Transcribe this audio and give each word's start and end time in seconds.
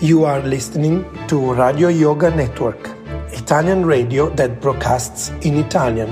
You 0.00 0.24
are 0.24 0.40
listening 0.40 1.04
to 1.26 1.54
Radio 1.54 1.88
Yoga 1.88 2.30
Network, 2.30 2.88
Italian 3.32 3.84
radio 3.84 4.30
that 4.36 4.60
broadcasts 4.60 5.30
in 5.42 5.56
Italian 5.56 6.08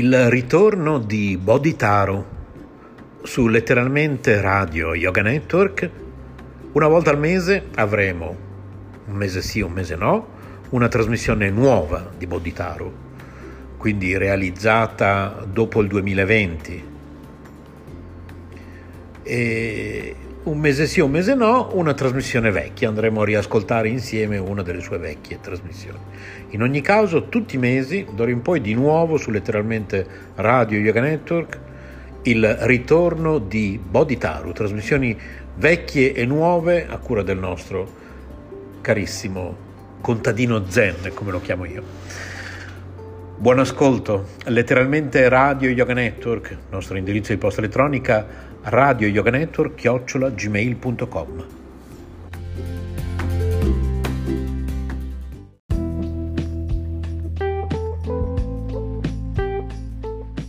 Il 0.10 0.28
ritorno 0.32 0.98
di 0.98 1.38
Bodhitaro 1.40 2.26
su 3.22 3.46
letteralmente 3.46 4.42
Radio 4.42 4.96
Yoga 4.96 5.22
Network. 5.22 5.88
Una 6.72 6.88
volta 6.88 7.12
al 7.12 7.20
mese 7.20 7.68
avremo, 7.76 8.36
un 9.06 9.14
mese 9.14 9.44
sì, 9.44 9.62
un 9.62 9.72
mese 9.72 9.96
no, 9.96 10.28
una 10.70 10.88
trasmissione 10.88 11.52
nuova 11.52 12.10
di 12.18 12.26
Bodhitaro, 12.26 12.92
quindi 13.78 14.18
realizzata 14.18 15.46
dopo 15.48 15.80
il 15.80 15.88
2020. 15.88 16.84
E 19.22 20.16
un 20.50 20.58
mese 20.58 20.88
sì, 20.88 21.00
un 21.00 21.12
mese 21.12 21.36
no, 21.36 21.70
una 21.74 21.94
trasmissione 21.94 22.50
vecchia, 22.50 22.90
andremo 22.90 23.22
a 23.22 23.26
riascoltare 23.26 23.88
insieme 23.88 24.38
una 24.38 24.64
delle 24.64 24.82
sue 24.82 24.98
vecchie 24.98 25.40
trasmissioni. 25.40 26.00
In 26.50 26.64
ogni 26.64 26.82
caso, 26.82 27.30
tutti 27.30 27.56
i 27.56 27.60
mesi, 27.60 28.08
d'ora 28.12 28.32
in 28.32 28.42
poi 28.42 28.60
di 28.60 28.74
nuovo 28.74 29.18
su 29.18 29.30
letteralmente 29.30 30.06
Radio 30.36 30.80
Yoga 30.80 31.02
Network, 31.02 31.60
il 32.24 32.48
ritorno 32.62 33.38
di 33.38 33.80
Bodhitaru, 33.82 34.52
trasmissioni 34.52 35.16
vecchie 35.56 36.14
e 36.14 36.26
nuove 36.26 36.88
a 36.90 36.98
cura 36.98 37.22
del 37.22 37.38
nostro 37.38 37.88
carissimo 38.82 39.68
contadino 40.02 40.66
Zen, 40.68 41.12
come 41.14 41.30
lo 41.30 41.42
chiamo 41.42 41.66
io. 41.66 41.84
Buon 43.38 43.60
ascolto, 43.60 44.30
letteralmente 44.46 45.30
Radio 45.30 45.70
Yoga 45.70 45.94
Network, 45.94 46.58
nostro 46.72 46.98
indirizzo 46.98 47.32
di 47.32 47.38
posta 47.38 47.62
elettronica 47.62 48.49
radio 48.64 49.08
yoga 49.08 49.32
network 49.32 49.76
chiocciola 49.76 50.30
gmail.com 50.30 51.46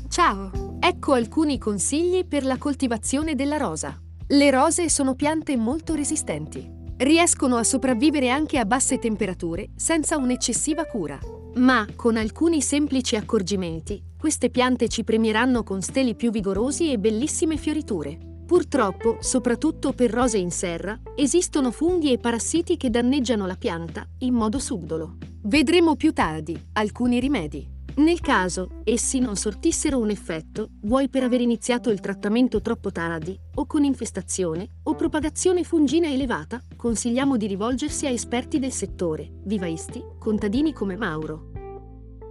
Ciao, 0.09 0.51
ecco 0.81 1.15
alcuni 1.15 1.57
consigli 1.57 2.27
per 2.27 2.45
la 2.45 2.59
coltivazione 2.59 3.35
della 3.35 3.57
rosa. 3.57 3.99
Le 4.27 4.51
rose 4.51 4.89
sono 4.89 5.15
piante 5.15 5.57
molto 5.57 5.95
resistenti. 5.95 6.69
Riescono 6.99 7.57
a 7.57 7.65
sopravvivere 7.65 8.29
anche 8.29 8.59
a 8.59 8.67
basse 8.67 8.99
temperature 8.99 9.71
senza 9.77 10.19
un'eccessiva 10.19 10.85
cura. 10.85 11.19
Ma, 11.55 11.87
con 11.97 12.17
alcuni 12.17 12.63
semplici 12.63 13.17
accorgimenti, 13.17 14.01
queste 14.17 14.51
piante 14.51 14.89
ci 14.89 15.03
premieranno 15.03 15.63
con 15.63 15.83
steli 15.83 16.15
più 16.15 16.31
vigorosi 16.31 16.93
e 16.93 16.99
bellissime 16.99 17.57
fioriture. 17.57 18.19
Purtroppo, 18.47 19.19
soprattutto 19.21 19.93
per 19.93 20.11
rose 20.11 20.39
in 20.39 20.51
serra, 20.51 20.99
esistono 21.17 21.71
funghi 21.71 22.13
e 22.13 22.19
parassiti 22.19 22.77
che 22.77 22.91
danneggiano 22.91 23.47
la 23.47 23.57
pianta 23.57 24.07
in 24.19 24.35
modo 24.35 24.59
subdolo. 24.59 25.17
Vedremo 25.43 25.97
più 25.97 26.13
tardi 26.13 26.61
alcuni 26.75 27.19
rimedi. 27.19 27.67
Nel 28.01 28.21
caso 28.21 28.81
essi 28.85 29.19
non 29.19 29.37
sortissero 29.37 29.99
un 29.99 30.09
effetto, 30.09 30.71
vuoi 30.85 31.11
per 31.11 31.23
aver 31.23 31.43
iniziato 31.43 31.91
il 31.91 32.01
trattamento 32.01 32.63
troppo 32.63 32.91
tardi, 32.91 33.39
o 33.57 33.67
con 33.67 33.85
infestazione, 33.85 34.77
o 34.85 34.95
propagazione 34.95 35.65
fungina 35.65 36.09
elevata, 36.09 36.63
consigliamo 36.77 37.37
di 37.37 37.47
rivolgersi 37.47 38.07
a 38.07 38.11
esperti 38.11 38.59
del 38.59 38.73
settore, 38.73 39.31
vivaisti, 39.45 40.03
contadini 40.19 40.73
come 40.73 40.97
Mauro. 40.97 41.51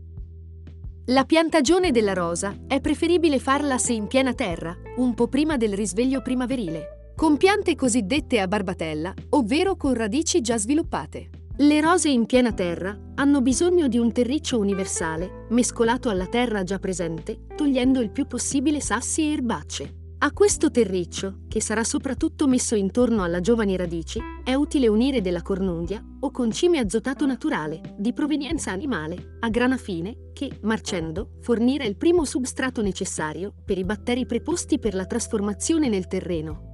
La 1.06 1.26
piantagione 1.26 1.92
della 1.92 2.14
rosa 2.14 2.58
è 2.66 2.82
preferibile 2.82 3.38
farla 3.38 3.78
se 3.78 3.94
in 3.94 4.08
piena 4.08 4.34
terra, 4.34 4.76
un 4.96 5.14
po' 5.14 5.28
prima 5.28 5.58
del 5.58 5.76
risveglio 5.76 6.24
primaverile, 6.24 6.99
con 7.19 7.35
piante 7.35 7.75
cosiddette 7.75 8.40
a 8.40 8.47
barbatella, 8.47 9.13
ovvero 9.31 9.75
con 9.75 9.94
radici 9.94 10.40
già 10.40 10.57
sviluppate. 10.57 11.30
Le 11.57 11.81
rose 11.81 12.07
in 12.07 12.25
piena 12.25 12.53
terra 12.53 12.97
hanno 13.16 13.41
bisogno 13.41 13.90
di 13.90 13.97
un 13.97 14.13
terriccio 14.13 14.57
universale, 14.57 15.46
mescolato 15.50 16.07
alla 16.07 16.28
terra 16.28 16.63
già 16.63 16.80
presente, 16.80 17.46
togliendo 17.57 18.00
il 18.00 18.09
più 18.12 18.25
possibile 18.25 18.80
sassi 18.80 19.24
e 19.24 19.34
erbacce. 19.34 19.96
A 20.19 20.31
questo 20.31 20.72
terriccio, 20.72 21.40
che 21.50 21.62
sarà 21.62 21.84
soprattutto 21.84 22.47
messo 22.47 22.75
intorno 22.75 23.22
alla 23.22 23.41
giovani 23.41 23.75
radici, 23.75 24.22
è 24.41 24.53
utile 24.53 24.88
unire 24.88 25.19
della 25.19 25.41
cornundia 25.41 26.01
o 26.22 26.31
concime 26.31 26.80
azotato 26.80 27.25
naturale, 27.25 27.96
di 27.97 28.13
provenienza 28.13 28.72
animale, 28.72 29.36
a 29.41 29.50
grana 29.50 29.75
fine, 29.75 30.30
che, 30.31 30.50
marcendo, 30.62 31.31
fornirà 31.41 31.84
il 31.84 31.97
primo 31.97 32.24
substrato 32.24 32.81
necessario 32.81 33.53
per 33.66 33.78
i 33.78 33.84
batteri 33.84 34.25
preposti 34.25 34.80
per 34.80 34.94
la 34.94 35.06
trasformazione 35.06 35.90
nel 35.90 36.07
terreno. 36.07 36.69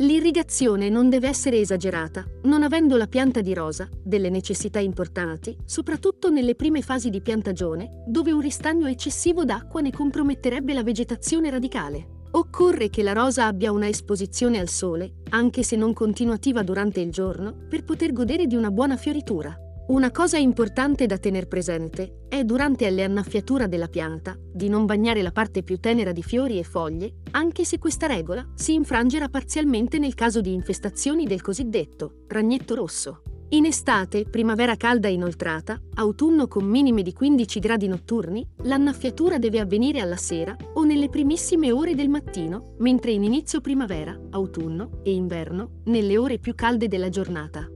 L'irrigazione 0.00 0.88
non 0.88 1.08
deve 1.08 1.26
essere 1.26 1.58
esagerata, 1.58 2.24
non 2.44 2.62
avendo 2.62 2.96
la 2.96 3.08
pianta 3.08 3.40
di 3.40 3.52
rosa 3.52 3.88
delle 4.00 4.30
necessità 4.30 4.78
importanti, 4.78 5.56
soprattutto 5.64 6.30
nelle 6.30 6.54
prime 6.54 6.82
fasi 6.82 7.10
di 7.10 7.20
piantagione, 7.20 8.04
dove 8.06 8.30
un 8.30 8.40
ristagno 8.40 8.86
eccessivo 8.86 9.44
d'acqua 9.44 9.80
ne 9.80 9.90
comprometterebbe 9.90 10.72
la 10.72 10.84
vegetazione 10.84 11.50
radicale. 11.50 12.26
Occorre 12.30 12.90
che 12.90 13.02
la 13.02 13.12
rosa 13.12 13.46
abbia 13.46 13.72
una 13.72 13.88
esposizione 13.88 14.60
al 14.60 14.68
sole, 14.68 15.14
anche 15.30 15.64
se 15.64 15.74
non 15.74 15.92
continuativa 15.94 16.62
durante 16.62 17.00
il 17.00 17.10
giorno, 17.10 17.52
per 17.68 17.82
poter 17.82 18.12
godere 18.12 18.46
di 18.46 18.54
una 18.54 18.70
buona 18.70 18.96
fioritura. 18.96 19.58
Una 19.88 20.10
cosa 20.10 20.36
importante 20.36 21.06
da 21.06 21.16
tener 21.16 21.48
presente 21.48 22.26
è 22.28 22.44
durante 22.44 22.90
le 22.90 23.04
annaffiatura 23.04 23.66
della 23.66 23.86
pianta 23.86 24.36
di 24.38 24.68
non 24.68 24.84
bagnare 24.84 25.22
la 25.22 25.32
parte 25.32 25.62
più 25.62 25.78
tenera 25.78 26.12
di 26.12 26.22
fiori 26.22 26.58
e 26.58 26.62
foglie, 26.62 27.20
anche 27.30 27.64
se 27.64 27.78
questa 27.78 28.06
regola 28.06 28.46
si 28.54 28.74
infrangerà 28.74 29.30
parzialmente 29.30 29.98
nel 29.98 30.12
caso 30.12 30.42
di 30.42 30.52
infestazioni 30.52 31.24
del 31.24 31.40
cosiddetto 31.40 32.24
ragnetto 32.26 32.74
rosso. 32.74 33.22
In 33.52 33.64
estate, 33.64 34.26
primavera 34.26 34.76
calda 34.76 35.08
inoltrata, 35.08 35.80
autunno 35.94 36.48
con 36.48 36.66
minime 36.66 37.00
di 37.00 37.14
15 37.14 37.58
gradi 37.58 37.88
notturni, 37.88 38.46
l'annaffiatura 38.64 39.38
deve 39.38 39.58
avvenire 39.58 40.00
alla 40.00 40.16
sera 40.16 40.54
o 40.74 40.84
nelle 40.84 41.08
primissime 41.08 41.72
ore 41.72 41.94
del 41.94 42.10
mattino, 42.10 42.74
mentre 42.80 43.12
in 43.12 43.22
inizio 43.22 43.62
primavera, 43.62 44.14
autunno 44.32 45.00
e 45.02 45.14
inverno, 45.14 45.80
nelle 45.84 46.18
ore 46.18 46.38
più 46.38 46.54
calde 46.54 46.88
della 46.88 47.08
giornata. 47.08 47.66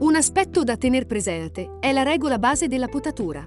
Un 0.00 0.14
aspetto 0.14 0.62
da 0.62 0.76
tener 0.76 1.06
presente 1.06 1.78
è 1.80 1.90
la 1.90 2.04
regola 2.04 2.38
base 2.38 2.68
della 2.68 2.86
potatura. 2.86 3.44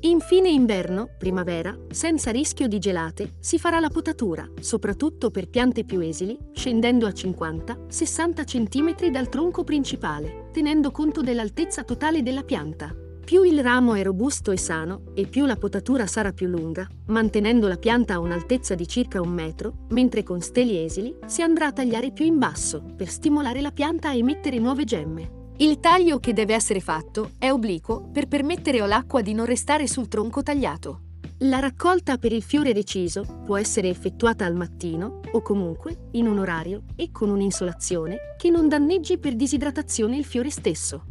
Infine 0.00 0.48
inverno, 0.48 1.10
primavera, 1.16 1.78
senza 1.90 2.32
rischio 2.32 2.66
di 2.66 2.80
gelate, 2.80 3.34
si 3.38 3.56
farà 3.56 3.78
la 3.78 3.88
potatura, 3.88 4.44
soprattutto 4.58 5.30
per 5.30 5.48
piante 5.48 5.84
più 5.84 6.00
esili, 6.00 6.36
scendendo 6.54 7.06
a 7.06 7.10
50-60 7.10 8.44
cm 8.44 9.10
dal 9.12 9.28
tronco 9.28 9.62
principale, 9.62 10.48
tenendo 10.50 10.90
conto 10.90 11.20
dell'altezza 11.20 11.84
totale 11.84 12.24
della 12.24 12.42
pianta. 12.42 12.92
Più 13.24 13.44
il 13.44 13.62
ramo 13.62 13.94
è 13.94 14.02
robusto 14.02 14.50
e 14.50 14.56
sano, 14.56 15.12
e 15.14 15.28
più 15.28 15.46
la 15.46 15.54
potatura 15.54 16.08
sarà 16.08 16.32
più 16.32 16.48
lunga, 16.48 16.84
mantenendo 17.06 17.68
la 17.68 17.76
pianta 17.76 18.14
a 18.14 18.18
un'altezza 18.18 18.74
di 18.74 18.88
circa 18.88 19.20
un 19.20 19.30
metro, 19.30 19.86
mentre 19.90 20.24
con 20.24 20.40
steli 20.40 20.82
esili 20.82 21.14
si 21.26 21.42
andrà 21.42 21.66
a 21.66 21.72
tagliare 21.72 22.10
più 22.10 22.24
in 22.24 22.38
basso, 22.38 22.82
per 22.96 23.08
stimolare 23.08 23.60
la 23.60 23.70
pianta 23.70 24.08
a 24.08 24.14
emettere 24.14 24.58
nuove 24.58 24.82
gemme. 24.82 25.41
Il 25.58 25.80
taglio 25.80 26.18
che 26.18 26.32
deve 26.32 26.54
essere 26.54 26.80
fatto 26.80 27.32
è 27.38 27.50
obliquo 27.50 28.08
per 28.10 28.26
permettere 28.26 28.80
all'acqua 28.80 29.20
di 29.20 29.34
non 29.34 29.44
restare 29.44 29.86
sul 29.86 30.08
tronco 30.08 30.42
tagliato. 30.42 31.02
La 31.44 31.58
raccolta 31.58 32.18
per 32.18 32.32
il 32.32 32.42
fiore 32.42 32.72
reciso 32.72 33.24
può 33.44 33.56
essere 33.56 33.88
effettuata 33.88 34.44
al 34.44 34.54
mattino 34.54 35.20
o 35.32 35.42
comunque 35.42 36.08
in 36.12 36.26
un 36.26 36.38
orario 36.38 36.84
e 36.96 37.10
con 37.10 37.30
un'insolazione 37.30 38.34
che 38.36 38.48
non 38.48 38.68
danneggi 38.68 39.18
per 39.18 39.34
disidratazione 39.34 40.16
il 40.16 40.24
fiore 40.24 40.50
stesso. 40.50 41.04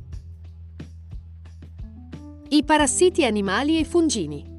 I 2.50 2.64
parassiti 2.64 3.26
animali 3.26 3.78
e 3.78 3.86
fungini. 3.86 4.50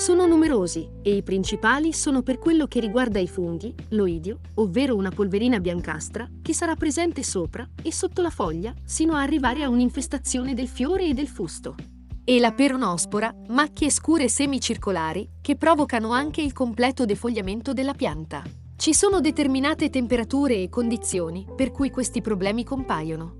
Sono 0.00 0.24
numerosi 0.24 0.88
e 1.02 1.14
i 1.14 1.22
principali 1.22 1.92
sono 1.92 2.22
per 2.22 2.38
quello 2.38 2.66
che 2.66 2.80
riguarda 2.80 3.18
i 3.18 3.28
funghi, 3.28 3.74
l'oidio, 3.90 4.38
ovvero 4.54 4.96
una 4.96 5.10
polverina 5.10 5.60
biancastra 5.60 6.26
che 6.40 6.54
sarà 6.54 6.74
presente 6.74 7.22
sopra 7.22 7.68
e 7.82 7.92
sotto 7.92 8.22
la 8.22 8.30
foglia 8.30 8.72
sino 8.82 9.12
a 9.12 9.20
arrivare 9.20 9.62
a 9.62 9.68
un'infestazione 9.68 10.54
del 10.54 10.68
fiore 10.68 11.04
e 11.04 11.12
del 11.12 11.28
fusto. 11.28 11.74
E 12.24 12.40
la 12.40 12.52
peronospora, 12.52 13.30
macchie 13.48 13.90
scure 13.90 14.30
semicircolari 14.30 15.32
che 15.42 15.56
provocano 15.56 16.12
anche 16.12 16.40
il 16.40 16.54
completo 16.54 17.04
defogliamento 17.04 17.74
della 17.74 17.92
pianta. 17.92 18.42
Ci 18.76 18.94
sono 18.94 19.20
determinate 19.20 19.90
temperature 19.90 20.62
e 20.62 20.70
condizioni 20.70 21.46
per 21.54 21.72
cui 21.72 21.90
questi 21.90 22.22
problemi 22.22 22.64
compaiono. 22.64 23.39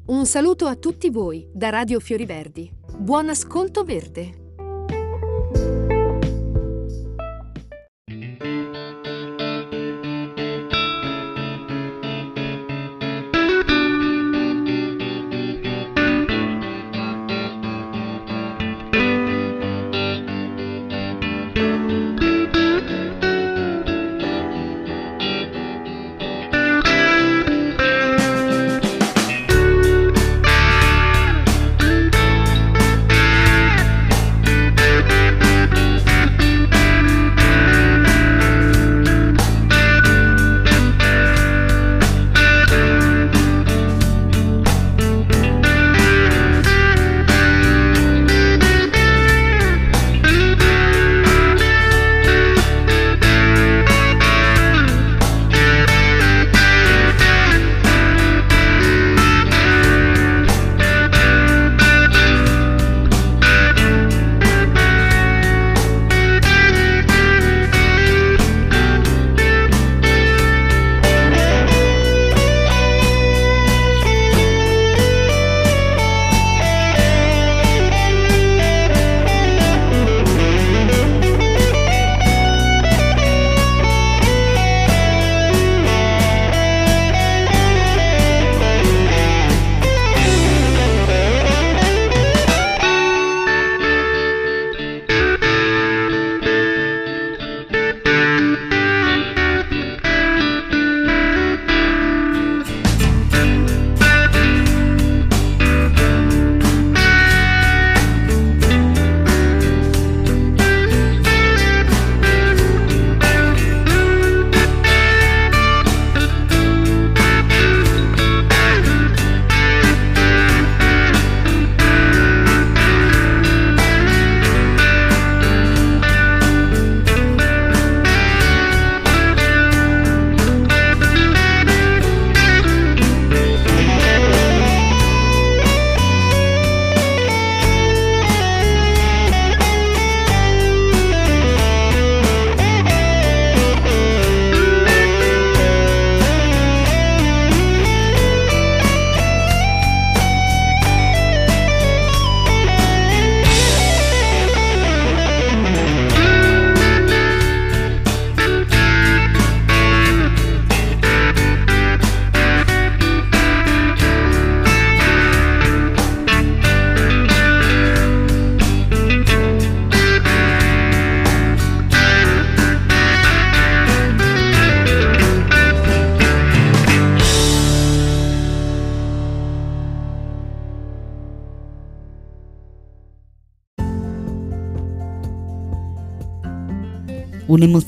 Un 0.06 0.26
saluto 0.28 0.68
a 0.68 0.76
tutti 0.76 1.10
voi 1.10 1.50
da 1.52 1.70
Radio 1.70 2.00
Fiori 2.00 2.28
Verdi. 2.28 2.72
Buon 2.96 3.30
ascolto 3.30 3.84
verde! 3.84 4.47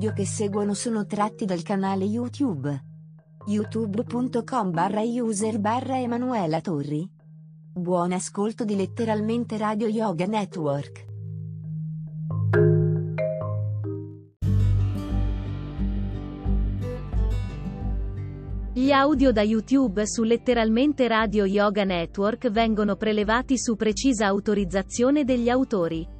Audio 0.00 0.14
che 0.14 0.24
seguono 0.24 0.72
sono 0.72 1.04
tratti 1.04 1.44
dal 1.44 1.60
canale 1.60 2.06
YouTube. 2.06 2.84
youtube.com 3.44 4.70
barra 4.70 5.02
user 5.02 5.58
barra 5.58 6.00
Emanuela 6.00 6.62
Torri. 6.62 7.06
Buon 7.74 8.12
ascolto 8.12 8.64
di 8.64 8.76
letteralmente 8.76 9.58
Radio 9.58 9.88
Yoga 9.88 10.24
Network. 10.24 11.04
Gli 18.72 18.90
audio 18.90 19.32
da 19.32 19.42
YouTube 19.42 20.06
su 20.06 20.22
letteralmente 20.22 21.08
Radio 21.08 21.44
Yoga 21.44 21.84
Network 21.84 22.48
vengono 22.48 22.96
prelevati 22.96 23.58
su 23.58 23.76
precisa 23.76 24.24
autorizzazione 24.28 25.24
degli 25.24 25.50
autori. 25.50 26.18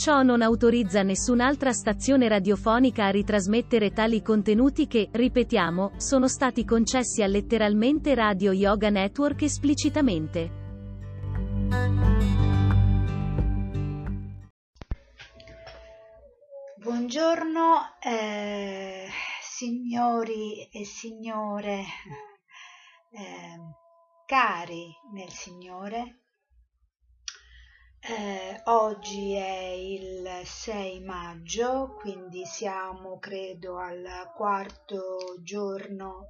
Ciò 0.00 0.22
non 0.22 0.40
autorizza 0.40 1.02
nessun'altra 1.02 1.72
stazione 1.72 2.26
radiofonica 2.26 3.04
a 3.04 3.10
ritrasmettere 3.10 3.90
tali 3.90 4.22
contenuti 4.22 4.86
che, 4.86 5.10
ripetiamo, 5.12 5.92
sono 5.98 6.26
stati 6.26 6.64
concessi 6.64 7.22
a 7.22 7.26
letteralmente 7.26 8.14
Radio 8.14 8.50
Yoga 8.52 8.88
Network 8.88 9.42
esplicitamente. 9.42 10.50
Buongiorno 16.78 17.98
eh, 18.02 19.06
signori 19.42 20.66
e 20.72 20.86
signore, 20.86 21.84
eh, 23.10 23.58
cari 24.24 24.94
nel 25.12 25.28
Signore. 25.28 26.19
Eh, 28.12 28.60
oggi 28.64 29.34
è 29.34 29.68
il 29.68 30.28
6 30.44 30.98
maggio, 30.98 31.94
quindi 32.00 32.44
siamo 32.44 33.20
credo 33.20 33.78
al 33.78 34.32
quarto 34.34 35.36
giorno 35.44 36.26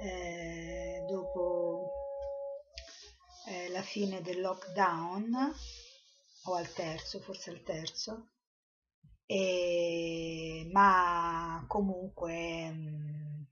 eh, 0.00 1.04
dopo 1.08 1.90
eh, 3.48 3.68
la 3.70 3.82
fine 3.82 4.22
del 4.22 4.40
lockdown, 4.40 5.52
o 6.44 6.54
al 6.54 6.72
terzo, 6.72 7.18
forse 7.18 7.50
al 7.50 7.64
terzo. 7.64 8.28
E, 9.26 10.68
ma 10.70 11.64
comunque 11.66 12.70
mh, 12.70 13.46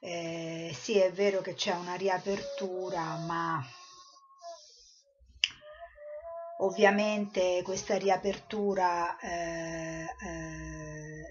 eh, 0.00 0.72
sì 0.74 0.98
è 0.98 1.12
vero 1.12 1.40
che 1.40 1.54
c'è 1.54 1.74
una 1.74 1.94
riapertura 1.94 3.16
ma 3.18 3.64
ovviamente 6.58 7.62
questa 7.62 7.96
riapertura 7.96 9.16
eh, 9.18 10.04
eh, 10.04 11.22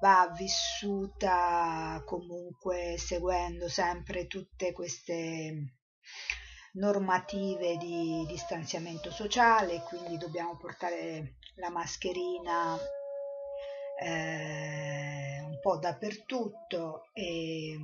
va 0.00 0.32
vissuta 0.36 2.02
comunque 2.04 2.96
seguendo 2.98 3.68
sempre 3.68 4.26
tutte 4.26 4.72
queste 4.72 5.74
normative 6.74 7.76
di 7.76 8.24
distanziamento 8.28 9.10
sociale 9.10 9.82
quindi 9.88 10.16
dobbiamo 10.16 10.56
portare 10.56 11.38
la 11.56 11.70
mascherina 11.70 12.78
eh, 14.00 15.42
un 15.44 15.58
po' 15.60 15.78
dappertutto 15.78 17.08
e 17.12 17.76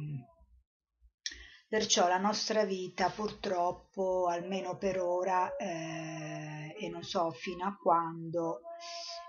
perciò 1.74 2.06
la 2.06 2.18
nostra 2.18 2.64
vita 2.64 3.10
purtroppo 3.10 4.28
almeno 4.28 4.76
per 4.76 5.00
ora 5.00 5.56
eh, 5.56 6.72
e 6.78 6.88
non 6.88 7.02
so 7.02 7.32
fino 7.32 7.66
a 7.66 7.76
quando 7.76 8.60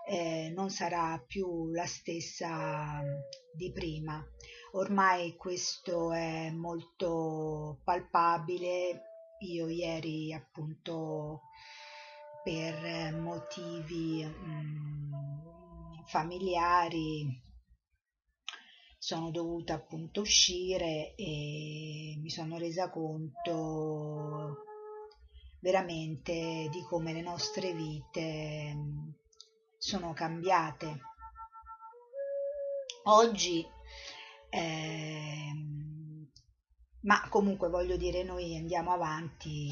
eh, 0.07 0.53
non 0.55 0.69
sarà 0.69 1.19
più 1.25 1.71
la 1.71 1.87
stessa 1.87 3.01
di 3.51 3.71
prima. 3.71 4.23
Ormai 4.73 5.35
questo 5.37 6.11
è 6.11 6.51
molto 6.51 7.79
palpabile. 7.83 9.01
Io 9.39 9.67
ieri 9.67 10.31
appunto 10.31 11.41
per 12.43 13.11
motivi 13.15 14.23
mh, 14.23 16.03
familiari 16.05 17.44
sono 19.05 19.29
dovuta 19.29 19.75
appunto 19.75 20.21
uscire 20.21 21.13
e 21.13 22.17
mi 22.17 22.29
sono 22.31 22.57
resa 22.57 22.89
conto 22.89 24.63
veramente 25.59 26.67
di 26.71 26.81
come 26.89 27.13
le 27.13 27.21
nostre 27.21 27.71
vite 27.73 28.75
sono 29.77 30.11
cambiate. 30.13 31.01
Oggi, 33.03 33.63
eh, 34.49 35.51
ma 37.01 37.29
comunque 37.29 37.69
voglio 37.69 37.97
dire, 37.97 38.23
noi 38.23 38.57
andiamo 38.57 38.91
avanti 38.91 39.71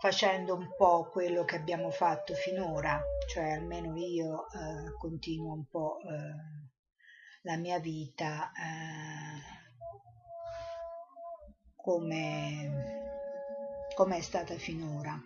facendo 0.00 0.56
un 0.56 0.74
po' 0.76 1.08
quello 1.08 1.44
che 1.44 1.54
abbiamo 1.54 1.92
fatto 1.92 2.34
finora, 2.34 3.00
cioè 3.28 3.52
almeno 3.52 3.96
io 3.96 4.48
eh, 4.50 4.96
continuo 4.98 5.52
un 5.52 5.66
po' 5.68 5.98
eh, 6.00 6.57
la 7.42 7.56
mia 7.56 7.78
vita 7.78 8.52
eh, 8.52 9.40
come, 11.76 12.70
come 13.94 14.16
è 14.16 14.20
stata 14.20 14.54
finora. 14.56 15.18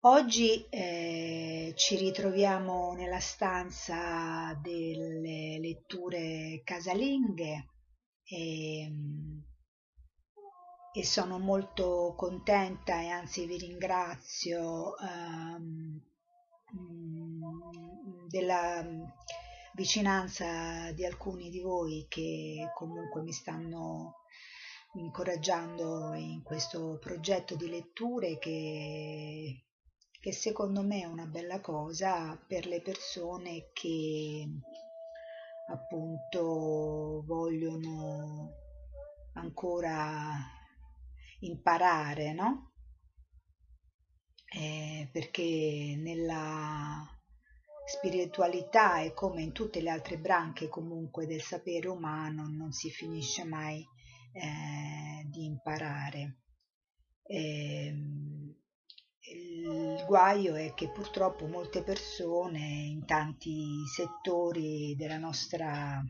Oggi 0.00 0.66
eh, 0.68 1.72
ci 1.76 1.96
ritroviamo 1.96 2.92
nella 2.92 3.20
stanza 3.20 4.54
delle 4.62 5.58
letture 5.58 6.62
casalinghe 6.64 7.70
e 8.22 8.90
e 10.96 11.04
sono 11.04 11.38
molto 11.38 12.14
contenta 12.16 13.02
e 13.02 13.08
anzi 13.08 13.44
vi 13.44 13.58
ringrazio 13.58 14.94
um, 14.98 16.00
della 18.28 18.82
vicinanza 19.76 20.90
di 20.92 21.04
alcuni 21.04 21.50
di 21.50 21.60
voi 21.60 22.06
che 22.08 22.72
comunque 22.74 23.20
mi 23.20 23.32
stanno 23.32 24.22
incoraggiando 24.94 26.14
in 26.14 26.42
questo 26.42 26.98
progetto 26.98 27.56
di 27.56 27.68
letture 27.68 28.38
che, 28.38 29.66
che 30.18 30.32
secondo 30.32 30.82
me 30.82 31.02
è 31.02 31.04
una 31.04 31.26
bella 31.26 31.60
cosa 31.60 32.42
per 32.48 32.66
le 32.66 32.80
persone 32.80 33.68
che 33.74 34.48
appunto 35.68 37.22
vogliono 37.26 38.54
ancora 39.34 40.32
imparare, 41.40 42.32
no? 42.32 42.72
Eh, 44.48 45.10
perché 45.12 45.96
nella 45.98 47.15
spiritualità 47.86 49.00
e 49.00 49.12
come 49.12 49.42
in 49.42 49.52
tutte 49.52 49.80
le 49.80 49.90
altre 49.90 50.18
branche 50.18 50.68
comunque 50.68 51.26
del 51.26 51.40
sapere 51.40 51.86
umano 51.88 52.48
non 52.48 52.72
si 52.72 52.90
finisce 52.90 53.44
mai 53.44 53.86
eh, 54.32 55.24
di 55.26 55.44
imparare. 55.44 56.40
Eh, 57.22 57.94
il 59.28 60.04
guaio 60.06 60.54
è 60.54 60.74
che 60.74 60.90
purtroppo 60.90 61.46
molte 61.46 61.82
persone 61.82 62.58
in 62.58 63.04
tanti 63.06 63.84
settori 63.86 64.94
della 64.96 65.18
nostra 65.18 66.02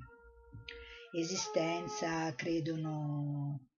esistenza 1.15 2.35
credono 2.35 3.69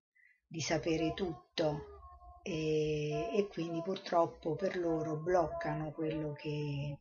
di 0.47 0.61
sapere 0.61 1.15
tutto 1.15 2.41
e, 2.43 3.31
e 3.33 3.47
quindi 3.49 3.83
purtroppo 3.83 4.55
per 4.55 4.77
loro 4.77 5.17
bloccano 5.17 5.93
quello 5.93 6.33
che, 6.33 6.99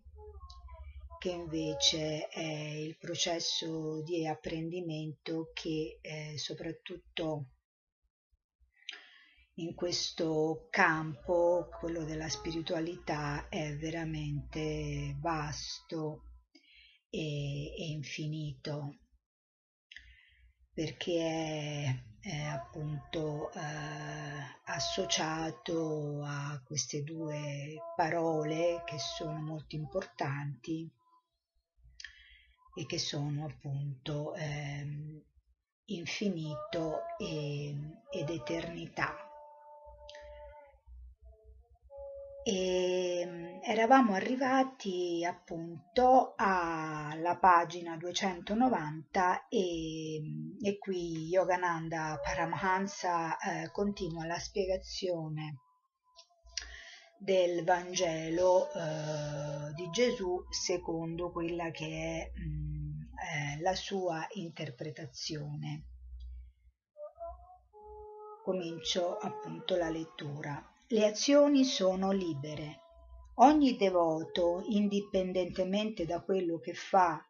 che 1.19 1.29
invece 1.29 2.27
è 2.27 2.41
il 2.41 2.97
processo 2.97 4.01
di 4.03 4.27
apprendimento 4.27 5.51
che 5.53 5.99
eh, 6.01 6.37
soprattutto 6.37 7.45
in 9.59 9.73
questo 9.73 10.67
campo, 10.69 11.69
quello 11.79 12.03
della 12.03 12.29
spiritualità, 12.29 13.47
è 13.49 13.75
veramente 13.75 15.15
vasto 15.19 16.23
e, 17.09 17.73
e 17.75 17.87
infinito, 17.87 18.97
perché 20.71 21.19
è, 21.21 22.03
è 22.19 22.43
appunto 22.43 23.51
eh, 23.51 23.59
associato 24.65 26.21
a 26.23 26.61
queste 26.63 27.03
due 27.03 27.81
parole 27.95 28.83
che 28.85 28.99
sono 28.99 29.39
molto 29.39 29.75
importanti 29.75 30.87
e 32.77 32.85
che 32.85 32.99
sono 32.99 33.45
appunto 33.45 34.33
eh, 34.35 34.85
infinito 35.85 36.99
e, 37.17 37.75
ed 38.11 38.29
eternità. 38.29 39.27
e 42.47 43.59
eravamo 43.61 44.13
arrivati 44.13 45.25
appunto 45.25 46.33
alla 46.37 47.35
pagina 47.35 47.97
290 47.97 49.49
e, 49.49 50.21
e 50.61 50.77
qui 50.77 51.27
Yogananda 51.27 52.17
Paramahansa 52.23 53.37
eh, 53.37 53.69
continua 53.71 54.25
la 54.25 54.39
spiegazione 54.39 55.66
del 57.19 57.63
Vangelo 57.63 58.71
eh, 58.71 59.73
di 59.73 59.89
Gesù 59.89 60.45
secondo 60.49 61.31
quella 61.31 61.71
che 61.71 61.85
è 61.85 62.39
mh, 62.39 62.47
mm, 62.47 63.01
eh, 63.01 63.61
la 63.61 63.75
sua 63.75 64.25
interpretazione. 64.33 65.83
Comincio 68.43 69.17
appunto 69.17 69.75
la 69.75 69.89
lettura. 69.89 70.63
Le 70.87 71.05
azioni 71.05 71.65
sono 71.65 72.11
libere. 72.11 72.81
Ogni 73.39 73.75
devoto, 73.75 74.63
indipendentemente 74.67 76.05
da 76.05 76.21
quello 76.21 76.59
che 76.59 76.73
fa, 76.73 77.21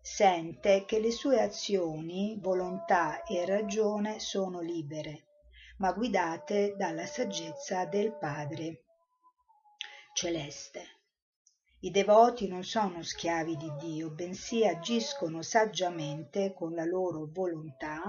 sente 0.00 0.84
che 0.84 1.00
le 1.00 1.10
sue 1.10 1.40
azioni, 1.40 2.38
volontà 2.40 3.24
e 3.24 3.44
ragione 3.44 4.20
sono 4.20 4.60
libere, 4.60 5.31
ma 5.82 5.90
guidate 5.90 6.76
dalla 6.76 7.06
saggezza 7.06 7.86
del 7.86 8.16
Padre 8.16 8.84
celeste. 10.12 11.00
I 11.80 11.90
devoti 11.90 12.46
non 12.46 12.62
sono 12.62 13.02
schiavi 13.02 13.56
di 13.56 13.72
Dio, 13.80 14.10
bensì 14.10 14.64
agiscono 14.64 15.42
saggiamente 15.42 16.54
con 16.54 16.72
la 16.74 16.84
loro 16.84 17.28
volontà 17.32 18.00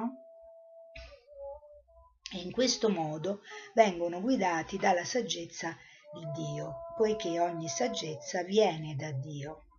e 2.32 2.38
in 2.38 2.52
questo 2.52 2.90
modo 2.90 3.42
vengono 3.74 4.22
guidati 4.22 4.78
dalla 4.78 5.04
saggezza 5.04 5.76
di 6.14 6.44
Dio, 6.44 6.94
poiché 6.96 7.40
ogni 7.40 7.68
saggezza 7.68 8.44
viene 8.44 8.96
da 8.96 9.12
Dio. 9.14 9.73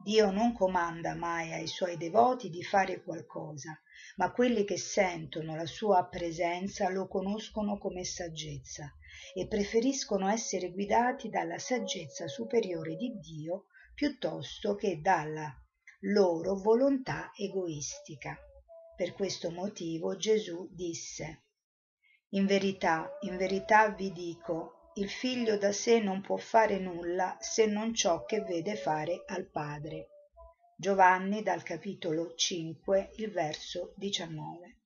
Dio 0.00 0.30
non 0.30 0.52
comanda 0.52 1.14
mai 1.14 1.52
ai 1.52 1.66
suoi 1.66 1.96
devoti 1.96 2.50
di 2.50 2.62
fare 2.62 3.02
qualcosa, 3.02 3.78
ma 4.16 4.32
quelli 4.32 4.64
che 4.64 4.78
sentono 4.78 5.56
la 5.56 5.66
sua 5.66 6.06
presenza 6.06 6.88
lo 6.88 7.08
conoscono 7.08 7.78
come 7.78 8.04
saggezza 8.04 8.92
e 9.34 9.46
preferiscono 9.46 10.28
essere 10.28 10.70
guidati 10.70 11.28
dalla 11.28 11.58
saggezza 11.58 12.28
superiore 12.28 12.96
di 12.96 13.18
Dio 13.18 13.66
piuttosto 13.94 14.74
che 14.74 15.00
dalla 15.00 15.52
loro 16.00 16.54
volontà 16.54 17.32
egoistica. 17.36 18.38
Per 18.96 19.12
questo 19.12 19.50
motivo 19.50 20.16
Gesù 20.16 20.68
disse 20.72 21.42
in 22.32 22.44
verità, 22.44 23.16
in 23.20 23.38
verità 23.38 23.88
vi 23.88 24.12
dico, 24.12 24.77
il 24.98 25.08
figlio 25.08 25.56
da 25.56 25.70
sé 25.70 26.00
non 26.00 26.20
può 26.20 26.36
fare 26.36 26.80
nulla 26.80 27.36
se 27.38 27.66
non 27.66 27.94
ciò 27.94 28.24
che 28.24 28.40
vede 28.40 28.74
fare 28.74 29.22
al 29.28 29.48
padre. 29.48 30.08
Giovanni 30.76 31.42
dal 31.44 31.62
capitolo 31.62 32.34
5, 32.34 33.10
il 33.18 33.30
verso 33.30 33.92
19. 33.94 34.76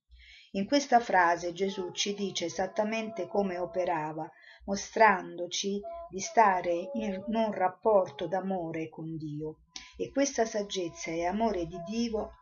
In 0.51 0.67
questa 0.67 0.99
frase 0.99 1.51
Gesù 1.51 1.91
ci 1.93 2.13
dice 2.13 2.45
esattamente 2.45 3.25
come 3.25 3.57
operava, 3.57 4.29
mostrandoci 4.65 5.81
di 6.11 6.19
stare 6.19 6.91
in 6.93 7.23
un 7.25 7.51
rapporto 7.51 8.27
d'amore 8.27 8.89
con 8.89 9.17
Dio. 9.17 9.61
E 9.97 10.11
questa 10.11 10.45
saggezza 10.45 11.09
e 11.09 11.25
amore 11.25 11.65
di 11.65 11.81
Dio 11.87 12.33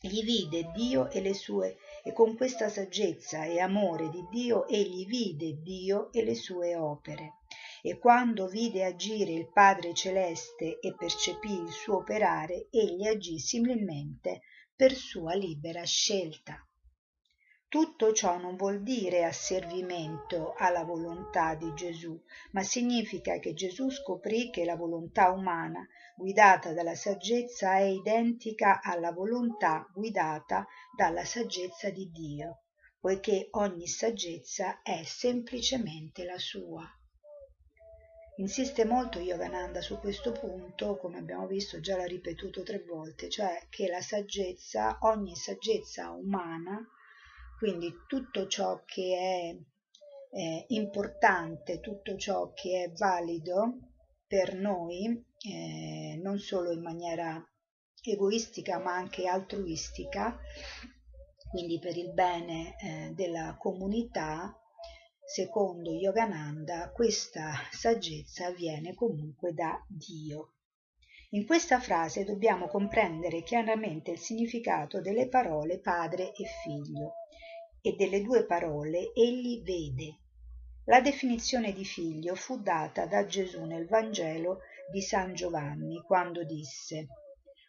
gli 0.00 0.22
vide 0.22 0.70
Dio 0.72 1.10
e 1.10 1.20
le 1.20 1.34
sue 1.34 1.78
e 2.06 2.12
con 2.12 2.36
questa 2.36 2.68
saggezza 2.68 3.44
e 3.44 3.58
amore 3.58 4.10
di 4.10 4.26
Dio 4.30 4.68
egli 4.68 5.06
vide 5.06 5.62
Dio 5.62 6.12
e 6.12 6.22
le 6.22 6.34
sue 6.34 6.76
opere. 6.76 7.38
E 7.82 7.98
quando 7.98 8.46
vide 8.46 8.84
agire 8.84 9.32
il 9.32 9.50
Padre 9.50 9.94
Celeste 9.94 10.78
e 10.80 10.94
percepì 10.94 11.52
il 11.52 11.70
suo 11.70 11.96
operare, 11.96 12.66
egli 12.70 13.06
agì 13.06 13.38
similmente 13.38 14.42
per 14.76 14.92
sua 14.92 15.34
libera 15.34 15.82
scelta. 15.84 16.62
Tutto 17.74 18.12
ciò 18.12 18.38
non 18.38 18.54
vuol 18.54 18.84
dire 18.84 19.24
asservimento 19.24 20.54
alla 20.56 20.84
volontà 20.84 21.56
di 21.56 21.74
Gesù, 21.74 22.16
ma 22.52 22.62
significa 22.62 23.40
che 23.40 23.52
Gesù 23.52 23.90
scoprì 23.90 24.48
che 24.48 24.64
la 24.64 24.76
volontà 24.76 25.32
umana 25.32 25.84
guidata 26.14 26.72
dalla 26.72 26.94
saggezza 26.94 27.78
è 27.78 27.82
identica 27.82 28.80
alla 28.80 29.10
volontà 29.10 29.90
guidata 29.92 30.64
dalla 30.96 31.24
saggezza 31.24 31.90
di 31.90 32.12
Dio, 32.12 32.66
poiché 33.00 33.48
ogni 33.50 33.88
saggezza 33.88 34.80
è 34.80 35.02
semplicemente 35.02 36.24
la 36.24 36.38
sua. 36.38 36.88
Insiste 38.36 38.84
molto 38.84 39.18
Yogananda 39.18 39.80
su 39.80 39.98
questo 39.98 40.30
punto, 40.30 40.96
come 40.96 41.18
abbiamo 41.18 41.48
visto 41.48 41.80
già 41.80 41.96
l'ha 41.96 42.06
ripetuto 42.06 42.62
tre 42.62 42.84
volte, 42.84 43.28
cioè 43.28 43.66
che 43.68 43.88
la 43.88 44.00
saggezza, 44.00 44.98
ogni 45.00 45.34
saggezza 45.34 46.12
umana, 46.12 46.80
quindi 47.58 47.92
tutto 48.06 48.46
ciò 48.46 48.82
che 48.84 49.16
è 49.16 50.36
eh, 50.36 50.64
importante, 50.68 51.80
tutto 51.80 52.16
ciò 52.16 52.52
che 52.52 52.84
è 52.84 52.92
valido 52.92 53.78
per 54.26 54.54
noi, 54.54 55.24
eh, 55.46 56.18
non 56.20 56.38
solo 56.38 56.72
in 56.72 56.82
maniera 56.82 57.40
egoistica 58.02 58.78
ma 58.78 58.94
anche 58.94 59.26
altruistica, 59.26 60.36
quindi 61.50 61.78
per 61.78 61.96
il 61.96 62.12
bene 62.12 62.76
eh, 62.78 63.12
della 63.14 63.56
comunità, 63.58 64.52
secondo 65.24 65.92
Yogananda 65.92 66.90
questa 66.90 67.52
saggezza 67.70 68.50
viene 68.50 68.94
comunque 68.94 69.54
da 69.54 69.80
Dio. 69.88 70.54
In 71.30 71.46
questa 71.46 71.80
frase 71.80 72.24
dobbiamo 72.24 72.68
comprendere 72.68 73.42
chiaramente 73.42 74.10
il 74.12 74.18
significato 74.18 75.00
delle 75.00 75.28
parole 75.28 75.80
padre 75.80 76.32
e 76.32 76.44
figlio 76.62 77.14
e 77.86 77.94
delle 77.96 78.22
due 78.22 78.46
parole 78.46 79.12
egli 79.12 79.62
vede. 79.62 80.20
La 80.84 81.02
definizione 81.02 81.74
di 81.74 81.84
figlio 81.84 82.34
fu 82.34 82.62
data 82.62 83.04
da 83.04 83.26
Gesù 83.26 83.64
nel 83.64 83.86
Vangelo 83.86 84.60
di 84.90 85.02
San 85.02 85.34
Giovanni 85.34 86.00
quando 86.00 86.44
disse 86.44 87.08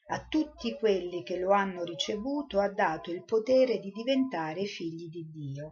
a 0.07 0.25
tutti 0.25 0.73
quelli 0.77 1.21
che 1.23 1.37
lo 1.37 1.51
hanno 1.51 1.83
ricevuto 1.83 2.59
ha 2.59 2.69
dato 2.69 3.11
il 3.11 3.25
potere 3.25 3.79
di 3.79 3.91
diventare 3.91 4.63
figli 4.65 5.09
di 5.09 5.27
Dio. 5.29 5.71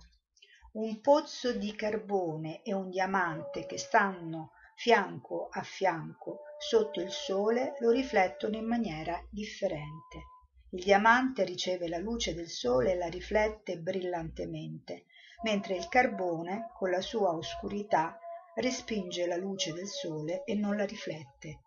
Un 0.74 1.00
pozzo 1.00 1.54
di 1.54 1.74
carbone 1.74 2.64
e 2.64 2.74
un 2.74 2.90
diamante 2.90 3.66
che 3.66 3.78
stanno 3.78 4.52
fianco 4.76 5.48
a 5.52 5.62
fianco 5.62 6.42
sotto 6.58 7.00
il 7.00 7.12
sole 7.12 7.76
lo 7.80 7.92
riflettono 7.92 8.58
in 8.58 8.66
maniera 8.66 9.24
differente. 9.30 10.33
Il 10.74 10.84
diamante 10.84 11.44
riceve 11.44 11.88
la 11.88 12.00
luce 12.00 12.34
del 12.34 12.50
sole 12.50 12.94
e 12.94 12.96
la 12.96 13.08
riflette 13.08 13.78
brillantemente, 13.78 15.06
mentre 15.44 15.76
il 15.76 15.88
carbone, 15.88 16.72
con 16.74 16.90
la 16.90 17.00
sua 17.00 17.36
oscurità, 17.36 18.18
respinge 18.56 19.28
la 19.28 19.36
luce 19.36 19.72
del 19.72 19.88
sole 19.88 20.44
e 20.46 20.56
non 20.56 20.76
la 20.76 20.86
riflette. 20.86 21.62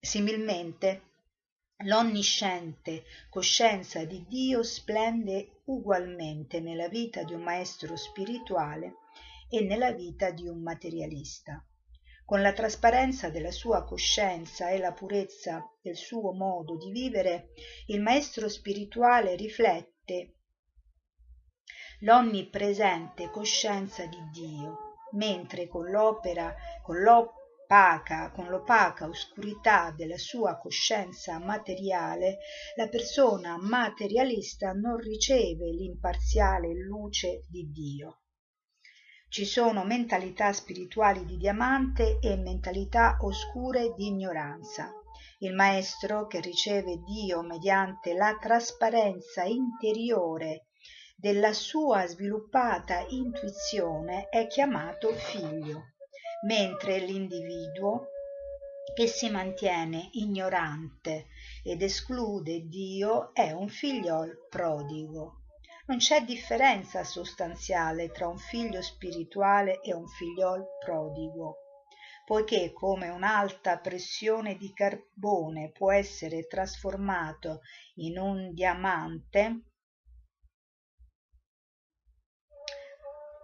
Similmente, 0.00 1.02
l'onnisciente 1.84 3.04
coscienza 3.30 4.04
di 4.04 4.26
Dio 4.26 4.64
splende 4.64 5.60
ugualmente 5.66 6.58
nella 6.58 6.88
vita 6.88 7.22
di 7.22 7.32
un 7.32 7.42
maestro 7.42 7.94
spirituale 7.94 8.96
e 9.48 9.60
nella 9.60 9.92
vita 9.92 10.32
di 10.32 10.48
un 10.48 10.60
materialista. 10.60 11.64
Con 12.24 12.40
la 12.40 12.52
trasparenza 12.52 13.28
della 13.28 13.50
sua 13.50 13.84
coscienza 13.84 14.70
e 14.70 14.78
la 14.78 14.92
purezza 14.92 15.62
del 15.80 15.96
suo 15.96 16.32
modo 16.32 16.76
di 16.76 16.90
vivere, 16.90 17.52
il 17.86 18.00
maestro 18.00 18.48
spirituale 18.48 19.36
riflette 19.36 20.34
l'onnipresente 22.00 23.30
coscienza 23.30 24.06
di 24.06 24.18
Dio 24.32 24.78
mentre 25.12 25.68
con 25.68 25.90
l'opera 25.90 26.54
con 26.82 27.00
l'opera 27.00 27.42
opaca, 27.64 28.30
con 28.30 28.48
l'opaca 28.48 29.08
oscurità 29.08 29.90
della 29.90 30.18
sua 30.18 30.58
coscienza 30.58 31.38
materiale, 31.38 32.38
la 32.76 32.88
persona 32.88 33.56
materialista 33.58 34.72
non 34.72 34.98
riceve 34.98 35.70
l'imparziale 35.70 36.74
luce 36.74 37.44
di 37.48 37.70
Dio. 37.70 38.23
Ci 39.34 39.46
sono 39.46 39.82
mentalità 39.82 40.52
spirituali 40.52 41.24
di 41.24 41.36
diamante 41.36 42.20
e 42.20 42.36
mentalità 42.36 43.16
oscure 43.22 43.92
di 43.96 44.06
ignoranza. 44.06 44.92
Il 45.40 45.54
maestro 45.54 46.28
che 46.28 46.38
riceve 46.38 47.02
Dio 47.02 47.42
mediante 47.42 48.14
la 48.14 48.38
trasparenza 48.40 49.42
interiore 49.42 50.66
della 51.16 51.52
sua 51.52 52.06
sviluppata 52.06 53.04
intuizione 53.08 54.28
è 54.28 54.46
chiamato 54.46 55.12
figlio, 55.12 55.94
mentre 56.46 56.98
l'individuo 56.98 58.06
che 58.94 59.08
si 59.08 59.28
mantiene 59.30 60.10
ignorante 60.12 61.26
ed 61.64 61.82
esclude 61.82 62.68
Dio 62.68 63.34
è 63.34 63.50
un 63.50 63.68
figliol 63.68 64.46
prodigo. 64.48 65.43
Non 65.86 65.98
c'è 65.98 66.24
differenza 66.24 67.04
sostanziale 67.04 68.10
tra 68.10 68.26
un 68.26 68.38
figlio 68.38 68.80
spirituale 68.80 69.82
e 69.82 69.92
un 69.92 70.08
figliol 70.08 70.64
prodigo, 70.82 71.58
poiché 72.24 72.72
come 72.72 73.10
un'alta 73.10 73.78
pressione 73.78 74.56
di 74.56 74.72
carbone 74.72 75.72
può 75.72 75.92
essere 75.92 76.46
trasformato 76.46 77.60
in 77.96 78.16
un 78.18 78.54
diamante, 78.54 79.64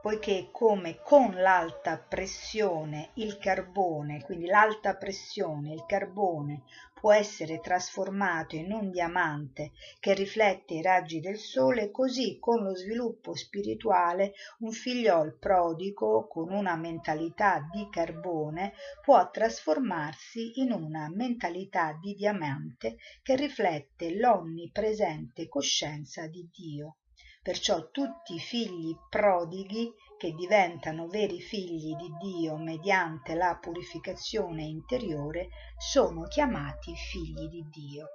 poiché 0.00 0.48
come 0.50 1.02
con 1.02 1.34
l'alta 1.34 1.98
pressione 1.98 3.10
il 3.16 3.36
carbone, 3.36 4.22
quindi 4.22 4.46
l'alta 4.46 4.96
pressione, 4.96 5.74
il 5.74 5.84
carbone 5.86 6.62
può 7.00 7.12
essere 7.12 7.60
trasformato 7.60 8.56
in 8.56 8.72
un 8.72 8.90
diamante 8.90 9.72
che 9.98 10.12
riflette 10.12 10.74
i 10.74 10.82
raggi 10.82 11.20
del 11.20 11.38
sole, 11.38 11.90
così 11.90 12.38
con 12.38 12.62
lo 12.62 12.74
sviluppo 12.76 13.34
spirituale 13.34 14.34
un 14.58 14.70
figliol 14.70 15.38
prodigo 15.38 16.28
con 16.28 16.52
una 16.52 16.76
mentalità 16.76 17.66
di 17.72 17.88
carbone 17.90 18.74
può 19.02 19.30
trasformarsi 19.30 20.60
in 20.60 20.72
una 20.72 21.08
mentalità 21.08 21.98
di 21.98 22.14
diamante 22.14 22.98
che 23.22 23.34
riflette 23.34 24.14
l'onnipresente 24.14 25.48
coscienza 25.48 26.26
di 26.26 26.46
Dio. 26.52 26.96
Perciò 27.42 27.90
tutti 27.90 28.34
i 28.34 28.38
figli 28.38 28.94
prodighi 29.08 29.90
che 30.20 30.34
diventano 30.34 31.06
veri 31.06 31.40
figli 31.40 31.96
di 31.96 32.10
Dio 32.20 32.58
mediante 32.58 33.34
la 33.34 33.56
purificazione 33.58 34.64
interiore 34.64 35.48
sono 35.78 36.24
chiamati 36.24 36.94
figli 36.94 37.48
di 37.48 37.66
Dio. 37.70 38.06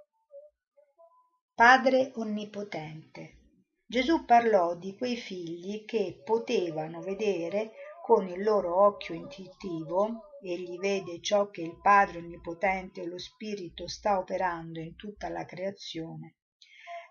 Padre 1.56 2.12
Onnipotente. 2.14 3.40
Gesù 3.88 4.24
parlò 4.24 4.76
di 4.76 4.96
quei 4.96 5.16
figli 5.16 5.84
che 5.84 6.22
potevano 6.24 7.02
vedere 7.02 7.72
con 8.04 8.28
il 8.28 8.44
loro 8.44 8.86
occhio 8.86 9.16
intuitivo, 9.16 10.30
egli 10.44 10.78
vede 10.78 11.20
ciò 11.22 11.50
che 11.50 11.64
il 11.64 11.80
Padre 11.82 12.20
Onnipotente 12.20 13.02
e 13.02 13.08
lo 13.08 13.18
Spirito 13.18 13.88
sta 13.88 14.20
operando 14.20 14.80
in 14.80 14.96
tutta 14.96 15.28
la 15.30 15.44
creazione, 15.44 16.36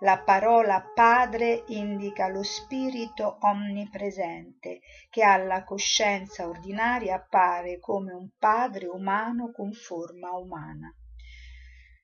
la 0.00 0.18
parola 0.18 0.90
Padre 0.94 1.64
indica 1.68 2.28
lo 2.28 2.42
Spirito 2.42 3.38
onnipresente, 3.40 4.80
che 5.11 5.22
alla 5.22 5.64
coscienza 5.64 6.48
ordinaria 6.48 7.16
appare 7.16 7.78
come 7.78 8.12
un 8.12 8.30
Padre 8.38 8.87
umano 8.87 9.52
con 9.52 9.72
forma 9.72 10.30
umana. 10.37 10.94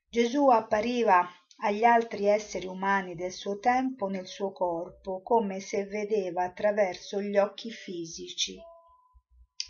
Gesù 0.09 0.49
appariva 0.49 1.29
agli 1.63 1.85
altri 1.85 2.27
esseri 2.27 2.67
umani 2.67 3.15
del 3.15 3.33
suo 3.33 3.59
tempo 3.59 4.09
nel 4.09 4.27
suo 4.27 4.51
corpo, 4.51 5.21
come 5.23 5.61
se 5.61 5.85
vedeva 5.85 6.45
attraverso 6.45 7.21
gli 7.21 7.37
occhi 7.37 7.71
fisici. 7.71 8.59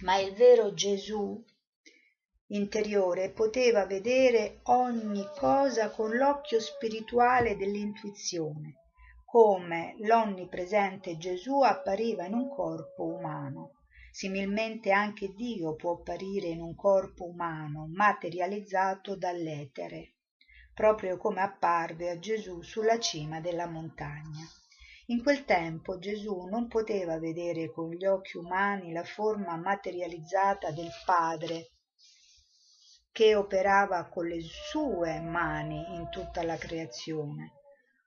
Ma 0.02 0.16
il 0.18 0.32
vero 0.34 0.72
Gesù 0.72 1.44
interiore 2.52 3.30
poteva 3.30 3.86
vedere 3.86 4.58
ogni 4.64 5.24
cosa 5.38 5.90
con 5.90 6.16
l'occhio 6.16 6.58
spirituale 6.58 7.56
dell'intuizione, 7.56 8.74
come 9.24 9.94
l'onnipresente 9.98 11.16
Gesù 11.16 11.60
appariva 11.62 12.24
in 12.24 12.34
un 12.34 12.48
corpo 12.48 13.04
umano. 13.04 13.74
Similmente 14.10 14.90
anche 14.90 15.32
Dio 15.34 15.76
può 15.76 15.92
apparire 15.92 16.48
in 16.48 16.60
un 16.60 16.74
corpo 16.74 17.26
umano 17.26 17.86
materializzato 17.94 19.14
dall'etere, 19.14 20.14
proprio 20.74 21.16
come 21.18 21.42
apparve 21.42 22.10
a 22.10 22.18
Gesù 22.18 22.62
sulla 22.62 22.98
cima 22.98 23.40
della 23.40 23.68
montagna. 23.68 24.44
In 25.06 25.22
quel 25.22 25.44
tempo 25.44 26.00
Gesù 26.00 26.46
non 26.46 26.66
poteva 26.66 27.20
vedere 27.20 27.70
con 27.70 27.90
gli 27.90 28.04
occhi 28.04 28.36
umani 28.36 28.90
la 28.90 29.04
forma 29.04 29.56
materializzata 29.56 30.72
del 30.72 30.90
Padre 31.04 31.70
che 33.12 33.34
operava 33.34 34.08
con 34.08 34.26
le 34.26 34.40
sue 34.40 35.20
mani 35.20 35.84
in 35.94 36.08
tutta 36.10 36.42
la 36.42 36.56
creazione. 36.56 37.54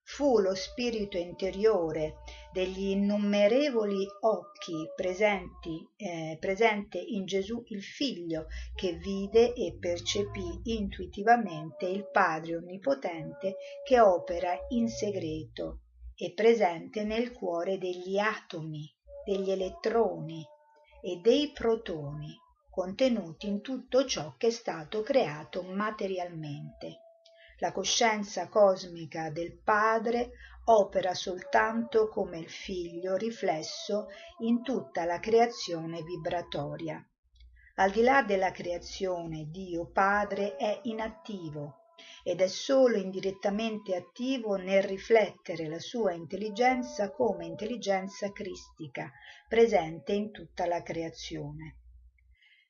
Fu 0.05 0.39
lo 0.39 0.53
spirito 0.53 1.17
interiore 1.17 2.17
degli 2.51 2.89
innumerevoli 2.89 4.05
occhi 4.21 4.89
presenti, 4.95 5.87
eh, 5.95 6.37
presente 6.39 6.97
in 6.99 7.25
Gesù 7.25 7.63
il 7.67 7.81
Figlio 7.81 8.47
che 8.75 8.93
vide 8.93 9.53
e 9.53 9.77
percepì 9.79 10.61
intuitivamente 10.65 11.85
il 11.85 12.09
Padre 12.11 12.57
Onnipotente 12.57 13.55
che 13.85 13.99
opera 14.01 14.53
in 14.69 14.89
segreto 14.89 15.79
e 16.15 16.33
presente 16.33 17.03
nel 17.03 17.31
cuore 17.31 17.77
degli 17.77 18.17
atomi, 18.17 18.93
degli 19.25 19.51
elettroni 19.51 20.45
e 21.01 21.19
dei 21.21 21.51
protoni 21.53 22.37
contenuti 22.73 23.45
in 23.45 23.61
tutto 23.61 24.03
ciò 24.03 24.33
che 24.35 24.47
è 24.47 24.49
stato 24.49 25.03
creato 25.03 25.61
materialmente. 25.61 27.01
La 27.59 27.71
coscienza 27.71 28.49
cosmica 28.49 29.29
del 29.29 29.55
Padre 29.63 30.31
opera 30.65 31.13
soltanto 31.13 32.09
come 32.09 32.39
il 32.39 32.49
Figlio 32.49 33.15
riflesso 33.15 34.07
in 34.39 34.63
tutta 34.63 35.05
la 35.05 35.19
creazione 35.19 36.01
vibratoria. 36.01 36.99
Al 37.75 37.91
di 37.91 38.01
là 38.01 38.23
della 38.23 38.49
creazione, 38.49 39.51
Dio 39.51 39.91
Padre 39.91 40.55
è 40.55 40.79
inattivo 40.85 41.91
ed 42.23 42.41
è 42.41 42.47
solo 42.47 42.97
indirettamente 42.97 43.95
attivo 43.95 44.55
nel 44.55 44.81
riflettere 44.81 45.67
la 45.67 45.79
sua 45.79 46.13
intelligenza 46.13 47.11
come 47.11 47.45
intelligenza 47.45 48.31
cristica, 48.31 49.11
presente 49.47 50.13
in 50.13 50.31
tutta 50.31 50.65
la 50.65 50.81
creazione. 50.81 51.77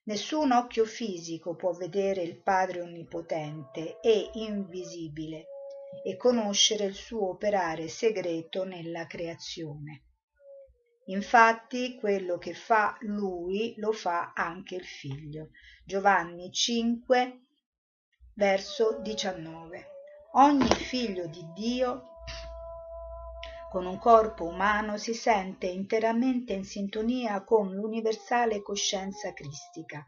Nessun 0.06 0.52
occhio 0.52 0.86
fisico 0.86 1.56
può 1.56 1.72
vedere 1.72 2.24
il 2.24 2.42
Padre 2.42 2.82
Onnipotente 2.82 4.02
e 4.02 4.32
invisibile 4.34 5.46
e 6.04 6.18
conoscere 6.18 6.84
il 6.84 6.94
suo 6.94 7.30
operare 7.30 7.88
segreto 7.88 8.66
nella 8.66 9.08
creazione. 9.08 10.04
Infatti 11.06 11.96
quello 11.96 12.38
che 12.38 12.54
fa 12.54 12.98
lui 13.02 13.76
lo 13.78 13.94
fa 13.94 14.34
anche 14.36 14.76
il 14.76 14.86
figlio. 14.86 15.52
Giovanni 15.86 16.52
5, 16.52 17.42
verso 18.34 19.00
19. 19.02 19.88
Ogni 20.34 20.68
figlio 20.68 21.28
di 21.28 21.46
Dio 21.54 22.13
con 23.74 23.88
un 23.88 23.98
corpo 23.98 24.46
umano 24.46 24.98
si 24.98 25.16
sente 25.16 25.66
interamente 25.66 26.54
in 26.54 26.64
sintonia 26.64 27.44
con 27.44 27.74
l'universale 27.74 28.62
coscienza 28.62 29.34
cristica. 29.34 30.06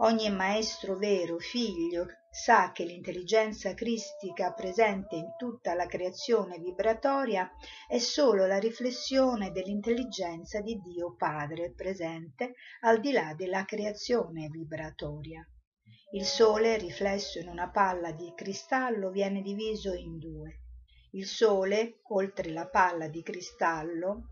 Ogni 0.00 0.28
maestro 0.28 0.98
vero, 0.98 1.38
figlio, 1.38 2.06
sa 2.30 2.70
che 2.70 2.84
l'intelligenza 2.84 3.72
cristica 3.72 4.52
presente 4.52 5.16
in 5.16 5.32
tutta 5.38 5.72
la 5.72 5.86
creazione 5.86 6.58
vibratoria 6.58 7.50
è 7.88 7.96
solo 7.96 8.46
la 8.46 8.58
riflessione 8.58 9.52
dell'intelligenza 9.52 10.60
di 10.60 10.78
Dio 10.78 11.14
Padre 11.16 11.72
presente 11.72 12.56
al 12.82 13.00
di 13.00 13.12
là 13.12 13.32
della 13.34 13.64
creazione 13.64 14.48
vibratoria. 14.48 15.42
Il 16.12 16.26
Sole, 16.26 16.76
riflesso 16.76 17.38
in 17.38 17.48
una 17.48 17.70
palla 17.70 18.12
di 18.12 18.34
cristallo, 18.36 19.08
viene 19.08 19.40
diviso 19.40 19.94
in 19.94 20.18
due 20.18 20.60
il 21.18 21.26
sole 21.26 21.98
oltre 22.10 22.52
la 22.52 22.68
palla 22.68 23.08
di 23.08 23.24
cristallo 23.24 24.28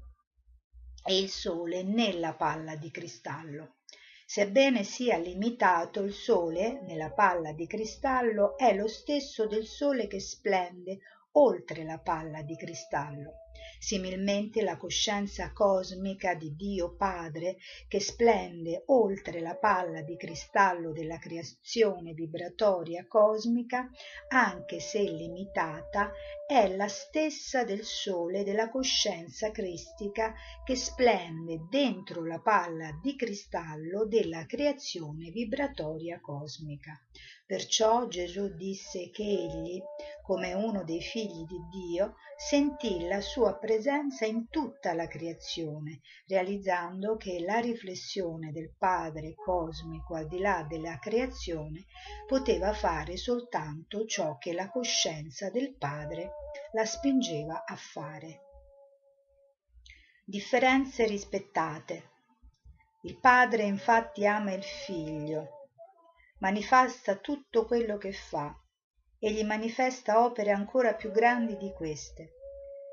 e 1.05 1.19
il 1.19 1.29
sole 1.29 1.83
nella 1.83 2.35
palla 2.35 2.77
di 2.77 2.93
cristallo. 2.93 3.79
Sebbene 4.25 4.85
sia 4.85 5.17
limitato, 5.17 6.03
il 6.03 6.13
sole 6.13 6.81
nella 6.83 7.11
palla 7.11 7.53
di 7.53 7.67
cristallo 7.67 8.57
è 8.57 8.73
lo 8.73 8.87
stesso 8.87 9.49
del 9.49 9.67
sole 9.67 10.07
che 10.07 10.21
splende 10.21 10.99
oltre 11.39 11.85
la 11.85 11.99
palla 11.99 12.43
di 12.43 12.57
cristallo. 12.57 13.43
similmente 13.79 14.63
la 14.63 14.77
coscienza 14.77 15.53
cosmica 15.53 16.35
di 16.35 16.55
Dio 16.55 16.95
Padre 16.95 17.57
che 17.89 18.01
splende 18.01 18.85
oltre 18.87 19.41
la 19.41 19.55
palla 19.55 20.03
di 20.03 20.17
cristallo 20.17 20.93
della 20.93 21.19
creazione 21.19 22.13
vibratoria 22.13 23.07
cosmica, 23.07 23.89
anche 24.29 24.81
se 24.81 25.01
limitata, 25.01 26.11
è 26.47 26.75
la 26.75 26.89
stessa 26.89 27.65
del 27.65 27.85
sole 27.85 28.45
della 28.45 28.71
coscienza 28.71 29.51
cristica 29.51 30.35
che 30.65 30.77
splende 30.77 31.67
dentro 31.69 32.25
la 32.25 32.41
palla 32.41 32.99
di 33.03 33.15
cristallo 33.17 34.07
della 34.07 34.47
creazione 34.47 35.31
vibratoria 35.31 36.21
cosmica. 36.21 36.99
Perciò 37.47 38.09
Gesù 38.09 38.57
disse 38.57 39.09
che 39.11 39.23
egli, 39.23 39.81
come 40.21 40.53
uno 40.53 40.83
dei 40.83 41.01
figli 41.01 41.45
di 41.45 41.61
Dio, 41.71 42.17
sentì 42.37 43.07
la 43.07 43.21
sua 43.21 43.57
presenza 43.57 44.27
in 44.27 44.49
tutta 44.49 44.95
la 44.95 45.07
creazione, 45.07 46.01
realizzando 46.27 47.17
che 47.17 47.39
la 47.39 47.61
riflessione 47.61 48.51
del 48.51 48.75
Padre 48.77 49.37
cosmico 49.37 50.17
al 50.17 50.27
di 50.27 50.41
là 50.41 50.67
della 50.69 50.99
creazione 50.99 51.85
poteva 52.27 52.73
fare 52.73 53.17
soltanto 53.17 54.07
ciò 54.07 54.39
che 54.39 54.53
la 54.53 54.69
coscienza 54.69 55.49
del 55.49 55.77
Padre 55.77 56.33
la 56.73 56.85
spingeva 56.85 57.65
a 57.65 57.77
fare. 57.77 58.41
Differenze 60.25 61.07
rispettate. 61.07 62.11
Il 63.03 63.17
Padre 63.21 63.63
infatti 63.63 64.27
ama 64.27 64.53
il 64.53 64.65
Figlio 64.65 65.56
manifesta 66.47 67.17
tutto 67.17 67.67
quello 67.67 67.99
che 67.99 68.13
fa 68.13 68.57
e 69.19 69.33
gli 69.33 69.43
manifesta 69.43 70.25
opere 70.25 70.53
ancora 70.53 70.95
più 70.95 71.11
grandi 71.11 71.57
di 71.57 71.73
queste. 71.73 72.35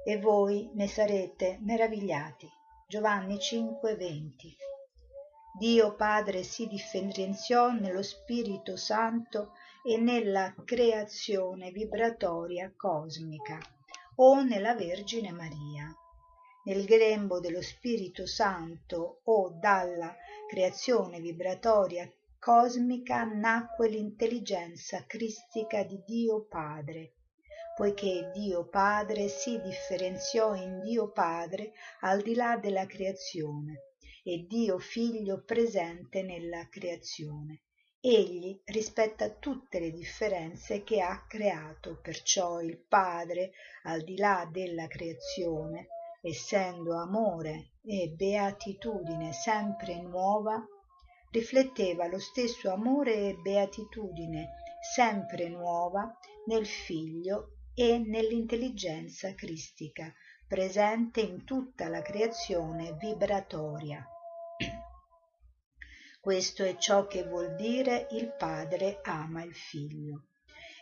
E 0.03 0.17
voi 0.17 0.71
ne 0.73 0.87
sarete 0.87 1.59
meravigliati. 1.61 2.49
Giovanni 2.87 3.37
5:20 3.37 4.55
Dio 5.59 5.93
Padre 5.93 6.41
si 6.41 6.65
differenziò 6.65 7.69
nello 7.69 8.01
Spirito 8.01 8.75
Santo 8.75 9.51
e 9.83 9.97
nella 9.97 10.55
creazione 10.65 11.69
vibratoria 11.69 12.73
cosmica 12.75 13.59
o 14.15 14.41
nella 14.41 14.73
Vergine 14.73 15.31
Maria. 15.31 15.95
Nel 16.63 16.85
grembo 16.85 17.39
dello 17.39 17.61
Spirito 17.61 18.25
Santo 18.25 19.19
o 19.25 19.51
dalla 19.59 20.15
creazione 20.49 21.19
vibratoria 21.19 22.11
cosmica 22.43 23.23
nacque 23.23 23.87
l'intelligenza 23.87 25.05
cristica 25.05 25.83
di 25.83 26.03
Dio 26.05 26.45
Padre, 26.45 27.13
poiché 27.73 28.31
Dio 28.33 28.67
Padre 28.67 29.29
si 29.29 29.61
differenziò 29.61 30.53
in 30.53 30.81
Dio 30.81 31.09
Padre 31.13 31.71
al 32.01 32.21
di 32.21 32.35
là 32.35 32.57
della 32.57 32.85
creazione 32.85 33.93
e 34.23 34.45
Dio 34.45 34.77
Figlio 34.77 35.41
presente 35.45 36.21
nella 36.21 36.67
creazione. 36.67 37.61
Egli 38.01 38.59
rispetta 38.65 39.29
tutte 39.29 39.79
le 39.79 39.91
differenze 39.91 40.83
che 40.83 40.99
ha 40.99 41.25
creato, 41.25 41.97
perciò 42.01 42.59
il 42.59 42.77
Padre, 42.77 43.51
al 43.83 44.03
di 44.03 44.17
là 44.17 44.45
della 44.51 44.87
creazione, 44.87 45.87
essendo 46.21 46.97
amore 46.97 47.75
e 47.85 48.09
beatitudine 48.09 49.31
sempre 49.31 50.01
nuova, 50.01 50.61
rifletteva 51.33 52.05
lo 52.05 52.19
stesso 52.19 52.69
amore 52.71 53.15
e 53.15 53.33
beatitudine 53.41 54.49
sempre 54.95 55.49
nuova 55.49 56.15
nel 56.45 56.67
Figlio 56.67 57.55
e 57.73 57.97
nell'intelligenza 57.97 59.33
cristica 59.33 60.13
presente 60.47 61.21
in 61.21 61.43
tutta 61.43 61.89
la 61.89 62.03
creazione 62.03 62.95
vibratoria. 62.99 64.07
Questo 66.21 66.63
è 66.63 66.77
ciò 66.77 67.07
che 67.07 67.23
vuol 67.23 67.55
dire 67.55 68.07
il 68.11 68.31
Padre 68.37 68.99
ama 69.01 69.43
il 69.43 69.55
Figlio. 69.55 70.27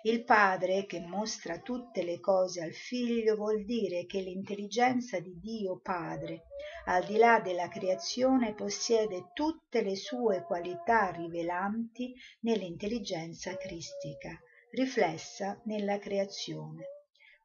Il 0.04 0.24
Padre 0.26 0.86
che 0.86 1.00
mostra 1.00 1.60
tutte 1.60 2.04
le 2.04 2.20
cose 2.20 2.62
al 2.62 2.74
Figlio 2.74 3.36
vuol 3.36 3.64
dire 3.64 4.06
che 4.06 4.20
l'intelligenza 4.20 5.20
di 5.20 5.40
Dio 5.40 5.80
Padre, 5.80 6.48
al 6.86 7.06
di 7.06 7.18
là 7.18 7.40
della 7.40 7.68
creazione, 7.68 8.54
possiede 8.54 9.32
tutte 9.34 9.82
le 9.82 9.96
sue 9.96 10.44
qualità 10.44 11.12
rivelanti 11.12 12.14
nell'intelligenza 12.42 13.56
cristica, 13.58 14.40
riflessa 14.72 15.60
nella 15.66 16.00
creazione. 16.00 16.86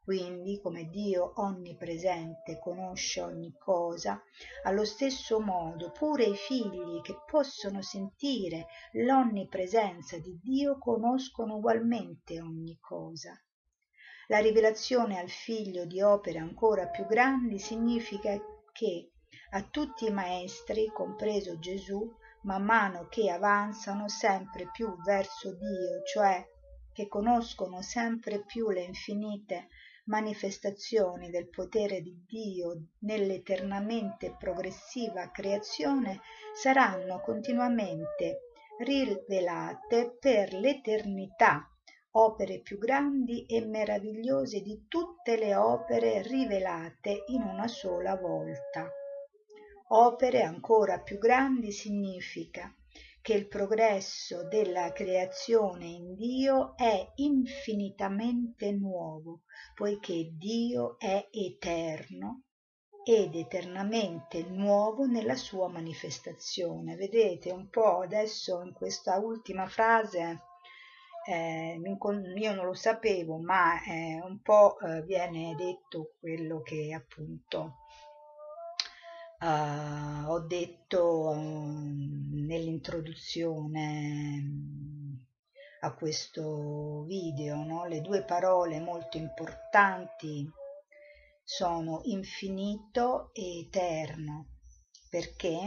Quindi, 0.06 0.60
come 0.60 0.84
Dio 0.84 1.32
onnipresente 1.34 2.60
conosce 2.60 3.20
ogni 3.22 3.52
cosa, 3.58 4.22
allo 4.62 4.84
stesso 4.84 5.40
modo 5.40 5.90
pure 5.90 6.22
i 6.22 6.36
figli 6.36 7.00
che 7.02 7.16
possono 7.28 7.82
sentire 7.82 8.66
l'onnipresenza 8.92 10.16
di 10.18 10.38
Dio 10.40 10.78
conoscono 10.78 11.56
ugualmente 11.56 12.40
ogni 12.40 12.78
cosa. 12.78 13.36
La 14.28 14.38
rivelazione 14.38 15.18
al 15.18 15.28
figlio 15.28 15.84
di 15.86 16.00
opere 16.00 16.38
ancora 16.38 16.86
più 16.86 17.04
grandi 17.06 17.58
significa 17.58 18.36
che 18.70 19.10
a 19.50 19.62
tutti 19.62 20.06
i 20.06 20.12
maestri, 20.12 20.90
compreso 20.92 21.58
Gesù, 21.58 22.10
man 22.42 22.64
mano 22.64 23.06
che 23.08 23.30
avanzano 23.30 24.08
sempre 24.08 24.68
più 24.70 24.96
verso 25.02 25.52
Dio, 25.54 26.02
cioè 26.04 26.44
che 26.92 27.08
conoscono 27.08 27.82
sempre 27.82 28.44
più 28.44 28.70
le 28.70 28.82
infinite 28.82 29.68
manifestazioni 30.06 31.30
del 31.30 31.48
potere 31.48 32.00
di 32.00 32.24
Dio 32.26 32.86
nell'eternamente 33.00 34.34
progressiva 34.38 35.30
creazione 35.30 36.20
saranno 36.54 37.20
continuamente 37.20 38.52
rivelate 38.78 40.16
per 40.18 40.52
l'eternità 40.52 41.68
opere 42.12 42.60
più 42.60 42.78
grandi 42.78 43.44
e 43.46 43.64
meravigliose 43.64 44.62
di 44.62 44.86
tutte 44.88 45.36
le 45.36 45.54
opere 45.54 46.22
rivelate 46.22 47.24
in 47.26 47.42
una 47.42 47.68
sola 47.68 48.16
volta. 48.16 48.90
Opere 49.88 50.42
ancora 50.42 50.98
più 50.98 51.16
grandi 51.16 51.70
significa 51.70 52.74
che 53.22 53.34
il 53.34 53.46
progresso 53.46 54.42
della 54.48 54.90
creazione 54.90 55.86
in 55.86 56.16
Dio 56.16 56.76
è 56.76 57.12
infinitamente 57.16 58.72
nuovo, 58.72 59.42
poiché 59.74 60.32
Dio 60.32 60.98
è 60.98 61.28
eterno 61.30 62.42
ed 63.04 63.36
eternamente 63.36 64.42
nuovo 64.42 65.06
nella 65.06 65.36
sua 65.36 65.68
manifestazione. 65.68 66.96
Vedete 66.96 67.52
un 67.52 67.68
po' 67.68 68.00
adesso 68.00 68.62
in 68.62 68.72
questa 68.72 69.18
ultima 69.18 69.68
frase, 69.68 70.40
eh, 71.28 71.80
io 71.80 72.54
non 72.54 72.66
lo 72.66 72.74
sapevo, 72.74 73.38
ma 73.38 73.80
eh, 73.84 74.20
un 74.20 74.40
po' 74.42 74.80
eh, 74.80 75.02
viene 75.02 75.54
detto 75.56 76.14
quello 76.18 76.60
che 76.62 76.92
appunto 76.92 77.85
uh, 79.40 80.30
ho 80.30 80.40
detto 80.40 81.28
um, 81.28 82.44
nell'introduzione 82.46 84.40
um, 84.42 85.26
a 85.80 85.94
questo 85.94 87.04
video, 87.04 87.62
no? 87.64 87.86
le 87.86 88.00
due 88.00 88.24
parole 88.24 88.80
molto 88.80 89.16
importanti 89.16 90.48
sono 91.42 92.00
infinito 92.04 93.30
e 93.32 93.60
eterno, 93.60 94.48
perché, 95.08 95.58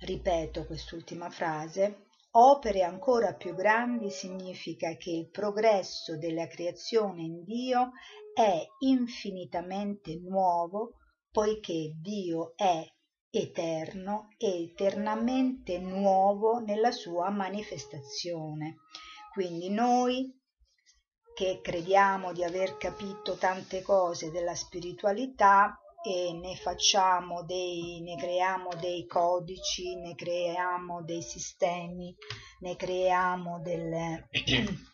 ripeto 0.00 0.66
quest'ultima 0.66 1.30
frase, 1.30 2.06
opere 2.32 2.82
ancora 2.82 3.34
più 3.34 3.54
grandi 3.54 4.10
significa 4.10 4.96
che 4.96 5.10
il 5.10 5.28
progresso 5.30 6.16
della 6.16 6.46
creazione 6.46 7.22
in 7.22 7.44
Dio 7.44 7.92
è 8.34 8.66
infinitamente 8.80 10.18
nuovo 10.18 10.94
poiché 11.32 11.94
Dio 11.98 12.52
è 12.54 12.86
eterno 13.30 14.28
e 14.36 14.64
eternamente 14.64 15.78
nuovo 15.78 16.58
nella 16.58 16.92
sua 16.92 17.30
manifestazione. 17.30 18.76
Quindi 19.32 19.70
noi 19.70 20.38
che 21.34 21.60
crediamo 21.62 22.32
di 22.34 22.44
aver 22.44 22.76
capito 22.76 23.36
tante 23.36 23.80
cose 23.80 24.30
della 24.30 24.54
spiritualità 24.54 25.80
e 26.04 26.32
ne 26.34 26.56
facciamo 26.56 27.42
dei, 27.44 28.02
ne 28.02 28.16
creiamo 28.16 28.68
dei 28.78 29.06
codici, 29.06 29.96
ne 29.96 30.14
creiamo 30.14 31.02
dei 31.02 31.22
sistemi, 31.22 32.14
ne 32.60 32.76
creiamo 32.76 33.60
delle 33.60 34.28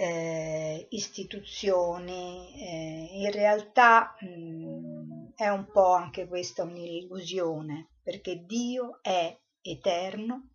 eh, 0.00 0.86
istituzioni, 0.90 2.54
eh, 2.54 3.08
in 3.14 3.32
realtà 3.32 4.14
mh, 4.20 5.32
è 5.34 5.48
un 5.48 5.66
po' 5.72 5.94
anche 5.94 6.28
questa 6.28 6.62
un'illusione, 6.62 7.94
perché 8.00 8.44
Dio 8.44 9.00
è 9.02 9.36
eterno 9.60 10.50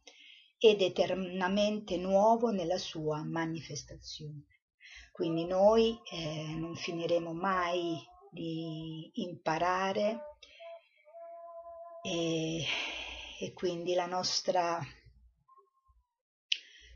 ed 0.58 0.82
eternamente 0.82 1.98
nuovo 1.98 2.52
nella 2.52 2.78
sua 2.78 3.22
manifestazione. 3.26 4.46
Quindi 5.12 5.46
noi 5.46 6.00
eh, 6.10 6.56
non 6.56 6.78
finiremo 6.78 7.34
mai 7.34 7.98
di 8.32 9.12
imparare 9.16 10.38
e, 12.02 12.64
e 13.42 13.52
quindi 13.52 13.94
la 13.94 14.06
nostra 14.06 14.80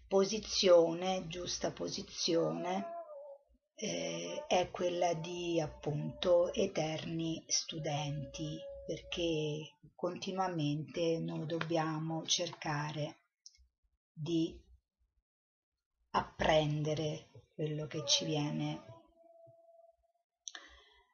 posizione, 0.07 1.27
giusta 1.27 1.71
posizione, 1.71 2.95
eh, 3.75 4.45
è 4.47 4.71
quella 4.71 5.13
di 5.13 5.59
appunto 5.59 6.51
eterni 6.53 7.43
studenti 7.47 8.57
perché 8.85 9.75
continuamente 9.95 11.19
noi 11.19 11.45
dobbiamo 11.45 12.25
cercare 12.25 13.17
di 14.13 14.59
apprendere 16.11 17.29
quello 17.53 17.85
che 17.85 18.03
ci 18.05 18.25
viene 18.25 18.83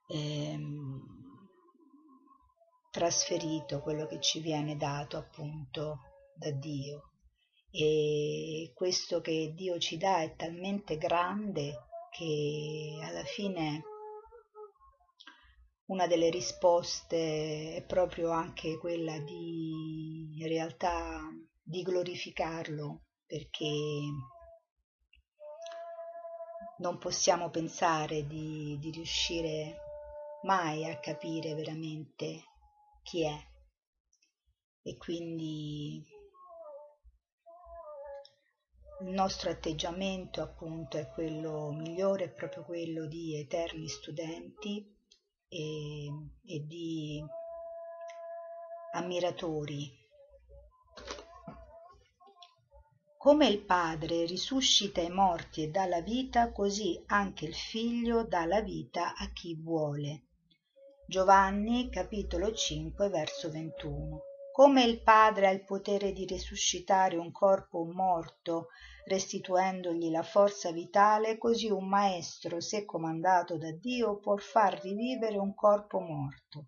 ehm, 0.07 1.01
trasferito, 2.91 3.81
quello 3.81 4.05
che 4.05 4.21
ci 4.21 4.39
viene 4.39 4.77
dato 4.77 5.17
appunto 5.17 5.99
da 6.35 6.51
Dio. 6.51 7.12
E 7.75 8.71
questo 8.75 9.19
che 9.19 9.51
Dio 9.55 9.79
ci 9.79 9.97
dà 9.97 10.21
è 10.21 10.35
talmente 10.35 10.95
grande 10.97 11.87
che 12.11 12.99
alla 13.01 13.23
fine 13.23 13.81
una 15.85 16.05
delle 16.05 16.29
risposte 16.29 17.75
è 17.77 17.83
proprio 17.83 18.29
anche 18.29 18.77
quella 18.77 19.17
di 19.17 20.37
in 20.37 20.47
realtà 20.47 21.19
di 21.63 21.81
glorificarlo 21.81 23.05
perché 23.25 23.71
non 26.77 26.99
possiamo 26.99 27.49
pensare 27.49 28.27
di, 28.27 28.77
di 28.79 28.91
riuscire 28.91 29.77
mai 30.43 30.85
a 30.85 30.99
capire 30.99 31.55
veramente 31.55 32.43
chi 33.01 33.25
è. 33.25 33.51
E 34.83 34.97
quindi 34.97 36.12
il 39.05 39.13
nostro 39.13 39.49
atteggiamento 39.49 40.41
appunto 40.41 40.97
è 40.97 41.09
quello 41.09 41.71
migliore, 41.71 42.25
è 42.25 42.29
proprio 42.29 42.63
quello 42.63 43.05
di 43.05 43.37
eterni 43.37 43.87
studenti 43.87 44.89
e, 45.49 46.05
e 46.45 46.65
di 46.65 47.23
ammiratori. 48.93 50.01
Come 53.17 53.47
il 53.47 53.63
Padre 53.63 54.25
risuscita 54.25 55.01
i 55.01 55.09
morti 55.09 55.63
e 55.63 55.69
dà 55.69 55.85
la 55.85 56.01
vita, 56.01 56.51
così 56.51 57.01
anche 57.07 57.45
il 57.45 57.55
Figlio 57.55 58.23
dà 58.23 58.45
la 58.45 58.61
vita 58.61 59.15
a 59.15 59.31
chi 59.31 59.55
vuole. 59.55 60.27
Giovanni 61.05 61.89
capitolo 61.89 62.53
5 62.53 63.09
verso 63.09 63.49
21. 63.49 64.21
Come 64.53 64.83
il 64.83 65.01
Padre 65.01 65.47
ha 65.47 65.51
il 65.51 65.63
potere 65.63 66.11
di 66.11 66.25
risuscitare 66.25 67.17
un 67.17 67.31
corpo 67.31 67.83
morto, 67.85 68.67
restituendogli 69.05 70.09
la 70.09 70.23
forza 70.23 70.71
vitale, 70.71 71.37
così 71.37 71.69
un 71.69 71.87
maestro, 71.87 72.59
se 72.59 72.85
comandato 72.85 73.57
da 73.57 73.71
Dio, 73.71 74.17
può 74.17 74.35
far 74.37 74.81
rivivere 74.81 75.37
un 75.37 75.53
corpo 75.53 75.99
morto. 75.99 76.67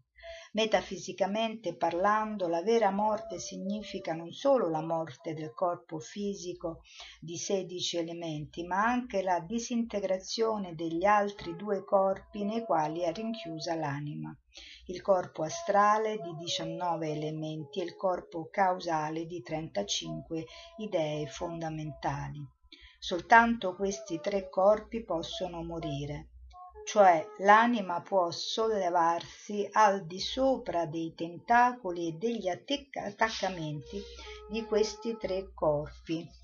Metafisicamente 0.55 1.75
parlando, 1.75 2.47
la 2.47 2.61
vera 2.61 2.89
morte 2.89 3.39
significa 3.39 4.13
non 4.13 4.31
solo 4.31 4.69
la 4.69 4.81
morte 4.81 5.33
del 5.33 5.53
corpo 5.53 5.99
fisico 5.99 6.79
di 7.19 7.35
sedici 7.35 7.97
elementi, 7.97 8.63
ma 8.63 8.81
anche 8.85 9.21
la 9.21 9.41
disintegrazione 9.41 10.73
degli 10.73 11.03
altri 11.03 11.57
due 11.57 11.83
corpi 11.83 12.45
nei 12.45 12.63
quali 12.63 13.01
è 13.01 13.11
rinchiusa 13.11 13.75
l'anima, 13.75 14.33
il 14.85 15.01
corpo 15.01 15.43
astrale 15.43 16.21
di 16.21 16.33
19 16.37 17.11
elementi 17.11 17.81
e 17.81 17.83
il 17.83 17.97
corpo 17.97 18.47
causale 18.49 19.25
di 19.25 19.41
35 19.41 20.45
idee 20.77 21.27
fondamentali. 21.27 22.41
Soltanto 22.97 23.75
questi 23.75 24.21
tre 24.21 24.47
corpi 24.47 25.03
possono 25.03 25.61
morire 25.65 26.29
cioè 26.85 27.25
l'anima 27.39 28.01
può 28.01 28.29
sollevarsi 28.31 29.67
al 29.71 30.05
di 30.05 30.19
sopra 30.19 30.85
dei 30.85 31.13
tentacoli 31.15 32.09
e 32.09 32.11
degli 32.13 32.47
attaccamenti 32.47 34.01
di 34.49 34.63
questi 34.63 35.17
tre 35.17 35.51
corpi 35.53 36.43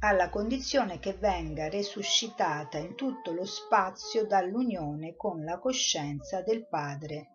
alla 0.00 0.28
condizione 0.28 1.00
che 1.00 1.14
venga 1.14 1.68
resuscitata 1.68 2.78
in 2.78 2.94
tutto 2.94 3.32
lo 3.32 3.44
spazio 3.44 4.26
dall'unione 4.26 5.16
con 5.16 5.42
la 5.42 5.58
coscienza 5.58 6.40
del 6.40 6.68
Padre 6.68 7.34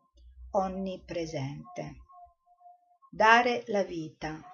onnipresente. 0.51 1.97
Dare 3.11 3.63
la 3.67 3.83
vita 3.83 4.52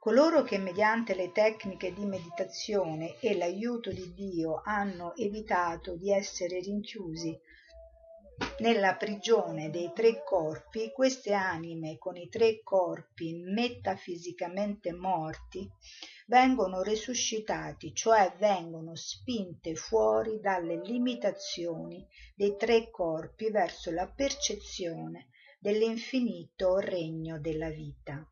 coloro 0.00 0.42
che 0.42 0.56
mediante 0.56 1.14
le 1.14 1.30
tecniche 1.30 1.92
di 1.92 2.06
meditazione 2.06 3.20
e 3.20 3.36
l'aiuto 3.36 3.92
di 3.92 4.14
Dio 4.14 4.62
hanno 4.64 5.14
evitato 5.14 5.94
di 5.94 6.10
essere 6.10 6.58
rinchiusi 6.60 7.38
nella 8.60 8.96
prigione 8.96 9.68
dei 9.68 9.92
tre 9.94 10.24
corpi, 10.24 10.90
queste 10.90 11.34
anime 11.34 11.98
con 11.98 12.16
i 12.16 12.30
tre 12.30 12.62
corpi 12.62 13.34
metafisicamente 13.34 14.90
morti 14.94 15.70
vengono 16.28 16.80
resuscitati, 16.80 17.92
cioè 17.94 18.34
vengono 18.38 18.94
spinte 18.94 19.74
fuori 19.74 20.40
dalle 20.40 20.80
limitazioni 20.82 22.06
dei 22.34 22.56
tre 22.56 22.88
corpi 22.88 23.50
verso 23.50 23.90
la 23.90 24.06
percezione 24.06 25.28
dell'infinito 25.58 26.78
regno 26.78 27.38
della 27.38 27.68
vita 27.68 28.26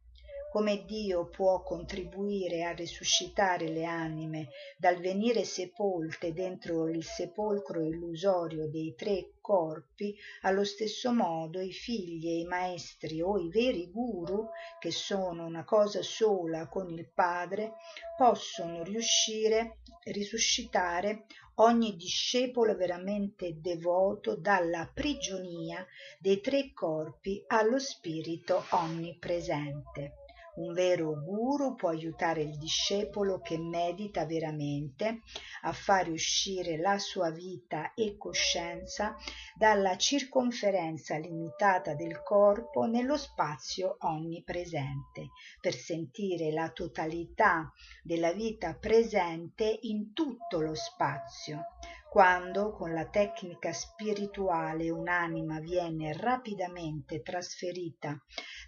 come 0.58 0.84
Dio 0.86 1.28
può 1.28 1.62
contribuire 1.62 2.64
a 2.64 2.72
risuscitare 2.72 3.68
le 3.68 3.84
anime 3.84 4.48
dal 4.76 4.96
venire 4.96 5.44
sepolte 5.44 6.32
dentro 6.32 6.88
il 6.88 7.04
sepolcro 7.04 7.80
illusorio 7.80 8.68
dei 8.68 8.92
tre 8.96 9.34
corpi, 9.40 10.16
allo 10.40 10.64
stesso 10.64 11.12
modo 11.12 11.60
i 11.60 11.70
figli 11.70 12.26
e 12.26 12.38
i 12.40 12.44
maestri 12.44 13.22
o 13.22 13.38
i 13.38 13.48
veri 13.50 13.88
guru, 13.88 14.48
che 14.80 14.90
sono 14.90 15.46
una 15.46 15.62
cosa 15.62 16.02
sola 16.02 16.66
con 16.66 16.90
il 16.90 17.08
Padre, 17.08 17.74
possono 18.16 18.82
riuscire 18.82 19.60
a 19.60 20.10
risuscitare 20.10 21.26
ogni 21.58 21.94
discepolo 21.94 22.74
veramente 22.74 23.60
devoto 23.60 24.34
dalla 24.34 24.90
prigionia 24.92 25.86
dei 26.18 26.40
tre 26.40 26.72
corpi 26.72 27.44
allo 27.46 27.78
spirito 27.78 28.64
onnipresente. 28.70 30.17
Un 30.58 30.72
vero 30.72 31.22
guru 31.22 31.76
può 31.76 31.90
aiutare 31.90 32.42
il 32.42 32.58
discepolo 32.58 33.40
che 33.40 33.56
medita 33.56 34.26
veramente 34.26 35.20
a 35.62 35.72
fare 35.72 36.10
uscire 36.10 36.76
la 36.76 36.98
sua 36.98 37.30
vita 37.30 37.94
e 37.94 38.16
coscienza 38.16 39.14
dalla 39.54 39.96
circonferenza 39.96 41.16
limitata 41.16 41.94
del 41.94 42.22
corpo 42.24 42.86
nello 42.86 43.16
spazio 43.16 43.98
onnipresente, 44.00 45.28
per 45.60 45.74
sentire 45.74 46.50
la 46.50 46.68
totalità 46.70 47.72
della 48.02 48.32
vita 48.32 48.74
presente 48.74 49.78
in 49.82 50.12
tutto 50.12 50.58
lo 50.58 50.74
spazio 50.74 51.66
quando 52.10 52.72
con 52.72 52.94
la 52.94 53.06
tecnica 53.08 53.72
spirituale 53.72 54.90
un'anima 54.90 55.60
viene 55.60 56.14
rapidamente 56.14 57.20
trasferita 57.20 58.18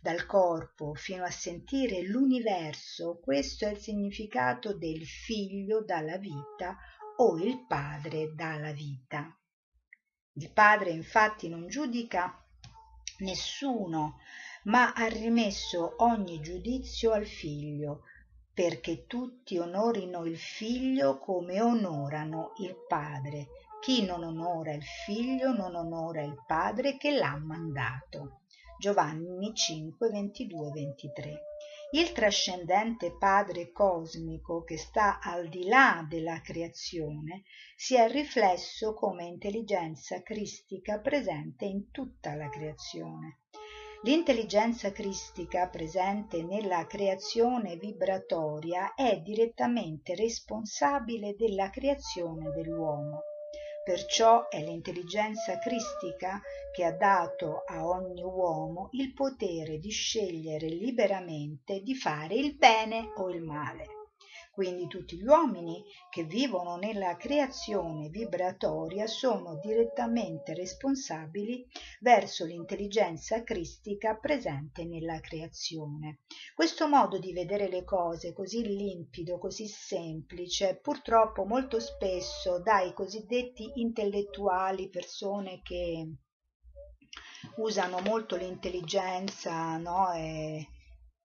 dal 0.03 0.27
corpo 0.27 0.95
fino 0.95 1.25
a 1.25 1.31
sentire 1.31 2.03
l'universo, 2.03 3.19
questo 3.19 3.65
è 3.65 3.71
il 3.71 3.79
significato 3.79 4.77
del 4.77 5.07
figlio 5.07 5.83
dalla 5.83 6.19
vita 6.19 6.77
o 7.17 7.39
il 7.39 7.65
padre 7.67 8.35
dalla 8.35 8.73
vita. 8.73 9.35
Il 10.35 10.53
padre 10.53 10.91
infatti 10.91 11.49
non 11.49 11.67
giudica 11.67 12.45
nessuno, 13.21 14.19
ma 14.65 14.93
ha 14.93 15.07
rimesso 15.07 15.95
ogni 15.99 16.41
giudizio 16.41 17.13
al 17.13 17.27
figlio, 17.27 18.03
perché 18.61 19.07
tutti 19.07 19.57
onorino 19.57 20.27
il 20.27 20.37
figlio 20.37 21.19
come 21.19 21.63
onorano 21.63 22.53
il 22.59 22.77
padre. 22.87 23.47
Chi 23.81 24.05
non 24.05 24.23
onora 24.23 24.75
il 24.75 24.83
figlio 24.83 25.55
non 25.55 25.75
onora 25.75 26.21
il 26.21 26.37
padre 26.47 26.99
che 26.99 27.11
l'ha 27.13 27.39
mandato. 27.39 28.41
Giovanni 28.79 29.55
5, 29.55 30.11
22, 30.11 30.71
23. 30.73 31.41
Il 31.93 32.13
trascendente 32.13 33.17
Padre 33.19 33.73
cosmico 33.73 34.63
che 34.63 34.77
sta 34.77 35.21
al 35.21 35.49
di 35.49 35.65
là 35.65 36.05
della 36.07 36.43
creazione 36.43 37.45
si 37.77 37.97
è 37.97 38.11
riflesso 38.11 38.93
come 38.93 39.25
intelligenza 39.25 40.23
cristica 40.23 40.99
presente 40.99 41.65
in 41.65 41.91
tutta 41.91 42.35
la 42.35 42.51
creazione 42.51 43.39
L'intelligenza 44.03 44.93
cristica 44.93 45.69
presente 45.69 46.43
nella 46.43 46.87
creazione 46.87 47.77
vibratoria 47.77 48.95
è 48.95 49.21
direttamente 49.21 50.15
responsabile 50.15 51.37
della 51.37 51.69
creazione 51.69 52.51
dell'uomo. 52.51 53.25
Perciò 53.85 54.49
è 54.49 54.63
l'intelligenza 54.63 55.59
cristica 55.59 56.41
che 56.75 56.85
ha 56.85 56.93
dato 56.93 57.63
a 57.67 57.87
ogni 57.87 58.23
uomo 58.23 58.89
il 58.93 59.13
potere 59.13 59.79
di 59.79 59.91
scegliere 59.91 60.69
liberamente 60.69 61.81
di 61.81 61.95
fare 61.95 62.37
il 62.37 62.57
bene 62.57 63.13
o 63.17 63.29
il 63.29 63.43
male. 63.43 64.00
Quindi 64.51 64.89
tutti 64.89 65.17
gli 65.17 65.27
uomini 65.27 65.85
che 66.11 66.25
vivono 66.25 66.77
nella 66.77 67.17
creazione 67.17 68.09
vibratoria 68.09 69.07
sono 69.07 69.59
direttamente 69.61 70.55
responsabili 70.55 71.67
verso 72.01 72.45
l'intelligenza 72.45 73.45
cristica 73.45 74.17
presente 74.17 74.85
nella 74.85 75.21
creazione. 75.21 76.23
Questo 76.55 76.89
modo 76.89 77.19
di 77.19 77.33
vedere 77.33 77.69
le 77.69 77.85
cose 77.85 78.33
così 78.33 78.63
limpido, 78.67 79.39
così 79.39 79.69
semplice, 79.69 80.79
purtroppo 80.83 81.45
molto 81.45 81.79
spesso 81.79 82.59
dai 82.61 82.93
cosiddetti 82.93 83.71
intellettuali, 83.77 84.91
persone 84.91 85.61
che 85.63 86.09
usano 87.57 88.01
molto 88.01 88.37
l'intelligenza 88.37 89.77
no? 89.77 90.13
e 90.13 90.69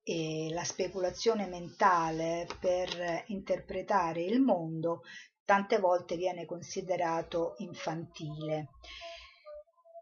e 0.08 0.50
la 0.52 0.64
speculazione 0.64 1.48
mentale 1.48 2.48
per 2.60 3.24
interpretare 3.28 4.22
il 4.22 4.40
mondo 4.40 5.02
tante 5.44 5.80
volte 5.80 6.16
viene 6.16 6.46
considerato 6.46 7.56
infantile. 7.58 8.68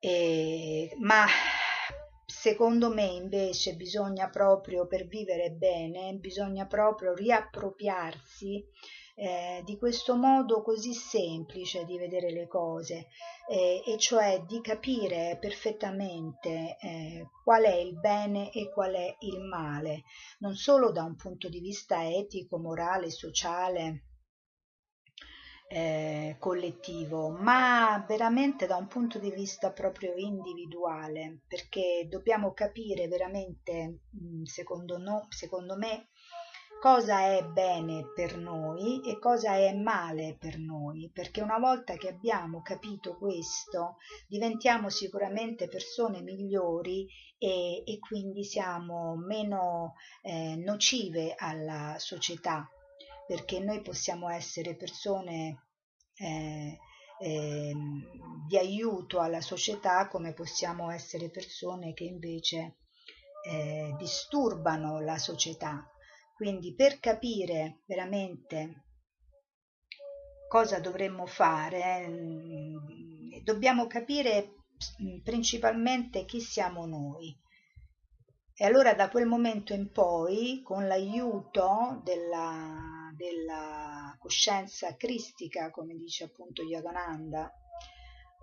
E, 0.01 0.93
ma 0.99 1.26
secondo 2.26 2.93
me 2.93 3.06
invece 3.06 3.76
bisogna 3.76 4.30
proprio 4.30 4.88
per 4.88 5.08
vivere 5.08 5.51
bene, 5.51 6.14
bisogna 6.16 6.66
proprio 6.66 7.14
riappropriarsi 7.14 8.62
eh, 9.16 9.61
di 9.64 9.78
questo 9.78 10.16
modo 10.16 10.61
così 10.61 10.93
semplice 10.93 11.86
di 11.86 11.97
vedere 11.97 12.32
le 12.32 12.47
cose, 12.47 13.07
eh, 13.49 13.84
e 13.86 13.97
cioè 13.97 14.43
di 14.47 14.61
capire 14.61 15.38
perfettamente 15.39 16.78
eh, 16.80 17.28
qual 17.43 17.64
è 17.64 17.76
il 17.76 17.99
bene 17.99 18.51
e 18.51 18.72
qual 18.72 18.93
è 18.93 19.16
il 19.20 19.41
male, 19.41 20.03
non 20.39 20.55
solo 20.55 20.91
da 20.91 21.03
un 21.03 21.16
punto 21.16 21.49
di 21.49 21.59
vista 21.59 22.07
etico, 22.07 22.57
morale, 22.57 23.09
sociale, 23.11 24.05
eh, 25.74 26.36
collettivo, 26.38 27.30
ma 27.30 28.03
veramente 28.07 28.68
da 28.68 28.76
un 28.76 28.88
punto 28.88 29.18
di 29.18 29.32
vista 29.32 29.72
proprio 29.72 30.14
individuale, 30.16 31.41
perché 31.47 32.07
dobbiamo 32.09 32.53
capire 32.53 33.07
veramente, 33.07 34.01
secondo, 34.43 34.97
no, 34.97 35.26
secondo 35.30 35.76
me, 35.76 36.09
cosa 36.84 37.22
è 37.22 37.46
bene 37.46 38.12
per 38.14 38.38
noi 38.38 39.02
e 39.06 39.18
cosa 39.18 39.56
è 39.56 39.74
male 39.74 40.36
per 40.38 40.60
noi, 40.60 41.10
perché 41.14 41.40
una 41.42 41.58
volta 41.58 41.96
che 41.96 42.10
abbiamo 42.10 42.62
capito 42.62 43.18
questo 43.18 43.96
diventiamo 44.28 44.90
sicuramente 44.90 45.70
persone 45.70 46.22
migliori 46.22 47.08
e, 47.38 47.84
e 47.86 48.00
quindi 48.00 48.44
siamo 48.44 49.16
meno 49.16 49.94
eh, 50.24 50.58
nocive 50.58 51.36
alla 51.38 51.96
società, 52.00 52.70
perché 53.28 53.62
noi 53.62 53.82
possiamo 53.82 54.28
essere 54.28 54.76
persone 54.76 55.68
eh, 56.16 56.78
eh, 57.22 57.74
di 58.46 58.58
aiuto 58.58 59.22
alla 59.22 59.40
società 59.40 60.10
come 60.10 60.34
possiamo 60.34 60.92
essere 60.92 61.30
persone 61.30 61.94
che 61.94 62.04
invece 62.04 62.80
eh, 63.50 63.96
disturbano 63.98 65.00
la 65.00 65.18
società 65.18 65.88
quindi 66.34 66.74
per 66.74 67.00
capire 67.00 67.82
veramente 67.86 68.84
cosa 70.48 70.80
dovremmo 70.80 71.26
fare, 71.26 72.08
mm, 72.08 73.38
dobbiamo 73.44 73.88
capire 73.88 74.56
mm, 75.02 75.22
principalmente 75.24 76.26
chi 76.26 76.40
siamo 76.42 76.86
noi. 76.86 77.36
E 78.56 78.66
allora 78.66 78.94
da 78.94 79.10
quel 79.10 79.26
momento 79.26 79.74
in 79.74 79.92
poi, 79.92 80.62
con 80.64 80.86
l'aiuto 80.88 82.02
della, 82.04 83.12
della 83.16 84.16
coscienza 84.20 84.96
cristica, 84.96 85.72
come 85.72 85.96
dice 85.96 86.26
appunto 86.26 86.62
Yogananda, 86.62 87.52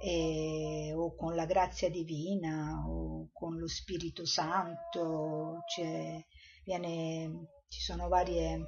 e, 0.03 0.93
o 0.97 1.15
con 1.15 1.35
la 1.35 1.45
grazia 1.45 1.91
divina 1.91 2.83
o 2.89 3.31
con 3.33 3.57
lo 3.57 3.69
Spirito 3.69 4.25
Santo, 4.25 5.59
cioè 5.69 6.25
viene 6.65 7.60
ci 7.71 7.81
sono 7.81 8.09
vari 8.09 8.63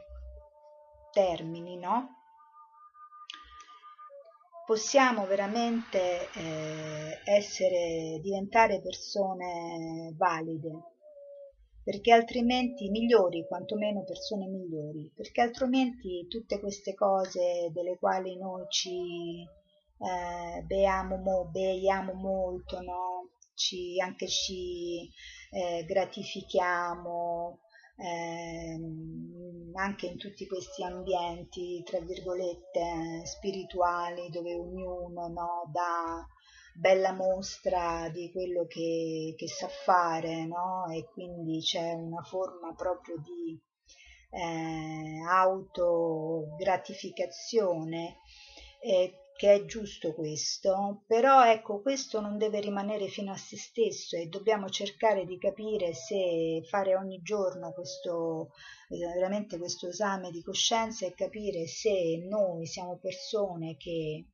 termini, 1.12 1.76
no? 1.76 2.20
Possiamo 4.64 5.26
veramente 5.26 6.30
eh, 6.32 7.18
essere, 7.24 8.20
diventare 8.22 8.80
persone 8.80 10.14
valide, 10.16 10.70
perché 11.82 12.12
altrimenti 12.12 12.88
migliori, 12.90 13.44
quantomeno 13.46 14.04
persone 14.04 14.46
migliori, 14.46 15.12
perché 15.14 15.40
altrimenti 15.40 16.26
tutte 16.28 16.60
queste 16.60 16.94
cose 16.94 17.70
delle 17.72 17.98
quali 17.98 18.38
noi 18.38 18.64
ci 18.68 19.42
eh, 19.42 20.62
beiamo, 20.62 21.16
mo, 21.16 21.44
beiamo 21.50 22.12
molto, 22.12 22.80
no? 22.80 23.30
ci, 23.54 24.00
anche 24.00 24.28
ci 24.28 25.10
eh, 25.50 25.84
gratifichiamo, 25.84 27.58
ehm, 27.96 29.72
anche 29.74 30.06
in 30.06 30.18
tutti 30.18 30.46
questi 30.46 30.84
ambienti, 30.84 31.82
tra 31.84 31.98
virgolette, 32.00 33.24
spirituali, 33.24 34.28
dove 34.30 34.54
ognuno 34.54 35.28
no, 35.28 35.70
dà 35.72 36.26
bella 36.74 37.12
mostra 37.12 38.08
di 38.10 38.30
quello 38.32 38.66
che, 38.66 39.34
che 39.36 39.48
sa 39.48 39.68
fare, 39.68 40.46
no? 40.46 40.86
e 40.90 41.06
quindi 41.12 41.60
c'è 41.60 41.92
una 41.92 42.22
forma 42.22 42.74
proprio 42.74 43.16
di 43.18 43.60
eh, 44.30 45.20
autogratificazione 45.28 48.20
eh, 48.80 49.21
che 49.36 49.54
è 49.54 49.64
giusto 49.64 50.14
questo, 50.14 51.04
però 51.06 51.44
ecco 51.44 51.80
questo 51.80 52.20
non 52.20 52.38
deve 52.38 52.60
rimanere 52.60 53.08
fino 53.08 53.32
a 53.32 53.36
se 53.36 53.56
stesso 53.56 54.16
e 54.16 54.26
dobbiamo 54.26 54.68
cercare 54.68 55.24
di 55.24 55.38
capire 55.38 55.94
se 55.94 56.62
fare 56.68 56.94
ogni 56.94 57.20
giorno 57.22 57.72
questo 57.72 58.50
veramente 58.88 59.58
questo 59.58 59.88
esame 59.88 60.30
di 60.30 60.42
coscienza 60.42 61.06
e 61.06 61.14
capire 61.14 61.66
se 61.66 62.24
noi 62.28 62.66
siamo 62.66 62.98
persone 62.98 63.76
che 63.76 64.26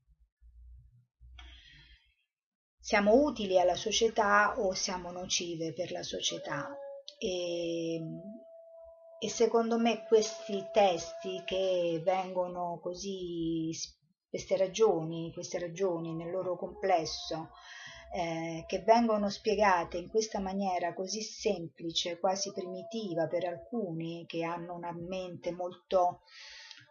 siamo 2.80 3.22
utili 3.22 3.60
alla 3.60 3.76
società 3.76 4.58
o 4.58 4.72
siamo 4.72 5.10
nocive 5.10 5.74
per 5.74 5.92
la 5.92 6.02
società. 6.02 6.74
E, 7.18 8.00
e 9.20 9.28
secondo 9.28 9.78
me 9.78 10.06
questi 10.06 10.64
testi 10.72 11.42
che 11.44 12.00
vengono 12.02 12.78
così 12.80 13.70
queste 14.28 14.56
ragioni, 14.56 15.32
queste 15.32 15.58
ragioni 15.58 16.14
nel 16.14 16.30
loro 16.30 16.56
complesso, 16.56 17.50
eh, 18.12 18.64
che 18.66 18.80
vengono 18.80 19.28
spiegate 19.28 19.98
in 19.98 20.08
questa 20.08 20.40
maniera 20.40 20.94
così 20.94 21.22
semplice, 21.22 22.18
quasi 22.18 22.52
primitiva 22.52 23.26
per 23.26 23.44
alcuni 23.44 24.24
che 24.26 24.44
hanno 24.44 24.74
una 24.74 24.92
mente 24.92 25.52
molto 25.52 26.22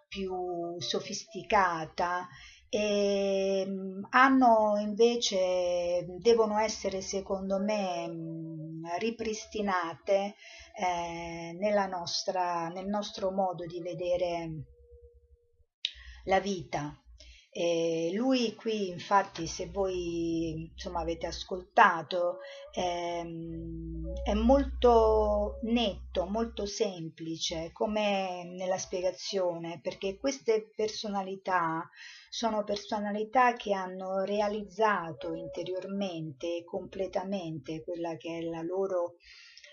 più 0.07 0.79
sofisticata 0.79 2.27
e 2.69 3.63
mm, 3.67 4.03
hanno 4.09 4.77
invece 4.79 6.05
devono 6.19 6.59
essere 6.59 7.01
secondo 7.01 7.59
me 7.59 8.07
mm, 8.07 8.85
ripristinate 8.99 10.35
eh, 10.75 11.87
nostra, 11.89 12.67
nel 12.69 12.87
nostro 12.87 13.31
modo 13.31 13.65
di 13.65 13.81
vedere 13.81 14.51
la 16.25 16.39
vita 16.39 17.01
e 17.59 18.11
lui 18.13 18.53
qui 18.53 18.89
infatti 18.89 19.47
se 19.47 19.67
voi 19.71 20.69
insomma 20.73 20.99
avete 20.99 21.25
ascoltato 21.25 22.37
ehm, 22.71 24.13
è 24.23 24.35
molto 24.35 25.57
netto, 25.63 26.27
molto 26.27 26.67
semplice 26.67 27.71
come 27.73 28.43
nella 28.43 28.77
spiegazione 28.77 29.79
perché 29.81 30.19
queste 30.19 30.71
personalità 30.75 31.89
sono 32.29 32.63
personalità 32.63 33.53
che 33.53 33.73
hanno 33.73 34.21
realizzato 34.21 35.33
interiormente 35.33 36.57
e 36.57 36.63
completamente 36.63 37.83
quella 37.83 38.17
che 38.17 38.37
è 38.37 38.41
la 38.43 38.61
loro 38.61 39.15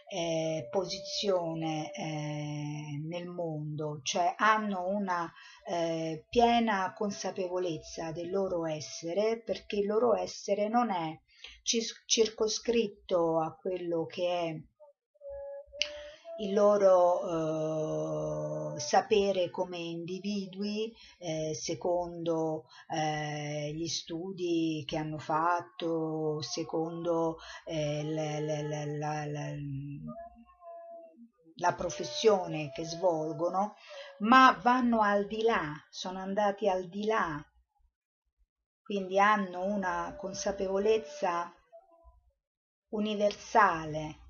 eh, 0.07 0.69
posizione 0.71 1.93
eh, 1.93 3.01
nel 3.07 3.27
mondo, 3.27 4.01
cioè 4.03 4.35
hanno 4.37 4.87
una 4.87 5.31
eh, 5.67 6.27
piena 6.29 6.93
consapevolezza 6.95 8.13
del 8.13 8.31
loro 8.31 8.67
essere 8.67 9.43
perché 9.43 9.77
il 9.77 9.87
loro 9.87 10.15
essere 10.15 10.69
non 10.69 10.91
è 10.91 11.19
circoscritto 12.07 13.41
a 13.41 13.55
quello 13.55 14.07
che 14.07 14.29
è 14.29 14.63
il 16.39 16.53
loro 16.53 17.25
eh, 18.75 18.81
sapere 18.81 19.51
come 19.51 19.79
individui 19.79 20.93
eh, 21.19 21.55
secondo 21.55 22.67
eh, 22.89 23.73
gli 23.73 23.87
studi 23.87 24.85
che 24.87 24.97
hanno 24.97 25.19
fatto, 25.19 26.43
secondo 26.43 27.39
eh, 27.65 28.03
la, 28.05 28.41
la, 28.41 29.27
la, 29.27 29.55
la 31.57 31.75
professione 31.75 32.73
che 32.73 32.85
svolgono, 32.85 33.77
ma 34.21 34.59
vanno 34.61 35.03
al 35.03 35.27
di 35.27 35.43
là, 35.43 35.73
sono 35.89 36.19
andati 36.19 36.69
al 36.69 36.89
di 36.89 37.05
là, 37.05 37.41
quindi 38.83 39.19
hanno 39.19 39.65
una 39.65 40.15
consapevolezza 40.19 41.53
universale 42.89 44.24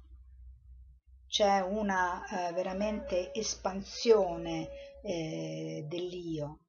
c'è 1.35 1.59
una 1.59 2.23
eh, 2.27 2.53
veramente 2.53 3.35
espansione 3.35 4.69
eh, 5.03 5.85
dell'io. 5.89 6.61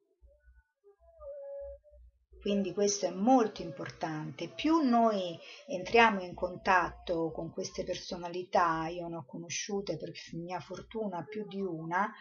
Quindi 2.42 2.74
questo 2.74 3.06
è 3.06 3.12
molto 3.12 3.62
importante. 3.62 4.50
Più 4.50 4.80
noi 4.80 5.38
entriamo 5.68 6.24
in 6.24 6.34
contatto 6.34 7.30
con 7.32 7.52
queste 7.52 7.84
personalità, 7.84 8.88
io 8.88 9.08
ne 9.08 9.18
ho 9.18 9.26
conosciute 9.28 9.98
per 9.98 10.12
mia 10.34 10.60
fortuna 10.60 11.24
più 11.24 11.46
di 11.46 11.62
una, 11.62 12.12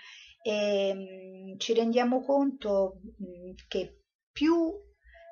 e 0.42 0.92
mm, 0.94 1.56
ci 1.56 1.72
rendiamo 1.72 2.22
conto 2.22 3.00
mm, 3.22 3.52
che 3.68 4.02
più 4.30 4.70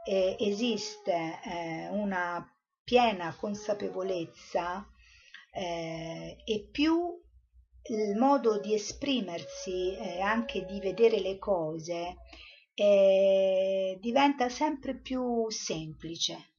eh, 0.09 0.35
esiste 0.39 1.41
eh, 1.45 1.89
una 1.91 2.43
piena 2.83 3.37
consapevolezza 3.37 4.87
eh, 5.53 6.37
e 6.45 6.69
più 6.71 7.21
il 7.85 8.17
modo 8.17 8.59
di 8.59 8.75
esprimersi 8.75 9.95
e 9.95 10.17
eh, 10.17 10.21
anche 10.21 10.65
di 10.65 10.81
vedere 10.81 11.21
le 11.21 11.39
cose 11.39 12.17
eh, 12.75 13.99
diventa 14.01 14.49
sempre 14.49 14.97
più 14.99 15.51
semplice. 15.51 16.55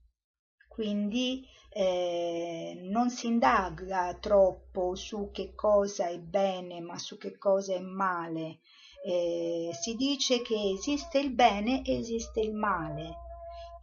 Quindi 0.68 1.46
eh, 1.70 2.78
non 2.84 3.10
si 3.10 3.28
indaga 3.28 4.16
troppo 4.20 4.96
su 4.96 5.32
che 5.32 5.56
cosa 5.56 6.08
è 6.08 6.20
bene 6.20 6.82
ma 6.82 6.98
su 6.98 7.18
che 7.18 7.38
cosa 7.38 7.74
è 7.74 7.80
male. 7.80 8.60
Eh, 9.06 9.72
si 9.74 9.96
dice 9.96 10.42
che 10.42 10.72
esiste 10.76 11.20
il 11.20 11.34
bene 11.34 11.84
e 11.84 11.98
esiste 11.98 12.40
il 12.40 12.54
male 12.54 13.23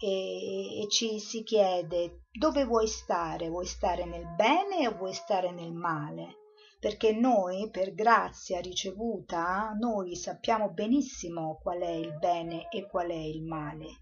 e, 0.00 0.80
e 0.80 0.88
ci 0.88 1.20
si 1.20 1.42
chiede 1.42 2.22
dove 2.32 2.64
vuoi 2.64 2.88
stare? 2.88 3.50
Vuoi 3.50 3.66
stare 3.66 4.06
nel 4.06 4.26
bene 4.34 4.88
o 4.88 4.96
vuoi 4.96 5.12
stare 5.12 5.52
nel 5.52 5.72
male? 5.72 6.38
Perché 6.80 7.12
noi, 7.12 7.68
per 7.70 7.92
grazia 7.92 8.60
ricevuta, 8.60 9.76
noi 9.78 10.16
sappiamo 10.16 10.70
benissimo 10.70 11.58
qual 11.62 11.80
è 11.80 11.90
il 11.90 12.16
bene 12.18 12.68
e 12.70 12.88
qual 12.88 13.10
è 13.10 13.14
il 13.14 13.44
male. 13.44 13.98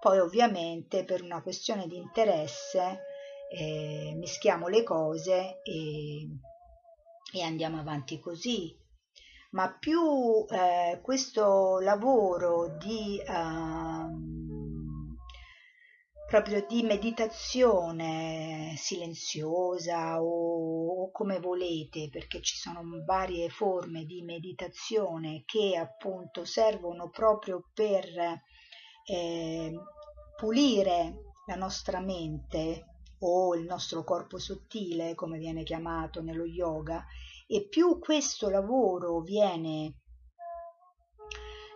Poi 0.00 0.18
ovviamente 0.18 1.04
per 1.04 1.22
una 1.22 1.42
questione 1.42 1.86
di 1.86 1.96
interesse 1.96 3.00
eh, 3.50 4.14
mischiamo 4.16 4.68
le 4.68 4.82
cose 4.82 5.60
e, 5.62 6.26
e, 7.34 7.42
andiamo 7.42 7.78
avanti 7.78 8.18
così. 8.18 8.74
Ma 9.50 9.76
più 9.78 10.46
eh, 10.48 11.00
questo 11.02 11.78
lavoro 11.80 12.76
di... 12.78 13.20
Uh, 13.26 14.45
proprio 16.26 16.66
di 16.68 16.82
meditazione 16.82 18.74
silenziosa 18.76 20.20
o, 20.20 21.10
come 21.12 21.38
volete, 21.38 22.08
perché 22.10 22.42
ci 22.42 22.56
sono 22.56 22.82
varie 23.04 23.48
forme 23.48 24.04
di 24.04 24.22
meditazione 24.22 25.44
che 25.44 25.76
appunto 25.76 26.44
servono 26.44 27.10
proprio 27.10 27.70
per 27.72 28.06
eh, 29.04 29.72
pulire 30.36 31.14
la 31.46 31.54
nostra 31.54 32.00
mente 32.00 32.86
o 33.20 33.54
il 33.54 33.64
nostro 33.64 34.02
corpo 34.02 34.38
sottile, 34.38 35.14
come 35.14 35.38
viene 35.38 35.62
chiamato 35.62 36.20
nello 36.22 36.44
yoga, 36.44 37.06
e 37.46 37.68
più 37.68 38.00
questo 38.00 38.50
lavoro 38.50 39.20
viene 39.20 39.94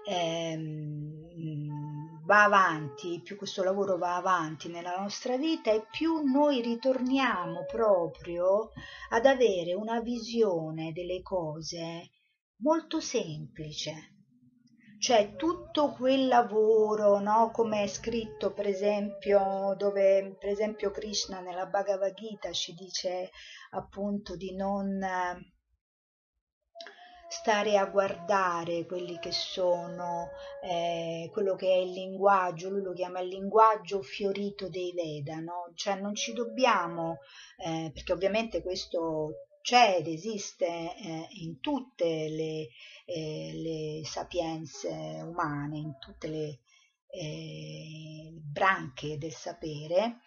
ehm, 0.09 2.00
va 2.31 2.45
avanti, 2.45 3.21
più 3.25 3.35
questo 3.35 3.65
lavoro 3.65 3.99
va 3.99 4.15
avanti 4.15 4.69
nella 4.69 4.97
nostra 4.97 5.37
vita 5.37 5.73
e 5.73 5.85
più 5.91 6.23
noi 6.23 6.63
ritorniamo 6.63 7.65
proprio 7.65 8.71
ad 9.09 9.27
avere 9.27 9.75
una 9.75 10.01
visione 10.01 10.93
delle 10.93 11.23
cose 11.23 12.11
molto 12.59 13.01
semplice. 13.01 14.15
Cioè 15.01 15.35
tutto 15.35 15.91
quel 15.91 16.29
lavoro, 16.29 17.19
no? 17.19 17.51
come 17.53 17.83
è 17.83 17.87
scritto 17.89 18.53
per 18.53 18.69
esempio, 18.69 19.75
dove 19.77 20.37
per 20.39 20.51
esempio 20.51 20.93
Krishna 20.93 21.41
nella 21.41 21.67
Bhagavad 21.67 22.15
Gita 22.15 22.53
ci 22.53 22.75
dice 22.75 23.31
appunto 23.71 24.37
di 24.37 24.55
non 24.55 25.03
stare 27.31 27.79
a 27.79 27.87
guardare 27.87 28.85
quelli 28.87 29.21
che 29.21 29.31
sono 29.31 30.31
eh, 30.61 31.31
quello 31.33 31.55
che 31.55 31.69
è 31.73 31.77
il 31.77 31.93
linguaggio, 31.93 32.71
lui 32.71 32.83
lo 32.83 32.93
chiama 32.93 33.21
il 33.21 33.29
linguaggio 33.29 34.03
fiorito 34.03 34.69
dei 34.69 34.93
Veda, 34.93 35.37
no? 35.39 35.71
cioè 35.77 35.95
non 35.95 36.17
ci 36.17 36.33
dobbiamo, 36.33 37.19
eh, 37.65 37.93
perché 37.95 38.13
ovviamente 38.13 38.63
questo 38.63 39.47
c'è 39.63 39.99
ed 39.99 40.09
esiste 40.09 40.67
eh, 40.67 41.29
in 41.43 41.61
tutte 41.61 42.05
le, 42.29 42.69
eh, 43.05 43.53
le, 43.55 44.05
sapienze 44.05 44.89
umane, 45.25 45.79
in 45.79 45.99
tutte 46.01 46.27
le 46.27 46.59
eh, 47.13 48.33
branche 48.33 49.19
del 49.19 49.33
sapere, 49.33 50.19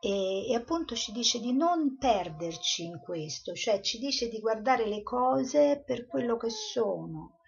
e, 0.00 0.50
e, 0.50 0.54
appunto 0.54 0.94
ci 0.94 1.12
dice 1.12 1.40
di 1.40 1.52
non 1.52 1.96
perderci 1.98 2.84
in 2.84 3.00
questo, 3.00 3.54
cioè 3.54 3.80
ci 3.80 3.98
dice 3.98 4.28
di 4.28 4.38
guardare 4.40 4.86
le 4.86 5.02
cose 5.02 5.82
per 5.84 6.06
quello 6.06 6.36
che 6.36 6.50
sono. 6.50 7.38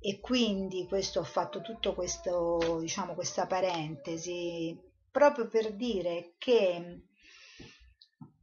E 0.00 0.18
quindi 0.20 0.86
questo 0.88 1.20
ho 1.20 1.24
fatto 1.24 1.60
tutto 1.60 1.94
questo, 1.94 2.78
diciamo, 2.80 3.14
questa 3.14 3.46
parentesi 3.46 4.76
proprio 5.12 5.46
per 5.46 5.74
dire 5.74 6.34
che 6.38 7.02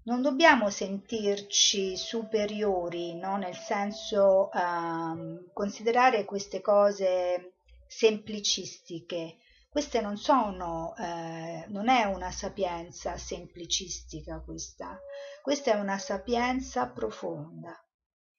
non 0.03 0.21
dobbiamo 0.21 0.69
sentirci 0.69 1.97
superiori, 1.97 3.15
no? 3.15 3.37
nel 3.37 3.55
senso 3.55 4.49
um, 4.53 5.51
considerare 5.51 6.25
queste 6.25 6.61
cose 6.61 7.53
semplicistiche, 7.87 9.37
queste 9.69 10.01
non 10.01 10.17
sono, 10.17 10.95
eh, 10.97 11.65
non 11.67 11.89
è 11.89 12.03
una 12.05 12.31
sapienza 12.31 13.17
semplicistica 13.17 14.41
questa, 14.41 14.99
questa 15.43 15.73
è 15.73 15.79
una 15.79 15.99
sapienza 15.99 16.87
profonda 16.87 17.79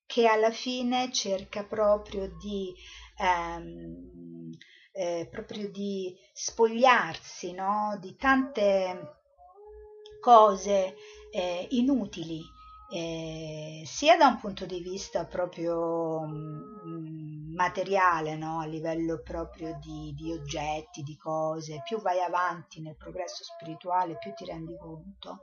che 0.06 0.26
alla 0.26 0.50
fine 0.50 1.12
cerca 1.12 1.62
proprio 1.64 2.28
di, 2.36 2.74
ehm, 3.16 4.50
eh, 4.92 5.28
proprio 5.30 5.70
di 5.70 6.16
spogliarsi 6.32 7.52
no? 7.52 7.96
di 8.00 8.16
tante 8.16 9.18
cose 10.20 10.96
eh, 11.30 11.66
inutili 11.70 12.42
eh, 12.92 13.82
sia 13.86 14.16
da 14.16 14.26
un 14.26 14.40
punto 14.40 14.66
di 14.66 14.80
vista 14.80 15.24
proprio 15.24 16.22
mh, 16.22 16.82
mm, 16.88 17.39
materiale, 17.60 18.36
no? 18.36 18.60
a 18.60 18.64
livello 18.64 19.20
proprio 19.20 19.78
di, 19.82 20.14
di, 20.16 20.32
oggetti, 20.32 21.02
di 21.02 21.14
cose, 21.16 21.82
più 21.84 22.00
vai 22.00 22.20
avanti 22.20 22.80
nel 22.80 22.96
progresso 22.96 23.44
spirituale, 23.44 24.16
più 24.16 24.32
ti 24.32 24.46
rendi 24.46 24.74
conto 24.78 25.40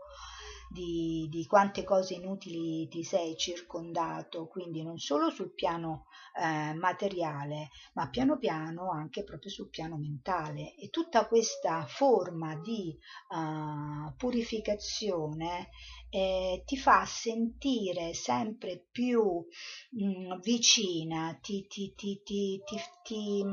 di, 0.69 1.27
di 1.29 1.45
quante 1.45 1.83
cose 1.83 2.15
inutili 2.15 2.87
ti 2.87 3.03
sei 3.03 3.37
circondato, 3.37 4.47
quindi 4.47 4.83
non 4.83 4.97
solo 4.97 5.29
sul 5.29 5.53
piano 5.53 6.07
eh, 6.39 6.73
materiale, 6.73 7.69
ma 7.93 8.09
piano 8.09 8.37
piano 8.37 8.91
anche 8.91 9.23
proprio 9.23 9.49
sul 9.49 9.69
piano 9.69 9.97
mentale. 9.97 10.75
E 10.75 10.89
tutta 10.89 11.27
questa 11.27 11.85
forma 11.87 12.55
di 12.55 12.97
uh, 13.29 14.13
purificazione 14.15 15.69
eh, 16.09 16.63
ti 16.65 16.77
fa 16.77 17.05
sentire 17.05 18.13
sempre 18.13 18.87
più 18.91 19.45
mh, 19.91 20.05
mm, 20.05 20.39
vicina, 20.41 21.37
ti, 21.41 21.67
ti, 21.67 21.93
ti, 21.95 22.21
ti, 22.23 22.61
ti 23.03 23.43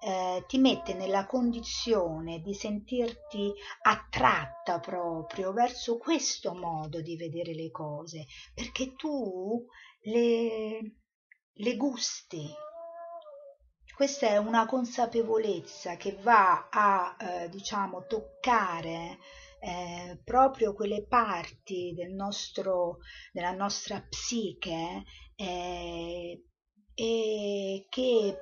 eh, 0.00 0.44
ti 0.46 0.58
mette 0.58 0.94
nella 0.94 1.26
condizione 1.26 2.40
di 2.40 2.54
sentirti 2.54 3.52
attratta 3.82 4.78
proprio 4.78 5.52
verso 5.52 5.98
questo 5.98 6.54
modo 6.54 7.00
di 7.00 7.16
vedere 7.16 7.52
le 7.52 7.70
cose, 7.70 8.26
perché 8.54 8.94
tu 8.94 9.66
le, 10.02 10.94
le 11.52 11.76
gusti. 11.76 12.46
Questa 13.92 14.28
è 14.28 14.36
una 14.36 14.66
consapevolezza 14.66 15.96
che 15.96 16.16
va 16.22 16.68
a, 16.70 17.16
eh, 17.18 17.48
diciamo, 17.48 18.06
toccare 18.06 19.18
eh, 19.60 20.20
proprio 20.24 20.74
quelle 20.74 21.06
parti 21.06 21.92
del 21.96 22.12
nostro, 22.12 22.98
della 23.32 23.52
nostra 23.52 24.00
psiche 24.00 25.04
eh, 25.34 26.44
e 26.94 27.86
che 27.88 28.38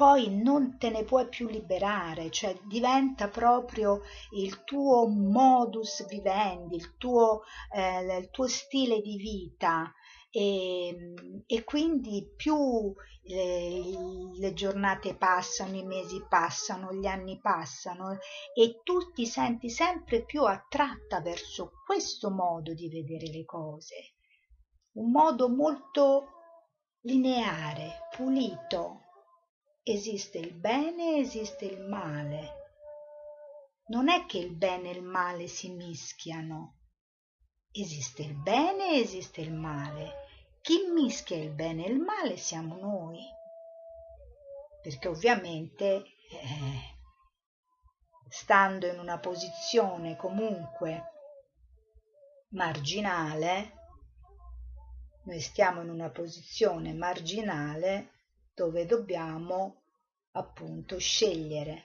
poi 0.00 0.34
non 0.34 0.78
te 0.78 0.88
ne 0.88 1.04
puoi 1.04 1.28
più 1.28 1.46
liberare, 1.46 2.30
cioè 2.30 2.58
diventa 2.64 3.28
proprio 3.28 4.00
il 4.30 4.64
tuo 4.64 5.06
modus 5.06 6.06
vivendi, 6.06 6.76
il 6.76 6.96
tuo, 6.96 7.42
eh, 7.70 8.16
il 8.16 8.30
tuo 8.30 8.46
stile 8.46 9.02
di 9.02 9.18
vita 9.18 9.92
e, 10.30 11.42
e 11.46 11.64
quindi 11.64 12.32
più 12.36 12.94
le, 13.22 13.82
le, 14.38 14.52
giornate 14.54 15.16
passano, 15.16 15.76
i 15.76 15.84
mesi 15.84 16.24
passano, 16.28 16.92
gli 16.92 17.06
anni 17.06 17.38
passano 17.40 18.18
e 18.54 18.80
tu 18.84 19.10
ti 19.12 19.26
senti 19.26 19.68
sempre 19.68 20.24
più 20.24 20.44
attratta 20.44 21.20
verso 21.20 21.72
questo 21.84 22.30
modo 22.30 22.72
di 22.74 22.88
vedere 22.88 23.26
le 23.26 23.44
cose, 23.44 24.14
un 24.92 25.10
modo 25.10 25.48
molto 25.48 26.28
lineare, 27.00 28.08
pulito, 28.14 29.00
esiste 29.82 30.38
il 30.38 30.54
bene 30.54 31.16
e 31.16 31.20
esiste 31.20 31.64
il 31.64 31.80
male. 31.80 32.58
Non 33.86 34.08
è 34.08 34.26
che 34.26 34.38
il 34.38 34.54
bene 34.54 34.90
e 34.90 34.94
il 34.94 35.02
male 35.02 35.48
si 35.48 35.70
mischiano. 35.70 36.79
Esiste 37.72 38.22
il 38.22 38.34
bene 38.34 38.94
e 38.94 39.00
esiste 39.00 39.40
il 39.40 39.52
male. 39.52 40.28
Chi 40.60 40.90
mischia 40.92 41.36
il 41.36 41.50
bene 41.50 41.86
e 41.86 41.90
il 41.90 42.00
male 42.00 42.36
siamo 42.36 42.76
noi. 42.76 43.20
Perché 44.82 45.06
ovviamente, 45.06 45.86
eh, 45.86 46.96
stando 48.28 48.86
in 48.86 48.98
una 48.98 49.18
posizione 49.18 50.16
comunque 50.16 51.04
marginale, 52.50 53.78
noi 55.24 55.40
stiamo 55.40 55.82
in 55.82 55.90
una 55.90 56.10
posizione 56.10 56.92
marginale 56.92 58.14
dove 58.52 58.84
dobbiamo 58.84 59.82
appunto 60.32 60.98
scegliere 60.98 61.84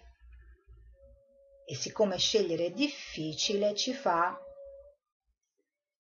e 1.67 1.75
siccome 1.75 2.17
scegliere 2.17 2.65
è 2.65 2.71
difficile 2.71 3.75
ci 3.75 3.93
fa 3.93 4.39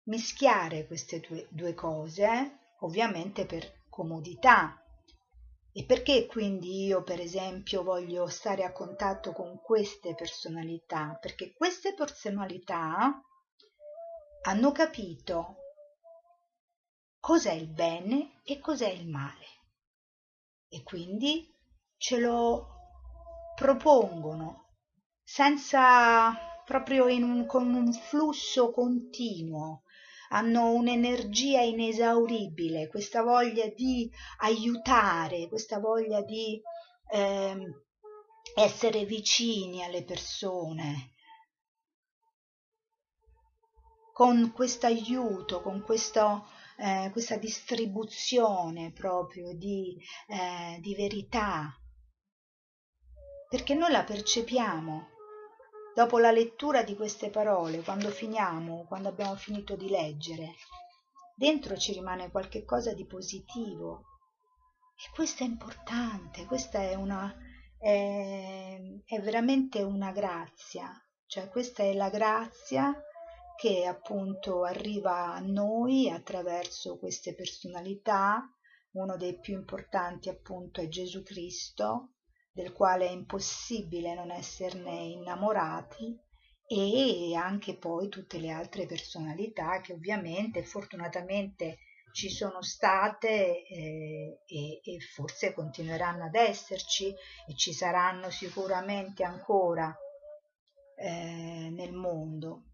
mischiare 0.04 0.86
queste 0.86 1.20
due, 1.20 1.48
due 1.50 1.74
cose 1.74 2.60
ovviamente 2.80 3.46
per 3.46 3.84
comodità. 3.90 4.78
E 5.72 5.86
perché 5.86 6.28
quindi 6.28 6.86
io 6.86 7.02
per 7.02 7.20
esempio 7.20 7.84
voglio 7.84 8.28
stare 8.28 8.64
a 8.64 8.72
contatto 8.72 9.32
con 9.32 9.60
queste 9.60 10.14
personalità? 10.14 11.18
Perché 11.20 11.54
queste 11.54 11.94
personalità 11.96 13.20
hanno 14.44 14.72
capito 14.72 15.56
cos'è 17.20 17.54
il 17.54 17.70
bene 17.70 18.42
e 18.44 18.60
cos'è 18.60 18.90
il 18.90 19.08
male. 19.08 19.46
E 20.68 20.84
quindi 20.84 21.52
ce 21.98 22.20
lo 22.20 22.68
propongono 23.56 24.76
senza 25.24 26.36
proprio 26.66 27.06
un, 27.06 27.46
con 27.46 27.74
un 27.74 27.94
flusso 27.94 28.72
continuo 28.72 29.83
hanno 30.34 30.72
un'energia 30.72 31.62
inesauribile 31.62 32.88
questa 32.88 33.22
voglia 33.22 33.68
di 33.68 34.10
aiutare 34.40 35.48
questa 35.48 35.80
voglia 35.80 36.22
di 36.22 36.62
eh, 37.12 37.84
essere 38.56 39.06
vicini 39.06 39.84
alle 39.84 40.04
persone 40.04 41.12
con 44.14 44.52
questo 44.54 44.86
aiuto 44.86 45.62
con 45.62 45.82
questo 45.82 46.46
eh, 46.78 47.10
questa 47.12 47.38
distribuzione 47.38 48.92
proprio 48.92 49.54
di, 49.54 49.98
eh, 50.28 50.80
di 50.82 50.96
verità, 50.96 51.74
perché 53.50 53.74
noi 53.76 53.92
la 53.92 54.04
percepiamo. 54.04 55.12
Dopo 55.96 56.18
la 56.18 56.32
lettura 56.32 56.82
di 56.82 56.96
queste 56.96 57.30
parole, 57.30 57.84
quando 57.84 58.10
finiamo, 58.10 58.84
quando 58.88 59.10
abbiamo 59.10 59.36
finito 59.36 59.76
di 59.76 59.90
leggere, 59.90 60.56
dentro 61.36 61.78
ci 61.78 61.94
rimane 61.94 62.32
qualche 62.32 62.66
cosa 62.66 62.94
di 62.94 63.06
positivo. 63.06 64.06
E 64.96 65.14
questo 65.14 65.44
è 65.44 65.46
importante, 65.46 66.46
questa 66.46 66.80
è 66.80 66.96
una, 66.96 67.32
è, 67.78 68.80
è 69.06 69.22
veramente 69.22 69.84
una 69.84 70.12
grazia, 70.12 70.92
cioè 71.28 71.48
questa 71.50 71.84
è 71.84 71.94
la 71.94 72.10
grazia 72.10 72.92
che 73.56 73.86
appunto 73.86 74.64
arriva 74.64 75.34
a 75.34 75.40
noi 75.42 76.10
attraverso 76.10 76.98
queste 76.98 77.36
personalità. 77.36 78.44
Uno 78.94 79.16
dei 79.16 79.40
più 79.40 79.54
importanti 79.54 80.30
appunto 80.30 80.82
è 80.82 80.88
Gesù 80.88 81.22
Cristo, 81.22 82.14
del 82.54 82.72
quale 82.72 83.08
è 83.08 83.12
impossibile 83.12 84.14
non 84.14 84.30
esserne 84.30 84.92
innamorati 84.92 86.18
e 86.68 87.36
anche 87.36 87.76
poi 87.78 88.10
tutte 88.10 88.38
le 88.38 88.52
altre 88.52 88.86
personalità 88.86 89.82
che 89.82 89.94
ovviamente 89.94 90.64
fortunatamente 90.64 91.80
ci 92.14 92.30
sono 92.30 92.62
state 92.62 93.66
eh, 93.66 94.42
e, 94.46 94.82
e, 94.84 95.00
forse 95.00 95.52
continueranno 95.52 96.26
ad 96.26 96.36
esserci 96.36 97.08
e 97.48 97.56
ci 97.56 97.74
saranno 97.74 98.30
sicuramente 98.30 99.24
ancora 99.24 99.94
eh, 100.96 101.70
nel 101.72 101.92
mondo. 101.92 102.66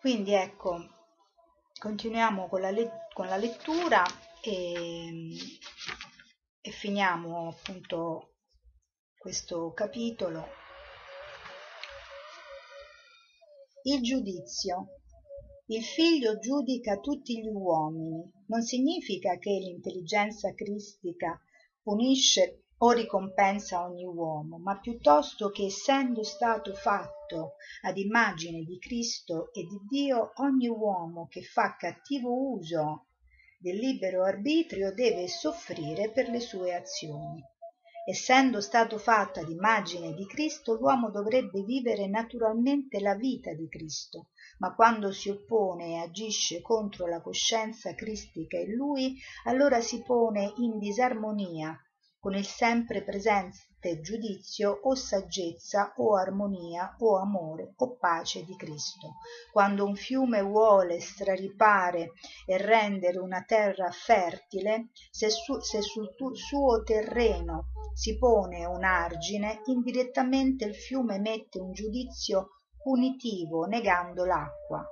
Quindi 0.00 0.32
ecco, 0.32 0.78
continuiamo 1.78 2.48
con 2.48 2.62
la, 2.62 2.70
con 3.12 3.26
la 3.26 3.36
lettura 3.36 4.02
e, 4.44 5.36
e 6.60 6.70
finiamo 6.72 7.48
appunto 7.48 8.34
questo 9.16 9.72
capitolo. 9.72 10.48
Il 13.84 14.02
giudizio. 14.02 14.98
Il 15.66 15.84
figlio 15.84 16.38
giudica 16.38 16.98
tutti 16.98 17.40
gli 17.40 17.46
uomini. 17.46 18.28
Non 18.46 18.62
significa 18.62 19.38
che 19.38 19.50
l'intelligenza 19.50 20.52
cristica 20.54 21.40
punisce 21.80 22.64
o 22.78 22.90
ricompensa 22.90 23.84
ogni 23.84 24.04
uomo, 24.04 24.58
ma 24.58 24.78
piuttosto 24.80 25.50
che 25.50 25.66
essendo 25.66 26.24
stato 26.24 26.74
fatto 26.74 27.54
ad 27.82 27.96
immagine 27.96 28.64
di 28.64 28.76
Cristo 28.78 29.52
e 29.52 29.62
di 29.62 29.78
Dio, 29.88 30.32
ogni 30.36 30.66
uomo 30.66 31.28
che 31.28 31.42
fa 31.42 31.76
cattivo 31.76 32.54
uso 32.54 33.06
del 33.62 33.76
libero 33.76 34.24
arbitrio 34.24 34.92
deve 34.92 35.28
soffrire 35.28 36.10
per 36.10 36.28
le 36.28 36.40
sue 36.40 36.74
azioni. 36.74 37.40
Essendo 38.04 38.60
stato 38.60 38.98
fatto 38.98 39.38
ad 39.38 39.48
immagine 39.48 40.14
di 40.14 40.26
Cristo, 40.26 40.74
l'uomo 40.74 41.12
dovrebbe 41.12 41.62
vivere 41.62 42.08
naturalmente 42.08 42.98
la 42.98 43.14
vita 43.14 43.54
di 43.54 43.68
Cristo, 43.68 44.30
ma 44.58 44.74
quando 44.74 45.12
si 45.12 45.28
oppone 45.28 45.92
e 45.92 45.98
agisce 45.98 46.60
contro 46.60 47.06
la 47.06 47.20
coscienza 47.20 47.94
cristica 47.94 48.58
in 48.58 48.72
lui, 48.72 49.16
allora 49.44 49.80
si 49.80 50.02
pone 50.02 50.52
in 50.56 50.78
disarmonia 50.78 51.78
con 52.22 52.36
il 52.36 52.46
sempre 52.46 53.02
presente 53.02 54.00
giudizio 54.00 54.78
o 54.84 54.94
saggezza 54.94 55.92
o 55.96 56.14
armonia 56.14 56.94
o 57.00 57.16
amore 57.16 57.72
o 57.78 57.96
pace 57.96 58.44
di 58.44 58.54
Cristo. 58.54 59.14
Quando 59.50 59.84
un 59.84 59.96
fiume 59.96 60.40
vuole 60.40 61.00
straripare 61.00 62.12
e 62.46 62.58
rendere 62.58 63.18
una 63.18 63.42
terra 63.42 63.90
fertile, 63.90 64.90
se, 65.10 65.30
su, 65.30 65.58
se 65.58 65.82
sul 65.82 66.14
tu, 66.14 66.32
suo 66.32 66.84
terreno 66.84 67.72
si 67.92 68.16
pone 68.16 68.64
un 68.66 68.84
argine, 68.84 69.60
indirettamente 69.64 70.64
il 70.64 70.76
fiume 70.76 71.18
mette 71.18 71.58
un 71.58 71.72
giudizio 71.72 72.50
punitivo 72.80 73.64
negando 73.64 74.24
l'acqua. 74.24 74.86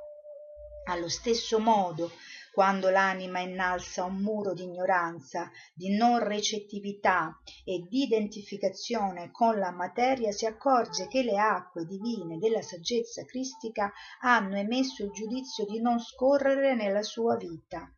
Allo 0.86 1.08
stesso 1.08 1.60
modo 1.60 2.10
quando 2.52 2.90
l'anima 2.90 3.38
innalza 3.38 4.04
un 4.04 4.20
muro 4.20 4.52
di 4.52 4.64
ignoranza, 4.64 5.50
di 5.72 5.96
non 5.96 6.18
recettività 6.18 7.40
e 7.64 7.86
di 7.88 8.02
identificazione 8.02 9.30
con 9.30 9.58
la 9.58 9.70
materia, 9.70 10.32
si 10.32 10.46
accorge 10.46 11.06
che 11.06 11.22
le 11.22 11.38
acque 11.38 11.84
divine 11.84 12.38
della 12.38 12.62
saggezza 12.62 13.24
cristica 13.24 13.92
hanno 14.20 14.56
emesso 14.56 15.04
il 15.04 15.10
giudizio 15.10 15.64
di 15.64 15.80
non 15.80 16.00
scorrere 16.00 16.74
nella 16.74 17.02
sua 17.02 17.36
vita. 17.36 17.88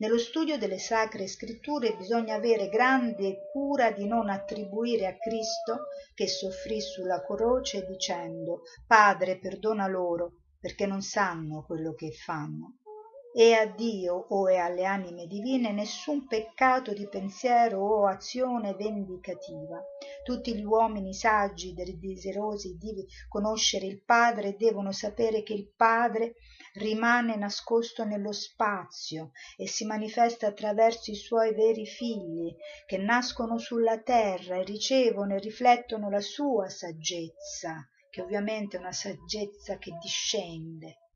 Nello 0.00 0.18
studio 0.18 0.58
delle 0.58 0.78
sacre 0.78 1.26
scritture 1.26 1.96
bisogna 1.96 2.34
avere 2.34 2.68
grande 2.68 3.48
cura 3.50 3.90
di 3.90 4.06
non 4.06 4.28
attribuire 4.28 5.06
a 5.06 5.16
Cristo, 5.16 5.86
che 6.14 6.28
soffrì 6.28 6.80
sulla 6.80 7.24
croce, 7.24 7.84
dicendo 7.84 8.62
Padre, 8.86 9.38
perdona 9.38 9.88
loro, 9.88 10.42
perché 10.60 10.86
non 10.86 11.02
sanno 11.02 11.64
quello 11.64 11.94
che 11.94 12.12
fanno 12.12 12.76
e 13.34 13.52
a 13.52 13.66
Dio 13.66 14.14
o 14.14 14.50
e 14.50 14.56
alle 14.56 14.84
anime 14.84 15.26
divine 15.26 15.70
nessun 15.70 16.26
peccato 16.26 16.92
di 16.92 17.06
pensiero 17.08 17.80
o 17.80 18.06
azione 18.06 18.74
vendicativa. 18.74 19.82
Tutti 20.24 20.56
gli 20.56 20.64
uomini 20.64 21.12
saggi, 21.12 21.74
desiderosi 21.74 22.76
di 22.78 23.06
conoscere 23.28 23.86
il 23.86 24.02
Padre, 24.02 24.56
devono 24.56 24.92
sapere 24.92 25.42
che 25.42 25.52
il 25.52 25.70
Padre 25.76 26.36
rimane 26.74 27.36
nascosto 27.36 28.04
nello 28.04 28.32
spazio 28.32 29.32
e 29.56 29.66
si 29.66 29.84
manifesta 29.84 30.46
attraverso 30.46 31.10
i 31.10 31.16
suoi 31.16 31.54
veri 31.54 31.86
figli, 31.86 32.54
che 32.86 32.96
nascono 32.96 33.58
sulla 33.58 34.00
terra 34.00 34.56
e 34.56 34.64
ricevono 34.64 35.34
e 35.34 35.38
riflettono 35.38 36.08
la 36.08 36.20
sua 36.20 36.68
saggezza, 36.68 37.88
che 38.10 38.22
ovviamente 38.22 38.76
è 38.76 38.80
una 38.80 38.92
saggezza 38.92 39.76
che 39.78 39.92
discende 40.00 41.07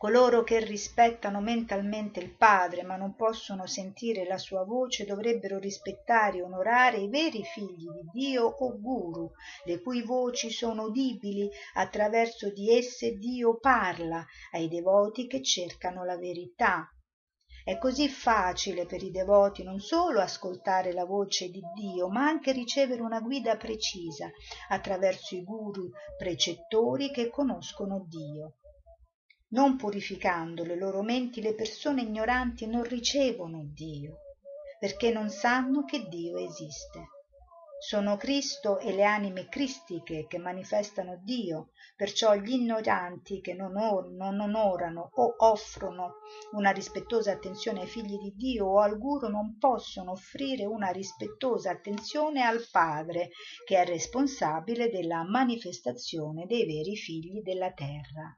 coloro 0.00 0.42
che 0.44 0.64
rispettano 0.64 1.42
mentalmente 1.42 2.20
il 2.20 2.34
padre 2.34 2.84
ma 2.84 2.96
non 2.96 3.14
possono 3.14 3.66
sentire 3.66 4.24
la 4.24 4.38
sua 4.38 4.64
voce 4.64 5.04
dovrebbero 5.04 5.58
rispettare 5.58 6.38
e 6.38 6.42
onorare 6.42 6.96
i 6.96 7.10
veri 7.10 7.44
figli 7.44 7.84
di 7.84 8.08
dio 8.10 8.46
o 8.46 8.80
guru 8.80 9.30
le 9.66 9.82
cui 9.82 10.00
voci 10.00 10.50
sono 10.50 10.84
udibili 10.84 11.50
attraverso 11.74 12.50
di 12.50 12.74
esse 12.74 13.18
dio 13.18 13.58
parla 13.58 14.24
ai 14.52 14.68
devoti 14.68 15.26
che 15.26 15.42
cercano 15.42 16.02
la 16.02 16.16
verità. 16.16 16.88
È 17.62 17.76
così 17.76 18.08
facile 18.08 18.86
per 18.86 19.02
i 19.02 19.10
devoti 19.10 19.62
non 19.62 19.80
solo 19.80 20.20
ascoltare 20.20 20.94
la 20.94 21.04
voce 21.04 21.50
di 21.50 21.60
Dio, 21.74 22.08
ma 22.08 22.24
anche 22.24 22.52
ricevere 22.52 23.02
una 23.02 23.20
guida 23.20 23.58
precisa 23.58 24.30
attraverso 24.70 25.34
i 25.34 25.44
guru 25.44 25.90
precettori 26.16 27.10
che 27.10 27.28
conoscono 27.28 28.06
Dio 28.08 28.54
non 29.52 29.76
purificando 29.76 30.64
le 30.64 30.76
loro 30.76 31.02
menti 31.02 31.40
le 31.40 31.54
persone 31.54 32.02
ignoranti 32.02 32.66
non 32.66 32.84
ricevono 32.84 33.62
dio 33.64 34.18
perché 34.78 35.12
non 35.12 35.28
sanno 35.28 35.84
che 35.84 36.08
dio 36.08 36.38
esiste. 36.38 37.08
Sono 37.80 38.16
cristo 38.16 38.78
e 38.78 38.92
le 38.92 39.04
anime 39.04 39.48
cristiche 39.48 40.26
che 40.26 40.38
manifestano 40.38 41.20
dio 41.22 41.70
perciò 41.96 42.34
gli 42.34 42.52
ignoranti 42.52 43.40
che 43.40 43.52
non, 43.54 43.76
or- 43.76 44.10
non 44.10 44.38
onorano 44.38 45.10
o 45.12 45.34
offrono 45.38 46.16
una 46.52 46.70
rispettosa 46.70 47.32
attenzione 47.32 47.80
ai 47.80 47.86
figli 47.86 48.18
di 48.18 48.34
dio 48.36 48.66
o 48.66 48.80
al 48.80 48.98
guru 48.98 49.28
non 49.28 49.58
possono 49.58 50.12
offrire 50.12 50.64
una 50.64 50.90
rispettosa 50.90 51.70
attenzione 51.70 52.42
al 52.42 52.66
padre 52.70 53.30
che 53.66 53.78
è 53.78 53.84
responsabile 53.84 54.90
della 54.90 55.24
manifestazione 55.24 56.46
dei 56.46 56.64
veri 56.64 56.96
figli 56.96 57.42
della 57.42 57.72
terra 57.72 58.34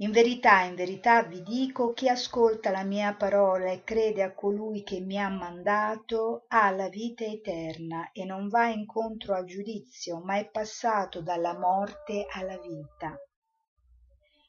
in 0.00 0.12
verità 0.12 0.62
in 0.62 0.76
verità 0.76 1.24
vi 1.24 1.42
dico 1.42 1.92
chi 1.92 2.08
ascolta 2.08 2.70
la 2.70 2.84
mia 2.84 3.14
parola 3.14 3.72
e 3.72 3.82
crede 3.82 4.22
a 4.22 4.32
colui 4.32 4.84
che 4.84 5.00
mi 5.00 5.18
ha 5.20 5.28
mandato 5.28 6.44
ha 6.46 6.70
la 6.70 6.88
vita 6.88 7.24
eterna 7.24 8.12
e 8.12 8.24
non 8.24 8.46
va 8.46 8.68
incontro 8.68 9.34
al 9.34 9.44
giudizio 9.44 10.20
ma 10.20 10.36
è 10.36 10.48
passato 10.48 11.20
dalla 11.20 11.58
morte 11.58 12.26
alla 12.30 12.56
vita. 12.58 13.18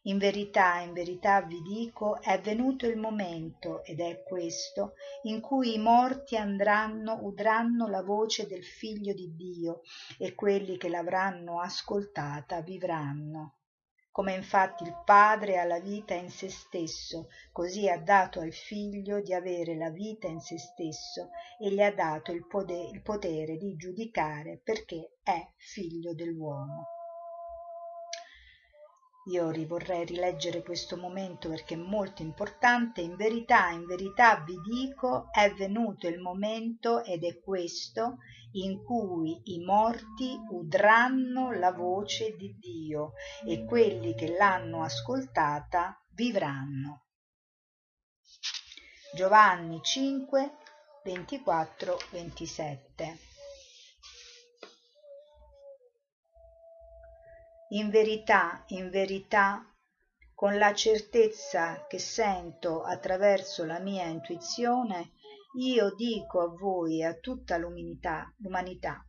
In 0.04 0.20
verità 0.20 0.82
in 0.82 0.94
verità 0.94 1.42
vi 1.42 1.64
dico 1.64 2.22
è 2.22 2.40
venuto 2.40 2.86
il 2.86 2.98
momento 2.98 3.84
ed 3.84 4.02
è 4.02 4.22
questo 4.22 4.94
in 5.24 5.42
cui 5.42 5.74
i 5.74 5.80
morti 5.80 6.38
andranno 6.38 7.18
udranno 7.24 7.88
la 7.88 8.04
voce 8.04 8.46
del 8.46 8.64
figlio 8.64 9.14
di 9.14 9.34
dio 9.34 9.82
e 10.20 10.36
quelli 10.36 10.78
che 10.78 10.90
l'avranno 10.90 11.60
ascoltata 11.60 12.62
vivranno 12.62 13.56
come 14.12 14.34
infatti 14.34 14.84
il 14.84 15.02
padre 15.06 15.60
ha 15.60 15.66
la 15.66 15.80
vita 15.80 16.14
in 16.16 16.30
se 16.30 16.50
stesso 16.50 17.28
così 17.52 17.88
ha 17.88 17.98
dato 17.98 18.40
al 18.40 18.52
figlio 18.52 19.22
di 19.22 19.34
avere 19.34 19.76
la 19.76 19.90
vita 19.92 20.28
in 20.28 20.40
se 20.40 20.58
stesso 20.58 21.30
e 21.60 21.72
gli 21.72 21.82
ha 21.82 21.94
dato 21.94 22.32
il 22.32 22.46
potere 23.04 23.58
di 23.58 23.76
giudicare 23.76 24.60
perché 24.64 25.18
è 25.22 25.48
figlio 25.58 26.14
io 29.26 29.52
vorrei 29.68 30.06
rileggere 30.06 30.64
questo 30.64 30.98
momento 30.98 31.50
perché 31.50 31.76
è 31.76 31.78
molto 31.78 32.22
importante. 32.22 33.02
In 33.02 33.16
verità, 33.16 33.70
in 33.70 33.86
verità 33.86 34.40
vi 34.40 34.60
dico, 34.62 35.28
è 35.32 35.54
venuto 35.54 36.08
il 36.08 36.20
momento 36.20 37.04
ed 37.04 37.24
è 37.24 37.40
questo 37.40 38.18
in 38.54 38.84
cui 38.84 39.40
i 39.56 39.60
morti 39.60 40.40
udranno 40.50 41.52
la 41.52 41.72
voce 41.72 42.36
di 42.36 42.56
Dio 42.58 43.14
e 43.46 43.66
quelli 43.66 44.16
che 44.16 44.36
l'hanno 44.36 44.84
ascoltata 44.84 46.02
vivranno. 46.14 47.04
Giovanni 49.14 49.80
5, 49.82 50.52
24, 51.04 51.98
27 52.12 53.29
in 57.72 57.92
verità 57.92 58.64
in 58.70 58.90
verità 58.90 59.64
con 60.34 60.58
la 60.58 60.74
certezza 60.74 61.86
che 61.88 62.00
sento 62.00 62.82
attraverso 62.82 63.64
la 63.64 63.78
mia 63.80 64.06
intuizione 64.06 65.12
io 65.60 65.94
dico 65.94 66.42
a 66.42 66.48
voi 66.48 67.02
e 67.02 67.06
a 67.06 67.14
tutta 67.14 67.58
l'umanità 67.58 69.06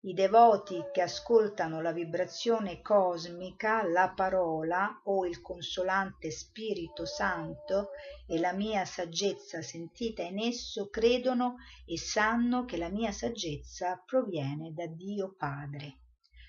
i 0.00 0.12
devoti 0.12 0.84
che 0.92 1.00
ascoltano 1.00 1.80
la 1.80 1.92
vibrazione 1.92 2.82
cosmica 2.82 3.82
la 3.82 4.12
parola 4.14 5.00
o 5.04 5.24
il 5.24 5.40
consolante 5.40 6.30
spirito 6.30 7.06
santo 7.06 7.92
e 8.26 8.38
la 8.38 8.52
mia 8.52 8.84
saggezza 8.84 9.62
sentita 9.62 10.20
in 10.20 10.38
esso 10.38 10.90
credono 10.90 11.56
e 11.86 11.96
sanno 11.96 12.66
che 12.66 12.76
la 12.76 12.90
mia 12.90 13.12
saggezza 13.12 14.02
proviene 14.04 14.74
da 14.74 14.86
dio 14.86 15.34
padre 15.34 16.01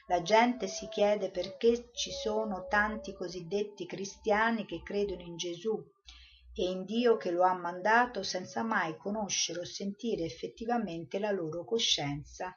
la 0.07 0.21
gente 0.21 0.67
si 0.67 0.87
chiede 0.89 1.31
perché 1.31 1.91
ci 1.93 2.11
sono 2.11 2.67
tanti 2.67 3.13
cosiddetti 3.13 3.85
cristiani 3.85 4.65
che 4.65 4.81
credono 4.83 5.21
in 5.21 5.37
Gesù 5.37 5.81
e 6.55 6.69
in 6.69 6.83
Dio 6.85 7.17
che 7.17 7.31
lo 7.31 7.43
ha 7.43 7.53
mandato 7.53 8.21
senza 8.21 8.63
mai 8.63 8.97
conoscere 8.97 9.61
o 9.61 9.65
sentire 9.65 10.23
effettivamente 10.23 11.19
la 11.19 11.31
loro 11.31 11.63
coscienza 11.63 12.55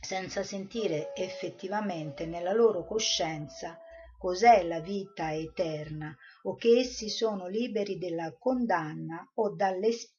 senza 0.00 0.42
sentire 0.42 1.14
effettivamente 1.14 2.26
nella 2.26 2.52
loro 2.52 2.84
coscienza 2.84 3.78
cos'è 4.18 4.64
la 4.64 4.80
vita 4.80 5.32
eterna 5.32 6.14
o 6.42 6.56
che 6.56 6.80
essi 6.80 7.08
sono 7.08 7.46
liberi 7.46 7.98
dalla 7.98 8.36
condanna 8.36 9.30
o 9.34 9.54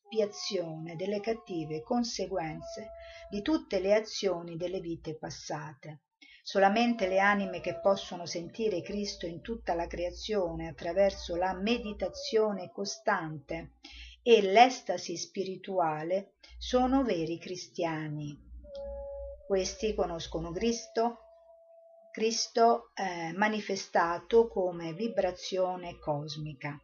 dall'espiazione 0.03 0.95
delle 0.95 1.19
cattive 1.19 1.81
conseguenze 1.81 2.91
di 3.29 3.41
tutte 3.41 3.79
le 3.79 3.93
azioni 3.95 4.57
delle 4.57 4.79
vite 4.79 5.15
passate. 5.15 6.01
Solamente 6.43 7.07
le 7.07 7.19
anime 7.19 7.61
che 7.61 7.79
possono 7.79 8.25
sentire 8.25 8.81
cristo 8.81 9.25
in 9.25 9.41
tutta 9.41 9.73
la 9.73 9.87
creazione 9.87 10.67
attraverso 10.67 11.35
la 11.35 11.53
meditazione 11.53 12.69
costante 12.71 13.75
e 14.21 14.41
l'estasi 14.41 15.15
spirituale 15.15 16.33
sono 16.57 17.03
veri 17.03 17.39
cristiani. 17.39 18.37
Questi 19.47 19.93
conoscono 19.95 20.51
cristo 20.51 21.19
cristo 22.11 22.91
eh, 22.93 23.33
manifestato 23.33 24.47
come 24.47 24.93
vibrazione 24.93 25.97
cosmica 25.97 26.79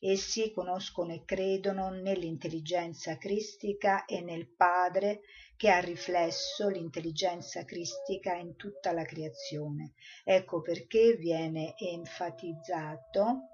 essi 0.00 0.52
conoscono 0.52 1.12
e 1.12 1.24
credono 1.24 1.90
nell'intelligenza 1.90 3.16
cristica 3.18 4.04
e 4.04 4.20
nel 4.20 4.48
padre 4.48 5.20
che 5.56 5.70
ha 5.70 5.80
riflesso 5.80 6.68
l'intelligenza 6.68 7.64
cristica 7.64 8.34
in 8.34 8.54
tutta 8.56 8.92
la 8.92 9.04
creazione. 9.04 9.94
Ecco 10.24 10.60
perché 10.60 11.14
viene 11.14 11.74
enfatizzato 11.76 13.48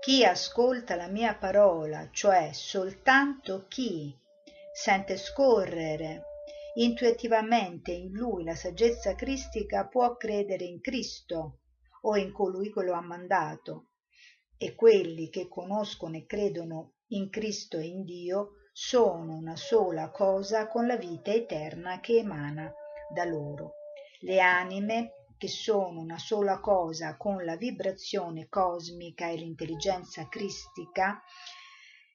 chi 0.00 0.24
ascolta 0.24 0.94
la 0.94 1.08
mia 1.08 1.34
parola 1.34 2.08
cioè 2.12 2.52
soltanto 2.52 3.66
chi 3.66 4.16
sente 4.72 5.16
scorrere 5.16 6.27
intuitivamente 6.78 7.92
in 7.92 8.12
lui 8.12 8.44
la 8.44 8.54
saggezza 8.54 9.14
cristica 9.14 9.86
può 9.86 10.16
credere 10.16 10.64
in 10.64 10.80
cristo 10.80 11.60
o 12.02 12.16
in 12.16 12.32
colui 12.32 12.72
che 12.72 12.82
lo 12.82 12.92
ha 12.92 13.00
mandato 13.00 13.90
e 14.56 14.74
quelli 14.74 15.28
che 15.28 15.48
conoscono 15.48 16.16
e 16.16 16.26
credono 16.26 16.94
in 17.08 17.30
cristo 17.30 17.78
e 17.78 17.86
in 17.86 18.04
dio 18.04 18.54
sono 18.72 19.34
una 19.34 19.56
sola 19.56 20.10
cosa 20.10 20.68
con 20.68 20.86
la 20.86 20.96
vita 20.96 21.32
eterna 21.32 21.98
che 22.00 22.18
emana 22.18 22.72
da 23.12 23.24
loro. 23.24 23.72
Le 24.20 24.40
anime 24.40 25.12
che 25.36 25.48
sono 25.48 26.00
una 26.00 26.18
sola 26.18 26.60
cosa 26.60 27.16
con 27.16 27.44
la 27.44 27.56
vibrazione 27.56 28.48
cosmica 28.48 29.28
e 29.28 29.36
l'intelligenza 29.36 30.28
cristica 30.28 31.22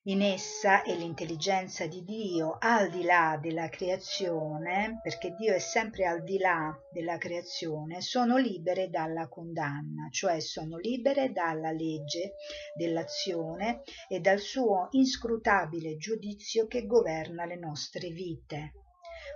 in 0.06 0.22
essa 0.22 0.82
è 0.82 0.94
l'intelligenza 0.94 1.88
di 1.88 2.04
Dio 2.04 2.58
al 2.60 2.90
di 2.90 3.04
là 3.04 3.40
della 3.42 3.70
creazione, 3.70 5.00
perché 5.02 5.34
Dio 5.34 5.54
è 5.54 5.60
sempre 5.60 6.06
al 6.06 6.24
di 6.24 6.38
là 6.40 6.78
della 6.92 7.18
creazione, 7.18 8.02
sono 8.02 8.36
libere 8.36 8.90
dalla 8.90 9.30
condanna, 9.30 10.10
cioè 10.12 10.42
sono 10.42 10.78
libere 10.78 11.32
dalla 11.32 11.72
legge 11.72 12.34
dell'azione 12.76 13.84
e 14.10 14.20
dal 14.20 14.40
suo 14.40 14.90
inscrutabile 14.92 15.96
giudizio 15.96 16.68
che 16.68 16.86
governa 16.86 17.46
le 17.46 17.56
nostre 17.56 18.10
vite. 18.10 18.74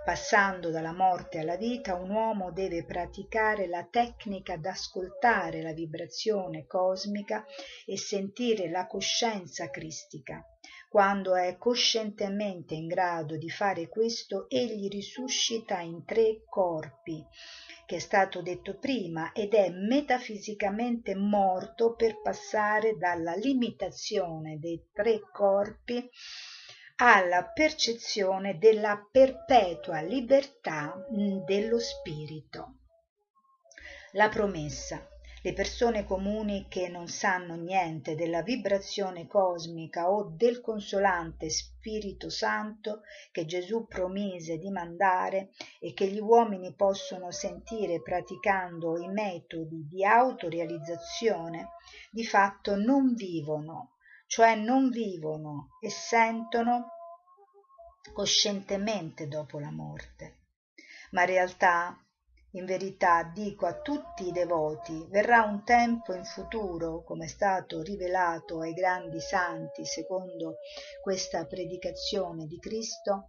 Passando 0.04 0.70
dalla 0.70 0.92
morte 0.92 1.38
alla 1.38 1.56
vita, 1.56 1.94
un 1.94 2.10
uomo 2.10 2.52
deve 2.52 2.84
praticare 2.84 3.66
la 3.66 3.86
tecnica 3.90 4.56
d'ascoltare 4.56 5.62
la 5.62 5.72
vibrazione 5.72 6.66
cosmica 6.66 7.44
e 7.86 7.96
sentire 7.96 8.70
la 8.70 8.86
coscienza 8.86 9.70
cristica. 9.70 10.42
Quando 10.88 11.34
è 11.34 11.58
coscientemente 11.58 12.74
in 12.74 12.86
grado 12.86 13.36
di 13.36 13.50
fare 13.50 13.88
questo, 13.88 14.48
egli 14.48 14.88
risuscita 14.88 15.80
in 15.80 16.04
tre 16.06 16.44
corpi, 16.48 17.22
che 17.84 17.96
è 17.96 17.98
stato 17.98 18.40
detto 18.40 18.78
prima, 18.78 19.32
ed 19.32 19.52
è 19.52 19.68
metafisicamente 19.68 21.14
morto 21.14 21.94
per 21.94 22.22
passare 22.22 22.96
dalla 22.96 23.34
limitazione 23.34 24.58
dei 24.58 24.88
tre 24.92 25.20
corpi 25.30 26.08
alla 26.96 27.44
percezione 27.44 28.58
della 28.58 29.06
perpetua 29.10 30.00
libertà 30.00 31.06
mm, 31.12 31.44
dello 31.44 31.78
spirito. 31.78 32.78
La 34.12 34.28
promessa. 34.28 35.06
Le 35.48 35.54
persone 35.54 36.04
comuni 36.04 36.66
che 36.68 36.90
non 36.90 37.08
sanno 37.08 37.54
niente 37.54 38.14
della 38.14 38.42
vibrazione 38.42 39.26
cosmica 39.26 40.10
o 40.10 40.30
del 40.36 40.60
consolante 40.60 41.48
Spirito 41.48 42.28
Santo 42.28 43.00
che 43.32 43.46
Gesù 43.46 43.86
promise 43.86 44.58
di 44.58 44.68
mandare 44.68 45.52
e 45.80 45.94
che 45.94 46.06
gli 46.08 46.20
uomini 46.20 46.74
possono 46.74 47.30
sentire 47.30 48.02
praticando 48.02 48.98
i 48.98 49.08
metodi 49.08 49.86
di 49.88 50.04
autorealizzazione, 50.04 51.68
di 52.10 52.26
fatto 52.26 52.76
non 52.76 53.14
vivono 53.14 53.94
cioè 54.26 54.54
non 54.54 54.90
vivono 54.90 55.78
e 55.80 55.88
sentono 55.88 56.88
coscientemente 58.12 59.26
dopo 59.26 59.58
la 59.58 59.70
morte. 59.70 60.40
Ma 61.12 61.22
in 61.22 61.28
realtà, 61.28 61.98
in 62.52 62.64
verità, 62.64 63.30
dico 63.34 63.66
a 63.66 63.78
tutti 63.80 64.26
i 64.26 64.32
devoti, 64.32 65.06
verrà 65.10 65.42
un 65.42 65.64
tempo 65.64 66.14
in 66.14 66.24
futuro, 66.24 67.02
come 67.02 67.26
è 67.26 67.28
stato 67.28 67.82
rivelato 67.82 68.60
ai 68.60 68.72
grandi 68.72 69.20
santi 69.20 69.84
secondo 69.84 70.56
questa 71.02 71.44
predicazione 71.44 72.46
di 72.46 72.58
Cristo, 72.58 73.28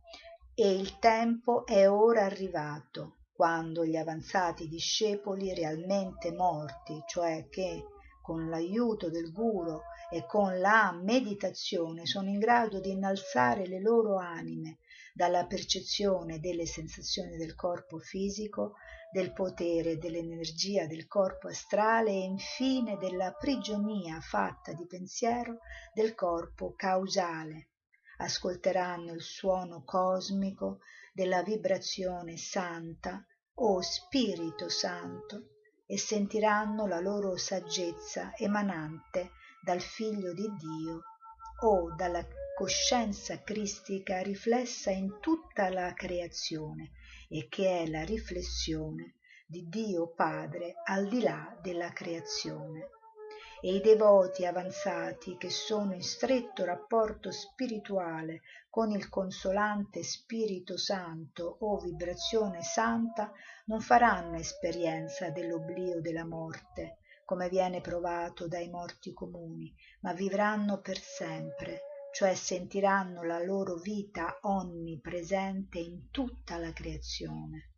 e 0.56 0.72
il 0.74 1.00
tempo 1.00 1.66
è 1.66 1.90
ora 1.90 2.24
arrivato, 2.24 3.18
quando 3.34 3.86
gli 3.86 3.96
avanzati 3.96 4.68
discepoli 4.68 5.54
realmente 5.54 6.32
morti, 6.32 7.02
cioè 7.08 7.48
che 7.50 7.86
con 8.22 8.50
l'aiuto 8.50 9.10
del 9.10 9.32
guru 9.32 9.80
e 10.12 10.26
con 10.26 10.60
la 10.60 10.92
meditazione 10.92 12.06
sono 12.06 12.30
in 12.30 12.38
grado 12.38 12.80
di 12.80 12.92
innalzare 12.92 13.66
le 13.66 13.80
loro 13.80 14.18
anime 14.18 14.80
dalla 15.14 15.46
percezione 15.46 16.40
delle 16.40 16.66
sensazioni 16.66 17.38
del 17.38 17.56
corpo 17.56 17.98
fisico, 17.98 18.76
del 19.12 19.34
potere 19.34 19.98
dell'energia 19.98 20.86
del 20.86 21.08
corpo 21.08 21.48
astrale 21.48 22.12
e 22.12 22.24
infine 22.24 22.98
della 22.98 23.32
prigionia 23.34 24.20
fatta 24.22 24.74
di 24.74 24.86
pensiero 24.86 25.60
del 25.94 26.14
corpo 26.14 26.74
causale. 26.76 27.70
Ascolteranno 28.18 29.14
il 29.14 29.22
suono 29.22 29.84
cosmico 29.84 30.80
della 31.14 31.42
vibrazione 31.42 32.38
santa 32.38 33.26
o 33.56 33.82
Spirito 33.82 34.70
Santo 34.70 35.56
e 35.86 35.98
sentiranno 35.98 36.86
la 36.86 37.00
loro 37.00 37.36
saggezza 37.36 38.36
emanante 38.36 39.32
dal 39.64 39.82
Figlio 39.82 40.34
di 40.34 40.48
Dio 40.56 41.02
o 41.62 41.96
dalla 41.96 42.26
coscienza 42.56 43.42
cristica 43.42 44.22
riflessa 44.22 44.92
in 44.92 45.20
tutta 45.20 45.70
la 45.70 45.94
creazione 45.94 46.92
e 47.30 47.48
che 47.48 47.84
è 47.84 47.88
la 47.88 48.04
riflessione 48.04 49.14
di 49.46 49.68
Dio 49.70 50.08
Padre 50.14 50.76
al 50.84 51.08
di 51.08 51.22
là 51.22 51.58
della 51.62 51.94
creazione. 51.94 52.90
E 53.62 53.74
i 53.74 53.82
devoti 53.82 54.46
avanzati 54.46 55.38
che 55.38 55.50
sono 55.50 55.94
in 55.94 56.02
stretto 56.02 56.64
rapporto 56.64 57.32
spirituale 57.32 58.42
con 58.70 58.92
il 58.92 59.10
consolante 59.10 60.04
Spirito 60.04 60.78
Santo 60.78 61.58
o 61.60 61.78
vibrazione 61.78 62.62
santa 62.62 63.32
non 63.66 63.82
faranno 63.82 64.38
esperienza 64.38 65.30
dell'oblio 65.30 66.00
della 66.00 66.26
morte, 66.26 67.00
come 67.26 67.50
viene 67.50 67.82
provato 67.82 68.48
dai 68.48 68.70
morti 68.70 69.14
comuni, 69.14 69.74
ma 70.02 70.14
vivranno 70.14 70.80
per 70.80 70.98
sempre, 70.98 71.82
cioè 72.12 72.34
sentiranno 72.36 73.24
la 73.24 73.44
loro 73.44 73.76
vita 73.76 74.40
onnipresente 74.42 75.80
in 75.80 76.10
tutta 76.12 76.58
la 76.58 76.72
creazione. 76.74 77.72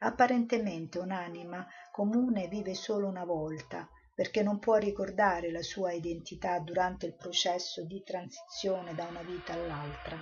Apparentemente 0.00 0.98
un'anima 0.98 1.66
comune 1.90 2.48
vive 2.48 2.74
solo 2.74 3.08
una 3.08 3.24
volta, 3.24 3.88
perché 4.14 4.42
non 4.42 4.58
può 4.58 4.76
ricordare 4.76 5.50
la 5.50 5.62
sua 5.62 5.92
identità 5.92 6.58
durante 6.58 7.06
il 7.06 7.14
processo 7.14 7.84
di 7.84 8.02
transizione 8.02 8.94
da 8.94 9.06
una 9.06 9.22
vita 9.22 9.52
all'altra, 9.52 10.18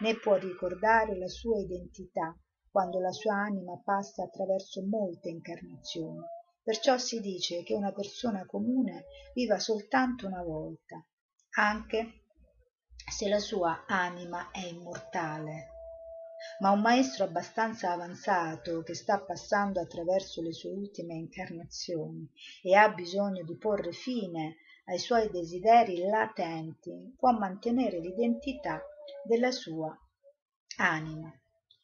né 0.00 0.14
può 0.16 0.36
ricordare 0.36 1.16
la 1.16 1.28
sua 1.28 1.58
identità 1.58 2.36
quando 2.70 3.00
la 3.00 3.12
sua 3.12 3.34
anima 3.34 3.80
passa 3.82 4.24
attraverso 4.24 4.84
molte 4.86 5.28
incarnazioni. 5.28 6.20
Perciò 6.62 6.98
si 6.98 7.20
dice 7.20 7.62
che 7.62 7.74
una 7.74 7.92
persona 7.92 8.44
comune 8.46 9.06
viva 9.34 9.58
soltanto 9.58 10.26
una 10.26 10.42
volta, 10.42 11.04
anche 11.56 12.24
se 13.10 13.28
la 13.28 13.38
sua 13.38 13.84
anima 13.86 14.50
è 14.50 14.64
immortale 14.64 15.74
ma 16.60 16.70
un 16.70 16.80
maestro 16.80 17.24
abbastanza 17.24 17.92
avanzato 17.92 18.82
che 18.82 18.94
sta 18.94 19.20
passando 19.20 19.78
attraverso 19.78 20.40
le 20.40 20.54
sue 20.54 20.70
ultime 20.70 21.14
incarnazioni 21.14 22.26
e 22.62 22.74
ha 22.74 22.88
bisogno 22.88 23.44
di 23.44 23.56
porre 23.58 23.92
fine 23.92 24.56
ai 24.86 24.98
suoi 24.98 25.28
desideri 25.30 25.98
latenti 25.98 27.14
può 27.18 27.32
mantenere 27.32 27.98
l'identità 27.98 28.82
della 29.22 29.50
sua 29.50 29.94
anima. 30.78 31.30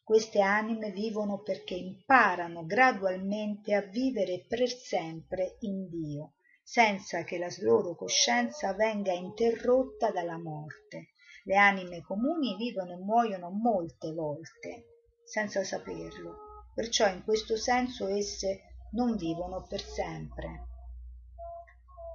Queste 0.03 0.41
anime 0.41 0.91
vivono 0.91 1.41
perché 1.41 1.75
imparano 1.75 2.65
gradualmente 2.65 3.75
a 3.75 3.81
vivere 3.81 4.45
per 4.47 4.69
sempre 4.69 5.57
in 5.59 5.87
Dio, 5.87 6.35
senza 6.63 7.23
che 7.23 7.37
la 7.37 7.49
loro 7.59 7.95
coscienza 7.95 8.73
venga 8.73 9.11
interrotta 9.11 10.09
dalla 10.11 10.37
morte 10.37 11.09
le 11.47 11.55
anime 11.55 12.01
comuni 12.01 12.57
vivono 12.57 12.91
e 12.91 12.97
muoiono 12.97 13.49
molte 13.49 14.11
volte 14.11 15.05
senza 15.23 15.63
saperlo. 15.63 16.65
Perciò 16.75 17.07
in 17.07 17.23
questo 17.23 17.55
senso 17.55 18.07
esse 18.07 18.63
non 18.91 19.15
vivono 19.15 19.65
per 19.65 19.79
sempre. 19.79 20.65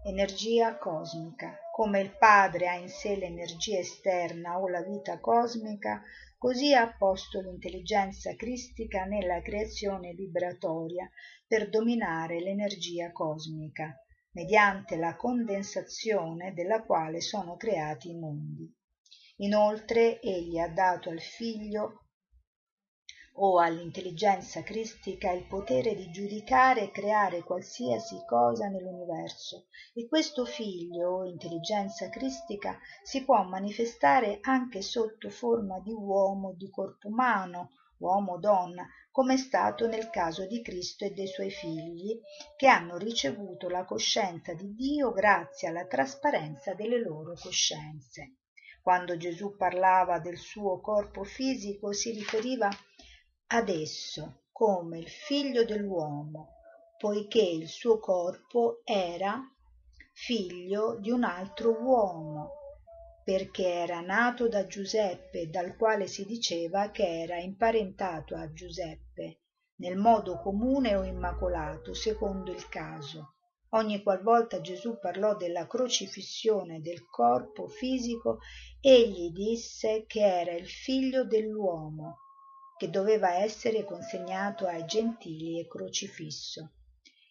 Energia 0.04 0.76
cosmica. 0.76 1.56
Come 1.72 2.00
il 2.00 2.14
padre 2.18 2.68
ha 2.68 2.74
in 2.74 2.90
sé 2.90 3.16
l'energia 3.16 3.78
esterna 3.78 4.60
o 4.60 4.68
la 4.68 4.82
vita 4.82 5.18
cosmica 5.18 6.02
così 6.36 6.74
ha 6.74 6.94
posto 6.94 7.40
l'intelligenza 7.40 8.36
cristica 8.36 9.06
nella 9.06 9.40
creazione 9.40 10.12
vibratoria 10.12 11.10
per 11.46 11.70
dominare 11.70 12.38
l'energia 12.38 13.10
cosmica 13.12 13.96
mediante 14.32 14.96
la 14.96 15.16
condensazione 15.16 16.52
della 16.52 16.82
quale 16.82 17.22
sono 17.22 17.56
creati 17.56 18.10
i 18.10 18.18
mondi 18.18 18.80
inoltre 19.36 20.20
egli 20.20 20.58
ha 20.58 20.68
dato 20.68 21.10
al 21.10 21.20
figlio 21.20 22.06
o 23.36 23.58
all'intelligenza 23.58 24.62
cristica 24.62 25.30
il 25.30 25.46
potere 25.46 25.94
di 25.94 26.10
giudicare 26.10 26.82
e 26.82 26.90
creare 26.90 27.42
qualsiasi 27.42 28.22
cosa 28.26 28.68
nell'universo. 28.68 29.68
E 29.94 30.06
questo 30.06 30.44
figlio 30.44 31.08
o 31.08 31.24
intelligenza 31.24 32.10
cristica 32.10 32.78
si 33.02 33.24
può 33.24 33.42
manifestare 33.44 34.38
anche 34.42 34.82
sotto 34.82 35.30
forma 35.30 35.80
di 35.80 35.92
uomo 35.92 36.52
di 36.54 36.68
corpo 36.68 37.08
umano 37.08 37.70
uomo 38.02 38.32
o 38.32 38.38
donna 38.38 38.86
come 39.12 39.34
è 39.34 39.36
stato 39.36 39.86
nel 39.86 40.10
caso 40.10 40.46
di 40.46 40.60
Cristo 40.60 41.04
e 41.04 41.12
dei 41.12 41.28
suoi 41.28 41.50
figli 41.50 42.18
che 42.56 42.66
hanno 42.66 42.96
ricevuto 42.96 43.68
la 43.68 43.84
coscienza 43.84 44.54
di 44.54 44.74
Dio 44.74 45.12
grazie 45.12 45.68
alla 45.68 45.86
trasparenza 45.86 46.74
delle 46.74 46.98
loro 47.00 47.34
coscienze 47.40 48.38
quando 48.82 49.16
Gesù 49.16 49.56
parlava 49.56 50.18
del 50.18 50.36
suo 50.36 50.80
corpo 50.80 51.22
fisico 51.22 51.92
si 51.92 52.10
riferiva 52.10 52.68
ad 53.46 53.68
esso 53.68 54.46
come 54.50 54.98
il 54.98 55.08
figlio 55.08 55.64
dell'uomo, 55.64 56.56
poiché 56.98 57.42
il 57.42 57.68
suo 57.68 57.98
corpo 57.98 58.80
era 58.84 59.40
figlio 60.12 60.98
di 60.98 61.10
un 61.10 61.24
altro 61.24 61.80
uomo 61.80 62.60
perché 63.24 63.64
era 63.64 64.00
nato 64.00 64.48
da 64.48 64.66
Giuseppe, 64.66 65.48
dal 65.48 65.76
quale 65.76 66.08
si 66.08 66.24
diceva 66.24 66.90
che 66.90 67.20
era 67.20 67.36
imparentato 67.38 68.34
a 68.34 68.52
Giuseppe, 68.52 69.42
nel 69.76 69.96
modo 69.96 70.40
comune 70.40 70.96
o 70.96 71.04
immacolato, 71.04 71.94
secondo 71.94 72.50
il 72.52 72.68
caso. 72.68 73.34
Ogni 73.74 74.02
qualvolta 74.02 74.60
Gesù 74.60 74.98
parlò 74.98 75.34
della 75.34 75.66
crocifissione 75.66 76.82
del 76.82 77.06
corpo 77.08 77.68
fisico, 77.68 78.40
egli 78.80 79.30
disse 79.30 80.04
che 80.06 80.20
era 80.20 80.52
il 80.52 80.68
figlio 80.68 81.24
dell'uomo, 81.24 82.18
che 82.76 82.90
doveva 82.90 83.36
essere 83.36 83.84
consegnato 83.84 84.66
ai 84.66 84.84
gentili 84.84 85.58
e 85.58 85.66
crocifisso. 85.66 86.72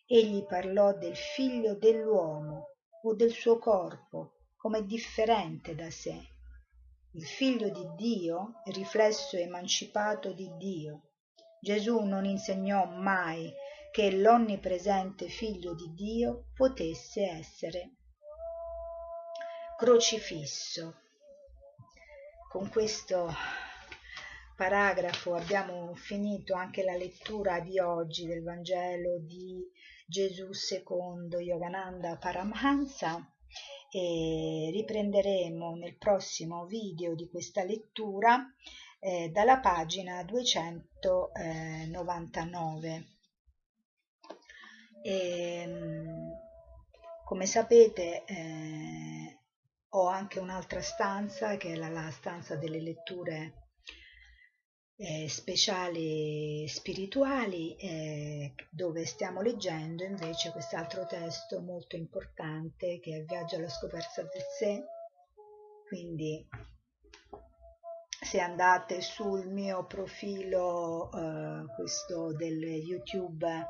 Egli 0.08 0.44
parlò 0.44 0.98
del 0.98 1.16
figlio 1.16 1.76
dell'uomo 1.76 2.70
o 3.04 3.14
del 3.14 3.32
suo 3.32 3.60
corpo 3.60 4.34
come 4.58 4.84
differente 4.86 5.76
da 5.76 5.92
sé. 5.92 6.20
Il 7.12 7.26
figlio 7.26 7.70
di 7.70 7.88
Dio, 7.96 8.62
riflesso 8.66 9.38
emancipato 9.38 10.34
di 10.34 10.50
Dio. 10.58 11.10
Gesù 11.60 12.00
non 12.00 12.26
insegnò 12.26 12.86
mai 12.86 13.54
che 13.92 14.10
l'onnipresente 14.10 15.28
figlio 15.28 15.76
di 15.76 15.94
Dio 15.94 16.46
potesse 16.56 17.24
essere 17.24 17.92
crocifisso. 19.78 20.96
Con 22.50 22.70
questo 22.70 23.30
paragrafo 24.56 25.36
abbiamo 25.36 25.94
finito 25.96 26.54
anche 26.54 26.84
la 26.84 26.96
lettura 26.96 27.60
di 27.60 27.80
oggi 27.80 28.26
del 28.26 28.44
Vangelo 28.44 29.20
di 29.20 29.62
Gesù 30.06 30.54
secondo 30.54 31.40
Yogananda 31.40 32.16
Paramahansa 32.16 33.30
e 33.92 34.70
riprenderemo 34.72 35.76
nel 35.76 35.98
prossimo 35.98 36.66
video 36.66 37.14
di 37.14 37.28
questa 37.30 37.66
lettura 37.66 38.50
eh, 39.00 39.30
dalla 39.34 39.60
pagina 39.60 40.24
299. 40.24 43.11
E, 45.04 45.62
ehm, 45.64 46.40
come 47.26 47.46
sapete 47.46 48.24
eh, 48.26 49.40
ho 49.90 50.08
anche 50.08 50.40
un'altra 50.40 50.82
stanza 50.82 51.58
che 51.58 51.74
è 51.74 51.76
la, 51.76 51.90
la 51.90 52.12
stanza 52.12 52.56
delle 52.56 52.82
letture 52.82 53.62
eh, 55.02 55.28
speciali 55.28 56.68
spirituali 56.68 57.76
eh, 57.76 58.54
dove 58.70 59.06
stiamo 59.06 59.42
leggendo 59.42 60.04
invece 60.04 60.52
quest'altro 60.52 61.08
testo 61.08 61.60
molto 61.62 61.96
importante 61.96 63.00
che 63.00 63.18
è 63.18 63.24
viaggio 63.24 63.56
alla 63.56 63.70
scoperta 63.70 64.22
del 64.22 64.44
sé. 64.60 64.84
Quindi 65.88 66.48
se 68.22 68.40
andate 68.40 69.02
sul 69.02 69.48
mio 69.48 69.86
profilo 69.88 71.12
eh, 71.12 71.74
questo 71.76 72.34
del 72.34 72.64
youtube 72.64 73.68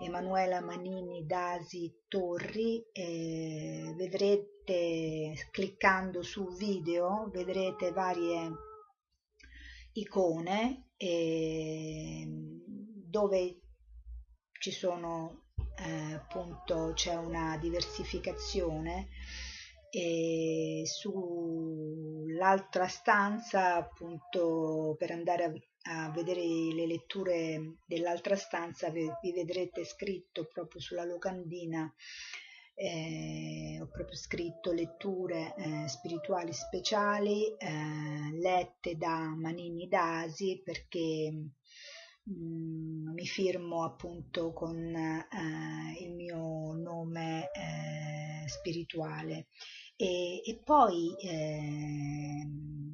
Emanuela 0.00 0.60
Manini 0.60 1.24
Dasi 1.24 2.02
Torri 2.08 2.84
eh, 2.92 3.94
vedrete 3.96 5.48
cliccando 5.50 6.22
su 6.22 6.54
video 6.56 7.30
vedrete 7.32 7.92
varie 7.92 8.50
icone 9.92 10.90
eh, 10.96 12.26
dove 12.26 13.60
ci 14.58 14.72
sono 14.72 15.44
eh, 15.76 16.14
appunto 16.14 16.92
c'è 16.94 17.14
una 17.14 17.56
diversificazione 17.58 19.08
e 19.90 20.82
sull'altra 20.86 22.88
stanza 22.88 23.76
appunto 23.76 24.96
per 24.98 25.12
andare 25.12 25.44
a, 25.44 25.52
a, 25.84 26.10
vedere 26.10 26.42
le 26.42 26.86
letture 26.86 27.76
dell'altra 27.86 28.36
stanza 28.36 28.90
vi, 28.90 29.10
vedrete 29.32 29.84
scritto 29.84 30.46
proprio 30.52 30.80
sulla 30.80 31.04
locandina 31.04 31.92
eh, 32.74 33.78
ho 33.80 33.86
proprio 33.86 34.16
scritto 34.16 34.72
letture 34.72 35.54
eh, 35.56 35.88
spirituali 35.88 36.52
speciali 36.52 37.46
eh, 37.56 38.36
lette 38.40 38.96
da 38.96 39.32
Manini 39.36 39.86
Dasi 39.86 40.60
perché 40.64 41.30
mh, 41.30 42.32
mm, 42.32 43.12
mi 43.12 43.26
firmo 43.26 43.84
appunto 43.84 44.52
con 44.52 44.76
eh, 44.76 46.04
il 46.04 46.14
mio 46.14 46.72
nome 46.72 47.50
eh, 47.52 48.48
spirituale. 48.48 49.46
E, 49.96 50.42
e 50.44 50.60
poi 50.64 51.14
ehm, 51.20 52.93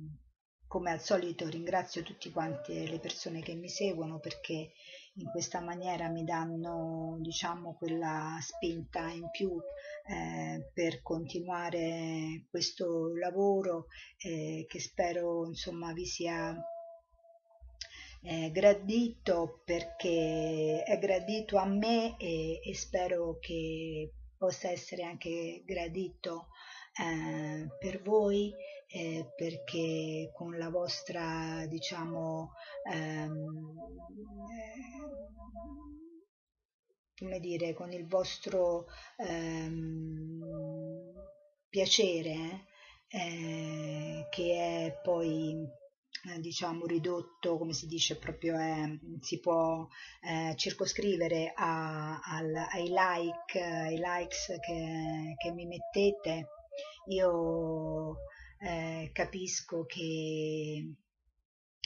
come 0.71 0.93
al 0.93 1.01
solito 1.01 1.49
ringrazio 1.49 2.05
tutti 2.05 2.31
quanti 2.31 2.89
le 2.89 3.01
persone 3.01 3.41
che 3.41 3.55
mi 3.57 3.69
seguono 3.69 4.21
perché 4.21 4.71
in 5.15 5.29
questa 5.33 5.59
maniera 5.59 6.09
mi 6.09 6.23
danno 6.23 7.17
diciamo 7.19 7.75
quella 7.75 8.39
spinta 8.41 9.09
in 9.09 9.29
più 9.33 9.61
eh, 10.07 10.71
per 10.73 11.03
continuare 11.03 12.47
questo 12.49 13.13
lavoro 13.17 13.87
eh, 14.19 14.65
che 14.69 14.79
spero 14.79 15.45
insomma 15.45 15.93
vi 15.93 16.07
sia 16.07 16.57
eh, 18.23 18.53
gradito 18.53 19.63
perché 19.65 20.85
è 20.85 20.99
gradito 21.01 21.57
a 21.57 21.67
me 21.67 22.17
e, 22.17 22.61
e 22.63 22.75
spero 22.77 23.39
che 23.41 24.13
possa 24.39 24.71
essere 24.71 25.03
anche 25.03 25.65
gradito 25.65 26.47
eh, 26.97 27.67
per 27.81 28.03
voi 28.03 28.55
eh, 28.93 29.33
perché 29.37 30.31
con 30.35 30.57
la 30.59 30.69
vostra 30.69 31.65
diciamo 31.69 32.53
ehm, 32.91 33.75
come 37.17 37.39
dire 37.39 37.73
con 37.73 37.93
il 37.93 38.07
vostro 38.07 38.87
ehm, 39.17 40.41
piacere 41.69 42.67
eh, 43.09 44.27
che 44.29 44.55
è 44.55 45.01
poi 45.03 45.55
eh, 46.29 46.41
diciamo 46.41 46.85
ridotto 46.87 47.59
come 47.59 47.73
si 47.73 47.87
dice 47.87 48.19
proprio 48.19 48.57
è, 48.57 48.99
si 49.21 49.39
può 49.39 49.87
eh, 50.23 50.55
circoscrivere 50.57 51.53
a, 51.55 52.19
al, 52.21 52.55
ai 52.73 52.89
like 52.89 53.61
ai 53.61 53.97
likes 53.99 54.47
che, 54.61 55.35
che 55.37 55.53
mi 55.53 55.67
mettete 55.67 56.49
io 57.09 58.17
eh, 58.61 59.11
capisco 59.13 59.87
che, 59.87 60.95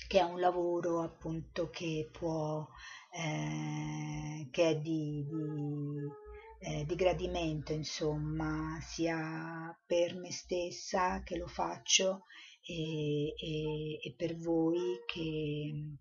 che, 0.09 0.19
è 0.19 0.23
un 0.23 0.41
lavoro 0.41 1.03
appunto 1.03 1.71
che 1.71 2.09
può 2.11 2.67
eh, 3.13 4.49
che 4.51 4.71
è 4.71 4.77
di, 4.79 5.25
di, 5.25 6.69
eh, 6.69 6.85
di, 6.85 6.95
gradimento 6.97 7.73
insomma 7.73 8.79
sia 8.81 9.77
per 9.87 10.17
me 10.17 10.33
stessa 10.33 11.23
che 11.23 11.37
lo 11.37 11.47
faccio 11.47 12.25
e, 12.67 13.35
e, 13.37 13.99
e 14.03 14.15
per 14.17 14.37
voi 14.37 15.01
che, 15.07 15.97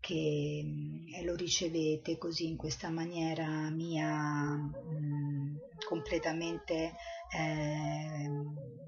che 0.00 0.64
eh, 1.14 1.24
lo 1.24 1.36
ricevete 1.36 2.18
così 2.18 2.48
in 2.48 2.56
questa 2.56 2.90
maniera 2.90 3.70
mia 3.70 4.56
mh, 4.56 4.74
mm, 4.96 5.56
completamente 5.86 6.94
eh, 7.36 8.85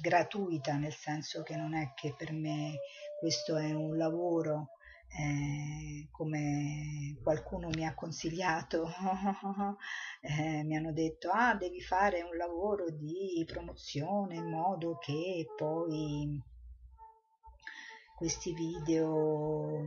gratuita, 0.00 0.76
nel 0.76 0.94
senso 0.94 1.42
che 1.42 1.56
non 1.56 1.74
è 1.74 1.92
che 1.94 2.14
per 2.16 2.32
me 2.32 2.80
questo 3.18 3.56
è 3.56 3.72
un 3.72 3.96
lavoro 3.96 4.70
eh, 5.14 6.08
come 6.10 7.18
qualcuno 7.22 7.68
mi 7.68 7.86
ha 7.86 7.94
consigliato, 7.94 8.88
eh, 10.22 10.64
mi 10.64 10.76
hanno 10.76 10.92
detto 10.92 11.30
ah 11.30 11.54
devi 11.54 11.82
fare 11.82 12.22
un 12.22 12.36
lavoro 12.36 12.90
di 12.90 13.44
promozione 13.46 14.36
in 14.36 14.48
modo 14.48 14.96
che 14.98 15.46
poi 15.54 16.42
questi 18.16 18.54
video 18.54 19.84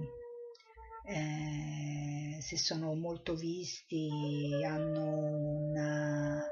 eh, 1.05 2.37
se 2.39 2.57
sono 2.57 2.93
molto 2.93 3.33
visti 3.33 4.61
hanno 4.63 5.03
una 5.03 6.43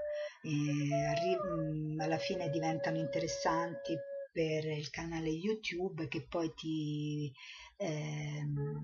alla 1.99 2.17
fine 2.17 2.49
diventano 2.49 2.97
interessanti 2.97 3.97
per 4.31 4.65
il 4.65 4.89
canale 4.89 5.29
YouTube 5.29 6.07
che 6.07 6.25
poi 6.27 6.51
ti, 6.55 7.31
ehm, 7.77 8.81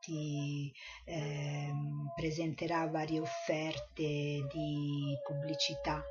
ti 0.00 0.72
ehm, 1.04 2.12
presenterà 2.16 2.86
varie 2.86 3.20
offerte 3.20 4.46
di 4.50 5.14
pubblicità 5.22 6.02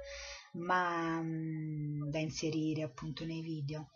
ma 0.54 1.22
mh, 1.22 2.10
da 2.10 2.20
inserire 2.20 2.84
appunto 2.84 3.26
nei 3.26 3.42
video. 3.42 3.90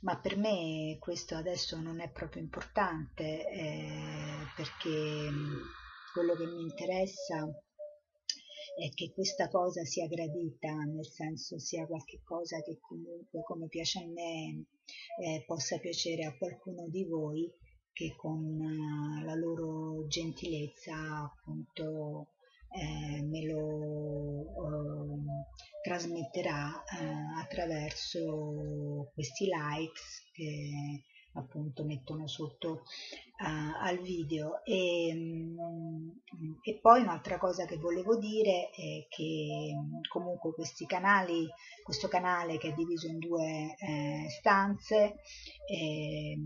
Ma 0.00 0.18
per 0.18 0.36
me 0.36 0.96
questo 0.98 1.36
adesso 1.36 1.78
non 1.80 2.00
è 2.00 2.10
proprio 2.10 2.42
importante 2.42 3.48
eh, 3.48 4.46
perché 4.56 5.30
quello 6.12 6.34
che 6.34 6.46
mi 6.46 6.62
interessa 6.62 7.46
e 8.80 8.88
che 8.94 9.12
questa 9.12 9.48
cosa 9.48 9.84
sia 9.84 10.06
gradita, 10.06 10.72
nel 10.72 11.04
senso 11.04 11.58
sia 11.58 11.86
qualcosa 11.86 12.62
che 12.62 12.78
comunque 12.80 13.42
come 13.42 13.68
piace 13.68 13.98
a 13.98 14.06
me 14.06 14.64
eh, 15.22 15.44
possa 15.44 15.76
piacere 15.78 16.24
a 16.24 16.34
qualcuno 16.34 16.88
di 16.88 17.04
voi 17.04 17.52
che 17.92 18.14
con 18.16 18.40
uh, 18.40 19.24
la 19.24 19.34
loro 19.34 20.06
gentilezza 20.06 20.94
appunto 21.24 22.28
eh, 22.72 23.22
me 23.22 23.44
lo 23.46 24.44
eh, 24.46 25.82
trasmetterà 25.82 26.82
eh, 26.84 27.42
attraverso 27.42 29.10
questi 29.12 29.46
likes 29.46 30.30
che 30.32 31.02
appunto 31.34 31.84
mettono 31.84 32.26
sotto 32.26 32.82
uh, 33.38 33.82
al 33.82 33.98
video. 33.98 34.64
E, 34.64 35.12
um, 35.12 36.20
e, 36.62 36.78
poi 36.80 37.02
un'altra 37.02 37.38
cosa 37.38 37.64
che 37.66 37.76
volevo 37.76 38.16
dire 38.16 38.70
è 38.70 39.06
che 39.08 39.74
comunque 40.08 40.52
questi 40.52 40.86
canali 40.86 41.48
questo 41.82 42.08
canale 42.08 42.56
che 42.58 42.68
è 42.68 42.72
diviso 42.72 43.08
in 43.08 43.18
due 43.18 43.74
eh, 43.76 44.26
stanze 44.30 45.16
eh, 45.66 46.38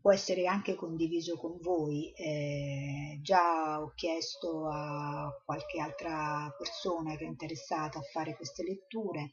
può 0.00 0.12
essere 0.12 0.46
anche 0.46 0.74
condiviso 0.74 1.36
con 1.36 1.58
voi. 1.60 2.12
Eh, 2.12 3.18
già 3.22 3.80
ho 3.80 3.92
chiesto 3.94 4.68
a 4.68 5.30
qualche 5.44 5.80
altra 5.80 6.54
persona 6.56 7.16
che 7.16 7.24
è 7.24 7.28
interessata 7.28 7.98
a 7.98 8.02
fare 8.02 8.36
queste 8.36 8.62
letture 8.62 9.32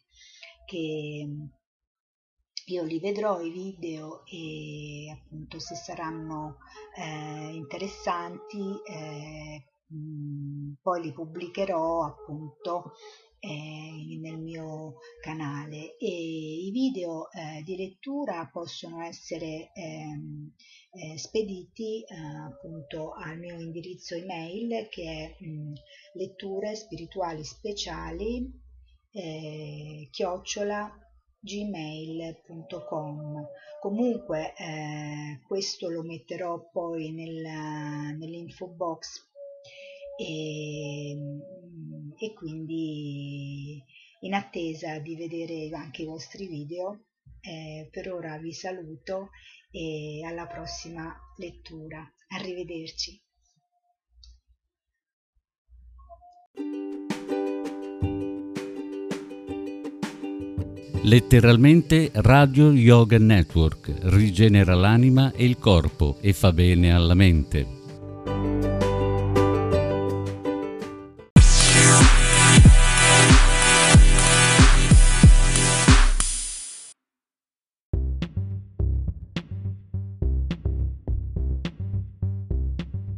che 0.66 1.26
io 2.70 2.84
li 2.84 3.00
vedrò 3.00 3.40
i 3.42 3.50
video 3.50 4.26
e 4.26 5.10
appunto 5.12 5.60
se 5.60 5.76
saranno 5.76 6.58
eh, 6.98 7.54
interessanti 7.54 8.60
eh, 8.86 9.64
poi 10.82 11.02
li 11.02 11.14
pubblicherò 11.14 12.04
appunto 12.04 12.92
eh, 13.40 14.18
nel 14.20 14.38
mio 14.40 14.96
canale. 15.22 15.96
E 15.98 16.66
i 16.66 16.70
video 16.72 17.32
eh, 17.32 17.64
di 17.64 17.78
lettura 17.78 18.50
possono 18.52 19.02
essere 19.02 19.72
ehm, 19.74 20.52
eh, 20.92 21.18
spediti 21.18 22.04
eh, 22.04 22.16
appunto 22.16 23.14
al 23.14 23.38
mio 23.38 23.58
indirizzo 23.62 24.16
email 24.16 24.90
che 24.90 25.36
è 25.40 25.44
mh, 25.44 25.74
letture 26.14 26.76
spirituali 26.76 27.44
speciali 27.44 28.66
chiocciola 30.12 31.07
gmail.com 31.40 33.08
comunque 33.80 34.54
eh, 34.58 35.40
questo 35.46 35.90
lo 35.90 36.04
metterò 36.04 36.70
poi 36.70 37.12
nel, 37.12 38.18
nell'info 38.18 38.68
box. 38.68 39.26
E, 40.20 41.16
e 42.18 42.34
quindi 42.34 43.84
in 44.22 44.34
attesa 44.34 44.98
di 44.98 45.16
vedere 45.16 45.70
anche 45.76 46.02
i 46.02 46.06
vostri 46.06 46.48
video 46.48 47.04
eh, 47.40 47.88
per 47.92 48.12
ora 48.12 48.38
vi 48.38 48.52
saluto 48.52 49.30
e 49.72 50.24
alla 50.26 50.48
prossima 50.48 51.16
lettura. 51.38 52.04
Arrivederci 52.30 53.22
Letteralmente 61.08 62.12
Radio 62.16 62.70
Yoga 62.74 63.18
Network 63.18 63.94
rigenera 64.02 64.76
l'anima 64.76 65.32
e 65.32 65.46
il 65.46 65.58
corpo 65.58 66.18
e 66.20 66.34
fa 66.34 66.52
bene 66.52 66.94
alla 66.94 67.14
mente. 67.14 67.66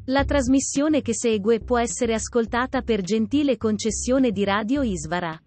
La 0.05 0.25
trasmissione 0.25 1.01
che 1.01 1.15
segue 1.15 1.59
può 1.59 1.79
essere 1.79 2.13
ascoltata 2.13 2.83
per 2.83 3.01
gentile 3.01 3.57
concessione 3.57 4.29
di 4.29 4.43
Radio 4.43 4.83
Isvara 4.83 5.41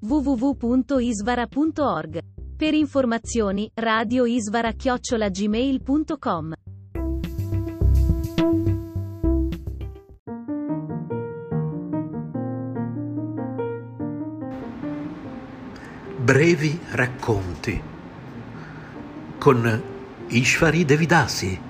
www.isvara.org. 0.00 2.18
Per 2.56 2.74
informazioni, 2.74 3.70
radioisvara-gmail.com. 3.72 6.52
Brevi 16.22 16.78
racconti 16.92 17.80
con 19.38 19.82
Ishvari 20.28 20.84
Devidasi. 20.84 21.69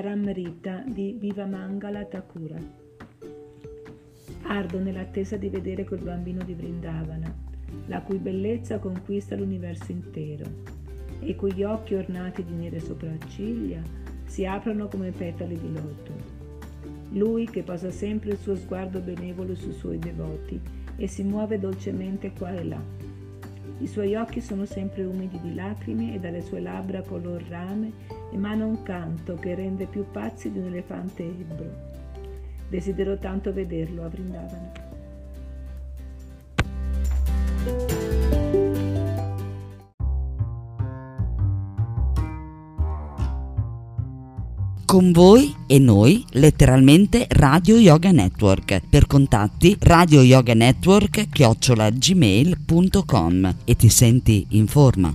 Charamrita 0.00 0.84
di 0.86 1.16
Vivamangala 1.18 2.04
Thakura. 2.04 2.56
Ardo 4.42 4.78
nell'attesa 4.78 5.36
di 5.36 5.48
vedere 5.48 5.82
quel 5.82 6.04
bambino 6.04 6.44
di 6.44 6.54
Vrindavana, 6.54 7.34
la 7.86 8.00
cui 8.02 8.18
bellezza 8.18 8.78
conquista 8.78 9.34
l'universo 9.34 9.90
intero, 9.90 10.44
e 11.18 11.34
cui 11.34 11.64
occhi 11.64 11.94
ornati 11.94 12.44
di 12.44 12.54
nere 12.54 12.78
sopracciglia 12.78 13.82
si 14.24 14.46
aprono 14.46 14.86
come 14.86 15.10
petali 15.10 15.58
di 15.58 15.72
loto. 15.72 16.12
Lui 17.14 17.46
che 17.46 17.64
posa 17.64 17.90
sempre 17.90 18.30
il 18.30 18.38
suo 18.38 18.54
sguardo 18.54 19.00
benevolo 19.00 19.56
sui 19.56 19.72
suoi 19.72 19.98
devoti 19.98 20.60
e 20.94 21.08
si 21.08 21.24
muove 21.24 21.58
dolcemente 21.58 22.30
qua 22.30 22.52
e 22.52 22.62
là. 22.62 23.07
I 23.78 23.86
suoi 23.86 24.14
occhi 24.14 24.40
sono 24.40 24.64
sempre 24.64 25.04
umidi 25.04 25.40
di 25.40 25.54
lacrime 25.54 26.14
e 26.14 26.18
dalle 26.18 26.42
sue 26.42 26.60
labbra 26.60 27.02
color 27.02 27.42
rame 27.48 27.92
emana 28.32 28.64
un 28.64 28.82
canto 28.82 29.34
che 29.34 29.54
rende 29.54 29.86
più 29.86 30.04
pazzi 30.10 30.50
di 30.50 30.58
un 30.58 30.66
elefante 30.66 31.22
ebbro. 31.22 31.86
Desidero 32.68 33.16
tanto 33.18 33.52
vederlo 33.52 34.04
a 34.04 34.08
Vrindavana. 34.08 34.86
Con 44.88 45.12
voi 45.12 45.54
e 45.66 45.78
noi, 45.78 46.24
letteralmente 46.30 47.26
Radio 47.28 47.76
Yoga 47.76 48.10
Network. 48.10 48.80
Per 48.88 49.06
contatti 49.06 49.76
Radio 49.80 50.22
Yoga 50.22 50.54
Network 50.54 51.28
chiocciolagmail.com 51.28 53.56
e 53.66 53.76
ti 53.76 53.90
senti 53.90 54.46
in 54.52 54.66
forma. 54.66 55.14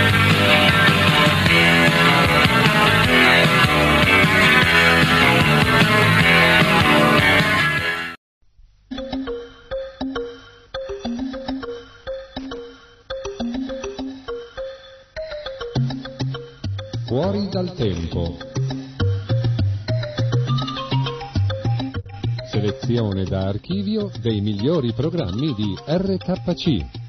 Fuori 17.11 17.49
dal 17.49 17.73
tempo. 17.73 18.37
Selezione 22.49 23.25
da 23.25 23.47
archivio 23.47 24.09
dei 24.21 24.39
migliori 24.39 24.93
programmi 24.93 25.53
di 25.53 25.75
RKC. 25.85 27.00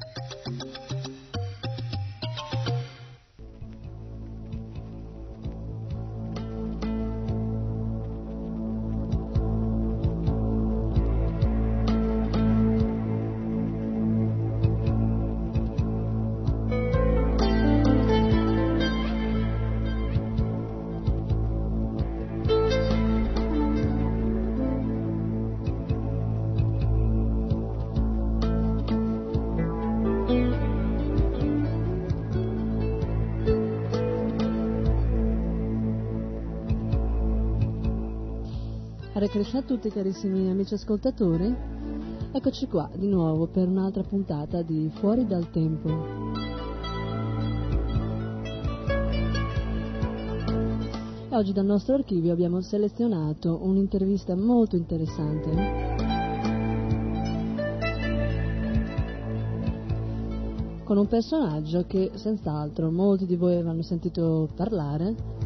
Krishna 39.53 39.59
a 39.59 39.61
tutti 39.61 39.89
carissimi 39.91 40.49
amici 40.49 40.73
ascoltatori. 40.73 41.55
Eccoci 42.31 42.65
qua 42.65 42.89
di 42.95 43.07
nuovo 43.07 43.45
per 43.45 43.67
un'altra 43.67 44.01
puntata 44.01 44.63
di 44.63 44.89
Fuori 44.95 45.27
dal 45.27 45.51
Tempo. 45.51 45.89
E 51.29 51.35
oggi 51.35 51.53
dal 51.53 51.65
nostro 51.65 51.93
archivio 51.93 52.33
abbiamo 52.33 52.61
selezionato 52.61 53.59
un'intervista 53.61 54.35
molto 54.35 54.75
interessante. 54.75 55.51
Con 60.83 60.97
un 60.97 61.07
personaggio 61.07 61.85
che 61.85 62.09
senz'altro 62.15 62.89
molti 62.89 63.27
di 63.27 63.35
voi 63.35 63.57
avranno 63.57 63.83
sentito 63.83 64.49
parlare, 64.55 65.42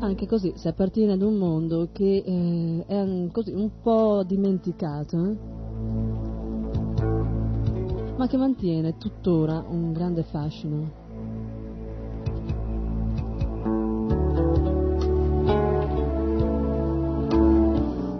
anche 0.00 0.26
così 0.26 0.52
si 0.56 0.68
appartiene 0.68 1.12
ad 1.12 1.22
un 1.22 1.36
mondo 1.36 1.88
che 1.92 2.22
eh, 2.24 2.84
è 2.86 3.00
un, 3.00 3.30
così, 3.32 3.52
un 3.52 3.70
po' 3.82 4.22
dimenticato, 4.24 5.24
eh? 5.24 5.36
ma 8.16 8.26
che 8.26 8.36
mantiene 8.36 8.96
tuttora 8.96 9.64
un 9.68 9.92
grande 9.92 10.22
fascino. 10.22 11.06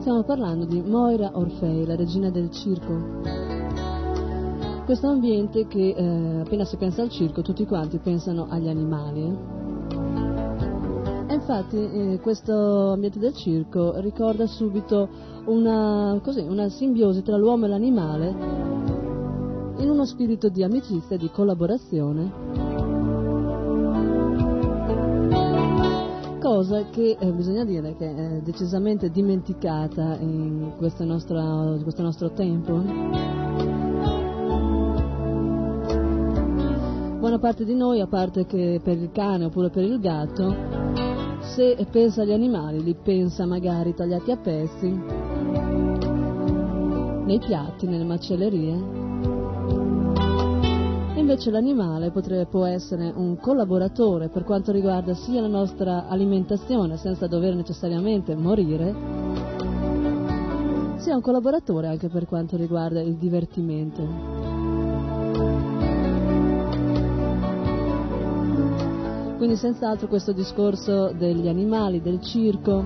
Stiamo 0.01 0.23
parlando 0.25 0.65
di 0.65 0.81
Moira 0.81 1.31
Orfei, 1.35 1.87
la 1.87 1.95
regina 1.95 2.31
del 2.31 2.51
circo. 2.51 3.21
Questo 4.85 5.07
ambiente 5.07 5.67
che 5.67 5.91
eh, 5.91 6.41
appena 6.41 6.65
si 6.65 6.77
pensa 6.77 7.03
al 7.03 7.11
circo 7.11 7.43
tutti 7.43 7.67
quanti 7.67 7.99
pensano 7.99 8.47
agli 8.49 8.69
animali. 8.69 9.58
Infatti 11.49 11.77
eh, 11.79 12.21
questo 12.21 12.91
ambiente 12.91 13.19
del 13.19 13.33
circo 13.33 13.99
ricorda 14.01 14.47
subito 14.47 15.09
una, 15.47 16.21
così, 16.23 16.41
una 16.41 16.69
simbiosi 16.69 17.23
tra 17.23 17.39
l'uomo 17.39 17.65
e 17.65 17.69
l'animale 17.69 18.29
in 19.79 19.89
uno 19.89 20.05
spirito 20.05 20.51
di 20.51 20.63
amicizia 20.63 21.17
e 21.17 21.19
di 21.19 21.31
collaborazione. 21.31 22.31
Cosa 26.39 26.85
che 26.91 27.17
eh, 27.19 27.33
bisogna 27.33 27.65
dire 27.65 27.97
che 27.97 28.15
è 28.15 28.41
decisamente 28.43 29.09
dimenticata 29.09 30.19
in 30.21 30.75
questo 30.77 31.07
nostro, 31.07 31.79
questo 31.83 32.03
nostro 32.03 32.31
tempo. 32.33 32.75
Buona 37.19 37.39
parte 37.39 37.65
di 37.65 37.75
noi, 37.75 38.01
a 38.01 38.07
parte 38.07 38.45
che 38.45 38.81
per 38.85 38.99
il 38.99 39.11
cane 39.13 39.47
oppure 39.47 39.71
per 39.71 39.83
il 39.85 39.99
gatto, 39.99 40.68
se 41.49 41.77
pensa 41.91 42.23
agli 42.23 42.33
animali, 42.33 42.83
li 42.83 42.95
pensa 42.95 43.47
magari 43.47 43.95
tagliati 43.95 44.31
a 44.31 44.37
pezzi, 44.37 44.89
nei 47.25 47.39
piatti, 47.39 47.87
nelle 47.87 48.05
macellerie. 48.05 49.07
Invece 51.17 51.51
l'animale 51.51 52.11
potrebbe, 52.11 52.47
può 52.47 52.65
essere 52.65 53.13
un 53.15 53.39
collaboratore 53.39 54.29
per 54.29 54.45
quanto 54.45 54.73
riguarda 54.73 55.15
sia 55.15 55.41
la 55.41 55.49
nostra 55.49 56.07
alimentazione, 56.09 56.97
senza 56.97 57.27
dover 57.27 57.55
necessariamente 57.55 58.35
morire, 58.35 58.95
sia 60.97 61.15
un 61.15 61.21
collaboratore 61.21 61.89
anche 61.89 62.09
per 62.09 62.27
quanto 62.27 62.57
riguarda 62.57 63.01
il 63.01 63.17
divertimento. 63.17 64.58
Quindi 69.39 69.55
senz'altro 69.55 70.09
questo 70.09 70.33
discorso 70.33 71.13
degli 71.13 71.47
animali, 71.47 72.03
del 72.03 72.21
circo, 72.21 72.85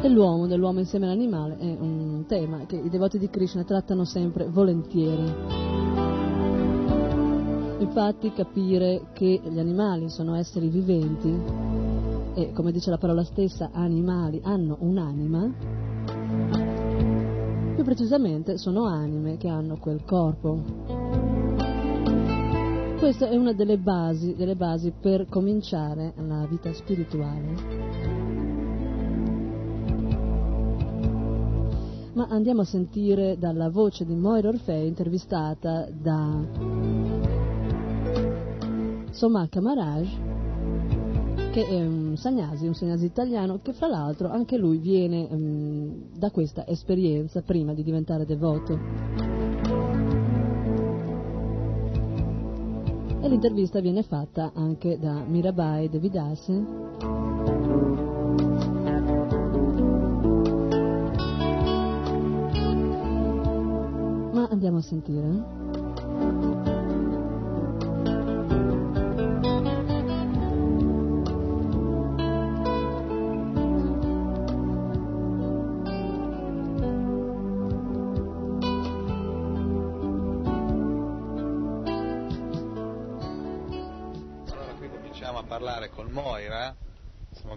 dell'uomo, 0.00 0.48
dell'uomo 0.48 0.80
insieme 0.80 1.06
all'animale 1.06 1.56
è 1.56 1.76
un 1.78 2.24
tema 2.26 2.66
che 2.66 2.74
i 2.76 2.88
devoti 2.88 3.16
di 3.16 3.30
Krishna 3.30 3.62
trattano 3.62 4.04
sempre 4.04 4.48
volentieri. 4.48 5.32
Infatti 7.78 8.32
capire 8.32 9.04
che 9.12 9.40
gli 9.44 9.60
animali 9.60 10.08
sono 10.08 10.34
esseri 10.34 10.68
viventi 10.68 11.32
e 12.34 12.50
come 12.52 12.72
dice 12.72 12.90
la 12.90 12.98
parola 12.98 13.22
stessa 13.22 13.70
animali 13.72 14.40
hanno 14.42 14.78
un'anima, 14.80 15.54
più 17.76 17.84
precisamente 17.84 18.58
sono 18.58 18.86
anime 18.86 19.36
che 19.36 19.46
hanno 19.46 19.76
quel 19.76 20.02
corpo 20.04 21.31
questa 23.02 23.28
è 23.28 23.34
una 23.34 23.52
delle 23.52 23.78
basi, 23.78 24.36
delle 24.36 24.54
basi 24.54 24.92
per 24.92 25.26
cominciare 25.28 26.14
la 26.18 26.46
vita 26.48 26.72
spirituale. 26.72 27.54
Ma 32.12 32.28
andiamo 32.30 32.60
a 32.60 32.64
sentire 32.64 33.36
dalla 33.38 33.70
voce 33.70 34.04
di 34.04 34.14
Moira 34.14 34.50
Orfei 34.50 34.86
intervistata 34.86 35.88
da 35.90 36.46
Somaka 39.10 39.60
Maharaj, 39.60 40.08
che 41.50 41.66
è 41.66 41.84
un 41.84 42.16
sagnasi, 42.16 42.68
un 42.68 42.74
sagnasi 42.74 43.06
italiano, 43.06 43.58
che 43.62 43.72
fra 43.72 43.88
l'altro 43.88 44.30
anche 44.30 44.56
lui 44.56 44.78
viene 44.78 45.26
um, 45.28 46.04
da 46.16 46.30
questa 46.30 46.68
esperienza 46.68 47.42
prima 47.42 47.74
di 47.74 47.82
diventare 47.82 48.24
devoto. 48.24 49.51
E 53.22 53.28
l'intervista 53.28 53.78
viene 53.78 54.02
fatta 54.02 54.50
anche 54.52 54.98
da 54.98 55.22
Mirabai 55.24 55.88
Devidasi. 55.88 56.52
Ma 64.32 64.48
andiamo 64.50 64.78
a 64.78 64.82
sentire. 64.82 66.71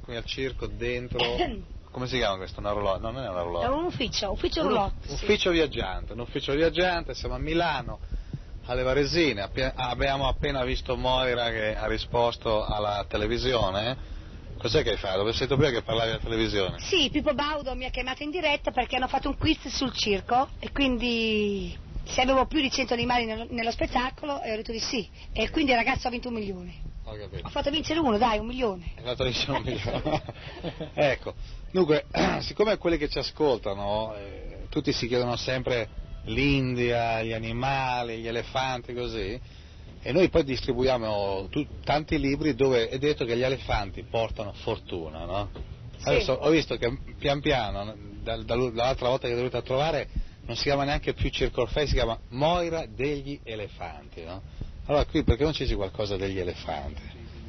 Qui 0.01 0.15
al 0.15 0.25
circo 0.25 0.67
dentro. 0.67 1.19
Come 1.91 2.07
si 2.07 2.17
chiama 2.17 2.35
questo? 2.35 2.59
Un 2.59 2.65
orologio? 2.65 2.99
No, 2.99 3.11
non 3.11 3.23
è 3.23 3.29
un 3.29 3.35
orologio. 3.37 3.65
È 3.65 3.69
un 3.69 3.85
ufficio, 3.85 4.31
ufficio 4.31 4.61
orologio. 4.61 5.13
Ufficio 5.13 5.49
sì. 5.49 5.55
viaggiante, 5.55 6.11
un 6.11 6.19
ufficio 6.19 6.53
viaggiante, 6.53 7.13
siamo 7.13 7.35
a 7.35 7.37
Milano, 7.37 7.99
alle 8.65 8.83
Varesine. 8.83 9.49
Abbiamo 9.75 10.27
appena 10.27 10.65
visto 10.65 10.97
Moira 10.97 11.49
che 11.51 11.75
ha 11.75 11.87
risposto 11.87 12.65
alla 12.65 13.05
televisione. 13.07 14.13
Cos'è 14.57 14.83
che 14.83 14.91
hai 14.91 14.97
fatto? 14.97 15.19
Dove 15.19 15.31
sei 15.31 15.47
tu 15.47 15.55
prima 15.55 15.71
che 15.71 15.83
parlavi 15.83 16.11
alla 16.11 16.19
televisione? 16.19 16.79
Sì, 16.79 17.09
Pippo 17.09 17.33
Baudo 17.33 17.75
mi 17.75 17.85
ha 17.85 17.89
chiamato 17.89 18.23
in 18.23 18.31
diretta 18.31 18.71
perché 18.71 18.97
hanno 18.97 19.07
fatto 19.07 19.29
un 19.29 19.37
quiz 19.37 19.67
sul 19.67 19.93
circo 19.93 20.49
e 20.59 20.71
quindi 20.71 21.77
se 22.03 22.21
avevo 22.21 22.45
più 22.45 22.59
di 22.59 22.69
100 22.69 22.93
animali 22.93 23.25
nello, 23.25 23.47
nello 23.49 23.71
spettacolo 23.71 24.41
e 24.41 24.51
ho 24.51 24.55
detto 24.57 24.71
di 24.73 24.79
sì. 24.79 25.07
E 25.31 25.49
quindi 25.49 25.71
il 25.71 25.77
ragazzo 25.77 26.07
ha 26.07 26.11
vinto 26.11 26.27
un 26.27 26.33
milione. 26.35 26.93
Ho 27.05 27.15
capito. 27.15 27.45
Ho 27.45 27.49
fatto 27.49 27.69
vincere 27.69 27.99
uno, 27.99 28.17
dai, 28.17 28.39
un 28.39 28.47
milione. 28.47 28.93
Hai 28.97 29.03
fatto 29.03 29.23
vincere 29.23 29.51
un 29.51 29.63
milione. 29.63 30.21
ecco, 30.93 31.35
dunque, 31.71 32.05
siccome 32.41 32.77
quelli 32.77 32.97
che 32.97 33.09
ci 33.09 33.19
ascoltano, 33.19 34.15
eh, 34.15 34.65
tutti 34.69 34.91
si 34.91 35.07
chiedono 35.07 35.35
sempre 35.35 36.03
l'India, 36.25 37.21
gli 37.21 37.33
animali, 37.33 38.17
gli 38.17 38.27
elefanti, 38.27 38.93
così, 38.93 39.39
e 40.01 40.11
noi 40.11 40.29
poi 40.29 40.43
distribuiamo 40.43 41.47
tu, 41.49 41.65
tanti 41.83 42.19
libri 42.19 42.55
dove 42.55 42.89
è 42.89 42.97
detto 42.97 43.23
che 43.25 43.37
gli 43.37 43.43
elefanti 43.43 44.03
portano 44.03 44.53
fortuna, 44.53 45.25
no? 45.25 45.49
Sì. 45.97 46.09
Adesso 46.09 46.33
ho 46.33 46.49
visto 46.49 46.75
che 46.77 46.91
pian 47.19 47.39
piano, 47.39 47.95
da, 48.21 48.37
dall'altra 48.37 49.09
volta 49.09 49.27
che 49.27 49.33
è 49.33 49.35
venuta 49.35 49.59
a 49.59 49.61
trovare, 49.61 50.07
non 50.45 50.55
si 50.55 50.63
chiama 50.63 50.83
neanche 50.83 51.13
più 51.13 51.29
Circorfei, 51.29 51.87
si 51.87 51.93
chiama 51.93 52.17
Moira 52.29 52.85
degli 52.87 53.39
elefanti, 53.43 54.23
no? 54.23 54.41
Allora 54.87 55.05
qui 55.05 55.23
perché 55.23 55.43
non 55.43 55.53
ci 55.53 55.63
dici 55.63 55.75
qualcosa 55.75 56.15
degli 56.15 56.37
elefanti? 56.37 57.01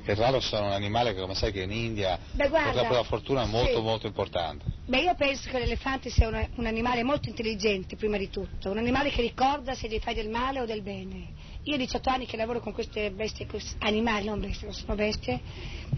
Che 0.02 0.14
tra 0.14 0.30
l'altro 0.30 0.40
sono 0.40 0.66
un 0.66 0.72
animale 0.72 1.14
che 1.14 1.20
come 1.20 1.34
sai 1.34 1.50
che 1.50 1.62
in 1.62 1.72
India 1.72 2.16
Beh, 2.30 2.48
guarda, 2.48 2.82
per 2.82 2.92
la 2.92 3.02
fortuna 3.02 3.42
è 3.42 3.46
molto 3.46 3.78
sì. 3.78 3.82
molto 3.82 4.06
importante. 4.06 4.64
Beh 4.86 5.00
io 5.00 5.14
penso 5.16 5.50
che 5.50 5.58
l'elefante 5.58 6.10
sia 6.10 6.28
un, 6.28 6.48
un, 6.54 6.66
animale 6.66 7.02
molto 7.02 7.28
intelligente 7.28 7.96
prima 7.96 8.16
di 8.16 8.30
tutto, 8.30 8.70
un 8.70 8.78
animale 8.78 9.10
che 9.10 9.20
ricorda 9.20 9.74
se 9.74 9.88
gli 9.88 9.98
fai 9.98 10.14
del 10.14 10.28
male 10.28 10.60
o 10.60 10.64
del 10.64 10.80
bene. 10.82 11.34
Io 11.64 11.74
ho 11.74 11.76
18 11.76 12.08
anni 12.08 12.24
che 12.24 12.36
lavoro 12.36 12.60
con 12.60 12.72
queste 12.72 13.10
bestie, 13.10 13.48
animali, 13.80 14.26
non 14.26 14.40
bestie, 14.40 14.68
non 14.68 14.76
sono 14.76 14.94
bestie, 14.94 15.40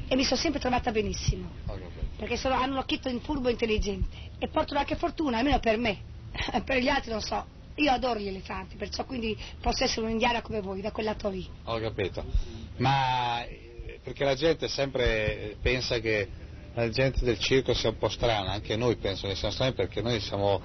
e 0.08 0.16
mi 0.16 0.24
sono 0.24 0.40
sempre 0.40 0.58
trovata 0.58 0.90
benissimo. 0.90 1.50
Perché 2.16 2.38
sono, 2.38 2.54
hanno 2.54 2.72
un 2.72 2.78
occhietto 2.78 3.10
in 3.10 3.20
furbo 3.20 3.50
intelligente 3.50 4.16
e 4.38 4.48
portano 4.48 4.80
anche 4.80 4.96
fortuna, 4.96 5.36
almeno 5.36 5.60
per 5.60 5.76
me. 5.76 5.98
per 6.64 6.78
gli 6.78 6.88
altri 6.88 7.10
non 7.10 7.20
so. 7.20 7.56
Io 7.78 7.90
adoro 7.92 8.18
gli 8.18 8.28
elefanti, 8.28 8.76
perciò 8.76 9.04
quindi 9.04 9.36
posso 9.60 9.84
essere 9.84 10.06
un'indiana 10.06 10.42
come 10.42 10.60
voi, 10.60 10.80
da 10.80 10.90
quel 10.90 11.06
lato 11.06 11.28
lì. 11.28 11.48
Ho 11.64 11.78
capito. 11.78 12.24
Ma 12.78 13.44
perché 14.02 14.24
la 14.24 14.34
gente 14.34 14.68
sempre 14.68 15.56
pensa 15.60 15.98
che 15.98 16.28
la 16.74 16.88
gente 16.90 17.24
del 17.24 17.38
circo 17.38 17.74
sia 17.74 17.90
un 17.90 17.98
po' 17.98 18.08
strana, 18.08 18.52
anche 18.52 18.76
noi 18.76 18.96
penso 18.96 19.26
che 19.26 19.34
siamo 19.34 19.52
strani 19.52 19.72
perché 19.72 20.00
noi 20.00 20.20
siamo, 20.20 20.60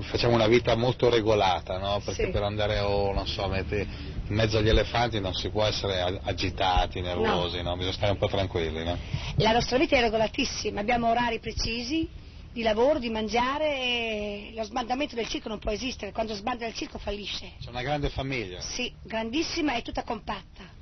facciamo 0.00 0.34
una 0.34 0.46
vita 0.46 0.74
molto 0.76 1.10
regolata, 1.10 1.78
no? 1.78 2.00
perché 2.04 2.26
Sì. 2.26 2.30
per 2.30 2.42
andare 2.42 2.78
oh, 2.80 3.12
non 3.12 3.26
so, 3.26 3.44
in 3.52 4.34
mezzo 4.34 4.58
agli 4.58 4.68
elefanti 4.68 5.20
non 5.20 5.34
si 5.34 5.50
può 5.50 5.64
essere 5.64 6.00
ag- 6.00 6.20
agitati, 6.22 7.00
nervosi, 7.00 7.62
no? 7.62 7.74
bisogna 7.76 7.94
stare 7.94 8.12
un 8.12 8.18
po' 8.18 8.28
tranquilli. 8.28 8.84
No? 8.84 8.96
La 9.36 9.52
nostra 9.52 9.76
vita 9.78 9.96
è 9.96 10.00
regolatissima, 10.00 10.80
abbiamo 10.80 11.08
orari 11.10 11.38
precisi 11.38 12.08
di 12.56 12.62
lavoro, 12.62 12.98
di 12.98 13.10
mangiare 13.10 14.50
lo 14.54 14.62
sbandamento 14.62 15.14
del 15.14 15.28
circo 15.28 15.50
non 15.50 15.58
può 15.58 15.72
esistere, 15.72 16.10
quando 16.10 16.32
sbanda 16.32 16.66
il 16.66 16.72
circo 16.72 16.96
fallisce. 16.96 17.52
C'è 17.60 17.68
una 17.68 17.82
grande 17.82 18.08
famiglia. 18.08 18.62
Sì, 18.62 18.90
grandissima 19.02 19.74
e 19.74 19.82
tutta 19.82 20.02
compatta. 20.02 20.72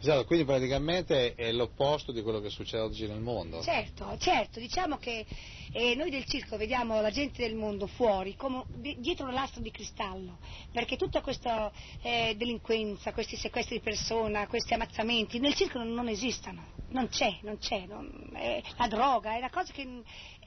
Esatto, 0.00 0.24
quindi 0.24 0.44
praticamente 0.44 1.34
è 1.34 1.52
l'opposto 1.52 2.10
di 2.10 2.22
quello 2.22 2.40
che 2.40 2.48
succede 2.50 2.82
oggi 2.82 3.06
nel 3.06 3.20
mondo. 3.20 3.62
Certo, 3.62 4.16
certo, 4.18 4.58
diciamo 4.58 4.96
che 4.96 5.24
eh, 5.72 5.94
noi 5.94 6.10
del 6.10 6.24
circo 6.24 6.56
vediamo 6.56 7.00
la 7.00 7.10
gente 7.10 7.42
del 7.42 7.54
mondo 7.54 7.86
fuori 7.86 8.34
come 8.34 8.64
di- 8.72 8.96
dietro 8.98 9.26
un 9.26 9.34
lastra 9.34 9.60
di 9.60 9.70
cristallo, 9.70 10.38
perché 10.72 10.96
tutta 10.96 11.20
questa 11.20 11.70
eh, 12.02 12.34
delinquenza, 12.36 13.12
questi 13.12 13.36
sequestri 13.36 13.76
di 13.76 13.82
persona, 13.82 14.48
questi 14.48 14.72
ammazzamenti 14.74 15.38
nel 15.38 15.54
circo 15.54 15.78
non, 15.78 15.92
non 15.92 16.08
esistono, 16.08 16.64
non 16.88 17.08
c'è, 17.08 17.38
non 17.42 17.58
c'è, 17.58 17.84
non- 17.86 18.32
eh, 18.36 18.62
la 18.78 18.88
droga 18.88 19.34
è 19.34 19.36
una 19.38 19.50
cosa 19.50 19.70
che 19.70 19.86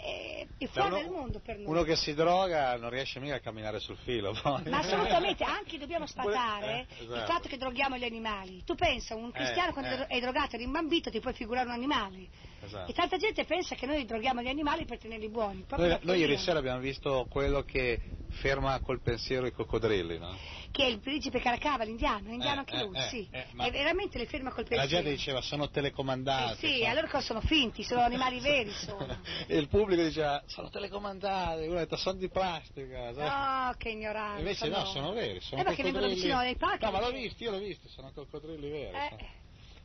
eh, 0.03 0.47
è 0.57 0.65
fuori 0.67 0.87
uno- 0.89 1.01
dal 1.01 1.09
mondo 1.11 1.39
per 1.39 1.57
noi. 1.57 1.65
Uno 1.67 1.83
che 1.83 1.95
si 1.95 2.13
droga 2.13 2.75
non 2.77 2.89
riesce 2.89 3.19
mica 3.19 3.35
a 3.35 3.39
camminare 3.39 3.79
sul 3.79 3.97
filo. 3.97 4.33
poi. 4.41 4.63
Ma 4.69 4.79
assolutamente, 4.79 5.43
anche 5.43 5.77
dobbiamo 5.77 6.05
sfatare 6.05 6.85
Eh, 6.89 7.03
esatto. 7.03 7.15
il 7.19 7.25
fatto 7.25 7.47
che 7.47 7.57
droghiamo 7.57 7.97
gli 7.97 8.03
animali. 8.05 8.63
Tu 8.63 8.75
pensa, 8.75 9.15
un 9.15 9.31
cristiano 9.31 9.69
Eh, 9.69 9.73
quando 9.73 9.91
eh. 10.03 10.07
è 10.07 10.19
drogato 10.19 10.55
e 10.55 10.59
rimbambito 10.59 11.09
ti 11.09 11.19
puoi 11.19 11.33
figurare 11.33 11.67
un 11.67 11.73
animale. 11.73 12.27
Esatto. 12.63 12.89
E 12.89 12.93
tanta 12.93 13.17
gente 13.17 13.43
pensa 13.45 13.75
che 13.75 13.85
noi 13.85 14.05
droghiamo 14.05 14.41
gli 14.41 14.47
animali 14.47 14.85
per 14.85 14.97
tenerli 14.97 15.29
buoni. 15.29 15.65
Noi, 15.75 15.97
noi 16.01 16.19
ieri 16.19 16.37
sera 16.37 16.59
abbiamo 16.59 16.79
visto 16.79 17.27
quello 17.29 17.63
che 17.63 17.99
ferma 18.35 18.79
col 18.79 18.99
pensiero 18.99 19.45
i 19.45 19.51
coccodrilli, 19.51 20.17
no? 20.17 20.35
Che 20.71 20.83
è 20.83 20.87
il 20.87 20.99
principe 20.99 21.39
Caracava, 21.39 21.83
l'indiano, 21.83 22.29
è 22.29 22.31
indiano 22.31 22.63
Eh, 22.65 22.71
anche 22.73 22.83
lui, 22.83 22.97
eh, 22.97 23.01
sì. 23.09 23.27
eh, 23.31 23.45
E 23.59 23.69
veramente 23.69 24.17
le 24.17 24.25
ferma 24.25 24.51
col 24.51 24.65
E 24.67 24.75
la 24.75 24.81
pensiero. 24.81 25.03
gente 25.03 25.15
diceva 25.15 25.41
sono 25.41 25.65
Eh 25.65 25.69
telecomandati. 25.69 26.55
sì, 26.67 26.77
sono- 26.79 26.89
allora 26.89 27.07
cosa 27.09 27.23
sono 27.25 27.41
finti, 27.41 27.83
sono 27.83 28.01
animali 28.01 28.39
veri 28.41 28.71
sono. 28.71 29.21
E 29.45 29.55
il 29.55 29.67
pubblico 29.67 30.01
diceva 30.01 30.41
sono 30.47 30.69
telecomandati, 30.69 31.67
uno 31.67 31.75
ha 31.75 31.79
detto 31.81 31.95
sono 31.97 32.17
di 32.17 32.29
plastica. 32.29 33.13
sai? 33.13 33.69
Oh, 33.69 33.75
che 33.77 33.89
ignoranza. 33.89 34.39
Invece 34.39 34.67
no, 34.69 34.85
sono 34.85 35.11
veri, 35.13 35.39
sono 35.41 35.61
Eh, 35.61 35.63
perché 35.65 35.83
vengono 35.83 36.05
coccodrilli. 36.05 36.27
vicino 36.27 36.39
ai 36.41 36.55
parchi. 36.55 36.85
No, 36.85 36.91
ma 36.91 36.99
l'ho 37.01 37.11
visto, 37.11 37.43
io 37.43 37.51
l'ho 37.51 37.59
visto, 37.59 37.87
sono 37.89 38.11
coccodrilli 38.11 38.69
veri. 38.69 38.97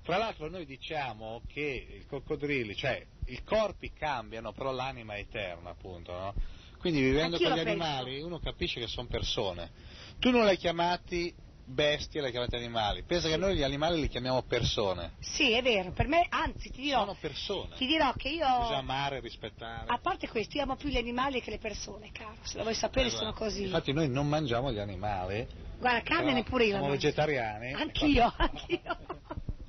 Eh. 0.09 0.15
Tra 0.15 0.17
l'altro 0.25 0.49
noi 0.49 0.65
diciamo 0.65 1.43
che 1.47 1.99
i 2.01 2.07
coccodrilli, 2.07 2.75
cioè 2.75 3.05
i 3.27 3.43
corpi 3.45 3.93
cambiano, 3.93 4.53
però 4.53 4.73
l'anima 4.73 5.15
è 5.15 5.19
eterna, 5.21 5.71
appunto, 5.71 6.13
no? 6.13 6.35
Quindi 6.79 7.01
vivendo 7.01 7.37
Anch'io 7.37 7.49
con 7.49 7.57
gli 7.57 7.61
lo 7.61 7.65
penso. 7.65 7.85
animali 7.85 8.21
uno 8.23 8.39
capisce 8.39 8.81
che 8.81 8.87
sono 8.87 9.07
persone. 9.09 9.71
Tu 10.19 10.31
non 10.31 10.45
li 10.45 10.51
hai 10.51 10.57
chiamati 10.57 11.35
bestie, 11.65 12.21
li 12.21 12.27
hai 12.27 12.33
chiamati 12.33 12.57
animali. 12.57 13.03
Pensa 13.03 13.29
che 13.29 13.37
noi 13.37 13.55
gli 13.57 13.63
animali 13.63 14.01
li 14.01 14.09
chiamiamo 14.09 14.43
persone. 14.45 15.13
Sì, 15.21 15.53
è 15.53 15.61
vero, 15.61 15.91
per 15.91 16.07
me, 16.07 16.25
anzi 16.31 16.71
ti 16.71 16.81
dirò, 16.81 17.01
Sono 17.01 17.17
persone. 17.21 17.75
ti 17.77 17.85
dirò 17.87 18.11
che 18.15 18.29
io... 18.29 18.47
Bisogna 18.61 18.79
amare, 18.79 19.21
rispettare. 19.21 19.85
A 19.89 19.99
parte 19.99 20.29
questo, 20.29 20.57
io 20.57 20.63
amo 20.63 20.77
più 20.77 20.89
gli 20.89 20.97
animali 20.97 21.43
che 21.43 21.51
le 21.51 21.59
persone, 21.59 22.11
caro. 22.13 22.37
Se 22.43 22.57
lo 22.57 22.63
vuoi 22.63 22.75
sapere 22.75 23.09
Esatto. 23.09 23.25
sono 23.25 23.35
così. 23.35 23.65
Infatti 23.65 23.93
noi 23.93 24.09
non 24.09 24.27
mangiamo 24.27 24.73
gli 24.73 24.79
animali. 24.79 25.47
Guarda, 25.79 26.01
carne 26.03 26.33
neppure 26.33 26.65
io. 26.65 26.71
Siamo 26.77 26.89
vegetariani. 26.91 27.73
Anch'io, 27.75 28.33
anch'io. 28.39 28.97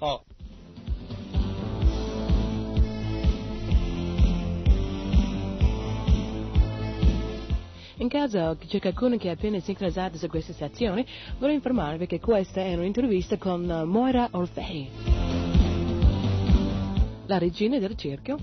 Oh, 0.01 0.23
In 7.99 8.07
caso 8.07 8.55
c'è 8.65 8.79
qualcuno 8.79 9.17
che 9.17 9.27
è 9.27 9.31
appena 9.31 9.59
sincronizzato 9.59 10.17
su 10.17 10.27
questa 10.27 10.53
stazione, 10.53 11.05
vorrei 11.37 11.55
informarvi 11.55 12.05
che 12.07 12.21
questa 12.21 12.61
è 12.61 12.73
un'intervista 12.75 13.37
con 13.37 13.69
eh, 13.69 13.83
Moira 13.83 14.29
Orfei, 14.31 14.89
la 17.25 17.37
regina 17.37 17.77
del 17.77 17.97
circo, 17.97 18.37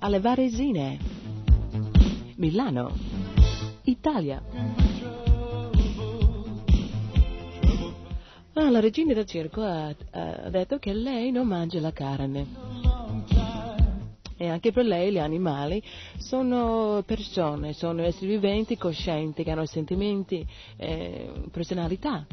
alle 0.00 0.18
Varesine, 0.18 0.98
Milano, 2.34 2.92
Italia. 3.84 4.91
Ah, 8.54 8.68
la 8.68 8.80
regina 8.80 9.14
del 9.14 9.24
circo 9.24 9.62
ha, 9.62 9.94
ha 10.10 10.50
detto 10.50 10.78
che 10.78 10.92
lei 10.92 11.30
non 11.30 11.46
mangia 11.46 11.80
la 11.80 11.90
carne. 11.92 12.46
E 14.36 14.48
anche 14.48 14.72
per 14.72 14.84
lei 14.84 15.10
gli 15.10 15.18
animali 15.18 15.82
sono 16.18 17.02
persone, 17.06 17.72
sono 17.72 18.02
esseri 18.02 18.26
viventi, 18.26 18.76
coscienti, 18.76 19.42
che 19.42 19.52
hanno 19.52 19.64
sentimenti, 19.64 20.46
eh, 20.76 21.30
personalità. 21.50 22.26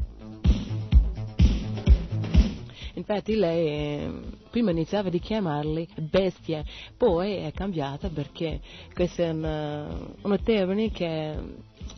Infatti 2.96 3.36
lei 3.36 3.68
eh, 3.68 4.12
prima 4.50 4.72
iniziava 4.72 5.08
di 5.08 5.20
chiamarli 5.20 5.88
bestie, 6.00 6.66
poi 6.98 7.36
è 7.36 7.54
cambiata 7.54 8.10
perché 8.10 8.60
questo 8.94 9.22
è 9.22 9.30
un, 9.30 10.16
un 10.22 10.40
termine 10.44 10.92
che 10.92 11.34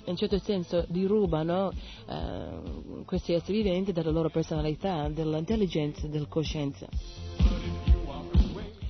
in 0.06 0.16
certo 0.16 0.40
senso 0.40 0.86
dirubano 0.88 1.72
eh, 2.08 3.04
questi 3.06 3.34
esseri 3.34 3.62
viventi 3.62 3.92
dalla 3.92 4.12
loro 4.12 4.30
personalità, 4.30 5.08
dell'intelligenza, 5.10 6.08
della 6.08 6.28
coscienza. 6.28 6.88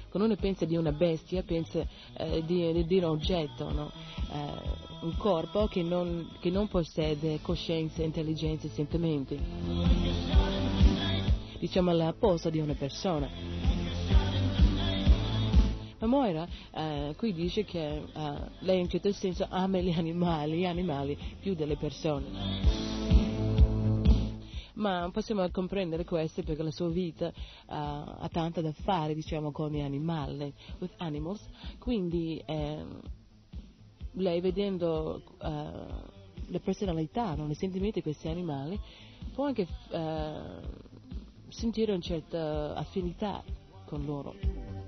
Quando 0.10 0.28
uno 0.28 0.36
pensa 0.36 0.66
di 0.66 0.76
una 0.76 0.92
bestia, 0.92 1.42
pensa 1.42 1.86
eh, 2.18 2.44
di, 2.46 2.74
di- 2.74 2.86
di 2.86 2.98
un 2.98 3.06
oggetto, 3.06 3.72
no? 3.72 3.92
Eh, 4.34 4.80
un 5.06 5.16
corpo 5.18 5.68
che 5.68 5.82
non, 5.84 6.32
che 6.40 6.50
non 6.50 6.68
possiede 6.68 7.40
coscienza, 7.42 8.04
intelligenza 8.04 8.68
e 8.68 8.72
sentimenti. 8.72 9.40
Diciamo 11.60 11.94
la 11.94 12.14
posa 12.18 12.50
di 12.50 12.60
una 12.60 12.74
persona. 12.74 13.71
Ma 16.02 16.08
Moira 16.08 16.48
eh, 16.74 17.14
qui 17.16 17.32
dice 17.32 17.64
che 17.64 17.80
eh, 17.80 18.04
lei 18.60 18.78
in 18.78 18.84
un 18.84 18.90
certo 18.90 19.12
senso 19.14 19.46
ama 19.50 19.80
gli 19.80 19.92
animali, 19.92 20.58
gli 20.58 20.66
animali 20.66 21.18
più 21.40 21.54
delle 21.54 21.78
persone 21.78 22.82
ma 24.82 25.08
possiamo 25.12 25.48
comprendere 25.52 26.04
questo 26.06 26.42
perché 26.42 26.64
la 26.64 26.72
sua 26.72 26.90
vita 26.90 27.28
eh, 27.28 27.34
ha 27.68 28.28
tanto 28.32 28.62
da 28.62 28.72
fare 28.72 29.14
diciamo 29.14 29.52
con 29.52 29.70
gli 29.70 29.80
animali, 29.80 30.52
animals, 30.98 31.48
quindi 31.78 32.42
ehm, 32.44 33.00
lei 34.14 34.42
vedendo 34.42 35.22
eh, 35.40 35.70
le 36.48 36.60
personalità, 36.60 37.36
no, 37.36 37.48
i 37.48 37.54
sentimenti 37.54 38.00
di 38.00 38.02
questi 38.02 38.28
animali, 38.28 38.80
può 39.34 39.46
anche 39.46 39.68
eh, 39.92 40.42
sentire 41.50 41.92
una 41.92 42.02
certa 42.02 42.74
affinità 42.74 43.44
con 43.86 44.04
loro. 44.04 44.81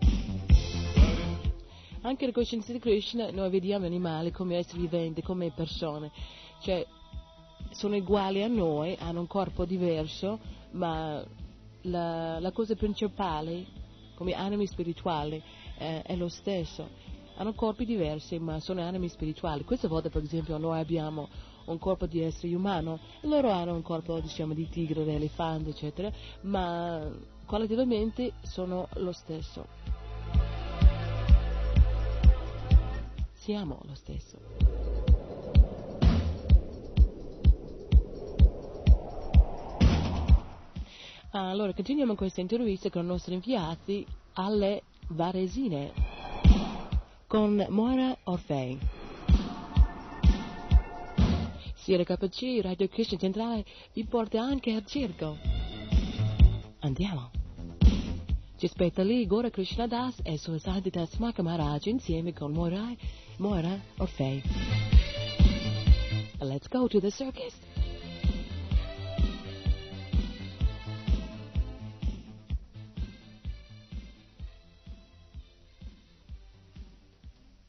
Anche 2.05 2.25
nella 2.25 2.33
coscienza 2.33 2.73
di 2.73 2.79
Krishna 2.79 3.31
noi 3.31 3.49
vediamo 3.49 3.85
animali 3.85 4.29
come 4.31 4.57
esseri 4.57 4.81
viventi, 4.81 5.21
come 5.21 5.51
persone, 5.51 6.11
cioè 6.59 6.85
sono 7.69 7.95
uguali 7.95 8.43
a 8.43 8.47
noi, 8.47 8.97
hanno 8.99 9.21
un 9.21 9.27
corpo 9.27 9.63
diverso, 9.63 10.37
ma 10.71 11.23
la, 11.83 12.39
la 12.39 12.51
cosa 12.51 12.75
principale, 12.75 13.65
come 14.15 14.33
animi 14.33 14.67
spirituali, 14.67 15.41
eh, 15.77 16.01
è 16.01 16.15
lo 16.17 16.27
stesso. 16.27 16.89
Hanno 17.35 17.53
corpi 17.53 17.85
diversi, 17.85 18.37
ma 18.37 18.59
sono 18.59 18.81
animi 18.81 19.07
spirituali. 19.07 19.63
Questa 19.63 19.87
volta, 19.87 20.09
per 20.09 20.23
esempio, 20.23 20.57
noi 20.57 20.81
abbiamo 20.81 21.29
un 21.67 21.79
corpo 21.79 22.05
di 22.05 22.19
essere 22.19 22.53
umano, 22.53 22.99
loro 23.21 23.49
hanno 23.49 23.75
un 23.75 23.81
corpo, 23.81 24.19
diciamo, 24.19 24.53
di 24.53 24.67
tigre, 24.67 25.05
di 25.05 25.11
elefante, 25.11 25.69
eccetera, 25.69 26.11
ma 26.41 27.09
qualitativamente 27.45 28.33
sono 28.41 28.89
lo 28.95 29.13
stesso. 29.13 29.92
Siamo 33.43 33.81
lo 33.83 33.93
stesso. 33.93 34.37
Allora, 41.31 41.73
continuiamo 41.73 42.15
questa 42.15 42.39
intervista 42.39 42.89
con 42.89 43.03
i 43.03 43.07
nostri 43.07 43.33
inviati 43.33 44.07
alle 44.35 44.83
Varesine 45.09 45.91
con 47.27 47.65
Moira 47.67 48.17
Orfei. 48.23 48.79
Sierra 51.73 52.05
KC, 52.05 52.61
Radio 52.61 52.87
Christian 52.87 53.19
Centrale, 53.19 53.65
vi 53.91 54.05
porta 54.05 54.41
anche 54.41 54.71
al 54.71 54.85
circo. 54.85 55.35
Andiamo. 56.79 57.42
Gispetta 58.63 59.03
lì 59.03 59.27
Gora 59.27 59.49
Krishnadas 59.49 60.21
e 60.23 60.37
Suasaditas 60.37 61.15
Mahamaraj 61.15 61.87
insieme 61.87 62.31
con 62.31 62.53
Moira, 62.53 62.95
Moira 63.35 63.77
Orfei. 63.97 64.41
Let's 66.39 66.69
go 66.69 66.87
to 66.87 67.01
the 67.01 67.11
circus! 67.11 67.53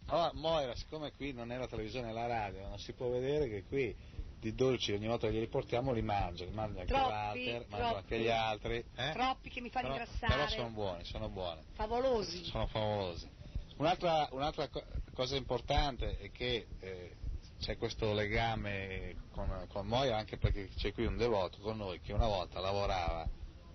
Allora, 0.07 0.31
Moira, 0.35 0.77
siccome 0.77 1.11
qui 1.17 1.33
non 1.33 1.51
è 1.51 1.59
la 1.59 1.67
televisione, 1.67 2.11
è 2.11 2.13
la 2.13 2.29
radio, 2.29 2.69
non 2.69 2.79
si 2.79 2.93
può 2.93 3.09
vedere 3.09 3.49
che 3.49 3.65
qui 3.65 3.97
di 4.45 4.55
dolci 4.55 4.93
ogni 4.93 5.07
volta 5.07 5.27
che 5.27 5.33
li 5.33 5.39
riportiamo 5.41 5.91
li 5.93 6.03
mangia, 6.03 6.45
li 6.45 6.51
mangia 6.53 6.81
anche 6.81 6.93
Troppi, 6.93 7.09
Walter, 7.09 7.67
mangia 7.69 7.77
troppi. 7.89 7.97
anche 7.97 8.19
gli 8.21 8.29
altri. 8.29 8.85
eh? 8.97 9.11
Troppi 9.13 9.49
che 9.51 9.61
mi 9.63 9.71
fanno 9.71 9.89
Però, 9.93 10.01
ingrassare. 10.03 10.35
però 10.35 10.49
sono 10.49 10.69
buoni, 10.69 11.05
sono 11.05 11.29
buoni, 11.31 11.61
Favolosi. 11.73 12.45
sono 12.45 12.67
favolosi. 12.67 13.31
Un'altra, 13.79 14.29
un'altra 14.33 14.69
co- 14.69 14.85
cosa 15.15 15.37
importante 15.37 16.19
è 16.19 16.31
che 16.31 16.67
eh, 16.81 17.17
c'è 17.59 17.79
questo 17.79 18.13
legame 18.13 19.17
con, 19.33 19.67
con 19.73 19.87
Moira 19.87 20.19
anche 20.19 20.37
perché 20.37 20.69
c'è 20.77 20.93
qui 20.93 21.07
un 21.07 21.17
devoto 21.17 21.59
con 21.61 21.79
noi 21.79 22.01
che 22.01 22.13
una 22.13 22.27
volta 22.27 22.61
lavorava 22.61 23.27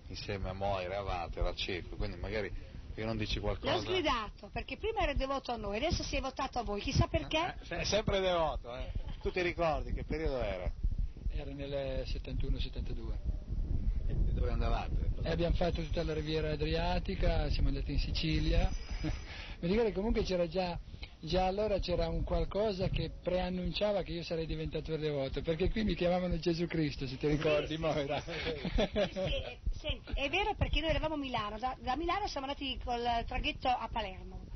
insieme 0.06 0.48
a 0.50 0.52
Moira 0.52 0.94
e 0.94 0.96
a 0.98 1.02
Walter 1.02 1.44
al 1.46 1.56
circo, 1.56 1.96
quindi 1.96 2.16
magari 2.16 2.52
che 2.94 3.04
non 3.04 3.16
dici 3.16 3.40
qualcosa. 3.40 3.74
L'ho 3.74 3.80
sgridato 3.82 4.48
perché 4.52 4.76
prima 4.76 5.00
era 5.00 5.14
devoto 5.14 5.50
a 5.52 5.56
noi, 5.56 5.76
adesso 5.76 6.02
si 6.04 6.16
è 6.16 6.20
votato 6.20 6.58
a 6.58 6.62
voi, 6.62 6.80
chissà 6.80 7.06
perché. 7.08 7.56
È 7.68 7.84
sempre 7.84 8.20
devoto, 8.20 8.74
eh? 8.76 9.08
Tu 9.22 9.30
ti 9.30 9.42
ricordi 9.42 9.92
che 9.92 10.02
periodo 10.04 10.40
era? 10.40 10.72
Era 11.28 11.52
nel 11.52 12.04
71-72. 12.06 13.38
Dove 14.32 14.50
andavate? 14.50 15.10
E 15.22 15.30
abbiamo 15.30 15.54
fatto 15.54 15.82
tutta 15.82 16.02
la 16.02 16.14
riviera 16.14 16.52
adriatica, 16.52 17.50
siamo 17.50 17.68
andati 17.68 17.92
in 17.92 17.98
Sicilia. 17.98 18.72
Mi 19.60 19.68
ricordo 19.68 19.88
che 19.90 19.94
comunque 19.94 20.22
c'era 20.22 20.48
già, 20.48 20.78
già 21.20 21.44
allora 21.44 21.78
c'era 21.80 22.08
un 22.08 22.24
qualcosa 22.24 22.88
che 22.88 23.10
preannunciava 23.22 24.02
che 24.02 24.12
io 24.12 24.22
sarei 24.22 24.46
diventato 24.46 24.96
devoto, 24.96 25.42
perché 25.42 25.70
qui 25.70 25.84
mi 25.84 25.94
chiamavano 25.94 26.38
Gesù 26.38 26.66
Cristo, 26.66 27.06
se 27.06 27.18
ti 27.18 27.28
ricordi, 27.28 27.76
Moira. 27.76 28.22
Sì, 28.22 28.32
senti, 29.70 30.12
è 30.14 30.30
vero 30.30 30.54
perché 30.56 30.80
noi 30.80 30.90
eravamo 30.90 31.14
a 31.14 31.18
Milano, 31.18 31.58
da, 31.58 31.76
da 31.78 31.94
Milano 31.94 32.26
siamo 32.26 32.46
andati 32.46 32.80
col 32.82 33.04
traghetto 33.26 33.68
a 33.68 33.86
Palermo. 33.92 34.49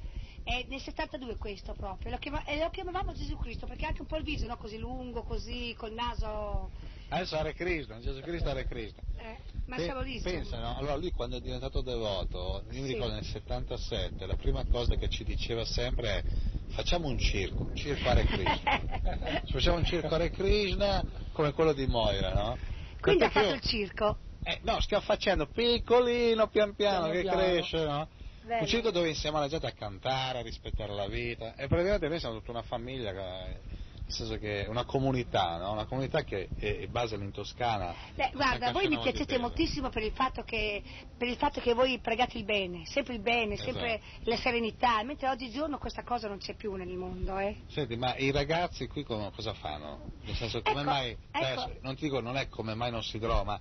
È 0.45 0.63
nel 0.69 0.81
72 0.81 1.37
questo 1.39 1.73
proprio, 1.73 2.11
lo, 2.11 2.19
chiama- 2.19 2.45
e 2.45 2.59
lo 2.59 2.69
chiamavamo 2.69 3.15
Gesù 3.15 3.35
Cristo 3.39 3.67
perché 3.67 3.87
ha 3.87 3.89
anche 3.89 4.03
un 4.03 4.07
po' 4.07 4.17
il 4.17 4.25
viso, 4.25 4.47
no? 4.47 4.59
così 4.59 4.77
lungo, 4.77 5.23
così, 5.23 5.75
col 5.77 5.93
naso... 5.93 6.71
Adesso 7.09 7.37
Hare 7.37 7.55
Krishna, 7.55 7.99
Gesù 8.01 8.21
Cristo 8.21 8.51
Hare 8.51 8.67
Krishna. 8.67 9.03
Eh, 9.17 9.39
ma 9.67 9.77
Pe- 9.77 9.85
siamo 9.85 10.03
lì. 10.03 10.21
Pensa, 10.21 10.59
no? 10.61 10.77
Allora 10.77 10.97
lui 10.97 11.11
quando 11.13 11.37
è 11.37 11.41
diventato 11.41 11.81
devoto, 11.81 12.63
io 12.73 12.81
mi 12.83 12.89
Sì. 12.89 12.93
ricordo 12.93 13.15
nel 13.15 13.25
77, 13.25 14.27
la 14.27 14.35
prima 14.37 14.65
cosa 14.67 14.97
che 14.97 15.09
ci 15.09 15.25
diceva 15.25 15.65
sempre 15.65 16.09
è 16.19 16.25
facciamo 16.69 17.09
un 17.09 17.19
circo, 17.19 17.65
un 17.65 17.75
circo 17.75 18.09
Hare 18.09 18.25
Krishna. 18.25 18.83
Ci 19.47 19.53
facciamo 19.53 19.77
un 19.79 19.85
circo 19.85 20.15
Hare 20.15 20.31
Krishna 20.31 21.05
come 21.33 21.53
quello 21.53 21.73
di 21.73 21.87
Moira, 21.87 22.33
no? 22.35 22.59
Quindi 23.01 23.25
ha 23.25 23.31
Perché 23.31 23.33
fatto 23.33 23.47
io- 23.49 23.55
il 23.55 23.61
circo. 23.63 24.19
Eh, 24.43 24.59
no, 24.63 24.79
stiamo 24.81 25.03
facendo 25.05 25.47
piccolino, 25.47 26.49
pian 26.49 26.75
piano, 26.75 27.09
Piano 27.09 27.13
che 27.13 27.21
piano. 27.23 27.37
cresce, 27.39 27.85
no? 27.85 28.09
Un 28.47 28.67
circo 28.67 28.91
dove 28.91 29.09
insieme 29.09 29.39
alla 29.39 29.49
gente 29.49 29.67
a 29.67 29.73
cantare, 29.73 30.41
a 30.41 30.43
rispettare 30.43 30.93
la 30.93 31.07
vita. 31.09 31.55
E 31.55 31.67
praticamente 31.67 32.09
noi 32.09 32.19
siamo 32.19 32.37
tutta 32.37 32.51
una 32.51 32.63
famiglia, 32.63 33.11
nel 33.13 34.13
senso 34.13 34.37
che 34.37 34.65
è 34.65 34.69
una 34.69 34.85
comunità, 34.85 35.57
no? 35.57 35.73
Una 35.73 35.87
comunità 35.87 36.23
che 36.25 36.51
è, 36.59 36.81
è 36.81 36.87
base 36.89 37.15
in 37.15 37.31
Toscana. 37.31 37.95
Beh, 38.15 38.33
guarda, 38.35 38.71
voi 38.71 38.89
mi 38.89 38.99
piacete 38.99 39.39
moltissimo 39.39 39.89
per 39.89 40.03
il, 40.03 40.13
fatto 40.13 40.43
che, 40.43 40.83
per 41.17 41.27
il 41.27 41.37
fatto 41.37 41.61
che 41.63 41.73
voi 41.73 41.99
pregate 42.01 42.37
il 42.37 42.45
bene, 42.45 42.85
sempre 42.85 43.15
il 43.15 43.21
bene, 43.21 43.57
sempre 43.57 43.95
Esatto. 43.95 44.31
la 44.31 44.37
serenità, 44.37 45.03
mentre 45.05 45.29
oggigiorno 45.29 45.79
questa 45.79 46.03
cosa 46.03 46.29
non 46.29 46.37
c'è 46.37 46.55
più 46.55 46.75
nel 46.75 46.89
mondo. 46.89 47.39
Eh? 47.39 47.63
Senti, 47.69 47.97
ma 47.97 48.15
i 48.17 48.31
ragazzi 48.31 48.87
qui 48.89 49.05
come- 49.05 49.31
cosa 49.35 49.55
fanno? 49.55 50.11
Nel 50.23 50.35
senso, 50.35 50.61
come 50.61 50.81
Ecco, 50.81 50.91
mai, 50.91 51.11
ecco. 51.11 51.29
adesso, 51.33 51.79
non 51.81 51.95
ti 51.95 52.03
dico, 52.03 52.21
non 52.21 52.37
è 52.37 52.49
come 52.49 52.75
mai 52.75 52.91
non 52.91 53.03
si 53.03 53.19
drogano, 53.19 53.45
ma 53.45 53.61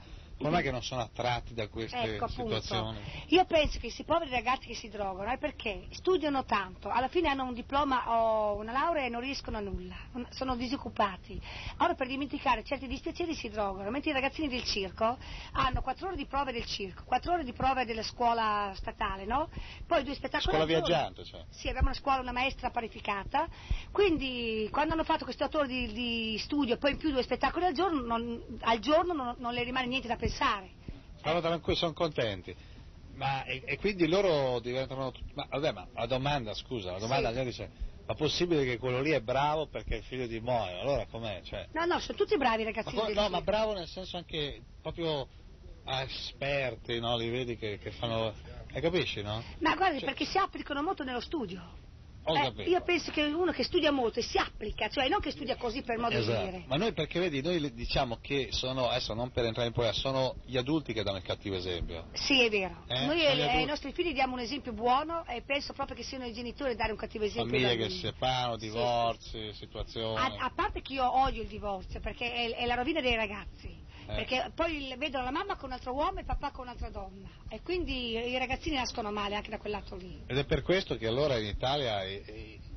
mai 0.49 0.63
che 0.63 0.71
non 0.71 0.83
sono 0.83 1.01
attratti 1.01 1.53
da 1.53 1.67
queste 1.67 1.97
Ecco 1.97 2.25
appunto, 2.25 2.61
situazioni? 2.61 2.99
io 3.27 3.45
penso 3.45 3.73
che 3.73 3.79
questi 3.81 4.03
poveri 4.03 4.31
ragazzi 4.31 4.67
che 4.67 4.75
si 4.75 4.89
drogano 4.89 5.31
è 5.31 5.37
perché 5.37 5.87
studiano 5.91 6.43
tanto, 6.43 6.89
alla 6.89 7.07
fine 7.07 7.29
hanno 7.29 7.43
un 7.45 7.53
diploma 7.53 8.19
o 8.19 8.55
una 8.55 8.71
laurea 8.71 9.05
e 9.05 9.09
non 9.09 9.21
riescono 9.21 9.57
a 9.57 9.61
nulla, 9.61 9.95
sono 10.29 10.55
disoccupati. 10.55 11.39
Ora 11.79 11.93
per 11.95 12.07
dimenticare 12.07 12.63
certi 12.63 12.87
dispiaceri 12.87 13.33
si 13.35 13.49
drogano, 13.49 13.89
mentre 13.89 14.11
i 14.11 14.13
ragazzini 14.13 14.47
del 14.47 14.63
circo 14.63 15.17
hanno 15.53 15.81
4 15.81 16.07
ore 16.07 16.15
di 16.15 16.25
prove 16.25 16.51
del 16.51 16.65
circo, 16.65 17.03
4 17.05 17.33
ore 17.33 17.43
di 17.43 17.53
prove 17.53 17.85
della 17.85 18.03
scuola 18.03 18.71
statale, 18.75 19.25
no? 19.25 19.49
Poi 19.85 20.03
due 20.03 20.15
spettacoli 20.15 20.55
Scuola 20.55 20.65
viaggiante, 20.65 21.23
cioè. 21.23 21.43
Sì, 21.49 21.67
abbiamo 21.67 21.87
una 21.87 21.97
scuola, 21.97 22.19
una 22.21 22.31
maestra 22.31 22.69
parificata, 22.69 23.47
quindi 23.91 24.67
quando 24.71 24.93
hanno 24.93 25.03
fatto 25.03 25.23
questi 25.23 25.43
otto 25.43 25.59
ore 25.59 25.67
di, 25.67 25.91
di 25.93 26.37
studio, 26.39 26.77
poi 26.77 26.91
in 26.91 26.97
più 26.97 27.11
due 27.11 27.23
spettacoli 27.23 27.65
al 27.65 27.73
giorno, 27.73 28.01
non, 28.01 28.41
al 28.61 28.79
giorno 28.79 29.13
non, 29.13 29.35
non 29.37 29.53
le 29.53 29.63
rimane 29.63 29.87
niente 29.87 30.07
da 30.07 30.15
pensare. 30.23 30.71
Sono 31.21 31.41
tranquilli, 31.41 31.77
sono 31.77 31.93
contenti. 31.93 32.55
Ma 33.15 33.43
e, 33.43 33.61
e 33.65 33.77
quindi 33.77 34.07
loro 34.07 34.59
diventano. 34.59 35.11
Ma 35.33 35.45
vabbè, 35.49 35.71
ma 35.71 35.87
la 35.93 36.05
domanda, 36.05 36.53
scusa, 36.53 36.91
la 36.93 36.99
domanda 36.99 37.33
Sì. 37.33 37.43
dice, 37.43 37.71
ma 38.07 38.13
possibile 38.15 38.63
che 38.65 38.77
quello 38.77 39.01
lì 39.01 39.11
è 39.11 39.21
bravo 39.21 39.67
perché 39.67 39.95
è 39.95 39.97
il 39.97 40.03
figlio 40.03 40.25
di 40.27 40.39
Moira? 40.39 40.81
Allora 40.81 41.05
com'è? 41.05 41.41
Cioè, 41.43 41.67
No, 41.73 41.85
no, 41.85 41.99
sono 41.99 42.17
tutti 42.17 42.37
bravi 42.37 42.61
i 42.61 42.65
ma 42.65 42.71
ragazzini 42.71 42.99
co- 43.01 43.05
del 43.07 43.15
no, 43.15 43.29
ma 43.29 43.41
bravo 43.41 43.73
nel 43.73 43.87
senso 43.87 44.17
anche 44.17 44.61
proprio 44.81 45.27
ah, 45.83 46.01
esperti, 46.01 46.99
no? 46.99 47.15
Li 47.17 47.29
vedi 47.29 47.57
che, 47.57 47.77
che 47.77 47.91
fanno. 47.91 48.33
E 48.75 48.81
capisci, 48.81 49.21
no? 49.21 49.43
Ma 49.59 49.75
guardi, 49.75 49.99
perché 49.99 50.25
si 50.25 50.39
applicano 50.39 50.81
molto 50.81 51.03
nello 51.03 51.21
studio. 51.21 51.61
Eh, 52.25 52.63
io 52.69 52.81
penso 52.81 53.11
che 53.11 53.23
uno 53.23 53.51
che 53.51 53.63
studia 53.63 53.91
molto 53.91 54.19
e 54.19 54.21
si 54.21 54.37
applica, 54.37 54.87
cioè 54.87 55.09
non 55.09 55.19
che 55.19 55.31
studia 55.31 55.55
così 55.57 55.81
per 55.81 55.97
modo 55.97 56.17
Esatto. 56.17 56.45
di 56.45 56.51
dire. 56.51 56.63
Ma 56.67 56.77
noi 56.77 56.93
perché 56.93 57.19
vedi, 57.19 57.41
noi 57.41 57.73
diciamo 57.73 58.19
che 58.21 58.47
sono, 58.51 58.87
adesso 58.87 59.13
non 59.13 59.31
per 59.31 59.45
entrare 59.45 59.67
in 59.67 59.73
problema, 59.73 59.95
sono 59.97 60.35
gli 60.45 60.57
adulti 60.57 60.93
che 60.93 61.03
danno 61.03 61.17
il 61.17 61.23
cattivo 61.23 61.55
esempio. 61.55 62.07
Sì, 62.13 62.41
è 62.41 62.49
vero. 62.49 62.83
Eh, 62.87 63.05
Noi 63.05 63.19
ai, 63.25 63.41
ai 63.41 63.49
adulti. 63.49 63.65
nostri 63.65 63.91
figli 63.91 64.13
diamo 64.13 64.33
un 64.33 64.39
esempio 64.39 64.71
buono 64.71 65.25
e 65.25 65.41
penso 65.41 65.73
proprio 65.73 65.95
che 65.97 66.03
siano 66.03 66.25
i 66.25 66.33
genitori 66.33 66.71
a 66.71 66.75
dare 66.75 66.91
un 66.91 66.97
cattivo 66.97 67.25
esempio. 67.25 67.51
Famiglie 67.59 67.75
che 67.75 67.89
si 67.89 67.99
separano, 67.99 68.55
divorzi, 68.57 69.51
situazioni. 69.53 70.17
A, 70.17 70.45
a 70.45 70.51
parte 70.55 70.81
che 70.81 70.93
io 70.93 71.19
odio 71.19 71.41
il 71.41 71.47
divorzio 71.47 71.99
perché 71.99 72.31
è, 72.33 72.55
è 72.55 72.65
la 72.65 72.75
rovina 72.75 73.01
dei 73.01 73.15
ragazzi. 73.15 73.82
Eh. 74.05 74.15
Perché 74.15 74.51
poi 74.55 74.93
vedono 74.97 75.23
la 75.23 75.31
mamma 75.31 75.55
con 75.55 75.69
un 75.69 75.75
altro 75.75 75.93
uomo 75.93 76.17
e 76.17 76.21
il 76.21 76.25
papà 76.25 76.51
con 76.51 76.65
un'altra 76.65 76.89
donna. 76.89 77.29
E 77.49 77.61
quindi 77.61 78.11
i 78.17 78.37
ragazzini 78.37 78.75
nascono 78.75 79.11
male 79.11 79.35
anche 79.35 79.49
da 79.49 79.57
quel 79.57 79.71
lato 79.73 79.95
lì. 79.95 80.23
Ed 80.27 80.37
è 80.37 80.45
per 80.45 80.61
questo 80.61 80.97
che 80.97 81.07
allora 81.07 81.37
in 81.37 81.45
Italia 81.45 82.01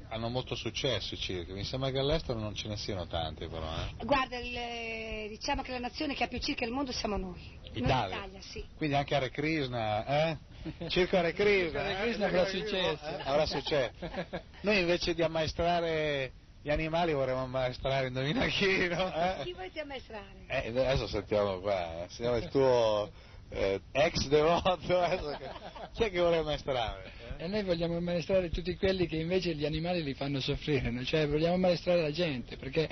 hanno 0.08 0.28
molto 0.28 0.54
successo 0.54 1.14
i 1.14 1.16
circhi. 1.18 1.52
Mi 1.52 1.64
sembra 1.64 1.90
che 1.90 1.98
all'estero 1.98 2.38
non 2.38 2.54
ce 2.54 2.68
ne 2.68 2.76
siano 2.76 3.06
tanti 3.06 3.46
però. 3.48 3.66
Eh. 3.98 4.04
Guarda, 4.04 4.38
il- 4.38 5.28
diciamo 5.28 5.62
che 5.62 5.72
la 5.72 5.80
nazione 5.80 6.14
che 6.14 6.24
ha 6.24 6.28
più 6.28 6.38
circhi 6.38 6.64
al 6.64 6.70
mondo 6.70 6.92
siamo 6.92 7.16
noi. 7.16 7.58
Italia. 7.72 8.16
Italia, 8.16 8.40
sì. 8.40 8.64
Quindi 8.76 8.94
anche 8.96 9.14
Hare 9.14 9.30
Krishna, 9.30 10.06
eh? 10.30 10.38
Circo 10.88 11.16
Hare 11.16 11.32
Krishna. 11.32 11.80
Hare? 11.80 12.00
Krishna 12.02 12.26
avrà 12.26 12.46
successo. 12.46 13.04
Eh, 13.06 13.22
Avrà 13.24 13.46
successo. 13.46 13.92
Noi 14.62 14.78
invece 14.80 15.14
di 15.14 15.22
ammaestrare 15.22 16.32
gli 16.66 16.70
animali 16.70 17.12
vorremmo 17.12 17.42
ammaestrare 17.42 18.08
indovina 18.08 18.44
chi, 18.46 18.88
no? 18.88 19.14
Eh? 19.14 19.44
Chi 19.44 19.52
volete 19.52 19.82
ammaestrare? 19.82 20.46
Eh, 20.48 20.68
adesso 20.70 21.06
sentiamo 21.06 21.60
qua, 21.60 22.02
eh. 22.02 22.08
sentiamo 22.08 22.36
il 22.38 22.48
tuo 22.48 23.12
eh, 23.50 23.80
ex 23.92 24.26
devoto, 24.26 24.98
adesso 25.00 25.36
che- 25.38 25.50
chi 25.94 26.02
è 26.02 26.10
che 26.10 26.18
vuole 26.18 26.38
ammaestrare? 26.38 27.12
E 27.36 27.46
noi 27.46 27.62
vogliamo 27.62 27.96
ammaestrare 27.98 28.50
tutti 28.50 28.74
quelli 28.74 29.06
che 29.06 29.14
invece 29.14 29.54
gli 29.54 29.64
animali 29.64 30.02
li 30.02 30.14
fanno 30.14 30.40
soffrire, 30.40 30.90
no? 30.90 31.04
cioè 31.04 31.28
vogliamo 31.28 31.54
ammaestrare 31.54 32.02
la 32.02 32.10
gente, 32.10 32.56
perché 32.56 32.88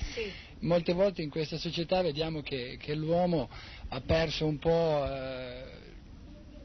molte 0.60 0.92
volte 0.92 1.22
in 1.22 1.30
questa 1.30 1.58
società 1.58 2.00
vediamo 2.00 2.42
che, 2.42 2.76
che 2.80 2.94
l'uomo 2.94 3.50
ha 3.88 4.00
perso 4.02 4.46
un 4.46 4.58
po' 4.60 5.04
eh, 5.04 5.83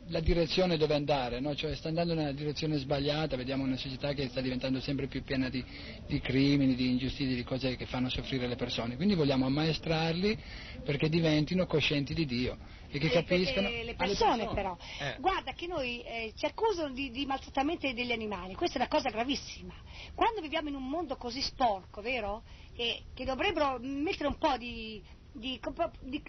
la 0.09 0.19
direzione 0.19 0.77
dove 0.77 0.93
andare, 0.95 1.39
no? 1.39 1.55
cioè 1.55 1.75
sta 1.75 1.87
andando 1.87 2.13
nella 2.13 2.31
direzione 2.31 2.77
sbagliata, 2.77 3.35
vediamo 3.35 3.63
una 3.63 3.77
società 3.77 4.13
che 4.13 4.27
sta 4.29 4.41
diventando 4.41 4.79
sempre 4.79 5.07
più 5.07 5.23
piena 5.23 5.49
di, 5.49 5.63
di 6.07 6.19
crimini, 6.19 6.75
di 6.75 6.89
ingiustizie, 6.89 7.35
di 7.35 7.43
cose 7.43 7.75
che 7.75 7.85
fanno 7.85 8.09
soffrire 8.09 8.47
le 8.47 8.55
persone, 8.55 8.95
quindi 8.95 9.15
vogliamo 9.15 9.45
ammaestrarli 9.45 10.37
perché 10.83 11.09
diventino 11.09 11.65
coscienti 11.65 12.13
di 12.13 12.25
Dio 12.25 12.57
e 12.89 12.97
che 12.97 13.05
Le- 13.07 13.11
capiscano... 13.11 13.69
le 13.69 13.95
persone 13.95 14.45
persone. 14.45 14.53
però. 14.53 14.77
Eh. 14.99 15.15
Guarda 15.19 15.53
che 15.53 15.67
noi 15.67 16.01
eh, 16.01 16.33
ci 16.35 16.45
accusano 16.45 16.91
di, 16.93 17.11
di 17.11 17.25
maltrattamento 17.25 17.91
degli 17.91 18.11
animali, 18.11 18.55
questa 18.55 18.77
è 18.77 18.79
una 18.81 18.89
cosa 18.89 19.09
gravissima. 19.09 19.73
Quando 20.15 20.41
viviamo 20.41 20.69
in 20.69 20.75
un 20.75 20.87
mondo 20.87 21.15
così 21.17 21.41
sporco, 21.41 22.01
vero? 22.01 22.43
E 22.75 23.03
che 23.13 23.25
dovrebbero 23.25 23.77
mettere 23.79 24.27
un 24.27 24.37
po' 24.37 24.57
di, 24.57 25.01
di- 25.31 25.59
di- 26.01 26.23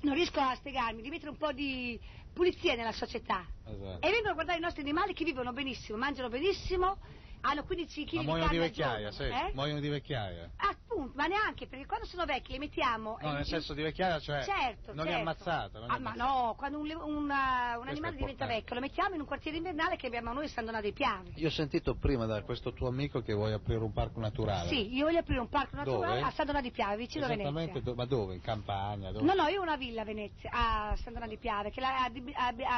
non 0.00 0.14
riesco 0.14 0.40
a 0.40 0.54
spiegarmi, 0.54 1.02
di 1.02 1.10
mettere 1.10 1.30
un 1.30 1.36
po' 1.36 1.52
di 1.52 1.98
pulizia 2.38 2.76
nella 2.76 2.92
società. 2.92 3.44
Esatto. 3.66 4.06
E 4.06 4.10
vengono 4.10 4.30
a 4.30 4.34
guardare 4.34 4.58
i 4.58 4.62
nostri 4.62 4.82
animali 4.82 5.12
che 5.12 5.24
vivono 5.24 5.52
benissimo, 5.52 5.98
mangiano 5.98 6.28
benissimo, 6.28 6.98
hanno 7.40 7.64
15 7.64 8.04
kg 8.04 8.10
di 8.10 8.16
muoiono 8.24 8.38
carne 8.40 8.52
di 8.52 8.58
vecchiaia, 8.58 9.10
sì, 9.12 9.22
eh? 9.22 9.50
muoiono 9.54 9.80
di 9.80 9.88
vecchiaia. 9.88 10.50
Appunto, 10.56 11.12
ma 11.14 11.26
neanche, 11.26 11.66
perché 11.66 11.86
quando 11.86 12.06
sono 12.06 12.24
vecchi 12.24 12.52
li 12.52 12.58
mettiamo... 12.58 13.18
No, 13.20 13.30
eh, 13.30 13.32
nel 13.34 13.44
senso 13.46 13.74
di 13.74 13.82
vecchiaia, 13.82 14.18
cioè 14.20 14.42
certo, 14.42 14.92
non 14.94 15.06
è 15.06 15.10
certo. 15.10 15.20
ammazzata. 15.20 15.78
non 15.78 15.90
è 15.90 15.94
Ah, 15.94 15.98
ma 15.98 16.12
no, 16.14 16.54
quando 16.56 16.78
un, 16.78 16.86
le- 16.86 16.94
un, 16.94 17.24
un 17.24 17.28
animale 17.30 18.16
diventa 18.16 18.46
vecchio 18.46 18.74
lo 18.74 18.80
mettiamo 18.80 19.14
in 19.14 19.20
un 19.20 19.26
quartiere 19.26 19.56
invernale 19.56 19.96
che 19.96 20.06
abbiamo 20.06 20.32
noi 20.32 20.46
a 20.46 20.48
San 20.48 20.64
Donato 20.64 20.82
dei 20.82 20.92
Piavi. 20.92 21.32
Io 21.36 21.48
ho 21.48 21.50
sentito 21.52 21.94
prima 21.94 22.26
da 22.26 22.42
questo 22.42 22.72
tuo 22.72 22.88
amico 22.88 23.20
che 23.20 23.32
vuoi 23.32 23.52
aprire 23.52 23.80
un 23.82 23.92
parco 23.92 24.20
naturale. 24.20 24.68
Sì, 24.68 24.94
io 24.94 25.04
voglio 25.04 25.18
aprire 25.20 25.40
un 25.40 25.48
parco 25.48 25.76
naturale 25.76 26.14
Dove? 26.16 26.28
a 26.28 26.30
San 26.32 26.46
Donato 26.46 26.64
di 26.64 26.70
Piave, 26.72 26.96
vicino 26.96 27.24
a 27.26 27.32
Esattamente, 27.32 27.72
Venezia. 27.72 27.80
do- 27.92 27.94
ma 27.94 28.04
dove? 28.04 28.34
In 28.34 28.40
campagna? 28.40 29.10
Dove? 29.12 29.24
No, 29.24 29.34
no, 29.34 29.48
io 29.48 29.60
ho 29.60 29.62
una 29.62 29.76
villa 29.76 30.02
a 30.02 30.04
Venezia, 30.04 30.50
a 30.52 30.96
San 30.96 31.12
Donato 31.12 31.30
di 31.30 31.38
Piave, 31.38 31.70
che 31.70 31.80
la 31.80 32.10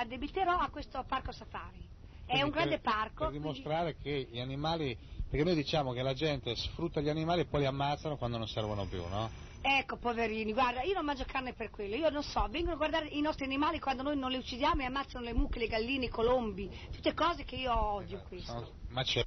addebiterò 0.01 0.59
a 0.59 0.69
questo 0.69 1.03
parco 1.07 1.33
safari. 1.33 1.89
È 2.31 2.35
un 2.35 2.51
Quindi 2.51 2.51
grande 2.53 2.79
per- 2.79 2.93
parco, 2.93 3.25
Per 3.25 3.33
dimostrare 3.33 3.97
che 4.01 4.29
gli 4.31 4.39
animali, 4.39 4.97
perché 5.29 5.45
noi 5.45 5.57
diciamo 5.57 5.93
che 5.93 6.01
la 6.03 6.15
gente 6.15 6.55
sfrutta 6.55 7.01
gli 7.01 7.09
animali 7.09 7.41
e 7.41 7.47
poi 7.47 7.61
li 7.61 7.67
ammazzano 7.67 8.17
quando 8.17 8.39
non 8.39 8.47
servono 8.47 8.87
più, 8.87 9.05
no? 9.09 9.29
Ecco, 9.63 9.97
poverini, 9.99 10.53
guarda, 10.53 10.83
io 10.83 10.95
non 10.95 11.05
mangio 11.05 11.25
carne 11.27 11.53
per 11.55 11.71
quello, 11.71 11.97
io 11.97 12.09
non 12.09 12.23
so, 12.23 12.47
vengono 12.49 12.75
a 12.75 12.77
guardare 12.77 13.09
i 13.09 13.21
nostri 13.21 13.45
animali 13.45 13.81
quando 13.81 14.03
noi 14.05 14.17
non 14.17 14.31
li 14.31 14.37
uccidiamo 14.39 14.81
e 14.81 14.85
ammazzano 14.85 15.25
le 15.25 15.35
mucche, 15.35 15.59
le 15.59 15.67
galline, 15.67 16.05
i 16.05 16.09
colombi, 16.09 16.71
tutte 16.93 17.13
cose 17.15 17.45
che 17.45 17.57
io 17.57 17.77
odio 17.77 18.23
questo. 18.29 18.53
Sono- 18.53 18.69
Ma 18.91 19.03
c'è. 19.03 19.23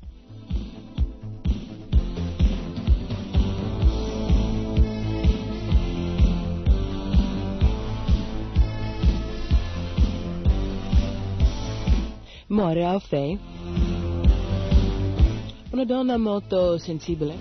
Moira 12.54 13.00
Fey, 13.00 13.36
una 15.72 15.86
donna 15.86 16.18
molto 16.18 16.78
sensibile, 16.78 17.36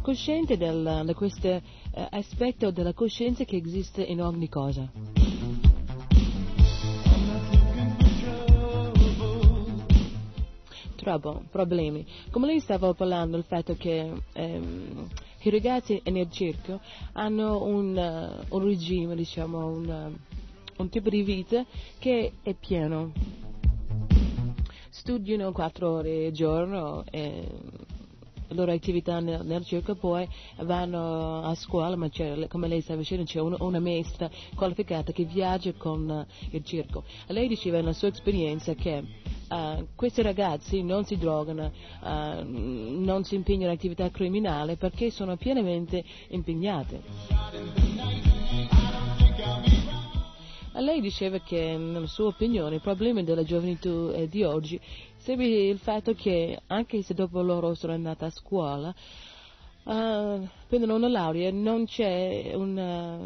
cosciente 0.00 0.56
del, 0.56 1.02
di 1.04 1.12
questo 1.12 1.48
eh, 1.48 1.62
aspetto 2.08 2.70
della 2.70 2.94
coscienza 2.94 3.44
che 3.44 3.58
esiste 3.58 4.02
in 4.02 4.22
ogni 4.22 4.48
cosa. 4.48 4.90
Trouble, 10.96 11.42
problemi. 11.50 12.06
Come 12.30 12.46
lei 12.46 12.60
stava 12.60 12.94
parlando, 12.94 13.36
il 13.36 13.44
fatto 13.44 13.74
che 13.74 14.10
ehm, 14.32 15.08
i 15.42 15.50
ragazzi 15.50 16.00
nel 16.06 16.30
circo 16.30 16.80
hanno 17.12 17.62
un, 17.64 17.98
eh, 17.98 18.46
un 18.48 18.64
regime, 18.64 19.14
diciamo, 19.14 19.66
un, 19.66 19.90
eh, 19.90 20.44
un 20.78 20.88
tipo 20.88 21.08
di 21.08 21.22
vita 21.22 21.64
che 21.98 22.32
è 22.42 22.54
pieno. 22.54 23.12
Studiano 24.90 25.52
quattro 25.52 25.90
ore 25.90 26.26
al 26.26 26.32
giorno 26.32 27.04
e 27.10 27.48
la 28.48 28.54
loro 28.54 28.72
attività 28.72 29.20
nel, 29.20 29.44
nel 29.44 29.64
circo, 29.64 29.94
poi 29.94 30.26
vanno 30.60 31.42
a 31.42 31.54
scuola, 31.54 31.96
ma 31.96 32.08
come 32.48 32.68
lei 32.68 32.80
sta 32.80 32.94
dicendo 32.94 33.24
c'è 33.24 33.40
un- 33.40 33.56
una 33.58 33.80
maestra 33.80 34.30
qualificata 34.54 35.12
che 35.12 35.24
viaggia 35.24 35.72
con 35.72 36.24
il 36.50 36.64
circo. 36.64 37.04
Lei 37.26 37.48
diceva 37.48 37.78
nella 37.78 37.92
sua 37.92 38.08
esperienza 38.08 38.74
che 38.74 39.02
eh, 39.48 39.86
questi 39.94 40.22
ragazzi 40.22 40.82
non 40.82 41.04
si 41.04 41.16
drogano, 41.16 41.70
eh, 42.04 42.42
non 42.44 43.24
si 43.24 43.34
impegnano 43.34 43.70
in 43.70 43.76
attività 43.76 44.10
criminali 44.10 44.76
perché 44.76 45.10
sono 45.10 45.36
pienamente 45.36 46.04
impegnati. 46.28 47.00
Lei 50.78 51.00
diceva 51.00 51.38
che, 51.38 51.76
nella 51.78 52.06
sua 52.06 52.26
opinione, 52.26 52.74
il 52.76 52.80
problema 52.82 53.22
della 53.22 53.44
gioventù 53.44 54.10
eh, 54.14 54.28
di 54.28 54.42
oggi 54.42 54.78
segue 55.16 55.46
il 55.46 55.78
fatto 55.78 56.12
che, 56.12 56.60
anche 56.66 57.02
se 57.02 57.14
dopo 57.14 57.40
loro 57.40 57.72
sono 57.74 57.94
andati 57.94 58.24
a 58.24 58.30
scuola, 58.30 58.90
eh, 58.90 60.48
prendono 60.68 60.96
una 60.96 61.08
laurea, 61.08 61.50
non 61.50 61.86
c'è 61.86 62.52
una, 62.54 63.18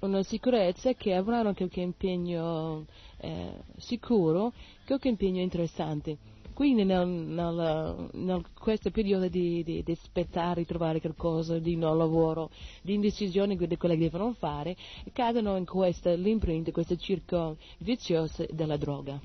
una 0.00 0.22
sicurezza 0.22 0.94
che 0.94 1.12
avranno 1.14 1.52
qualche 1.52 1.80
impegno 1.82 2.86
eh, 3.18 3.52
sicuro, 3.76 4.52
qualche 4.86 5.08
impegno 5.08 5.42
interessante. 5.42 6.16
Quindi 6.54 6.84
nel, 6.84 7.06
nel- 7.06 8.08
nel- 8.12 8.44
questo 8.58 8.90
periodo 8.90 9.28
di, 9.28 9.62
di, 9.62 9.82
di 9.82 9.92
aspettare 9.92 10.64
trovare 10.64 11.00
qualcosa, 11.00 11.58
di 11.58 11.76
non 11.76 11.96
lavoro, 11.96 12.50
di 12.82 12.94
indecisione 12.94 13.56
di 13.56 13.76
quello 13.76 13.94
che 13.94 14.00
devono 14.00 14.32
fare, 14.32 14.76
cadono 15.12 15.56
in 15.56 15.64
questa 15.64 16.12
l'imprint, 16.14 16.70
questo 16.70 16.96
circo 16.96 17.56
vizioso 17.78 18.46
della 18.50 18.76
droga. 18.76 19.20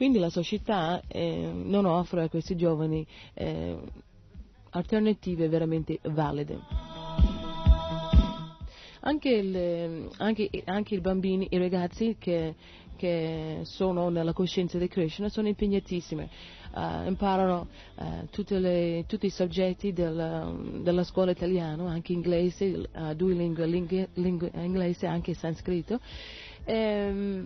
Quindi 0.00 0.18
la 0.18 0.30
società 0.30 1.02
eh, 1.06 1.50
non 1.52 1.84
offre 1.84 2.22
a 2.22 2.28
questi 2.30 2.56
giovani 2.56 3.06
eh, 3.34 3.76
alternative 4.70 5.46
veramente 5.48 5.98
valide. 6.04 6.89
Anche, 9.00 9.30
il- 9.30 10.10
anche- 10.18 10.50
anche 10.66 10.94
i 10.96 11.00
bambini, 11.00 11.46
i 11.50 11.58
ragazzi 11.58 12.16
che, 12.18 12.54
che 12.96 13.60
sono 13.62 14.10
nella 14.10 14.32
coscienza 14.34 14.76
di 14.78 14.88
Krishna 14.88 15.28
sono 15.28 15.48
impegnatissimi, 15.48 16.28
Eh, 16.72 17.06
imparano 17.08 17.66
tutte 18.30 18.60
le- 18.60 19.04
tutti 19.08 19.26
i 19.26 19.30
soggetti 19.30 19.92
del- 19.92 20.80
della 20.84 21.02
scuola 21.02 21.32
italiana, 21.32 21.90
anche 21.90 22.12
inglese, 22.12 22.88
eh, 22.92 23.14
due 23.16 23.34
lingue, 23.34 23.66
lingue- 23.66 24.08
lingue- 24.14 24.52
inglese 24.54 25.06
e 25.06 25.08
anche 25.08 25.34
sanscrito. 25.34 25.98
Ehm, 26.64 27.44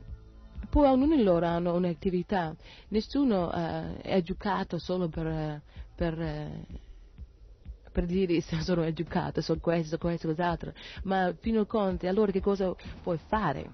poi 0.68 0.88
ognuno 0.88 1.16
di 1.16 1.22
loro 1.22 1.46
hanno 1.46 1.74
un'attività, 1.74 2.54
nessuno 2.88 3.50
eh, 3.50 3.96
è 4.02 4.14
educato 4.16 4.78
solo 4.78 5.08
per, 5.08 5.62
per, 5.96 6.50
per 7.94 8.06
dire 8.06 8.40
se 8.42 8.60
sono 8.60 8.82
educato, 8.82 9.40
sono 9.40 9.60
questo, 9.60 9.96
questo, 9.98 10.26
quest'altro, 10.26 10.72
ma 11.04 11.32
fino 11.38 11.60
a 11.60 11.66
conti, 11.66 12.08
allora 12.08 12.32
che 12.32 12.40
cosa 12.40 12.74
puoi 13.00 13.18
fare? 13.28 13.70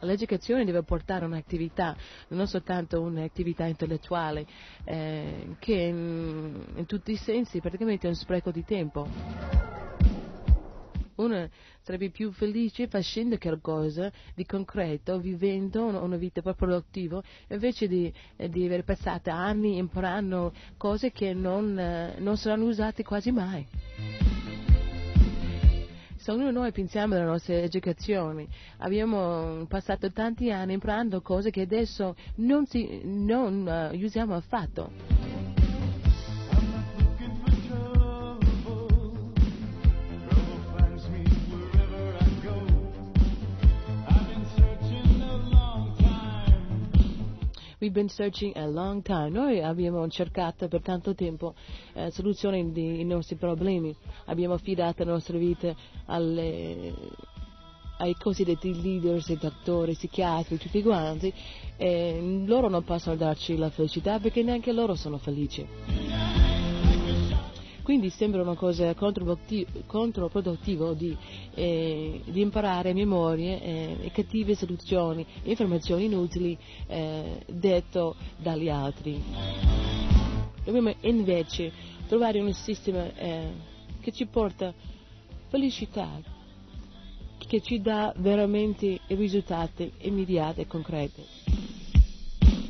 L'educazione 0.00 0.64
deve 0.64 0.84
portare 0.84 1.24
un'attività, 1.24 1.96
non 2.28 2.46
soltanto 2.46 3.00
un'attività 3.00 3.64
intellettuale, 3.64 4.46
eh, 4.84 5.56
che 5.58 5.72
in, 5.74 6.64
in 6.76 6.86
tutti 6.86 7.10
i 7.10 7.16
sensi 7.16 7.58
praticamente 7.60 8.06
è 8.06 8.08
un 8.10 8.14
spreco 8.14 8.52
di 8.52 8.64
tempo. 8.64 9.08
Uno 11.16 11.48
sarebbe 11.88 12.10
più 12.10 12.30
felice 12.32 12.86
facendo 12.86 13.38
qualcosa 13.38 14.12
di 14.34 14.44
concreto, 14.44 15.18
vivendo 15.18 15.86
una, 15.86 16.16
vita 16.16 16.42
produttiva, 16.42 17.22
invece 17.48 17.88
di, 17.88 18.12
eh, 18.36 18.50
di 18.50 18.66
aver 18.66 18.84
passato 18.84 19.30
anni 19.30 19.78
imparando 19.78 20.52
cose 20.76 21.10
che 21.10 21.32
non, 21.32 21.78
eh, 21.78 22.16
non 22.18 22.36
saranno 22.36 22.66
usate 22.66 23.02
quasi 23.02 23.30
mai. 23.30 23.66
Se 26.16 26.30
ognuno 26.30 26.48
di 26.48 26.54
noi 26.56 26.72
pensiamo 26.72 27.14
alla 27.14 27.24
nostra 27.24 27.54
educazione, 27.54 28.48
abbiamo 28.78 29.64
passato 29.66 30.12
tanti 30.12 30.50
anni 30.50 30.74
imparando 30.74 31.22
cose 31.22 31.48
che 31.48 31.62
adesso 31.62 32.14
non, 32.34 32.66
si, 32.66 33.00
non 33.04 33.66
eh, 33.66 34.04
usiamo 34.04 34.34
affatto. 34.34 35.37
We've 47.88 47.94
been 47.94 48.10
searching 48.10 48.52
a 48.54 48.66
long 48.66 49.00
time. 49.00 49.30
Noi 49.30 49.62
abbiamo 49.62 50.06
cercato 50.08 50.68
per 50.68 50.82
tanto 50.82 51.14
tempo 51.14 51.54
eh, 51.94 52.10
soluzioni 52.10 52.70
dei 52.70 53.02
nostri 53.02 53.36
problemi. 53.36 53.96
Abbiamo 54.26 54.52
affidato 54.52 55.04
la 55.04 55.12
nostra 55.12 55.38
vita 55.38 55.74
alle, 56.04 56.92
ai 57.96 58.14
cosiddetti 58.18 58.78
leaders, 58.82 59.32
dottori, 59.38 59.94
psichiatri, 59.94 60.58
tutti 60.58 60.82
quanti. 60.82 61.32
E 61.78 62.42
loro 62.44 62.68
non 62.68 62.84
possono 62.84 63.16
darci 63.16 63.56
la 63.56 63.70
felicità 63.70 64.18
perché 64.18 64.42
neanche 64.42 64.70
loro 64.72 64.94
sono 64.94 65.16
felici. 65.16 66.47
Quindi 67.88 68.10
sembra 68.10 68.42
una 68.42 68.54
cosa 68.54 68.94
controproduttiva 68.94 70.92
di, 70.92 71.16
eh, 71.54 72.20
di 72.22 72.42
imparare 72.42 72.90
a 72.90 72.92
memoria 72.92 73.58
eh, 73.58 74.10
cattive 74.12 74.54
soluzioni, 74.54 75.24
informazioni 75.44 76.04
inutili 76.04 76.54
eh, 76.86 77.42
detto 77.46 78.14
dagli 78.36 78.68
altri. 78.68 79.18
Dobbiamo 80.64 80.92
invece 81.00 81.72
trovare 82.06 82.38
un 82.42 82.52
sistema 82.52 83.10
eh, 83.14 83.52
che 84.02 84.12
ci 84.12 84.26
porta 84.26 84.74
felicità, 85.48 86.10
che 87.38 87.62
ci 87.62 87.80
dà 87.80 88.12
veramente 88.18 89.00
risultati 89.06 89.90
immediati 90.00 90.60
e 90.60 90.66
concreti. 90.66 91.22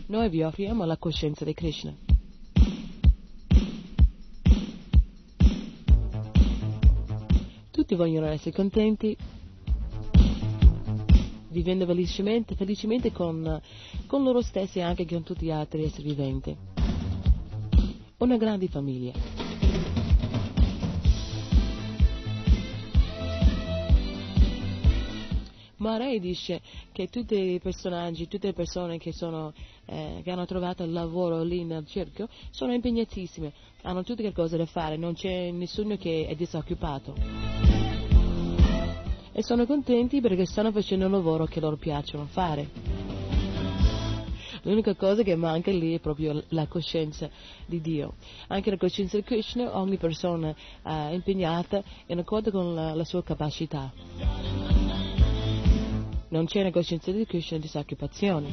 Noi 0.07 0.29
vi 0.29 0.45
offriamo 0.45 0.85
la 0.85 0.97
coscienza 0.97 1.45
di 1.45 1.55
Krishna. 1.55 2.08
Tutti 7.89 8.03
vogliono 8.03 8.27
essere 8.27 8.53
contenti, 8.55 9.17
vivendo 11.49 11.87
felicemente, 11.87 12.55
felicemente 12.55 13.13
con, 13.13 13.63
con 14.07 14.23
loro 14.23 14.43
stessi 14.43 14.81
e 14.81 14.83
anche 14.83 15.07
con 15.07 15.23
tutti 15.23 15.47
gli 15.47 15.51
altri 15.51 15.85
esseri 15.85 16.03
viventi. 16.03 16.55
Una 18.19 18.37
grande 18.37 18.69
famiglia. 18.69 19.13
Ma 25.77 25.97
lei 25.97 26.21
dice 26.21 26.61
che 26.93 27.07
tutti 27.07 27.53
i 27.53 27.59
personaggi, 27.59 28.29
tutte 28.29 28.49
le 28.49 28.53
persone 28.53 28.99
che, 28.99 29.13
sono, 29.13 29.55
eh, 29.87 30.21
che 30.23 30.31
hanno 30.31 30.45
trovato 30.45 30.83
il 30.83 30.93
lavoro 30.93 31.43
lì 31.43 31.65
nel 31.65 31.87
circo 31.87 32.29
sono 32.51 32.75
impegnatissime, 32.75 33.53
hanno 33.83 34.03
tutte 34.03 34.23
le 34.23 34.33
cose 34.33 34.59
da 34.59 34.67
fare, 34.67 34.99
non 34.99 35.15
c'è 35.15 35.51
nessuno 35.53 35.97
che 35.97 36.27
è 36.27 36.35
disoccupato. 36.35 37.68
E 39.39 39.45
sono 39.45 39.67
contenti 39.67 40.21
perché 40.21 40.47
stanno 40.47 40.73
facendo 40.73 41.07
un 41.07 41.13
lavoro 41.13 41.45
che 41.45 41.61
loro 41.61 41.77
piacciono 41.77 42.27
fare. 42.27 42.69
L'unica 44.63 44.97
cosa 44.97 45.23
che 45.23 45.37
manca 45.37 45.71
lì 45.71 45.95
è 45.95 46.01
proprio 46.01 46.43
la 46.49 46.67
coscienza 46.67 47.31
di 47.65 47.81
Dio. 47.81 48.15
Anche 48.49 48.71
la 48.71 48.77
coscienza 48.77 49.17
di 49.17 49.23
Krishna, 49.23 49.79
ogni 49.79 49.97
persona 49.97 50.53
è 50.83 51.11
impegnata 51.13 51.85
in 52.07 52.19
accordo 52.19 52.51
con 52.51 52.75
la, 52.75 52.95
la 52.95 53.05
sua 53.05 53.23
capacità. 53.23 53.93
Non 56.31 56.47
c'è 56.47 56.59
una 56.59 56.73
coscienza 56.73 57.13
di 57.13 57.25
Krishna 57.25 57.59
disoccupazione. 57.59 58.49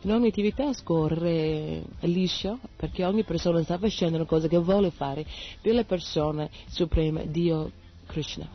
In 0.00 0.12
ogni 0.12 0.28
attività 0.28 0.72
scorre 0.72 1.82
liscio 2.00 2.58
perché 2.74 3.04
ogni 3.04 3.24
persona 3.24 3.62
sta 3.62 3.76
facendo 3.76 4.16
una 4.16 4.24
cosa 4.24 4.48
che 4.48 4.56
vuole 4.56 4.90
fare 4.90 5.26
per 5.60 5.74
la 5.74 5.84
persona 5.84 6.48
suprema, 6.70 7.20
Dio 7.24 7.70
Krishna. 8.08 8.48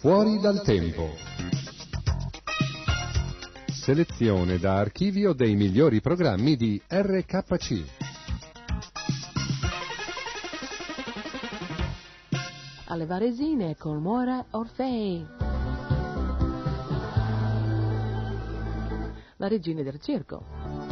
Fuori 0.00 0.38
dal 0.38 0.62
tempo. 0.62 1.10
Selezione 3.72 4.58
da 4.58 4.76
archivio 4.76 5.32
dei 5.32 5.56
migliori 5.56 6.00
programmi 6.00 6.56
di 6.56 6.80
RKC. 6.86 7.84
Alle 12.86 13.06
Varesine 13.06 13.76
con 13.76 14.00
Mora 14.00 14.44
Orfei. 14.50 15.26
La 19.36 19.48
regina 19.48 19.82
del 19.82 20.00
circo. 20.00 20.83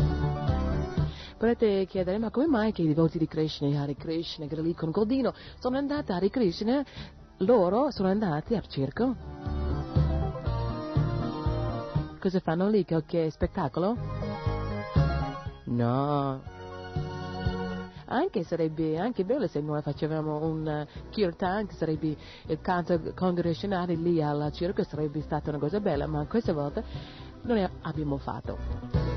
Potrete 1.42 1.86
chiedere, 1.86 2.18
ma 2.18 2.30
come 2.30 2.46
mai 2.46 2.70
che 2.70 2.82
i 2.82 2.86
devoti 2.86 3.18
di 3.18 3.26
Krishna, 3.26 3.66
Hare 3.80 3.96
Krishna, 3.96 4.46
che 4.46 4.62
lì 4.62 4.76
con 4.76 4.92
Godino, 4.92 5.34
sono 5.58 5.76
andati 5.76 6.12
a 6.12 6.14
Hare 6.14 6.30
Krishna 6.30 6.84
loro 7.38 7.90
sono 7.90 8.08
andati 8.08 8.54
al 8.54 8.64
circo. 8.68 9.16
Cosa 12.20 12.38
fanno 12.38 12.68
lì? 12.68 12.84
Qualche 12.84 13.28
spettacolo? 13.30 13.96
No. 15.64 16.40
Anche 18.04 18.44
sarebbe 18.44 18.96
anche 18.96 19.24
bello 19.24 19.48
se 19.48 19.60
noi 19.60 19.82
facevamo 19.82 20.46
un 20.46 20.86
kirtan, 21.10 21.66
che 21.66 21.74
sarebbe 21.74 22.16
il 22.46 22.60
canto 22.60 23.00
congregazionale 23.16 23.96
lì 23.96 24.22
al 24.22 24.48
circo, 24.52 24.84
sarebbe 24.84 25.20
stata 25.22 25.50
una 25.50 25.58
cosa 25.58 25.80
bella, 25.80 26.06
ma 26.06 26.24
questa 26.26 26.52
volta 26.52 26.84
non 27.42 27.68
abbiamo 27.80 28.18
fatto. 28.18 29.11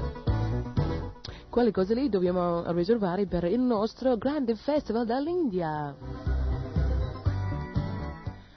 Quelle 1.56 1.72
cose 1.72 1.94
lì 1.94 2.10
dobbiamo 2.10 2.70
riservare 2.74 3.28
per 3.28 3.46
il 3.46 3.62
nostro 3.62 4.18
grande 4.18 4.56
festival 4.56 5.06
dall'India 5.06 5.96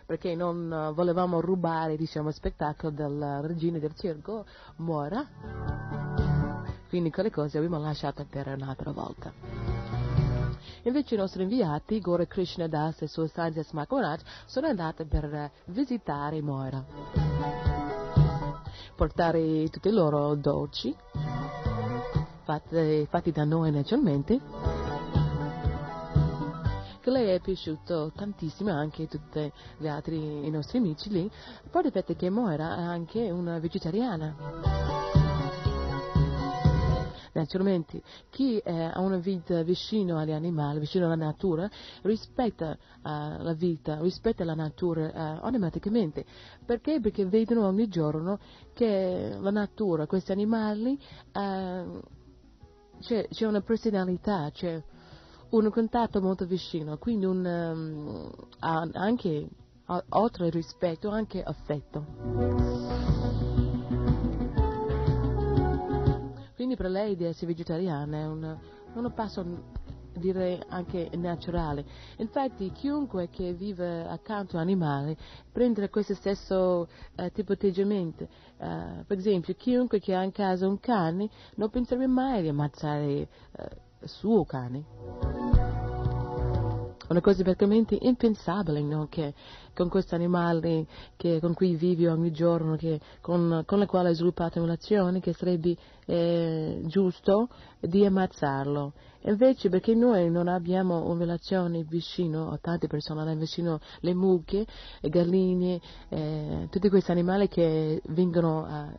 perché 0.04 0.34
non 0.34 0.72
eh, 0.72 0.92
volevamo 0.92 1.40
rubare 1.40 1.96
diciamo, 1.96 2.32
spettacolo 2.32 2.90
della 2.90 3.40
regina 3.40 3.78
del 3.78 3.94
circo 3.94 4.44
Mora. 4.78 5.24
Quindi 6.88 7.12
quelle 7.12 7.30
cose 7.30 7.58
abbiamo 7.58 7.78
lasciate 7.78 8.26
per 8.28 8.48
un'altra 8.48 8.90
volta. 8.90 9.32
Invece 10.82 11.14
i 11.14 11.18
nostri 11.18 11.44
inviati, 11.44 12.00
Gore 12.00 12.26
Krishna 12.26 12.66
Das 12.66 13.00
e 13.02 13.06
suo 13.06 13.28
Sanjay 13.28 13.64
Maharaj, 13.70 14.22
sono 14.46 14.66
andati 14.66 15.04
per 15.04 15.52
visitare 15.66 16.42
Mora. 16.42 16.84
Portare 18.96 19.68
tutti 19.68 19.86
i 19.86 19.92
loro 19.92 20.34
dolci, 20.34 20.92
fatti, 22.48 23.06
fatti 23.10 23.30
da 23.30 23.44
noi 23.44 23.70
naturalmente, 23.70 24.40
che 27.02 27.10
lei 27.10 27.34
è 27.34 27.40
piaciuto 27.40 28.10
tantissimo 28.16 28.70
anche 28.70 29.06
tutti 29.06 29.52
gli 29.76 29.86
altri 29.86 30.46
i 30.46 30.50
nostri 30.50 30.78
amici 30.78 31.10
lì. 31.10 31.30
Poi 31.70 31.82
ripete 31.82 32.16
che 32.16 32.30
Moira 32.30 32.74
è 32.78 32.80
anche 32.80 33.30
una 33.30 33.58
vegetariana. 33.58 34.34
Naturalmente, 37.34 38.00
chi 38.30 38.60
ha 38.64 38.98
una 38.98 39.18
vita 39.18 39.62
vicino 39.62 40.16
agli 40.16 40.32
animali, 40.32 40.80
vicino 40.80 41.04
alla 41.04 41.14
natura, 41.16 41.68
rispetta 42.02 42.70
uh, 42.70 43.42
la 43.42 43.54
vita, 43.54 44.00
rispetta 44.00 44.42
la 44.42 44.54
natura 44.54 45.06
uh, 45.06 45.44
automaticamente. 45.44 46.24
Perché? 46.64 46.98
Perché 46.98 47.26
vedono 47.26 47.66
ogni 47.66 47.88
giorno 47.88 48.40
che 48.72 49.36
la 49.38 49.50
natura, 49.50 50.06
questi 50.06 50.32
animali, 50.32 50.98
uh, 51.34 52.16
c'è, 53.00 53.28
c'è, 53.28 53.46
una 53.46 53.60
personalità, 53.60 54.50
c'è 54.52 54.82
un 55.50 55.70
contatto 55.70 56.20
molto 56.20 56.44
vicino, 56.46 56.98
quindi 56.98 57.24
un, 57.24 57.44
um, 57.44 58.90
anche 58.92 59.48
oltre 60.10 60.50
rispetto, 60.50 61.08
anche 61.08 61.42
affetto. 61.42 62.04
Quindi 66.54 66.76
per 66.76 66.90
lei 66.90 67.16
di 67.16 67.24
essere 67.24 67.46
vegetariana 67.46 68.18
è 68.18 68.26
un, 68.26 68.58
un 68.94 69.12
passo 69.14 69.44
direi 70.18 70.60
anche 70.68 71.10
naturale. 71.14 71.84
Infatti 72.16 72.70
chiunque 72.72 73.28
che 73.30 73.52
vive 73.54 74.06
accanto 74.06 74.56
a 74.56 74.60
un 74.60 74.66
animale 74.66 75.16
prende 75.50 75.88
questo 75.88 76.14
stesso 76.14 76.88
eh, 77.16 77.30
tipo 77.32 77.54
di 77.54 77.58
atteggiamento. 77.58 78.28
Uh, 78.58 79.04
per 79.06 79.18
esempio, 79.18 79.54
chiunque 79.54 80.00
che 80.00 80.14
ha 80.14 80.22
in 80.22 80.32
casa 80.32 80.66
un 80.66 80.80
cane 80.80 81.28
non 81.54 81.70
penserebbe 81.70 82.08
mai 82.08 82.42
di 82.42 82.48
ammazzare 82.48 83.06
eh, 83.06 83.28
il 84.00 84.08
suo 84.08 84.44
cane 84.44 85.47
una 87.09 87.20
cosa 87.20 87.43
praticamente 87.43 87.97
impensabile 88.01 88.82
no? 88.82 89.06
che 89.09 89.35
con 89.74 89.89
questi 89.89 90.14
animali 90.14 90.86
che, 91.16 91.39
con 91.40 91.55
cui 91.55 91.76
vivi 91.76 92.06
ogni 92.06 92.32
giorno, 92.32 92.76
che, 92.76 93.01
con, 93.20 93.62
con 93.64 93.78
le 93.78 93.86
quali 93.86 94.09
hai 94.09 94.14
sviluppato 94.14 94.60
un'azione, 94.60 95.20
che 95.20 95.32
sarebbe 95.32 95.76
eh, 96.06 96.80
giusto 96.86 97.48
di 97.80 98.05
ammazzarlo. 98.05 98.93
Invece 99.22 99.68
perché 99.68 99.94
noi 99.94 100.30
non 100.30 100.48
abbiamo 100.48 101.09
una 101.09 101.20
relazione 101.20 101.85
vicino 101.85 102.51
a 102.51 102.59
tante 102.59 102.86
persone, 102.89 103.36
vicino 103.36 103.78
le 104.01 104.14
mucche, 104.14 104.66
le 105.01 105.09
galline, 105.09 105.80
eh, 106.09 106.66
tutti 106.70 106.89
questi 106.89 107.10
animali 107.10 107.48
che 107.48 108.01
vengono 108.06 108.64
a 108.64 108.93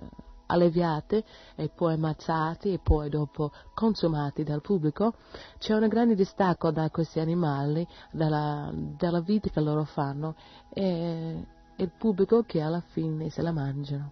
alleviate 0.50 1.24
e 1.56 1.70
poi 1.70 1.94
ammazzati 1.94 2.74
e 2.74 2.80
poi 2.80 3.10
dopo 3.10 3.52
consumati 3.74 4.44
dal 4.44 4.62
pubblico, 4.62 5.14
c'è 5.58 5.74
un 5.74 5.88
grande 5.88 6.16
distacco 6.16 6.72
da 6.72 6.90
questi 6.90 7.20
animali, 7.20 7.88
dalla, 8.12 8.72
dalla 8.74 9.22
vita 9.22 9.50
che 9.50 9.60
loro 9.62 9.84
fanno 9.84 10.36
e 10.74 11.46
il 11.76 11.92
pubblico 11.98 12.44
che 12.44 12.62
alla 12.62 12.82
fine 12.82 13.30
se 13.30 13.42
la 13.42 13.52
mangiano. 13.52 14.12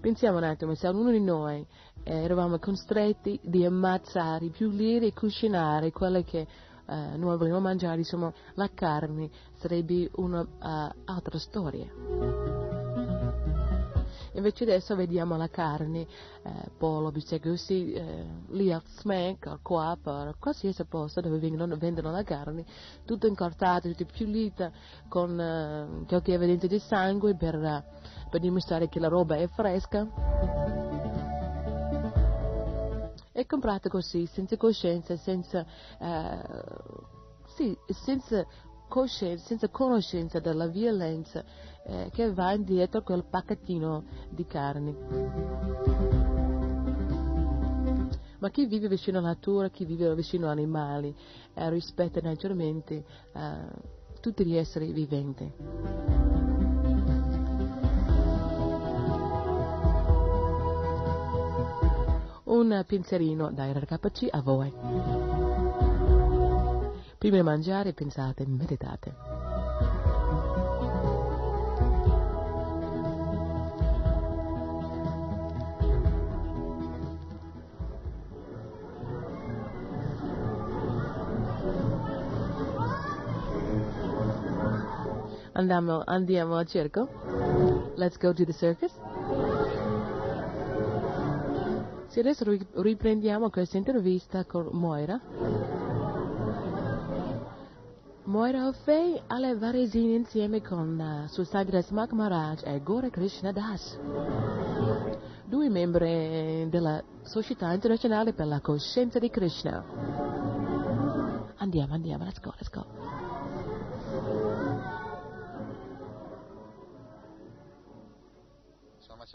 Pensiamo 0.00 0.38
un 0.38 0.44
attimo, 0.44 0.74
se 0.74 0.88
ognuno 0.88 1.10
di 1.10 1.20
noi 1.20 1.64
eh, 2.04 2.22
eravamo 2.22 2.58
costretti 2.58 3.38
di 3.42 3.64
ammazzare 3.64 4.48
più 4.48 4.70
lire 4.70 5.06
e 5.06 5.12
cucinare 5.12 5.90
quelle 5.90 6.24
che 6.24 6.46
eh, 6.90 7.16
noi 7.16 7.36
vogliamo 7.36 7.60
mangiare, 7.60 7.98
insomma, 7.98 8.32
la 8.54 8.68
carne 8.74 9.30
sarebbe 9.58 10.10
un'altra 10.14 11.36
uh, 11.36 11.38
storia. 11.38 11.88
Invece 14.32 14.64
adesso 14.64 14.94
vediamo 14.94 15.36
la 15.36 15.48
carne, 15.48 16.00
eh, 16.42 16.70
pollo, 16.78 17.10
bistecca 17.10 17.48
così, 17.48 17.92
eh, 17.92 18.24
lì 18.48 18.72
al 18.72 18.82
smack, 18.84 19.58
qua, 19.62 19.98
per 20.00 20.36
qualsiasi 20.38 20.84
posto 20.84 21.20
dove 21.20 21.38
vengono, 21.38 21.76
vendono 21.76 22.10
la 22.10 22.22
carne, 22.22 22.64
tutto 23.04 23.26
incortato, 23.26 23.88
tutto 23.88 24.06
pulita, 24.16 24.70
con 25.08 25.38
eh, 25.38 26.04
qualche 26.06 26.32
evidenza 26.32 26.66
di 26.66 26.78
sangue 26.78 27.34
per, 27.36 27.84
per 28.30 28.40
dimostrare 28.40 28.88
che 28.88 29.00
la 29.00 29.08
roba 29.08 29.36
è 29.36 29.46
fresca 29.48 30.79
è 33.40 33.46
comprato 33.46 33.88
così, 33.88 34.26
senza 34.26 34.56
coscienza, 34.56 35.16
senza, 35.16 35.64
eh, 35.98 36.42
sì, 37.54 37.76
senza 37.86 38.46
coscienza, 38.88 39.46
senza 39.46 39.68
conoscenza 39.68 40.40
della 40.40 40.66
violenza 40.66 41.44
eh, 41.86 42.10
che 42.12 42.32
va 42.32 42.52
indietro 42.52 43.00
a 43.00 43.02
quel 43.02 43.24
pacchettino 43.24 44.04
di 44.30 44.46
carne. 44.46 44.96
Ma 48.38 48.48
chi 48.48 48.66
vive 48.66 48.88
vicino 48.88 49.18
alla 49.18 49.28
natura, 49.28 49.68
chi 49.68 49.84
vive 49.84 50.14
vicino 50.14 50.48
agli 50.48 50.58
animali, 50.58 51.14
eh, 51.54 51.68
rispetta 51.70 52.20
naturalmente 52.20 53.04
eh, 53.32 54.18
tutti 54.20 54.44
gli 54.44 54.56
esseri 54.56 54.92
viventi. 54.92 56.29
Un 62.60 62.84
pensierino 62.86 63.50
da 63.50 63.72
RKC 63.72 64.28
a 64.30 64.42
voi. 64.42 64.72
Prima 67.16 67.36
di 67.36 67.42
mangiare 67.42 67.92
pensate, 67.94 68.46
meditate. 68.46 69.14
Andiamo, 85.52 86.02
andiamo 86.06 86.56
al 86.56 86.66
circo? 86.66 87.08
Let's 87.96 88.16
go 88.18 88.32
to 88.32 88.44
the 88.44 88.52
circus? 88.52 88.99
Adesso 92.20 92.44
ri- 92.44 92.66
riprendiamo 92.74 93.50
questa 93.50 93.76
intervista 93.78 94.44
con 94.44 94.68
Moira. 94.72 95.18
Moira 98.24 98.68
O'Fay 98.68 99.22
alle 99.26 99.56
Varesine 99.56 100.14
insieme 100.14 100.60
con 100.62 100.98
uh, 100.98 101.26
Susagras 101.28 101.86
Smak 101.86 102.12
Maharaj 102.12 102.62
e 102.64 102.80
Gore 102.82 103.10
Krishna 103.10 103.50
Das, 103.50 103.98
due 105.46 105.68
membri 105.68 106.68
della 106.68 107.02
Società 107.22 107.72
Internazionale 107.72 108.32
per 108.32 108.46
la 108.46 108.60
Coscienza 108.60 109.18
di 109.18 109.30
Krishna. 109.30 109.82
Andiamo, 111.56 111.94
andiamo, 111.94 112.24
let's 112.24 112.40
go, 112.40 112.52
let's 112.56 112.70
go. 112.70 112.86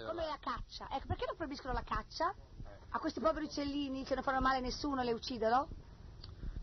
Come 0.06 0.26
la 0.26 0.38
caccia. 0.40 0.88
Ecco, 0.92 1.08
perché 1.08 1.26
non 1.26 1.36
proibiscono 1.38 1.74
la 1.74 1.84
caccia? 1.84 2.34
A 2.96 3.00
questi 3.00 3.20
poveri 3.20 3.44
uccellini 3.44 4.06
che 4.06 4.14
non 4.16 4.24
fanno 4.24 4.40
male 4.40 4.60
a 4.60 4.62
nessuno 4.62 5.04
le 5.04 5.12
uccidono? 5.12 5.68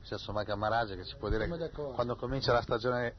C'è 0.02 0.14
insomma 0.14 0.44
Camarage 0.44 0.96
che 0.96 1.04
ci 1.04 1.14
può 1.16 1.28
dire 1.28 1.46
d'accordo. 1.46 1.92
quando 1.92 2.16
comincia 2.16 2.54
la 2.54 2.62
stagione 2.62 3.16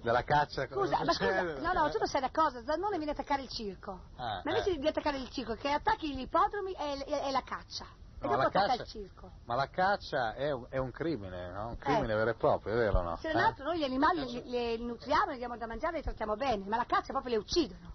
della 0.00 0.22
caccia 0.24 0.66
cosa 0.68 0.96
Scusa, 0.96 1.04
ma 1.04 1.12
succede? 1.12 1.56
scusa, 1.56 1.72
no, 1.72 1.82
no, 1.82 1.90
tu 1.90 1.98
non 1.98 2.06
sai 2.08 2.20
una 2.22 2.30
cosa, 2.30 2.64
Zannone 2.64 2.96
viene 2.96 3.10
a 3.10 3.14
attaccare 3.14 3.42
il 3.42 3.48
circo. 3.50 4.00
Ah, 4.16 4.40
Ma 4.44 4.50
invece 4.50 4.70
eh. 4.72 4.78
di 4.78 4.86
attaccare 4.86 5.18
il 5.18 5.28
circo, 5.28 5.54
che 5.56 5.70
attacchi 5.70 6.14
gli 6.16 6.20
ippodromi 6.20 6.72
è, 6.72 7.30
la 7.30 7.42
caccia. 7.42 7.84
E 7.84 8.26
No, 8.26 8.30
dopo 8.30 8.36
la 8.36 8.46
attacca 8.46 8.66
caccia- 8.68 8.82
il 8.82 8.88
circo. 8.88 9.30
Ma 9.44 9.54
la 9.56 9.68
caccia 9.68 10.32
è 10.34 10.50
un, 10.50 10.66
è 10.70 10.78
un 10.78 10.90
crimine, 10.90 11.50
no? 11.52 11.68
Un 11.68 11.76
crimine 11.76 12.14
vero 12.14 12.30
e 12.30 12.34
proprio, 12.34 12.72
è 12.72 12.76
vero 12.76 13.00
o 13.00 13.02
no? 13.02 13.16
Se 13.16 13.30
non 13.30 13.42
Eh? 13.42 13.44
altro 13.44 13.64
noi 13.66 13.78
gli 13.78 13.84
animali 13.84 14.24
li, 14.24 14.42
li- 14.44 14.78
li 14.78 14.84
nutriamo, 14.86 15.32
li 15.32 15.36
diamo 15.36 15.58
da 15.58 15.66
mangiare, 15.66 15.96
li 15.98 16.02
trattiamo 16.02 16.34
bene, 16.34 16.64
ma 16.66 16.78
la 16.78 16.86
caccia 16.86 17.12
proprio 17.12 17.34
le 17.34 17.40
uccidono. 17.40 17.92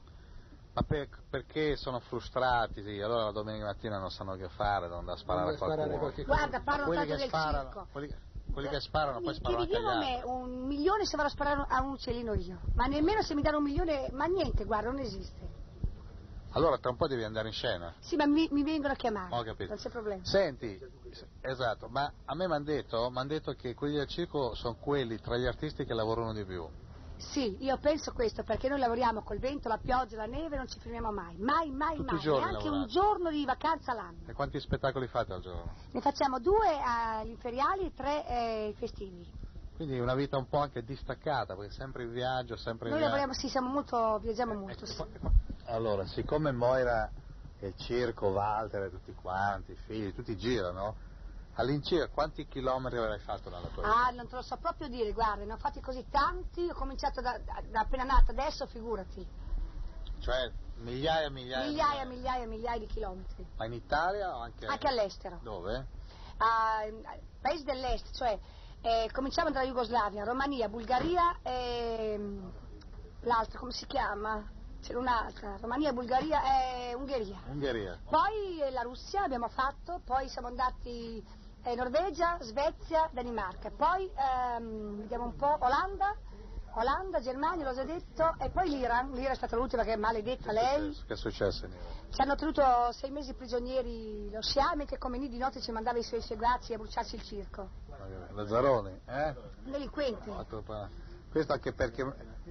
Ma 0.72 0.84
per- 0.84 1.10
perché 1.30 1.76
sono 1.76 2.00
frustrati, 2.00 2.84
sì, 2.84 3.02
allora 3.02 3.26
la 3.26 3.32
domenica 3.32 3.66
mattina 3.66 3.98
non 3.98 4.12
sanno 4.12 4.36
che 4.36 4.48
fare, 4.50 4.82
devono 4.82 5.00
andare 5.00 5.18
a 5.18 5.22
sparare 5.22 5.54
a 5.54 5.58
qualcuno. 5.58 5.98
qualche 5.98 6.24
Guarda, 6.24 6.62
parlano 6.62 6.86
quelli 6.86 7.08
tanto 7.08 7.22
del 7.22 7.28
sparano, 7.28 7.64
circo. 7.64 7.88
quelli, 7.92 8.16
quelli 8.52 8.70
che 8.70 8.80
sparano 8.80 9.22
poi 9.22 9.34
sparano 9.34 9.62
anche 9.62 9.78
a 9.78 9.98
me 9.98 10.22
un 10.24 10.68
milione 10.68 11.06
se 11.06 11.18
vado 11.18 11.30
a 11.30 11.32
sparare 11.32 11.66
a 11.68 11.82
un 11.82 11.92
uccellino 11.92 12.34
io, 12.36 12.62
ma 12.76 12.86
nemmeno 12.86 13.22
se 13.24 13.34
mi 13.34 13.42
danno 13.42 13.58
un 13.58 13.64
milione, 13.64 14.10
ma 14.12 14.26
niente, 14.26 14.64
guarda, 14.66 14.90
non 14.92 15.00
esiste. 15.00 15.58
Allora 16.52 16.78
tra 16.78 16.90
un 16.92 16.98
po' 16.98 17.08
devi 17.08 17.24
andare 17.24 17.48
in 17.48 17.54
scena. 17.54 17.94
Sì, 18.00 18.16
ma 18.16 18.26
mi, 18.26 18.48
mi 18.52 18.64
vengono 18.64 18.94
a 18.94 18.96
chiamare, 18.96 19.36
Ho 19.36 19.44
capito. 19.44 19.70
non 19.70 19.78
c'è 19.78 19.90
problema. 19.90 20.24
Senti, 20.24 20.80
esatto, 21.42 21.88
ma 21.90 22.12
a 22.26 22.36
me 22.36 22.48
mi 22.48 22.54
hanno 22.54 22.64
detto, 22.64 23.12
detto 23.26 23.54
che 23.54 23.74
quelli 23.74 23.98
del 23.98 24.08
circo 24.08 24.54
sono 24.56 24.76
quelli 24.80 25.20
tra 25.20 25.38
gli 25.38 25.46
artisti 25.46 25.86
che 25.86 25.94
lavorano 25.94 26.34
di 26.34 26.46
più. 26.46 26.68
Sì, 27.20 27.58
io 27.66 27.78
penso 27.78 28.14
questo 28.14 28.44
perché 28.44 28.70
noi 28.70 28.80
lavoriamo 28.80 29.22
col 29.24 29.40
vento, 29.40 29.68
la 29.68 29.78
pioggia, 29.78 30.16
la 30.16 30.26
neve, 30.26 30.56
non 30.56 30.68
ci 30.68 30.80
fermiamo 30.80 31.12
mai, 31.12 31.36
mai, 31.38 31.70
mai, 31.70 31.98
Tutti 31.98 32.14
mai, 32.14 32.24
neanche 32.24 32.68
un 32.68 32.72
lavorate. 32.72 32.86
giorno 32.88 33.30
di 33.30 33.44
vacanza 33.46 33.94
l'anno. 33.94 34.20
E 34.26 34.34
quanti 34.34 34.58
spettacoli 34.60 35.06
fate 35.08 35.34
al 35.34 35.42
giorno? 35.42 35.74
Ne 35.92 36.00
facciamo 36.00 36.40
due 36.40 36.80
agli 36.82 37.30
imperiali 37.32 37.88
e 37.88 37.94
tre 37.94 38.26
eh, 38.26 38.76
festivi. 38.78 39.28
Quindi 39.76 40.00
una 40.00 40.16
vita 40.16 40.38
un 40.38 40.48
po' 40.48 40.60
anche 40.60 40.82
distaccata, 40.82 41.56
perché 41.56 41.72
sempre 41.72 42.04
in 42.04 42.12
viaggio, 42.12 42.56
sempre 42.56 42.88
in 42.88 42.94
Noi 42.96 43.00
viaggio. 43.04 43.16
lavoriamo, 43.16 43.34
sì, 43.34 43.50
siamo 43.50 43.70
molto, 43.70 44.20
viaggiamo 44.20 44.54
molto, 44.54 44.86
sì. 44.86 45.04
Allora, 45.66 46.06
siccome 46.06 46.52
Moira 46.54 47.12
e 47.60 47.68
il 47.68 47.76
circo, 47.76 48.28
Walter 48.28 48.84
e 48.84 48.90
tutti 48.92 49.14
quanti, 49.14 49.72
i 49.72 49.78
figli, 49.86 50.14
tutti 50.14 50.36
girano, 50.38 50.96
all'incirca 51.60 52.08
quanti 52.08 52.48
chilometri 52.48 52.98
avrai 52.98 53.20
fatto 53.20 53.50
nella 53.50 53.68
tua 53.68 53.84
vita? 53.84 54.06
Ah, 54.06 54.10
non 54.12 54.28
te 54.28 54.36
lo 54.36 54.42
so 54.42 54.58
proprio 54.58 54.88
dire, 54.88 55.12
guarda, 55.12 55.44
ne 55.44 55.54
ho 55.54 55.58
fatti 55.58 55.82
così 55.82 56.06
tanti, 56.10 56.68
ho 56.70 56.74
cominciato 56.74 57.22
da, 57.22 57.38
da- 57.38 57.80
appena 57.82 58.04
nata, 58.04 58.32
adesso 58.32 58.66
figurati. 58.66 59.28
Cioè 60.20 60.52
migliaia 60.78 61.28
e 61.28 61.30
migliaia, 61.30 61.64
e 61.64 61.68
Migliaia, 61.68 62.06
migliaia, 62.06 62.48
migliaia 62.48 62.80
di 62.80 62.88
chilometri. 62.88 63.46
Ma 63.58 63.66
in 63.66 63.74
Italia 63.74 64.36
o 64.36 64.40
anche... 64.40 64.66
Anche 64.66 64.88
all'estero. 64.88 65.40
Dove? 65.44 65.98
a 66.40 66.84
paesi 67.42 67.64
dell'est, 67.64 68.16
cioè 68.16 68.38
eh, 68.82 69.10
cominciamo 69.12 69.52
dalla 69.52 69.66
Jugoslavia, 69.66 70.24
Romania, 70.24 70.70
Bulgaria 70.70 71.38
e 71.42 72.16
mm, 72.18 72.48
l'altra 73.22 73.60
come 73.60 73.72
si 73.72 73.86
chiama? 73.86 74.48
C'era 74.82 75.00
un'altra, 75.00 75.58
Romania, 75.60 75.92
Bulgaria 75.92 76.42
e 76.44 76.94
Ungheria. 76.94 77.42
Ungheria. 77.48 78.00
Poi 78.10 78.62
eh, 78.62 78.72
la 78.72 78.82
Russia 78.82 79.24
abbiamo 79.24 79.50
fatto, 79.50 80.00
poi 80.06 80.30
siamo 80.30 80.48
andati 80.48 81.22
eh, 81.64 81.76
Norvegia, 81.76 82.38
Svezia, 82.42 83.10
Danimarca, 83.12 83.72
poi 83.72 84.10
ehm, 84.16 85.02
vediamo 85.02 85.26
un 85.26 85.36
po' 85.36 85.58
Olanda, 85.60 86.16
Olanda, 86.74 87.20
Germania, 87.20 87.66
l'ho 87.66 87.74
già 87.74 87.84
detto, 87.84 88.36
e 88.40 88.50
poi 88.52 88.70
l'Iran, 88.70 89.12
l'Iran 89.12 89.32
è 89.32 89.36
stata 89.36 89.56
l'ultima 89.56 89.84
che 89.84 89.94
è 89.94 89.96
maledetta 89.96 90.52
lei. 90.52 90.96
Che 91.06 91.14
è 91.14 91.18
successo 91.18 91.66
in 91.66 91.72
Iran? 91.72 92.12
Ci 92.12 92.22
hanno 92.22 92.36
tenuto 92.36 92.92
sei 92.92 93.12
mesi 93.12 93.34
prigionieri 93.34 94.30
lo 94.32 94.42
Siame 94.42 94.86
che 94.86 94.98
come 94.98 95.18
lì 95.18 95.30
di 95.30 95.38
notte 95.38 95.62
ci 95.62 95.72
mandava 95.72 95.98
i 95.98 96.04
suoi 96.04 96.22
seguaci 96.22 96.74
a 96.74 96.78
bruciarci 96.78 97.16
il 97.16 97.24
circo. 97.24 97.70
Lazzaroni, 98.34 99.02
eh? 99.06 99.36
Pa- 100.66 100.90
Questo 101.30 101.54
anche 101.54 101.74
perché 101.74 102.04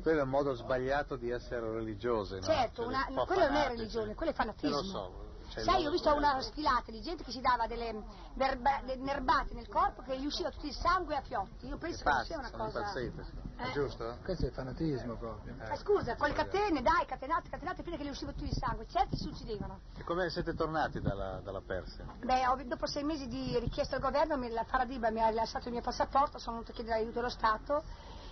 quello 0.03 0.21
è 0.21 0.23
un 0.23 0.29
modo 0.29 0.55
sbagliato 0.55 1.17
di 1.17 1.31
essere 1.31 1.69
religiosi, 1.73 2.35
no? 2.35 2.43
Certo, 2.43 2.83
Cioè, 2.83 2.87
una- 2.87 3.25
quello 3.25 3.47
non 3.47 3.57
è 3.57 3.69
religione, 3.69 4.15
quello 4.15 4.33
è 4.33 4.35
fanatismo. 4.35 4.79
Eh, 4.79 4.83
lo 4.83 4.89
so. 4.89 5.28
Sai, 5.63 5.87
ho 5.87 5.91
visto 5.91 6.15
una 6.15 6.41
sfilata 6.41 6.91
di 6.91 7.01
gente 7.01 7.23
che 7.25 7.31
si 7.31 7.41
dava 7.41 7.67
delle 7.67 7.93
nerba- 8.35 8.81
delle 8.85 9.03
nerbate 9.03 9.55
nel 9.55 9.69
corpo 9.69 10.03
che 10.03 10.19
gli 10.19 10.27
usciva 10.27 10.51
tutto 10.51 10.67
il 10.67 10.75
sangue 10.75 11.17
a 11.17 11.21
fiotti. 11.23 11.67
Io 11.67 11.77
penso 11.79 11.99
che 11.99 12.05
Pazzi, 12.05 12.27
sia 12.27 12.39
una 12.39 12.51
cosa. 12.51 12.79
impazziti. 12.79 13.47
È 13.57 13.67
Eh. 13.67 13.73
giusto? 13.73 14.19
Questo 14.23 14.47
è 14.47 14.51
fanatismo 14.51 15.17
proprio. 15.17 15.55
Ma 15.57 15.77
scusa, 15.77 16.15
con 16.17 16.29
le 16.29 16.35
catene, 16.35 16.81
dai, 16.81 17.05
catenate, 17.07 17.49
catenate 17.49 17.83
fino 17.83 17.97
a 17.97 17.99
che 17.99 18.05
gli 18.05 18.11
usciva 18.11 18.31
tutto 18.33 18.45
il 18.45 18.53
sangue. 18.53 18.87
Certi 18.87 19.17
si 19.17 19.29
uccidevano. 19.29 19.81
E 19.97 20.05
come 20.05 20.31
siete 20.31 20.55
tornati 20.55 21.01
dalla, 21.01 21.41
dalla 21.43 21.61
Persia? 21.61 22.05
Beh, 22.21 22.47
ho- 22.47 22.63
dopo 22.65 22.87
sei 22.87 23.03
mesi 23.03 23.27
di 23.27 23.59
richiesta 23.59 23.97
al 23.97 24.03
governo, 24.03 24.37
mi- 24.37 24.51
la 24.51 24.63
Faradiba 24.65 25.11
mi 25.11 25.21
ha 25.21 25.29
rilasciato 25.29 25.67
il 25.69 25.73
mio 25.75 25.83
passaporto, 25.83 26.39
sono 26.39 26.57
venuto 26.57 26.71
a 26.73 26.75
chiedere 26.75 26.99
aiuto 27.01 27.19
allo 27.19 27.29
Stato 27.31 27.83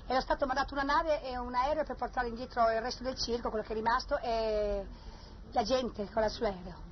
e 0.06 0.14
lo 0.14 0.20
Stato 0.20 0.44
mi 0.46 0.52
ha 0.52 0.54
dato 0.54 0.74
una 0.74 0.84
nave 0.84 1.20
e 1.22 1.36
un 1.36 1.52
aereo 1.54 1.82
per 1.82 1.96
portare 1.96 2.28
indietro 2.28 2.70
il 2.70 2.80
resto 2.80 3.02
del 3.02 3.16
circo, 3.16 3.48
quello 3.50 3.64
che 3.64 3.72
è 3.72 3.76
rimasto, 3.76 4.16
e 4.18 4.86
la 5.50 5.62
gente 5.64 6.08
con 6.12 6.22
la 6.22 6.28
sull'aereo. 6.28 6.85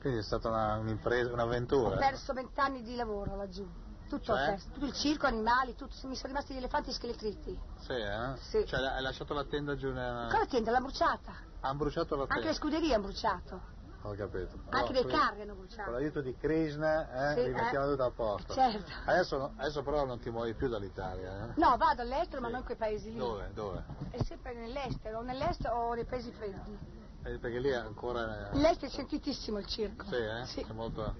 Quindi 0.00 0.20
è 0.20 0.22
stata 0.22 0.48
una- 0.48 0.76
un'impresa, 0.78 1.30
Ho 1.30 1.34
un'avventura. 1.34 1.96
perso 1.96 2.32
vent'anni 2.32 2.82
di 2.82 2.96
lavoro 2.96 3.36
laggiù. 3.36 3.68
Tutto 4.08 4.24
Cioè? 4.24 4.42
ho 4.42 4.44
perso, 4.46 4.68
tutto 4.72 4.86
il 4.86 4.92
circo, 4.94 5.26
animali, 5.26 5.74
tutto, 5.76 5.94
mi 6.08 6.16
sono 6.16 6.28
rimasti 6.32 6.54
gli 6.54 6.56
elefanti 6.56 6.90
scheletritti. 6.90 7.56
Sì, 7.78 7.92
eh? 7.92 8.34
Sì. 8.38 8.64
Cioè 8.66 8.80
hai 8.80 9.02
lasciato 9.02 9.34
la 9.34 9.44
tenda 9.44 9.76
giù 9.76 9.88
nella... 9.92 10.22
Ancora 10.22 10.46
tenda, 10.46 10.70
l'ha 10.72 10.80
bruciata. 10.80 11.32
Hanno 11.60 11.78
bruciato 11.78 12.16
la 12.16 12.22
Anche 12.22 12.34
tenda? 12.34 12.48
le 12.48 12.54
scuderie 12.54 12.94
hanno 12.94 13.02
bruciato. 13.04 13.60
Ho 14.02 14.14
capito. 14.14 14.58
Anche 14.70 14.92
No, 14.94 15.02
dei 15.02 15.12
carri 15.12 15.42
hanno 15.42 15.54
bruciato. 15.54 15.82
Con 15.82 15.92
l'aiuto 15.92 16.20
di 16.22 16.34
Krishna, 16.34 17.32
eh, 17.32 17.34
Sì, 17.34 17.42
li 17.48 17.52
mettiamo 17.52 17.84
eh. 17.86 17.90
tutto 17.90 18.02
a 18.04 18.10
posto. 18.10 18.54
Certo. 18.54 18.90
Adesso, 19.04 19.52
adesso 19.58 19.82
però 19.82 20.06
non 20.06 20.18
ti 20.18 20.30
muovi 20.30 20.54
più 20.54 20.68
dall'Italia, 20.68 21.44
eh? 21.44 21.52
No, 21.56 21.76
vado 21.76 22.00
all'estero, 22.00 22.40
ma 22.40 22.48
non 22.48 22.60
in 22.60 22.64
quei 22.64 22.78
paesi 22.78 23.12
lì. 23.12 23.18
Dove? 23.18 23.50
Dove? 23.52 23.84
È 24.10 24.22
sempre 24.22 24.54
nell'estero, 24.54 25.20
nell'estero 25.20 25.76
o 25.76 25.92
nei 25.94 26.06
paesi 26.06 26.32
freddi. 26.32 26.78
Eh, 27.22 27.38
perché 27.38 27.58
lì 27.58 27.68
è 27.68 27.74
ancora... 27.74 28.50
L'estero 28.52 28.86
è 28.86 28.94
sentitissimo 28.94 29.58
il 29.58 29.66
circo. 29.66 30.06
Sì, 30.06 30.14
eh? 30.14 30.64
C'è 30.64 30.72
molto... 30.72 31.14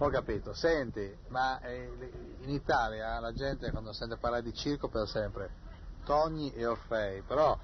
Ho 0.00 0.08
capito. 0.10 0.54
Senti, 0.54 1.16
ma 1.28 1.60
eh, 1.60 2.36
in 2.40 2.50
Italia 2.50 3.18
la 3.18 3.32
gente 3.32 3.70
quando 3.72 3.92
sente 3.92 4.16
parlare 4.16 4.42
di 4.42 4.54
circo 4.54 4.88
pensa 4.88 5.20
sempre 5.20 5.50
Togni 6.04 6.52
e 6.52 6.64
Orfei, 6.66 7.22
però 7.22 7.58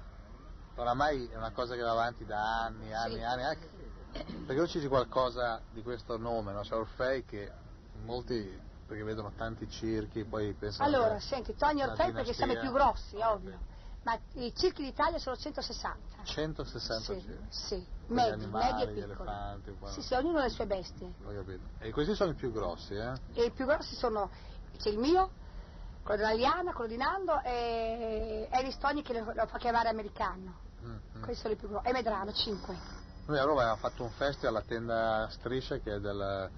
oramai 0.75 1.29
è 1.31 1.37
una 1.37 1.51
cosa 1.51 1.75
che 1.75 1.81
va 1.81 1.91
avanti 1.91 2.25
da 2.25 2.63
anni, 2.65 2.93
anni, 2.93 3.15
Sì. 3.15 3.23
anni. 3.23 3.43
Anche... 3.43 3.69
Perché 4.11 4.55
non 4.55 4.67
ci 4.67 4.77
dici 4.77 4.89
qualcosa 4.89 5.61
di 5.71 5.81
questo 5.81 6.17
nome, 6.17 6.51
no? 6.51 6.61
C'è 6.61 6.75
Orfei 6.75 7.23
che 7.23 7.51
molti, 8.03 8.61
perché 8.85 9.03
vedono 9.03 9.31
tanti 9.35 9.69
circhi, 9.69 10.25
poi 10.25 10.53
pensano... 10.53 10.87
Allora, 10.87 11.19
senti, 11.19 11.55
Tony 11.55 11.79
la 11.79 11.91
Orfei 11.91 12.11
perché 12.11 12.33
siamo 12.33 12.53
i 12.53 12.59
più 12.59 12.71
grossi, 12.71 13.15
ovvio. 13.15 13.57
Ma 14.05 14.19
i 14.33 14.53
circhi 14.55 14.83
d'Italia 14.83 15.17
sono 15.17 15.35
160. 15.35 16.23
160 16.25 16.99
Sì, 17.01 17.19
circhi. 17.21 17.45
sì, 17.49 17.85
medi, 18.07 18.29
animali, 18.29 18.85
medi 18.85 18.99
e 18.99 19.03
piccoli. 19.05 19.29
elefanti. 19.29 19.75
Sì, 19.85 20.01
sì, 20.03 20.13
ognuno 20.13 20.37
ha 20.37 20.43
le 20.43 20.49
sue 20.49 20.67
bestie. 20.67 21.11
Ho 21.23 21.31
capito. 21.33 21.65
E 21.79 21.91
questi 21.91 22.13
sono 22.13 22.29
i 22.31 22.35
più 22.35 22.51
grossi, 22.51 22.93
eh? 22.93 23.13
E 23.33 23.45
i 23.45 23.51
più 23.51 23.65
grossi 23.65 23.95
sono, 23.95 24.29
c'è 24.77 24.89
il 24.89 24.99
mio, 24.99 25.31
quello 26.03 26.21
della 26.21 26.33
Liana, 26.35 26.71
quello 26.73 26.91
di 26.91 26.97
Nando 26.97 27.41
e 27.41 28.47
Eris 28.51 28.77
Togni 28.77 29.01
che 29.01 29.19
lo, 29.19 29.33
lo 29.33 29.47
fa 29.47 29.57
chiamare 29.57 29.89
americano. 29.89 30.59
Mm, 30.83 30.97
Questi 31.23 31.41
sono 31.41 31.53
i 31.53 31.57
più 31.57 31.67
grossi. 31.67 31.87
E 31.87 31.91
Medrano, 31.91 32.31
5. 32.31 32.77
Noi 33.25 33.39
a 33.39 33.43
Roma 33.43 33.61
abbiamo 33.61 33.77
fatto 33.79 34.03
un 34.03 34.11
festival 34.11 34.55
alla 34.55 34.61
tenda 34.63 35.27
Striscia 35.31 35.79
che 35.79 35.95
è 35.95 35.99
del, 35.99 36.51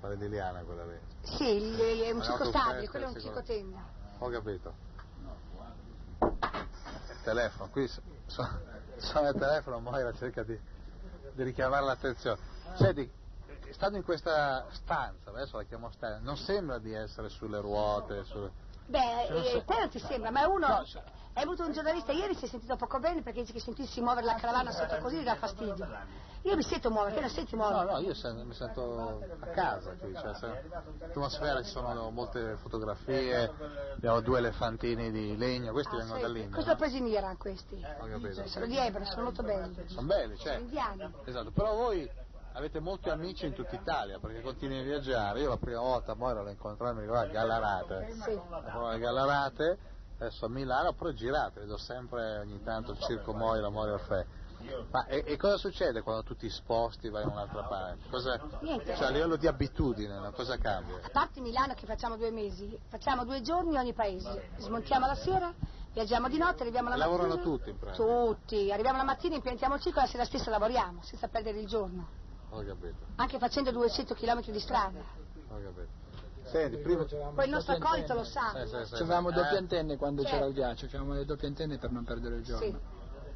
Quella 0.00 0.14
di 0.14 0.28
Liana, 0.30 0.62
quella 0.62 0.86
lì. 0.86 0.98
Sì, 1.24 1.44
il- 1.44 2.00
è 2.04 2.10
un 2.10 2.22
circo 2.22 2.46
stabile, 2.46 2.88
quello 2.88 3.04
è 3.04 3.08
un 3.10 3.20
circo 3.20 3.42
tenda. 3.42 3.84
Ho 4.20 4.30
capito. 4.30 4.84
Telefono, 7.26 7.68
qui 7.70 7.88
su- 7.88 8.00
su- 8.26 8.46
suona 8.98 9.30
il 9.30 9.36
telefono, 9.36 9.80
Moira 9.80 10.12
cerca 10.12 10.44
di, 10.44 10.56
di 11.32 11.42
richiamare 11.42 11.84
l'attenzione. 11.84 12.38
Senti, 12.74 13.10
stando 13.70 13.96
in 13.96 14.04
questa 14.04 14.64
stanza, 14.70 15.30
adesso 15.30 15.56
la 15.56 15.64
chiamo 15.64 15.90
stanza, 15.90 16.20
non 16.22 16.36
sembra 16.36 16.78
di 16.78 16.94
essere 16.94 17.28
sulle 17.28 17.60
ruote, 17.60 18.22
sulle... 18.22 18.52
Beh, 18.86 19.24
so- 19.26 19.34
eh, 19.34 19.64
non 19.66 19.88
ti 19.88 19.98
sembra, 19.98 20.30
ma 20.30 20.46
uno... 20.46 20.68
No, 20.68 20.84
cioè- 21.36 21.42
È 21.42 21.44
venuto 21.44 21.64
un 21.64 21.72
giornalista 21.72 22.12
ieri, 22.12 22.34
si 22.34 22.46
è 22.46 22.48
sentito 22.48 22.76
poco 22.76 22.98
bene 22.98 23.22
perché 23.22 23.40
dice 23.40 23.52
che 23.52 23.60
sentirsi 23.60 24.00
muovere 24.00 24.24
la 24.26 24.34
caravana 24.34 24.70
sotto 24.72 24.96
così 24.98 25.18
gli 25.20 25.24
dà 25.24 25.36
fastidio. 25.36 25.86
Io 26.42 26.54
mi 26.56 26.62
sento 26.62 26.90
muovere, 26.90 27.14
te 27.14 27.20
la 27.20 27.28
senti 27.28 27.56
muovere? 27.56 27.84
No, 27.84 27.92
no, 27.92 27.98
io 27.98 28.14
sen- 28.14 28.46
mi 28.46 28.54
sento 28.54 29.20
a 29.40 29.46
casa 29.48 29.92
qui, 29.96 30.14
cioè, 30.14 30.34
se- 30.34 30.62
l'atmosfera 31.00 31.62
ci 31.62 31.70
sono 31.70 32.10
molte 32.10 32.56
fotografie, 32.56 33.52
abbiamo 33.94 34.20
due 34.20 34.38
elefantini 34.38 35.10
di 35.10 35.36
legno, 35.36 35.72
questi 35.72 35.94
Ah, 35.94 35.98
vengono 35.98 36.16
sì. 36.18 36.22
dall'India. 36.22 36.52
Questo 36.52 36.70
l'ho 36.70 36.76
preso 36.76 36.96
in 36.96 37.06
Iran, 37.06 37.36
questi. 37.36 37.84
Ho 38.00 38.06
capito. 38.06 38.46
Sono 38.46 38.66
di 38.66 38.76
Ebro, 38.78 39.04
sono 39.04 39.22
molto 39.24 39.42
belli. 39.42 39.88
Sono 39.88 40.06
belli, 40.06 40.36
Sono 40.36 40.48
certo. 40.48 40.62
indiani. 40.62 41.12
Esatto, 41.24 41.50
però 41.50 41.74
voi 41.74 42.08
avete 42.52 42.80
molti 42.80 43.10
amici 43.10 43.44
in 43.44 43.52
tutta 43.52 43.74
Italia 43.74 44.18
perché 44.18 44.40
continui 44.40 44.78
a 44.78 44.82
viaggiare. 44.84 45.40
Io 45.40 45.48
la 45.48 45.56
prima 45.58 45.80
volta 45.80 46.12
a 46.12 46.14
Moira 46.14 46.42
l'ho 46.42 46.50
incontrata, 46.50 46.94
mi 46.94 47.00
ricordo 47.02 47.22
a 47.24 47.26
Gallarate. 47.26 48.12
Sì. 48.22 48.40
A 48.62 48.96
Gallarate, 48.96 49.78
adesso 50.18 50.46
a 50.46 50.48
Milano, 50.48 50.92
però 50.94 51.10
girate, 51.10 51.60
vedo 51.60 51.76
sempre 51.76 52.38
ogni 52.38 52.62
tanto 52.62 52.92
il 52.92 52.98
circo 53.00 53.32
Moira, 53.32 53.68
Moira 53.68 53.94
Orfei. 53.94 54.24
Ma 54.90 55.04
e, 55.06 55.22
e 55.26 55.36
cosa 55.36 55.58
succede 55.58 56.00
quando 56.00 56.22
tu 56.22 56.34
ti 56.34 56.48
sposti 56.48 57.06
e 57.06 57.10
vai 57.10 57.22
in 57.22 57.28
un'altra 57.28 57.62
parte? 57.64 58.08
Cosa, 58.08 58.40
Niente. 58.60 58.96
cioè 58.96 59.06
a 59.08 59.10
livello 59.10 59.36
di 59.36 59.46
abitudine, 59.46 60.18
no? 60.18 60.32
cosa 60.32 60.56
cambia? 60.56 60.96
A 61.02 61.10
parte 61.10 61.40
Milano 61.40 61.74
che 61.74 61.84
facciamo 61.86 62.16
due 62.16 62.30
mesi, 62.30 62.76
facciamo 62.88 63.24
due 63.24 63.42
giorni 63.42 63.76
ogni 63.76 63.92
paese. 63.92 64.48
Smontiamo 64.56 65.06
la 65.06 65.14
sera, 65.14 65.52
viaggiamo 65.92 66.28
di 66.28 66.38
notte, 66.38 66.62
arriviamo 66.62 66.88
la 66.88 66.96
Lavorano 66.96 67.34
mattina. 67.34 67.44
tutti 67.44 67.70
in 67.70 67.78
pratica. 67.78 68.02
Tutti. 68.02 68.72
Arriviamo 68.72 68.96
la 68.96 69.04
mattina, 69.04 69.34
impiantiamo 69.36 69.74
il 69.74 69.80
circo 69.82 69.98
e 69.98 70.02
la 70.02 70.08
sera 70.08 70.24
stessa 70.24 70.50
lavoriamo, 70.50 71.02
senza 71.02 71.28
perdere 71.28 71.60
il 71.60 71.66
giorno. 71.66 72.08
Ho 72.50 72.58
capito, 72.64 72.94
Anche 73.16 73.38
facendo 73.38 73.70
200 73.70 74.14
km 74.14 74.40
di 74.50 74.58
strada. 74.60 74.98
ho 74.98 75.60
capito. 75.62 75.95
Senti, 76.46 76.76
prima... 76.78 77.04
Poi 77.04 77.44
il 77.44 77.50
nostro 77.50 77.74
accolito 77.74 78.14
lo 78.14 78.24
sa. 78.24 78.52
Sì, 78.64 78.68
sì, 78.68 78.84
sì, 78.86 78.94
Avevamo 79.02 79.28
sì. 79.30 79.34
doppie 79.34 79.54
Eh? 79.54 79.58
antenne 79.58 79.96
quando 79.96 80.22
Certo. 80.22 80.36
c'era 80.36 80.48
il 80.48 80.54
ghiaccio, 80.54 80.84
avevamo 80.86 81.12
le 81.14 81.24
doppie 81.24 81.48
antenne 81.48 81.78
per 81.78 81.90
non 81.90 82.04
perdere 82.04 82.36
il 82.36 82.44
giorno. 82.44 82.64
Sì. 82.64 82.76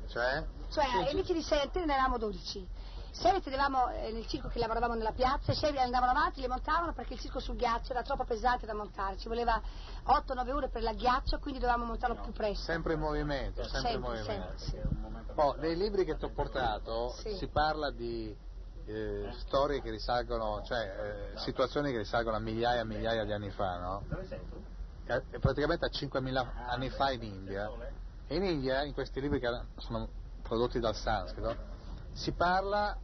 Cioè? 0.09 0.45
Cioè, 0.71 0.85
ai 0.85 1.11
amici 1.11 1.33
di 1.33 1.43
6 1.43 1.61
antenne 1.61 1.87
ne 1.87 1.93
eravamo 1.95 2.19
12. 2.19 2.67
6 3.13 3.43
tenevamo 3.43 3.89
eh, 3.91 4.13
nel 4.13 4.27
circo 4.29 4.47
che 4.49 4.61
lavoravamo 4.61 4.95
nella 4.95 5.11
piazza 5.13 5.51
e 5.51 5.55
6 5.57 5.77
andavano 5.79 6.13
avanti, 6.13 6.41
le 6.41 6.47
montavano 6.49 6.93
perché 6.93 7.15
il 7.15 7.21
circo 7.21 7.41
sul 7.41 7.57
ghiaccio 7.57 7.91
era 7.93 8.03
troppo 8.03 8.25
pesante 8.25 8.67
da 8.67 8.75
montare. 8.75 9.17
Ci 9.17 9.27
voleva 9.29 9.61
8-9 10.07 10.51
ore 10.53 10.69
per 10.69 10.83
il 10.83 10.95
ghiaccio, 10.97 11.39
quindi 11.39 11.59
dovevamo 11.59 11.85
montarlo 11.87 12.21
più 12.21 12.33
presto. 12.33 12.63
Sempre 12.65 12.95
in 12.95 13.01
movimento, 13.01 13.63
sempre, 13.65 13.79
in 13.79 14.03
Sempre, 14.03 14.09
movimento. 14.17 14.59
sempre, 14.59 14.99
Oh, 15.35 15.55
nei 15.55 15.77
libri 15.77 16.05
che 16.05 16.17
ti 16.17 16.25
ho 16.25 16.31
portato 16.31 17.11
Sì. 17.19 17.35
si 17.37 17.47
parla 17.49 17.91
di 17.91 18.37
eh, 18.91 19.33
storie 19.39 19.81
che 19.81 19.91
risalgono, 19.91 20.63
cioè 20.65 21.31
eh, 21.35 21.39
situazioni 21.39 21.91
che 21.93 21.99
risalgono 21.99 22.37
a 22.37 22.41
migliaia 22.41 22.81
e 22.81 22.85
migliaia 22.85 23.25
di 23.25 23.33
anni 23.33 23.51
fa, 23.51 23.79
no? 23.79 24.05
Eh, 25.05 25.23
e 25.31 25.39
praticamente 25.39 25.85
a 25.85 25.89
5.000 25.89 26.47
anni 26.69 26.89
fa 26.91 27.11
in 27.11 27.23
India. 27.23 27.71
E 28.27 28.37
in 28.37 28.45
India, 28.45 28.83
in 28.83 28.93
questi 28.93 29.21
libri 29.21 29.41
che 29.41 29.49
sono 29.79 30.09
prodotti 30.43 30.79
dal 30.79 30.95
sanscrito, 30.95 31.57
si 32.13 32.33
parla 32.33 32.97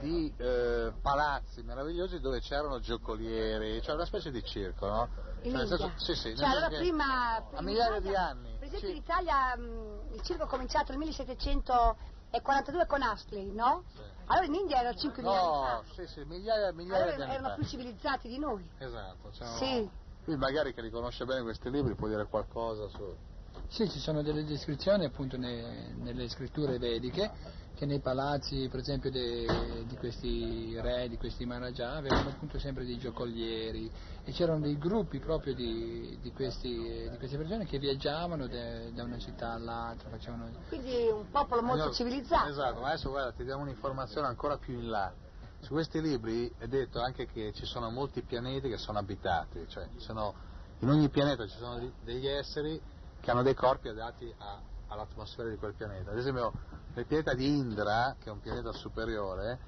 di 0.00 0.32
eh, 0.36 0.92
palazzi 1.00 1.62
meravigliosi 1.62 2.20
dove 2.20 2.40
c'erano 2.40 2.80
giocolieri, 2.80 3.80
cioè 3.82 3.94
una 3.94 4.04
specie 4.04 4.30
di 4.30 4.42
circo, 4.42 4.86
no? 4.86 5.08
In 5.42 5.52
Cioè, 5.52 5.66
senso- 5.66 5.92
sì, 5.96 6.14
sì, 6.14 6.36
Cioè, 6.36 6.46
allora 6.48 6.68
prima, 6.68 7.36
a 7.36 7.62
migliaia 7.62 8.00
di 8.00 8.14
anni. 8.14 8.56
Per 8.58 8.68
esempio 8.68 8.88
sì. 8.88 8.94
in 8.94 9.00
Italia 9.02 9.56
mh, 9.56 10.14
il 10.14 10.22
circo 10.22 10.44
è 10.44 10.46
cominciato 10.46 10.92
nel 10.92 10.98
1742 11.00 12.86
con 12.86 13.02
Astley, 13.02 13.52
no? 13.52 13.84
Allora 14.26 14.46
in 14.46 14.54
India 14.54 14.78
era 14.80 14.90
5.000 14.90 15.16
anni 15.16 15.22
No, 15.22 15.62
fa. 15.62 15.84
sì, 15.94 16.06
sì, 16.06 16.24
migliaia, 16.24 16.72
migliaia 16.72 17.02
Allora 17.02 17.16
di 17.16 17.22
anni 17.22 17.32
erano 17.32 17.48
fa. 17.48 17.54
più 17.54 17.64
civilizzati 17.64 18.28
di 18.28 18.38
noi. 18.38 18.68
Esatto, 18.78 19.30
un- 19.32 19.56
Sì. 19.56 19.90
Qui 20.24 20.36
magari 20.36 20.72
che 20.72 20.80
riconosce 20.80 21.24
bene 21.24 21.42
questi 21.42 21.68
libri 21.70 21.94
può 21.94 22.06
dire 22.08 22.26
qualcosa 22.26 22.88
su... 22.88 23.16
Sì, 23.72 23.88
ci 23.88 24.00
sono 24.00 24.20
delle 24.20 24.44
descrizioni 24.44 25.06
appunto 25.06 25.38
ne- 25.38 25.94
nelle 25.94 26.28
scritture 26.28 26.76
vediche 26.76 27.30
che 27.74 27.86
nei 27.86 28.00
palazzi, 28.00 28.68
per 28.68 28.80
esempio, 28.80 29.10
de- 29.10 29.86
di 29.86 29.96
questi 29.96 30.78
re, 30.78 31.08
di 31.08 31.16
questi 31.16 31.46
Maharaja, 31.46 31.92
avevano 31.92 32.28
appunto 32.28 32.58
sempre 32.58 32.84
dei 32.84 32.98
giocolieri 32.98 33.90
e 34.24 34.32
c'erano 34.32 34.60
dei 34.60 34.76
gruppi 34.76 35.20
proprio 35.20 35.54
di, 35.54 36.18
di 36.20 36.32
questi- 36.32 37.08
di 37.10 37.16
queste 37.16 37.38
persone 37.38 37.64
che 37.64 37.78
viaggiavano 37.78 38.46
de- 38.46 38.92
da 38.92 39.04
una 39.04 39.16
città 39.16 39.52
all'altra, 39.52 40.10
facevano... 40.10 40.50
Quindi 40.68 41.08
un 41.08 41.30
popolo 41.30 41.62
molto 41.62 41.84
Allora, 41.84 41.94
civilizzato. 41.96 42.50
Esatto, 42.50 42.80
ma 42.80 42.88
adesso 42.88 43.08
guarda, 43.08 43.32
ti 43.32 43.42
diamo 43.42 43.62
un'informazione 43.62 44.26
ancora 44.26 44.58
più 44.58 44.74
in 44.74 44.90
là. 44.90 45.10
Su 45.60 45.72
questi 45.72 46.02
libri 46.02 46.52
è 46.58 46.66
detto 46.66 47.00
anche 47.00 47.24
che 47.24 47.54
ci 47.54 47.64
sono 47.64 47.88
molti 47.88 48.20
pianeti 48.20 48.68
che 48.68 48.76
sono 48.76 48.98
abitati, 48.98 49.64
cioè 49.70 49.88
ci 49.94 50.00
sono- 50.00 50.34
in 50.80 50.90
ogni 50.90 51.08
pianeta 51.08 51.46
ci 51.46 51.56
sono 51.56 51.90
degli 52.02 52.26
esseri 52.26 52.78
che 53.22 53.30
hanno 53.30 53.42
dei 53.42 53.54
corpi 53.54 53.88
adatti 53.88 54.34
a- 54.38 54.60
all'atmosfera 54.88 55.48
di 55.48 55.56
quel 55.56 55.74
pianeta. 55.74 56.10
Ad 56.10 56.18
esempio 56.18 56.52
nel 56.94 57.06
pianeta 57.06 57.32
di 57.34 57.46
Indra, 57.56 58.16
che 58.18 58.28
è 58.28 58.32
un 58.32 58.40
pianeta 58.40 58.72
superiore, 58.72 59.58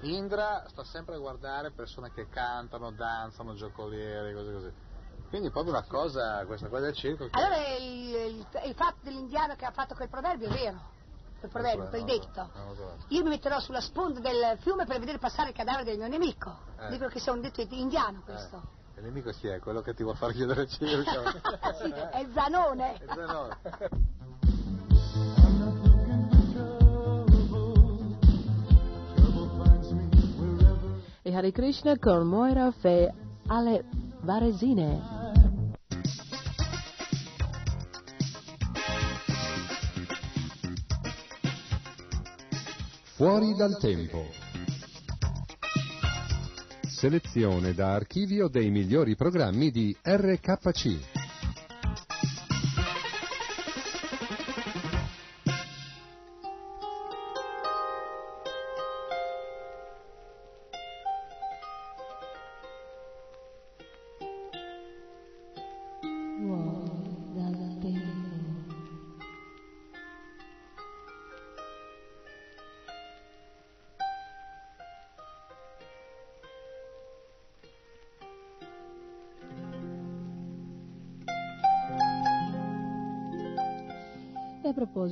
Indra 0.00 0.64
sta 0.68 0.82
sempre 0.84 1.14
a 1.14 1.18
guardare 1.18 1.70
persone 1.70 2.10
che 2.12 2.28
cantano, 2.28 2.90
danzano, 2.90 3.54
giocolieri, 3.54 4.32
cose 4.34 4.52
così. 4.52 4.72
Quindi 5.28 5.48
è 5.48 5.50
proprio 5.50 5.72
una 5.74 5.84
cosa, 5.84 6.44
questa 6.46 6.68
cosa 6.68 6.82
del 6.84 6.94
circo 6.94 7.24
che... 7.28 7.30
Allora 7.38 7.56
il, 7.76 8.14
il- 8.14 8.46
il 8.64 8.74
fatto 8.74 8.98
dell'indiano 9.02 9.54
che 9.54 9.64
ha 9.64 9.70
fatto 9.70 9.94
quel 9.94 10.08
proverbio 10.08 10.48
è 10.48 10.52
vero. 10.52 10.80
Quel 11.40 11.50
proverbio, 11.50 11.88
quel 11.88 12.04
detto. 12.04 12.50
Io 13.08 13.22
mi 13.22 13.28
metterò 13.28 13.60
sulla 13.60 13.80
sponda 13.80 14.20
del 14.20 14.56
fiume 14.60 14.86
per 14.86 14.98
vedere 14.98 15.18
passare 15.18 15.50
il 15.50 15.54
cadavere 15.54 15.84
del 15.84 15.98
mio 15.98 16.08
nemico. 16.08 16.56
Eh. 16.78 16.88
Dicono 16.88 17.10
che 17.10 17.18
sia 17.20 17.32
un 17.32 17.40
detto 17.42 17.60
indiano 17.60 18.22
questo. 18.24 18.56
Eh, 18.56 18.82
il 18.96 19.02
nemico 19.02 19.30
chi 19.30 19.48
è? 19.48 19.58
Quello 19.58 19.80
che 19.80 19.94
ti 19.94 20.02
vuol 20.02 20.16
far 20.16 20.32
chiudere 20.32 20.62
il 20.62 20.68
circo? 20.68 21.10
Sì, 21.82 21.90
è 21.90 22.26
Zanone. 22.32 22.94
È 22.94 23.04
Zanone. 23.06 23.58
E 31.22 31.34
Hare 31.34 31.52
Krishna 31.52 31.98
con 31.98 32.26
Moira 32.26 32.70
Fe 32.70 33.12
alle 33.46 33.84
Varesine. 34.20 35.22
Fuori 43.14 43.54
dal 43.56 43.78
tempo. 43.78 44.43
Selezione 47.04 47.74
da 47.74 47.92
archivio 47.92 48.48
dei 48.48 48.70
migliori 48.70 49.14
programmi 49.14 49.70
di 49.70 49.94
RKC. 50.02 51.23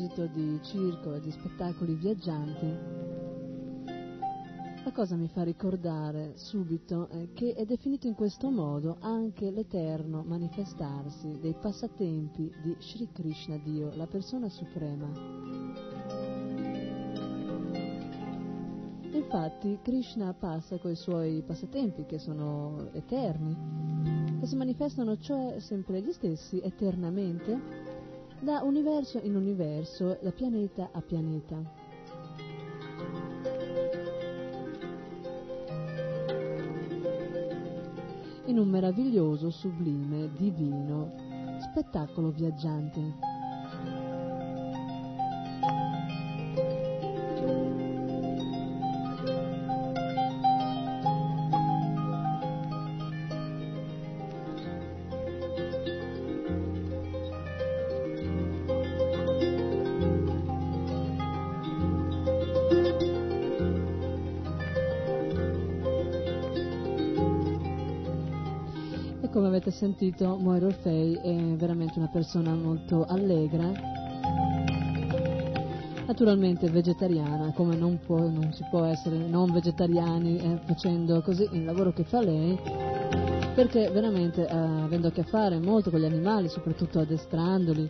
Proposito 0.02 0.26
di 0.26 0.58
circo 0.62 1.14
e 1.14 1.20
di 1.20 1.30
spettacoli 1.30 1.94
viaggianti, 1.94 2.66
la 4.84 4.90
cosa 4.92 5.14
mi 5.14 5.28
fa 5.28 5.44
ricordare 5.44 6.32
subito 6.36 7.08
eh, 7.08 7.28
che 7.32 7.54
è 7.54 7.64
definito 7.64 8.08
in 8.08 8.14
questo 8.14 8.50
modo 8.50 8.96
anche 9.00 9.50
l'eterno 9.50 10.24
manifestarsi 10.26 11.38
dei 11.40 11.54
passatempi 11.54 12.52
di 12.62 12.76
Sri 12.80 13.08
Krishna 13.12 13.56
Dio, 13.58 13.94
la 13.94 14.06
persona 14.06 14.48
suprema. 14.48 15.10
Infatti 19.12 19.78
Krishna 19.82 20.32
passa 20.34 20.78
coi 20.78 20.96
suoi 20.96 21.42
passatempi 21.46 22.06
che 22.06 22.18
sono 22.18 22.88
eterni, 22.92 23.56
che 24.40 24.46
si 24.46 24.56
manifestano 24.56 25.16
cioè 25.18 25.60
sempre 25.60 26.00
gli 26.00 26.12
stessi 26.12 26.60
eternamente 26.60 27.91
da 28.42 28.60
universo 28.62 29.20
in 29.22 29.36
universo, 29.36 30.18
da 30.20 30.32
pianeta 30.32 30.88
a 30.92 31.00
pianeta. 31.00 31.80
in 38.46 38.58
un 38.58 38.68
meraviglioso, 38.68 39.48
sublime, 39.48 40.28
divino 40.36 41.14
spettacolo 41.58 42.30
viaggiante. 42.30 43.31
Avete 69.62 69.70
sentito, 69.70 70.36
Moira 70.38 70.66
Orfei 70.66 71.14
è 71.14 71.34
veramente 71.54 71.96
una 71.96 72.08
persona 72.08 72.52
molto 72.52 73.04
allegra, 73.04 73.70
naturalmente 76.04 76.68
vegetariana, 76.68 77.52
come 77.52 77.76
non, 77.76 78.00
può- 78.04 78.28
non 78.28 78.52
si 78.52 78.64
può 78.70 78.82
essere 78.84 79.18
non 79.18 79.52
vegetariani 79.52 80.36
eh, 80.38 80.58
facendo 80.64 81.22
così 81.22 81.48
il 81.52 81.64
lavoro 81.64 81.92
che 81.92 82.02
fa 82.02 82.20
lei, 82.20 82.58
perché 83.54 83.88
veramente 83.90 84.48
eh, 84.48 84.52
avendo 84.52 85.08
a 85.08 85.12
che 85.12 85.22
fare 85.22 85.60
molto 85.60 85.90
con 85.90 86.00
gli 86.00 86.06
animali, 86.06 86.48
soprattutto 86.48 86.98
addestrandoli, 86.98 87.88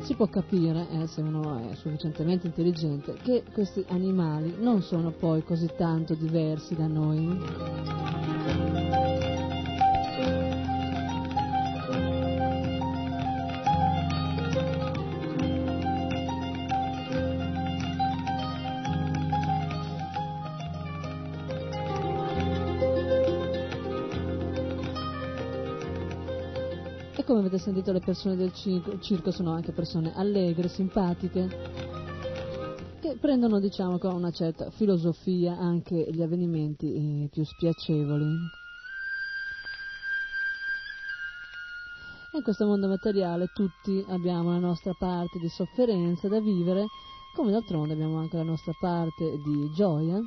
si 0.00 0.14
può 0.14 0.28
capire, 0.28 0.86
eh, 0.92 1.06
se 1.08 1.20
uno 1.20 1.58
è 1.68 1.74
sufficientemente 1.74 2.46
intelligente, 2.46 3.16
che 3.22 3.44
questi 3.52 3.84
animali 3.88 4.54
non 4.58 4.80
sono 4.80 5.10
poi 5.10 5.42
così 5.42 5.68
tanto 5.76 6.14
diversi 6.14 6.74
da 6.74 6.86
noi. 6.86 8.69
Come 27.30 27.46
avete 27.46 27.58
sentito 27.58 27.92
le 27.92 28.00
persone 28.00 28.34
del 28.34 28.52
circo, 28.52 28.98
circo 28.98 29.30
sono 29.30 29.52
anche 29.52 29.70
persone 29.70 30.12
allegre, 30.16 30.66
simpatiche, 30.66 31.48
che 33.00 33.16
prendono 33.20 33.60
diciamo 33.60 33.98
con 33.98 34.14
una 34.14 34.32
certa 34.32 34.68
filosofia 34.70 35.56
anche 35.56 36.08
gli 36.10 36.22
avvenimenti 36.22 36.92
eh, 36.92 37.28
più 37.28 37.44
spiacevoli. 37.44 38.24
In 42.32 42.42
questo 42.42 42.66
mondo 42.66 42.88
materiale 42.88 43.46
tutti 43.54 44.04
abbiamo 44.08 44.50
la 44.50 44.58
nostra 44.58 44.92
parte 44.98 45.38
di 45.38 45.48
sofferenza 45.48 46.26
da 46.26 46.40
vivere, 46.40 46.86
come 47.36 47.52
d'altronde 47.52 47.92
abbiamo 47.92 48.18
anche 48.18 48.38
la 48.38 48.42
nostra 48.42 48.72
parte 48.80 49.40
di 49.44 49.70
gioia. 49.72 50.20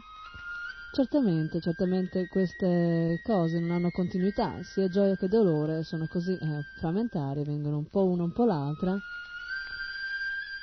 Certamente, 0.93 1.59
certamente 1.59 2.27
queste 2.27 3.19
cose 3.23 3.59
non 3.59 3.71
hanno 3.71 3.89
continuità, 3.89 4.61
sia 4.61 4.87
gioia 4.87 5.15
che 5.15 5.27
dolore 5.27 5.81
sono 5.81 6.05
così 6.05 6.37
eh, 6.37 6.63
frammentari, 6.75 7.43
vengono 7.43 7.77
un 7.77 7.89
po' 7.89 8.03
una 8.03 8.21
un 8.21 8.31
po' 8.31 8.45
l'altra. 8.45 8.95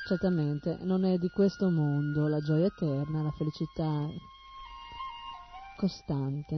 Certamente 0.05 0.79
non 0.83 1.05
è 1.05 1.19
di 1.19 1.31
questo 1.31 1.69
mondo 1.69 2.29
la 2.29 2.39
gioia 2.39 2.67
eterna, 2.67 3.23
la 3.23 3.33
felicità 3.33 4.09
costante. 5.77 6.55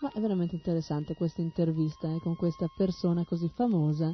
Ma 0.00 0.10
è 0.10 0.20
veramente 0.20 0.54
interessante 0.54 1.12
questa 1.12 1.42
intervista 1.42 2.08
eh, 2.08 2.18
con 2.20 2.34
questa 2.34 2.66
persona 2.74 3.26
così 3.26 3.50
famosa. 3.54 4.10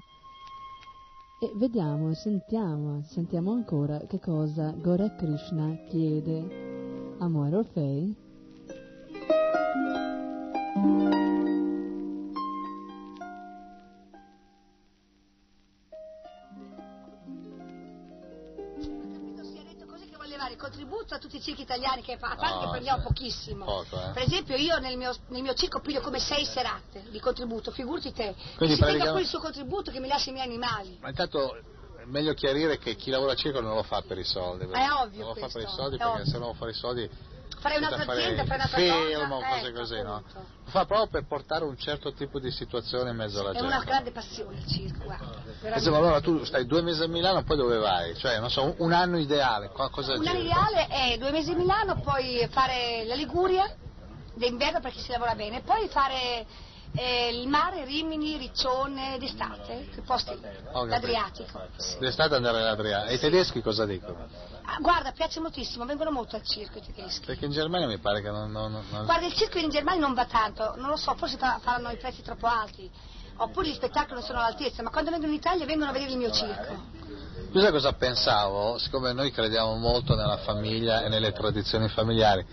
E 1.39 1.53
vediamo, 1.55 2.15
sentiamo, 2.15 3.03
sentiamo 3.03 3.53
ancora 3.53 3.99
che 4.07 4.19
cosa 4.19 4.71
Gora 4.71 5.15
Krishna 5.17 5.77
chiede. 5.87 7.15
A 7.19 7.29
Moira 7.29 7.63
contributo 21.07 21.15
a 21.15 21.19
tutti 21.19 21.37
i 21.37 21.41
circhi 21.41 21.63
italiani 21.63 22.03
che 22.03 22.19
fa, 22.19 22.31
a 22.31 22.37
parte 22.37 22.65
che 22.65 22.71
prendiamo 22.71 23.01
sì. 23.01 23.07
pochissimo. 23.07 23.65
Poco, 23.65 23.97
eh. 23.97 24.11
Per 24.13 24.23
esempio 24.23 24.57
io 24.57 24.79
nel 24.79 24.97
mio, 24.97 25.15
nel 25.29 25.43
mio 25.43 25.55
circo 25.55 25.81
piglio 25.81 26.01
come 26.01 26.19
sei 26.19 26.45
serate 26.45 27.05
di 27.11 27.21
contributo, 27.21 27.71
figurati 27.71 28.13
te. 28.13 28.35
Quindi 28.57 28.75
si 28.75 28.81
tenga 28.81 29.05
praticamente- 29.05 29.11
pure 29.11 29.23
il 29.23 29.29
suo 29.29 29.39
contributo 29.39 29.91
che 29.91 30.01
mi 30.01 30.09
lascia 30.09 30.31
i 30.31 30.33
miei 30.33 30.47
animali. 30.47 30.99
Ma 31.01 31.09
intanto 31.09 31.55
è 31.57 32.05
meglio 32.05 32.35
chiarire 32.35 32.79
che 32.79 32.97
chi 32.97 33.11
lavora 33.11 33.33
a 33.33 33.37
circo 33.37 33.61
non 33.61 33.75
lo 33.75 33.83
fa 33.83 34.03
per 34.03 34.19
i 34.19 34.25
soldi. 34.25 34.65
È 34.65 34.91
ovvio 34.91 35.25
Non 35.25 35.29
lo 35.29 35.35
fa 35.35 35.49
per 35.49 35.63
i 35.63 35.69
soldi 35.69 35.97
perché 35.97 36.13
ovvio. 36.13 36.27
se 36.27 36.39
no 36.39 36.53
fare 36.55 36.71
i 36.73 36.75
soldi 36.75 37.11
Farei 37.67 37.79
un'altra 37.79 38.13
azienda, 38.13 38.45
farei 38.45 38.57
un'altra 38.57 38.79
film 38.79 39.29
cosa. 39.29 39.47
cose 39.49 39.67
ecco, 39.67 39.79
così, 39.79 40.03
no? 40.03 40.23
Lo 40.65 40.71
fa 40.71 40.85
proprio 40.85 41.09
per 41.09 41.27
portare 41.27 41.65
un 41.65 41.77
certo 41.77 42.13
tipo 42.13 42.39
di 42.39 42.51
situazione 42.51 43.11
in 43.11 43.17
mezzo 43.17 43.41
alla 43.41 43.51
È 43.51 43.55
gente. 43.55 43.67
una 43.67 43.83
grande 43.85 44.11
passione 44.13 44.59
il 44.59 44.67
circo, 44.67 45.05
guarda. 45.05 45.25
veramente. 45.27 45.79
Insomma, 45.79 45.97
allora 45.97 46.21
tu 46.21 46.45
stai 46.45 46.67
due 46.67 46.83
mesi 46.83 47.03
a 47.03 47.09
Milano, 47.09 47.43
poi 47.43 47.57
dove 47.57 47.77
vai? 47.79 48.17
Cioè, 48.17 48.39
non 48.39 48.51
so, 48.51 48.75
un, 48.79 48.93
anno 48.93 49.19
ideale, 49.19 49.71
cosa 49.73 50.15
Un 50.15 50.27
anno 50.27 50.39
ideale 50.39 50.87
è 50.87 51.19
due 51.19 51.31
mesi 51.33 51.51
a 51.51 51.57
Milano, 51.57 52.01
poi 52.01 52.47
fare 52.51 53.05
la 53.05 53.15
Liguria 53.15 53.75
d'inverno 54.35 54.81
perché 54.81 55.01
si 55.01 55.11
lavora 55.11 55.35
bene, 55.35 55.63
poi 55.63 55.89
fare 55.89 56.47
eh, 56.97 57.29
il 57.41 57.47
mare, 57.49 57.85
Rimini, 57.85 58.37
Riccione, 58.37 59.17
d'estate, 59.19 59.89
quei 59.93 60.05
posti, 60.05 60.37
l'Adriatico. 60.73 61.61
D'estate 61.99 62.35
andare 62.35 62.59
all'Adriatico. 62.59 63.11
E 63.13 63.15
i 63.15 63.19
tedeschi 63.19 63.61
cosa 63.63 63.85
dicono? 63.87 64.27
Ah, 64.65 64.79
guarda, 64.81 65.13
piace 65.13 65.39
moltissimo, 65.41 65.85
vengono 65.85 66.11
molto 66.11 66.37
al 66.37 66.43
circo 66.43 66.79
i 66.79 66.83
tedeschi. 66.83 67.27
Perché 67.27 67.45
in 67.45 67.53
Germania 67.53 67.87
mi 67.87 67.99
pare 67.99 68.21
che 68.21 68.31
non... 68.31 68.51
non- 68.51 68.73
non- 68.91 69.05
Guarda, 69.05 69.27
il 69.27 69.35
circo 69.35 69.59
in 69.59 69.71
Germania 69.71 70.01
non 70.01 70.15
va 70.15 70.27
tanto, 70.27 70.75
non 70.77 70.89
lo 70.91 70.97
so, 70.97 71.15
forse 71.15 71.37
fa- 71.37 71.59
faranno 71.63 71.91
i 71.91 71.97
prezzi 71.97 72.23
troppo 72.23 72.47
alti, 72.47 72.91
oppure 73.37 73.69
gli 73.69 73.75
spettacoli 73.75 74.15
non 74.15 74.23
sono 74.23 74.39
all'altezza, 74.39 74.83
ma 74.83 74.91
quando 74.91 75.11
vengono 75.11 75.33
in 75.33 75.39
Italia 75.39 75.65
vengono 75.67 75.91
a 75.91 75.93
vedere 75.93 76.11
il 76.13 76.19
mio 76.19 76.31
circo. 76.33 77.05
Tu 77.53 77.61
sai 77.61 77.71
cosa 77.71 77.93
pensavo? 77.93 78.77
Siccome 78.79 79.13
noi 79.13 79.31
crediamo 79.31 79.77
molto 79.77 80.15
nella 80.15 80.39
famiglia 80.39 81.03
e 81.05 81.09
nelle 81.09 81.33
tradizioni 81.33 81.89
familiari, 81.89 82.45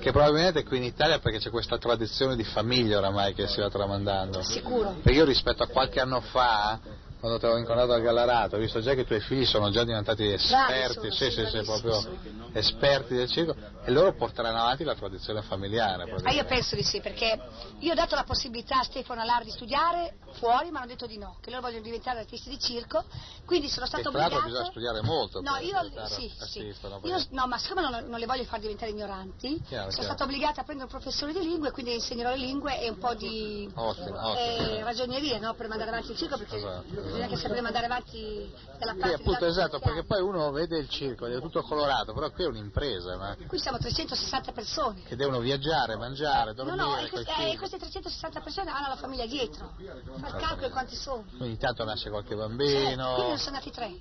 che 0.00 0.10
probabilmente 0.10 0.64
qui 0.64 0.78
in 0.78 0.84
Italia 0.84 1.18
perché 1.18 1.38
c'è 1.38 1.50
questa 1.50 1.78
tradizione 1.78 2.36
di 2.36 2.44
famiglia 2.44 2.98
oramai 2.98 3.34
che 3.34 3.46
si 3.46 3.60
va 3.60 3.70
tramandando. 3.70 4.42
Sicuro. 4.42 4.96
Perché 5.02 5.18
io 5.18 5.24
rispetto 5.24 5.62
a 5.62 5.66
qualche 5.66 6.00
anno 6.00 6.20
fa, 6.20 6.78
quando 7.24 7.40
ti 7.40 7.46
avevo 7.46 7.60
incontrato 7.60 7.92
al 7.94 8.02
Gallarato, 8.02 8.56
ho 8.56 8.58
visto 8.58 8.80
già 8.80 8.92
che 8.92 9.00
i 9.00 9.06
tuoi 9.06 9.20
figli 9.20 9.46
sono 9.46 9.70
già 9.70 9.82
diventati 9.82 10.30
esperti, 10.30 11.10
sì, 11.10 11.30
sì, 11.30 11.46
sì, 11.46 11.62
proprio 11.62 12.18
esperti 12.52 13.14
del 13.14 13.30
circo, 13.30 13.54
e 13.82 13.90
loro 13.90 14.12
porteranno 14.12 14.58
avanti 14.58 14.84
la 14.84 14.94
tradizione 14.94 15.40
familiare. 15.40 16.04
Ah, 16.22 16.32
io 16.32 16.44
penso 16.44 16.76
di 16.76 16.82
sì, 16.82 17.00
perché 17.00 17.40
io 17.78 17.92
ho 17.92 17.94
dato 17.94 18.14
la 18.14 18.24
possibilità 18.24 18.80
a 18.80 18.82
Stefano 18.82 19.22
Alar 19.22 19.42
di 19.42 19.50
studiare 19.50 20.16
fuori, 20.32 20.70
ma 20.70 20.80
hanno 20.80 20.88
detto 20.88 21.06
di 21.06 21.16
no, 21.16 21.38
che 21.40 21.48
loro 21.48 21.62
vogliono 21.62 21.82
diventare 21.82 22.18
artisti 22.18 22.50
di 22.50 22.58
circo, 22.58 23.04
quindi 23.46 23.70
sono 23.70 23.86
stato 23.86 24.10
tra 24.10 24.18
l'altro 24.18 24.40
obbligata... 24.40 24.68
bisogna 24.68 24.70
studiare 24.70 25.00
molto 25.00 25.40
No, 25.40 25.56
io, 25.56 26.06
sì, 26.06 26.30
sì. 26.40 26.74
Io, 27.04 27.24
no, 27.30 27.46
ma 27.46 27.56
siccome 27.56 27.80
non, 27.80 28.04
non 28.06 28.18
le 28.18 28.26
voglio 28.26 28.44
far 28.44 28.60
diventare 28.60 28.90
ignoranti, 28.90 29.62
Chiaro, 29.66 29.90
sono 29.90 29.90
chiaro. 29.90 30.02
stata 30.02 30.24
obbligata 30.24 30.60
a 30.60 30.64
prendere 30.64 30.90
un 30.92 31.00
professore 31.00 31.32
di 31.32 31.40
lingue, 31.40 31.70
quindi 31.70 31.94
insegnerò 31.94 32.28
le 32.30 32.36
lingue 32.36 32.78
e 32.80 32.90
un 32.90 32.98
po' 32.98 33.14
di 33.14 33.66
Ottimo, 33.74 34.28
ottimo. 34.28 34.36
eh, 34.36 34.82
ragionerie 34.82 35.38
no, 35.38 35.54
per 35.54 35.68
mandare 35.68 35.88
avanti 35.90 36.10
il 36.12 36.18
circo, 36.18 36.36
perché 36.36 36.56
Esatto, 36.56 37.13
bisogna 37.14 37.26
che 37.28 37.36
sapere 37.36 37.60
mandare 37.60 37.86
avanti 37.86 38.52
dalla 38.78 38.92
Sì, 38.92 38.98
parte 38.98 39.14
appunto, 39.14 39.38
della- 39.40 39.50
esatto, 39.50 39.78
perché 39.78 40.04
poi 40.04 40.20
uno 40.20 40.50
vede 40.50 40.78
il 40.78 40.88
circo, 40.88 41.26
è 41.26 41.40
tutto 41.40 41.62
colorato, 41.62 42.12
però 42.12 42.30
qui 42.30 42.44
è 42.44 42.46
un'impresa, 42.48 43.16
ma- 43.16 43.36
Qui 43.46 43.58
siamo 43.58 43.78
360 43.78 44.52
persone. 44.52 45.02
che 45.04 45.16
devono 45.16 45.38
viaggiare, 45.38 45.96
mangiare, 45.96 46.50
No, 46.50 46.64
dormire, 46.64 46.76
no, 46.76 46.96
e, 46.96 47.08
col 47.08 47.24
queste, 47.24 47.50
eh, 47.52 47.56
queste 47.56 47.78
360 47.78 48.40
persone 48.40 48.70
hanno 48.70 48.88
la 48.88 48.96
famiglia 48.96 49.26
dietro. 49.26 49.72
Fa 50.16 50.26
il 50.28 50.34
calcolo 50.34 50.70
quanti 50.70 50.96
sono. 50.96 51.24
Ogni 51.40 51.56
tanto 51.56 51.84
nasce 51.84 52.10
qualche 52.10 52.30
Certo, 52.30 52.46
bambino, 52.46 53.12
quindi 53.14 53.32
ne 53.32 53.38
sono 53.38 53.56
nati 53.56 53.70
tre. 53.70 53.92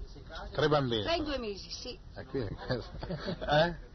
tre 0.51 0.67
bambini. 0.67 1.03
Tre 1.03 1.15
in 1.15 1.23
due 1.23 1.37
mesi, 1.37 1.69
sì. 1.69 1.97
Eh, 2.15 2.25
qui- 2.25 2.41
eh? 3.49 3.91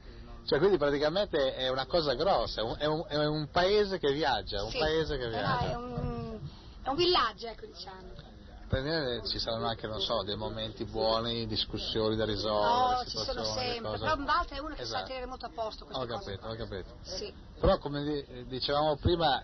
Cioè, 0.47 0.59
quindi 0.59 0.79
praticamente 0.79 1.55
è 1.57 1.69
una 1.69 1.85
cosa 1.85 2.15
grossa, 2.15 2.63
è 2.63 2.87
un, 2.87 3.05
è 3.07 3.27
un- 3.27 3.49
paese 3.51 3.99
che 3.99 4.13
viaggia, 4.13 4.63
un 4.63 4.71
Sì. 4.71 4.79
paese 4.79 5.19
che 5.19 5.25
Eh, 5.25 5.27
no, 5.27 5.33
viaggia. 5.33 5.71
è, 5.71 5.75
un, 5.75 6.41
è 6.85 6.89
un 6.89 6.95
villaggio, 6.97 7.49
ecco 7.49 7.67
diciamo. 7.67 8.28
Per 8.69 9.23
ci 9.27 9.39
saranno 9.39 9.67
anche, 9.67 9.87
non 9.87 9.99
so, 10.01 10.23
dei 10.25 10.37
momenti 10.37 10.85
buoni, 10.85 11.47
discussioni 11.47 12.17
da 12.17 12.27
No, 12.27 12.31
risolvere, 12.31 13.09
ci 13.09 13.17
sono 13.17 13.45
sempre. 13.45 13.91
cose. 13.93 13.99
Però 14.05 14.23
Walter 14.23 14.59
è 14.59 14.61
uno 14.61 14.75
che 14.75 14.85
sa 14.85 14.97
Esatto. 14.97 15.07
tenere 15.07 15.27
molto 15.27 15.47
a 15.47 15.51
posto 15.55 15.85
Ho 15.85 16.07
cose. 16.07 16.07
capito, 16.07 16.47
ho 16.47 16.55
capito. 16.55 16.97
Sì. 17.01 17.33
Però 17.59 17.79
come 17.79 18.03
di- 18.05 18.47
dicevamo 18.47 18.97
prima, 18.97 19.43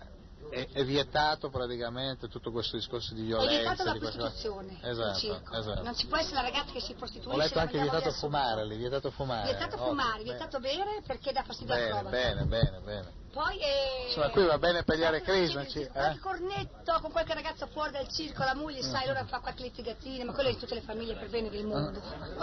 è, 0.49 0.67
è 0.71 0.83
vietato 0.85 1.49
praticamente 1.49 2.27
tutto 2.27 2.51
questo 2.51 2.75
discorso 2.77 3.13
di 3.13 3.21
È 3.21 3.25
violenza. 3.25 3.83
la 3.83 3.91
di 3.93 3.99
queste 3.99 4.17
cose. 4.19 4.31
prostituzione. 4.39 4.79
Esatto, 4.81 5.55
esatto. 5.57 5.83
Non 5.83 5.95
ci 5.95 6.07
può 6.07 6.17
essere 6.17 6.35
la 6.35 6.41
ragazza 6.41 6.71
che 6.71 6.79
si 6.81 6.93
prostituisce. 6.93 7.35
Ho 7.35 7.41
letto 7.41 7.55
la 7.55 7.61
anche 7.61 7.79
vietato 7.79 8.11
fumare 8.11 8.65
lì, 8.65 8.77
vietato 8.77 9.11
fumare. 9.11 9.49
Vietato 9.51 9.75
Oh, 9.75 9.87
fumare, 9.87 10.11
bene, 10.17 10.23
vietato 10.23 10.59
bere 10.59 11.01
perché 11.05 11.31
dà 11.31 11.43
fastidio 11.43 11.73
Bene, 11.75 11.85
acrobata. 11.89 12.09
bene, 12.09 12.43
bene, 12.45 12.79
bene. 12.79 13.13
Poi 13.31 13.57
eh, 13.59 14.05
Insomma, 14.07 14.29
qui 14.29 14.45
va 14.45 14.57
bene 14.57 14.83
per 14.83 14.95
gli 14.95 15.01
qualche 15.01 15.29
arecrismaci, 15.29 15.79
il- 15.79 15.91
eh? 15.93 16.17
cornetto 16.19 16.99
con 17.01 17.11
qualche 17.11 17.33
ragazzo 17.33 17.67
fuori 17.67 17.91
dal 17.91 18.07
circo, 18.07 18.43
la 18.45 18.55
moglie, 18.55 18.81
sai, 18.81 19.05
Mm. 19.05 19.09
allora 19.09 19.25
fa 19.25 19.39
qualche 19.41 19.63
litigatina, 19.63 20.23
ma 20.23 20.31
quello 20.31 20.49
è 20.49 20.53
di 20.53 20.57
tutte 20.59 20.75
le 20.75 20.81
famiglie 20.81 21.15
per 21.15 21.29
bene 21.29 21.49
del 21.49 21.65
mondo. 21.65 22.01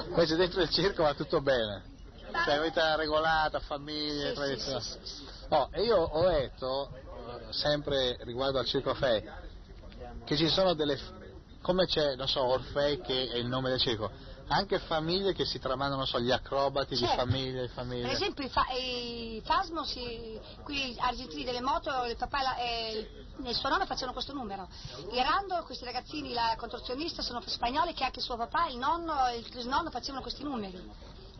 Invece 0.08 0.36
dentro 0.36 0.60
il 0.60 0.68
circo 0.68 1.02
va 1.04 1.14
tutto 1.14 1.40
bene. 1.40 1.90
Cioè, 2.44 2.60
vita 2.60 2.94
regolata, 2.94 3.58
famiglie, 3.60 4.28
Sì, 4.30 4.34
tradizioni. 4.34 4.80
sì, 4.82 4.98
sì, 5.02 5.24
Oh, 5.48 5.68
e 5.70 5.82
io 5.82 5.96
ho 5.98 6.26
letto, 6.26 6.90
eh, 6.96 7.01
sempre 7.52 8.16
riguardo 8.22 8.58
al 8.58 8.66
circo 8.66 8.94
Fei, 8.94 9.22
che 10.24 10.36
ci 10.36 10.48
sono 10.48 10.74
delle, 10.74 10.98
come 11.60 11.86
c'è, 11.86 12.16
non 12.16 12.28
so, 12.28 12.42
Orfei 12.42 13.00
che 13.00 13.28
è 13.28 13.36
il 13.36 13.46
nome 13.46 13.70
del 13.70 13.80
circo, 13.80 14.10
anche 14.48 14.78
famiglie 14.80 15.32
che 15.32 15.44
si 15.44 15.58
tramandano, 15.58 16.04
so, 16.04 16.20
gli 16.20 16.30
acrobati 16.30 16.94
di 16.94 17.00
Certo. 17.00 17.24
di 17.24 17.68
famiglie. 17.68 18.02
Per 18.02 18.10
esempio 18.10 18.44
i, 18.44 18.48
fa- 18.48 18.66
i 18.76 19.40
Fasmo, 19.44 19.84
si, 19.84 20.38
qui 20.62 20.94
argentini 20.98 21.44
delle 21.44 21.60
moto, 21.62 21.90
il 22.04 22.16
papà 22.16 22.40
e, 22.40 22.42
la- 22.42 22.56
e 22.56 23.10
il, 23.46 23.54
suo 23.54 23.68
nonno 23.70 23.86
facevano 23.86 24.12
questo 24.12 24.34
numero. 24.34 24.68
I 25.12 25.22
Rando, 25.22 25.62
questi 25.64 25.84
ragazzini, 25.84 26.32
la 26.32 26.54
contorsionista, 26.58 27.22
sono 27.22 27.40
spagnoli 27.46 27.94
che 27.94 28.04
anche 28.04 28.20
suo 28.20 28.36
papà, 28.36 28.66
il 28.66 28.76
nonno 28.76 29.26
e 29.28 29.38
il 29.38 29.48
trisnonno 29.48 29.90
facevano 29.90 30.20
questi 30.20 30.42
numeri. 30.42 30.90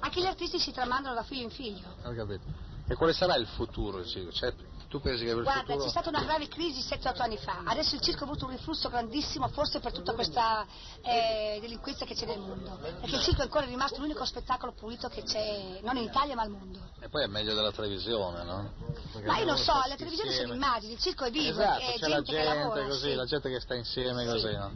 Anche 0.01 0.21
gli 0.21 0.27
artisti 0.27 0.59
si 0.59 0.73
tramandano 0.73 1.15
da 1.15 1.23
figlio 1.23 1.43
in 1.43 1.51
figlio. 1.51 1.95
Ho 2.05 2.15
capito. 2.15 2.71
E 2.89 2.95
quale 2.95 3.13
sarà 3.13 3.37
il 3.37 3.47
futuro 3.47 3.99
del 3.99 4.07
circo? 4.07 4.33
Cioè, 4.33 4.55
tu 4.93 5.01
pensi 5.01 5.25
che 5.25 5.33
per 5.33 5.43
Guarda, 5.43 5.61
futuro... 5.63 5.85
c'è 5.85 5.89
stata 5.89 6.11
una 6.11 6.23
grave 6.23 6.49
crisi 6.49 6.81
7-8 6.87 7.23
anni 7.23 7.39
fa, 7.39 7.63
adesso 7.65 7.95
il 7.95 8.03
circo 8.03 8.25
ha 8.25 8.27
avuto 8.27 8.45
un 8.45 8.51
riflusso 8.51 8.91
grandissimo, 8.91 9.49
forse 9.49 9.81
per 9.81 9.91
tutta 9.91 10.13
questa 10.13 10.67
eh, 11.03 11.57
delinquenza 11.63 12.05
che 12.05 12.15
c'è 12.15 12.27
nel 12.27 12.39
mondo, 12.41 12.77
perché 12.79 13.17
il 13.17 13.23
circo 13.23 13.41
è 13.41 13.45
ancora 13.45 13.65
rimasto 13.65 14.01
l'unico 14.01 14.23
spettacolo 14.27 14.73
pulito 14.73 15.09
che 15.09 15.23
c'è, 15.23 15.79
non 15.83 15.97
in 15.97 16.03
Italia 16.05 16.35
ma 16.35 16.43
al 16.43 16.51
mondo. 16.51 16.79
E 17.01 17.09
poi 17.09 17.23
è 17.25 17.27
meglio 17.27 17.55
della 17.55 17.73
televisione, 17.73 18.43
no? 18.45 18.71
Perché 19.13 19.27
Ma 19.27 19.39
io 19.39 19.47
non 19.47 19.57
so, 19.57 19.73
la 19.73 19.97
televisione 19.97 20.31
sono 20.33 20.53
insieme. 20.53 20.55
immagini, 20.55 20.93
il 20.93 20.99
circo 20.99 21.25
è 21.25 21.31
vivo, 21.31 21.59
Esatto, 21.61 21.81
è 21.81 21.95
c'è 21.99 22.09
la 22.09 22.17
gente, 22.17 22.23
che 22.33 22.43
gente 22.43 22.55
lavora. 22.59 22.85
così, 22.85 23.09
sì. 23.11 23.15
la 23.15 23.25
gente 23.25 23.49
che 23.51 23.61
sta 23.61 23.75
insieme 23.75 24.25
Sì. 24.25 24.29
così, 24.31 24.53
no? 24.57 24.73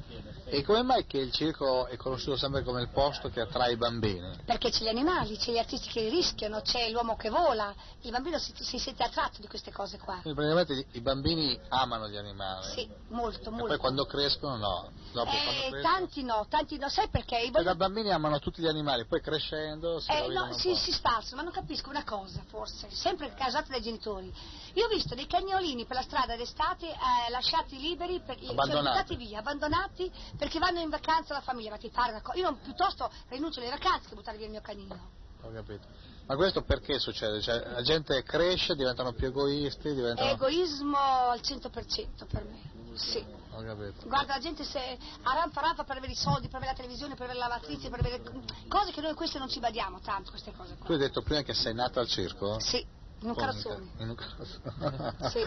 E 0.49 0.63
come 0.63 0.83
mai 0.83 1.07
che 1.07 1.19
il 1.19 1.33
circo 1.33 1.87
è 1.87 1.97
conosciuto 1.97 2.37
sempre 2.37 2.63
come 2.63 2.81
il 2.81 2.89
posto 2.89 3.29
che 3.29 3.41
attrae 3.41 3.73
i 3.73 3.77
bambini? 3.77 4.39
Perché 4.47 4.71
c'è 4.71 4.85
gli 4.85 4.89
animali, 4.89 5.37
c'è 5.37 5.51
gli 5.53 5.59
artisti 5.59 5.89
che 5.89 6.09
rischiano, 6.09 6.61
c'è 6.63 6.89
l'uomo 6.91 7.17
che 7.17 7.29
vola, 7.31 7.75
il 8.03 8.11
bambino 8.13 8.39
si, 8.39 8.53
si 8.57 8.79
sente 8.79 9.03
attratto 9.03 9.41
di 9.41 9.49
queste 9.49 9.73
cose 9.73 9.99
qua. 10.07 10.21
Quindi 10.23 10.41
praticamente 10.41 10.89
i- 10.93 11.01
bambini 11.01 11.61
amano 11.69 12.09
gli 12.09 12.17
animali. 12.17 12.71
Sì, 12.71 12.89
molto, 13.09 13.49
E 13.49 13.51
molto. 13.51 13.67
poi 13.67 13.79
quando 13.79 14.05
crescono 14.07 14.57
no. 14.57 14.91
Dopo 15.13 15.31
Eh, 15.31 15.43
quando 15.43 15.61
crescono... 15.69 15.83
tanti 15.83 16.23
no, 16.23 16.47
tanti 16.49 16.79
no, 16.79 16.89
sai 16.89 17.09
perché? 17.09 17.39
I 17.39 17.51
Cioè, 17.53 17.63
da 17.65 17.75
bambini 17.75 18.11
amano 18.13 18.39
tutti 18.39 18.63
gli 18.63 18.69
animali, 18.69 19.05
poi 19.07 19.21
crescendo 19.21 19.99
si 19.99 20.11
Eh, 20.13 20.29
no, 20.29 20.53
si, 20.53 20.75
si 20.77 20.93
sparsano, 20.93 21.37
ma 21.37 21.43
non 21.43 21.53
capisco 21.53 21.91
una 21.91 22.05
cosa, 22.05 22.43
forse, 22.47 22.89
sempre 22.91 23.35
causata 23.35 23.67
dai 23.71 23.83
genitori. 23.83 24.33
Io 24.75 24.85
ho 24.87 24.89
visto 24.89 25.15
dei 25.15 25.27
cagnolini 25.27 25.85
per 25.87 25.97
la 25.97 26.03
strada 26.03 26.37
d'estate 26.37 26.87
eh, 26.87 27.31
lasciati 27.31 27.79
liberi, 27.81 28.21
per, 28.21 28.39
cioè 28.39 28.51
Abbandonati. 28.51 28.89
buttati 28.89 29.17
via, 29.17 29.39
abbandonati 29.41 30.13
perché 30.39 30.59
vanno 30.61 30.79
in 30.81 30.89
vacanza 30.91 31.35
la 31.35 31.41
famiglia, 31.41 31.71
ma 31.71 31.79
ti 31.79 31.89
pare 31.91 32.11
una 32.13 32.23
cosa? 32.23 32.39
Io 32.39 32.45
non, 32.45 32.61
piuttosto 32.61 33.11
rinuncio 33.29 33.59
alle 33.61 33.71
vacanze 33.71 34.09
che 34.09 34.15
buttare 34.15 34.37
via 34.37 34.47
il 34.47 34.53
mio 34.53 34.61
canino. 34.63 34.95
Ho 35.43 35.53
capito. 35.53 35.89
Ma 36.27 36.35
questo 36.35 36.63
perché 36.63 36.99
succede? 36.99 37.41
Cioè, 37.41 37.71
la 37.71 37.83
gente 37.83 38.23
cresce, 38.25 38.75
diventano 38.75 39.13
più 39.13 39.29
egoisti, 39.29 39.89
È 39.89 39.95
diventano... 39.95 40.29
egoismo 40.31 40.97
al 40.99 41.39
100% 41.41 42.27
per 42.29 42.45
me, 42.45 42.97
sì. 42.97 43.25
Ho 43.53 43.63
capito. 43.63 44.07
Guarda, 44.07 44.35
la 44.35 44.41
gente 44.41 44.65
se 44.65 44.99
arrampa 45.23 45.61
rampa 45.61 45.85
per 45.85 45.97
avere 45.99 46.13
i 46.13 46.17
soldi, 46.17 46.49
per 46.49 46.57
avere 46.57 46.73
la 46.73 46.77
televisione, 46.77 47.15
per 47.15 47.25
avere 47.25 47.39
la 47.39 47.47
lavatrice, 47.47 47.89
per 47.89 48.01
avere 48.01 48.21
cose 48.69 48.91
che 48.93 49.01
noi 49.01 49.15
queste 49.15 49.39
non 49.39 49.49
ci 49.49 49.61
badiamo 49.61 50.01
tanto, 50.01 50.31
queste 50.31 50.53
cose 50.55 50.75
qua. 50.77 50.85
Tu 50.87 50.93
hai 50.93 50.99
detto 50.99 51.23
prima 51.23 51.43
che 51.43 51.55
sei 51.55 51.73
nato 51.73 52.01
al 52.01 52.09
circo? 52.09 52.59
Sì, 52.61 52.85
in 53.21 53.29
un 53.29 53.35
carrozzone. 53.35 53.91
In 53.99 54.09
un 54.11 54.15
carrozzone. 54.15 55.15
Sì. 55.31 55.41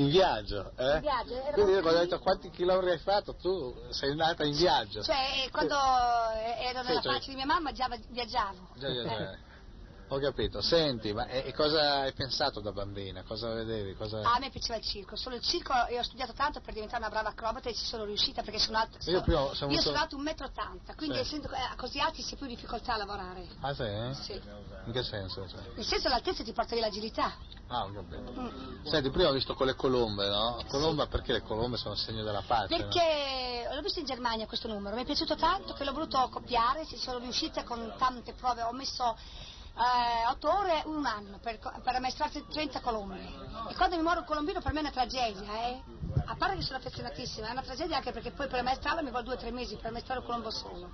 In 0.00 0.08
viaggio, 0.08 0.72
eh? 0.76 0.94
In 0.96 1.00
viaggio, 1.00 1.34
Quindi 1.52 1.72
io 1.72 1.80
quando 1.80 2.00
ho 2.00 2.02
detto 2.02 2.18
quanti 2.18 2.50
chilometri 2.50 2.90
hai 2.90 2.98
fatto, 2.98 3.36
tu 3.36 3.74
sei 3.90 4.14
nata 4.16 4.44
in 4.44 4.56
viaggio. 4.56 5.02
Cioè, 5.02 5.48
quando 5.52 5.76
eh, 5.76 6.64
ero 6.66 6.80
Sì, 6.80 6.88
nella 6.88 7.00
cioè- 7.00 7.12
pancia 7.12 7.30
di 7.30 7.36
mia 7.36 7.46
mamma 7.46 7.72
già 7.72 7.88
viaggiavo. 8.08 8.68
Già, 8.74 8.92
già. 8.92 9.32
Eh. 9.32 9.52
Ho 10.08 10.18
capito. 10.18 10.60
Senti, 10.60 11.12
ma 11.14 11.26
e, 11.26 11.44
e 11.46 11.52
cosa 11.54 12.00
hai 12.02 12.12
pensato 12.12 12.60
da 12.60 12.72
bambina? 12.72 13.22
Cosa 13.22 13.52
vedevi? 13.54 13.94
Cosa... 13.94 14.20
Ah, 14.20 14.34
a 14.34 14.38
me 14.38 14.50
piaceva 14.50 14.76
il 14.78 14.84
circo, 14.84 15.16
solo 15.16 15.34
il 15.36 15.42
circo 15.42 15.72
io 15.90 16.00
ho 16.00 16.02
studiato 16.02 16.32
tanto 16.34 16.60
per 16.60 16.74
diventare 16.74 17.00
una 17.02 17.10
brava 17.10 17.30
acrobata 17.30 17.70
e 17.70 17.74
ci 17.74 17.84
sono 17.86 18.04
riuscita 18.04 18.42
perché 18.42 18.58
sono 18.58 18.78
alta. 18.78 18.98
Io 19.10 19.22
prima 19.22 19.40
sono 19.54 19.72
io 19.72 19.78
avuto- 19.78 19.80
sono 19.80 19.96
alto 19.98 20.16
1,80 20.18 20.72
m, 20.74 20.94
quindi 20.96 21.16
Sì. 21.16 21.20
essendo 21.22 21.48
eh, 21.50 21.76
così 21.76 22.00
alti 22.00 22.22
si 22.22 22.34
ha 22.34 22.36
più 22.36 22.46
difficoltà 22.46 22.94
a 22.94 22.96
lavorare. 22.98 23.46
Ah, 23.60 23.74
sì? 23.74 23.82
eh? 23.82 24.14
Sì. 24.14 24.40
In 24.84 24.92
che 24.92 25.02
senso? 25.02 25.48
Cioè? 25.48 25.60
Nel 25.74 25.84
senso 25.86 26.08
l'altezza 26.08 26.44
ti 26.44 26.52
porta 26.52 26.74
via 26.74 26.84
l'agilità. 26.84 27.34
Ah, 27.68 27.84
ho 27.84 27.92
capito. 27.92 28.32
Mm. 28.38 28.84
Senti, 28.84 29.10
prima 29.10 29.30
ho 29.30 29.32
visto 29.32 29.54
con 29.54 29.66
le 29.66 29.74
colombe, 29.74 30.28
no? 30.28 30.62
Colomba 30.68 31.06
perché 31.06 31.32
le 31.32 31.40
colombe 31.42 31.78
sono 31.78 31.94
segno 31.94 32.22
della 32.22 32.42
pace, 32.46 32.76
no? 32.76 32.82
Perché 32.82 33.68
l'ho 33.72 33.80
visto 33.80 34.00
in 34.00 34.06
Germania 34.06 34.46
questo 34.46 34.68
numero, 34.68 34.94
mi 34.94 35.02
è 35.02 35.06
piaciuto 35.06 35.34
tanto 35.34 35.72
che 35.72 35.82
l'ho 35.82 35.92
voluto 35.92 36.28
copiare, 36.30 36.84
ci 36.86 36.98
sono 36.98 37.18
riuscita 37.18 37.64
con 37.64 37.94
tante 37.96 38.34
prove, 38.34 38.60
ho 38.62 38.72
messo 38.72 39.16
eh, 39.76 40.26
8 40.30 40.58
ore, 40.58 40.82
un 40.86 41.04
anno 41.04 41.38
per, 41.38 41.58
per 41.58 41.94
ammaestrare 41.94 42.44
30 42.46 42.80
colombe. 42.80 43.18
E 43.68 43.74
quando 43.74 43.96
mi 43.96 44.02
muore 44.02 44.20
un 44.20 44.24
colombino 44.24 44.60
per 44.60 44.72
me 44.72 44.78
è 44.78 44.82
una 44.82 44.90
tragedia, 44.92 45.66
eh? 45.66 45.82
A 46.26 46.36
parte 46.36 46.56
che 46.56 46.62
sono 46.62 46.78
affezionatissima, 46.78 47.48
è 47.48 47.50
una 47.50 47.62
tragedia 47.62 47.96
anche 47.96 48.12
perché 48.12 48.30
poi 48.30 48.46
per 48.46 48.60
ammaestrarlo 48.60 49.02
mi 49.02 49.10
vuole 49.10 49.34
2-3 49.34 49.52
mesi 49.52 49.76
per 49.76 49.86
ammaestrare 49.86 50.20
un 50.20 50.26
colombo 50.26 50.50
solo. 50.50 50.90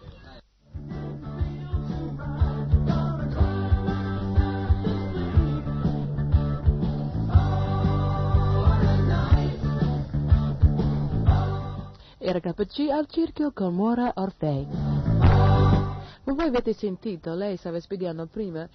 Era 12.23 12.39
KC 12.39 12.91
al 12.91 13.07
circo 13.09 13.51
con 13.53 13.75
Mora 13.75 14.13
Orfei. 14.15 15.10
Voi 16.33 16.47
avete 16.47 16.75
sentito, 16.75 17.35
lei 17.35 17.57
stava 17.57 17.81
spiegando 17.81 18.25
prima, 18.27 18.67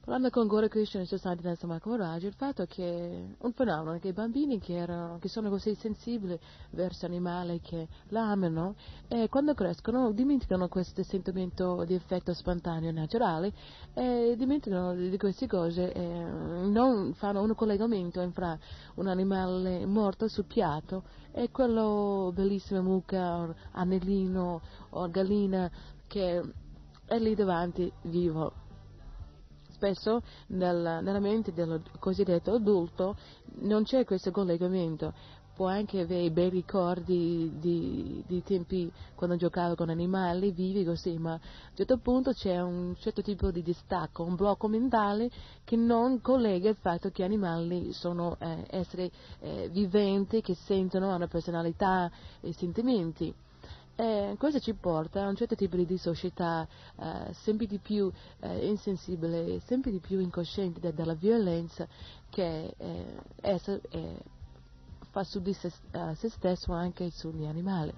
parlando 0.00 0.30
con 0.30 0.46
Gore 0.46 0.68
Christian 0.68 1.06
Society 1.06 1.42
Dance 1.42 1.66
Macoraggio, 1.66 2.28
il 2.28 2.34
fatto 2.34 2.66
che 2.66 3.34
un 3.36 3.52
fenomeno 3.52 3.98
che 3.98 4.08
i 4.08 4.12
bambini 4.12 4.60
che, 4.60 4.74
erano, 4.76 5.18
che 5.18 5.28
sono 5.28 5.50
così 5.50 5.74
sensibili 5.74 6.38
verso 6.70 7.04
animali 7.04 7.60
che 7.60 7.88
l'amano 8.10 8.76
e 9.08 9.28
quando 9.28 9.54
crescono 9.54 10.12
dimenticano 10.12 10.68
questo 10.68 11.02
sentimento 11.02 11.82
di 11.84 11.94
effetto 11.94 12.32
spontaneo 12.32 12.92
naturale 12.92 13.52
e 13.94 14.34
dimenticano 14.36 14.94
di 14.94 15.18
queste 15.18 15.48
cose 15.48 15.92
e 15.92 16.08
non 16.08 17.12
fanno 17.14 17.42
un 17.42 17.56
collegamento 17.56 18.26
fra 18.30 18.56
un 18.94 19.08
animale 19.08 19.84
morto 19.84 20.28
sul 20.28 20.44
piatto 20.44 21.02
e 21.32 21.50
quello 21.50 22.30
bellissimo 22.32 22.82
mucca 22.82 23.36
o 23.36 23.54
anellino 23.72 24.60
o 24.90 25.10
gallina 25.10 25.68
che 26.06 26.42
è 27.08 27.18
lì 27.18 27.34
davanti 27.34 27.90
vivo 28.02 28.52
spesso 29.78 30.22
nel- 30.48 31.00
nella 31.02 31.20
mente 31.20 31.52
del 31.52 31.80
cosiddetto 32.00 32.52
adulto 32.52 33.16
non 33.60 33.84
c'è 33.84 34.04
questo 34.04 34.32
collegamento. 34.32 35.14
Può 35.54 35.66
anche 35.66 36.00
avere 36.00 36.30
bei 36.30 36.50
ricordi 36.50 37.50
di, 37.58 38.22
di 38.26 38.42
tempi 38.44 38.92
quando 39.16 39.34
giocava 39.34 39.74
con 39.74 39.88
animali 39.88 40.52
vivi 40.52 40.84
così, 40.84 41.18
ma 41.18 41.32
a 41.32 41.34
un 41.34 41.74
certo 41.74 41.98
punto 41.98 42.30
c'è 42.32 42.60
un 42.60 42.94
certo 42.96 43.22
tipo 43.22 43.50
di 43.50 43.62
distacco, 43.62 44.22
un 44.22 44.36
blocco 44.36 44.68
mentale 44.68 45.28
che 45.64 45.74
non 45.74 46.20
collega 46.20 46.68
il 46.68 46.76
fatto 46.76 47.10
che 47.10 47.24
animali 47.24 47.92
sono 47.92 48.36
eh, 48.38 48.66
esseri 48.70 49.10
eh, 49.40 49.68
viventi, 49.72 50.42
che 50.42 50.54
sentono, 50.54 51.10
hanno 51.10 51.26
personalità 51.26 52.08
e 52.40 52.52
sentimenti. 52.52 53.34
E 54.00 54.36
questo 54.38 54.60
ci 54.60 54.74
porta 54.74 55.24
a 55.24 55.28
un 55.28 55.34
certo 55.34 55.56
tipo 55.56 55.74
di 55.74 55.84
dissocietà, 55.84 56.64
eh, 57.00 57.32
sempre 57.32 57.66
di 57.66 57.78
più 57.78 58.08
eh, 58.38 58.64
insensibile, 58.68 59.58
sempre 59.66 59.90
di 59.90 59.98
più 59.98 60.20
incosciente 60.20 60.78
de- 60.78 60.94
della 60.94 61.14
violenza 61.14 61.84
che 62.30 62.72
eh, 62.76 63.04
essa 63.40 63.76
eh, 63.90 64.22
fa 65.10 65.24
su 65.24 65.40
di 65.40 65.52
se, 65.52 65.72
eh, 65.90 66.14
se 66.14 66.28
stesso 66.30 66.70
anche 66.72 67.10
sugli 67.10 67.44
animali. 67.44 67.92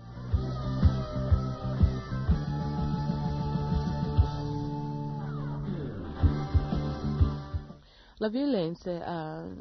La 8.16 8.28
violenza 8.30 8.90
eh, 8.90 9.54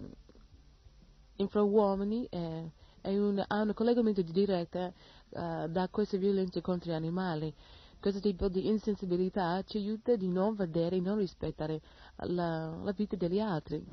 infra 1.35 1.63
uomini 1.63 2.25
è, 2.29 2.63
è 3.01 3.17
un- 3.17 3.43
ha 3.45 3.61
un 3.61 3.73
collegamento 3.73 4.21
diretto 4.21 4.93
eh, 5.31 5.67
da 5.69 5.87
queste 5.89 6.17
violenze 6.17 6.61
contro 6.61 6.91
gli 6.91 6.95
animali. 6.95 7.53
Questo 7.99 8.21
tipo 8.21 8.47
di 8.47 8.67
insensibilità 8.67 9.61
ci 9.63 9.77
aiuta 9.77 10.15
di 10.15 10.29
non 10.29 10.55
vedere 10.55 10.95
e 10.95 11.01
non 11.01 11.17
rispettare 11.17 11.81
la, 12.15 12.73
la 12.81 12.91
vita 12.93 13.17
degli 13.17 13.39
altri. 13.39 13.85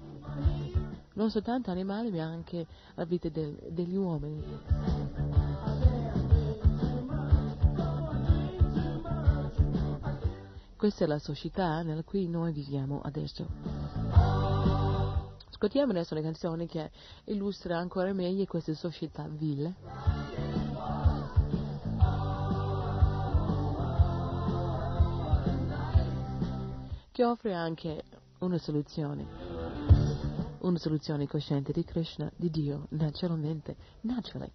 non 1.14 1.30
soltanto 1.30 1.70
animali 1.70 2.10
ma 2.10 2.22
anche 2.22 2.66
la 2.94 3.04
vita 3.04 3.28
del, 3.28 3.58
degli 3.70 3.96
uomini. 3.96 4.44
Questa 10.76 11.04
è 11.04 11.06
la 11.08 11.18
società 11.18 11.82
nella 11.82 12.02
cui 12.02 12.28
noi 12.28 12.52
viviamo 12.52 13.00
adesso. 13.02 13.46
Ascoltiamo 15.48 15.90
adesso 15.90 16.12
una 16.12 16.22
canzone 16.22 16.66
che 16.66 16.90
illustra 17.24 17.78
ancora 17.78 18.12
meglio 18.12 18.44
questa 18.44 18.74
società 18.74 19.26
vile. 19.26 20.55
Che 27.16 27.24
offre 27.24 27.54
anche 27.54 28.02
una 28.40 28.58
soluzione, 28.58 29.26
una 30.58 30.76
soluzione 30.76 31.26
cosciente 31.26 31.72
di 31.72 31.82
Krishna, 31.82 32.30
di 32.36 32.50
Dio, 32.50 32.88
naturalmente, 32.90 33.74
naturally. 34.02 34.52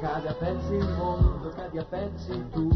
Cade 0.00 0.28
a 0.28 0.34
pezzi 0.34 0.74
il 0.74 0.88
mondo, 0.96 1.48
cadi 1.50 1.78
a 1.78 1.84
pezzi 1.84 2.48
tu. 2.50 2.68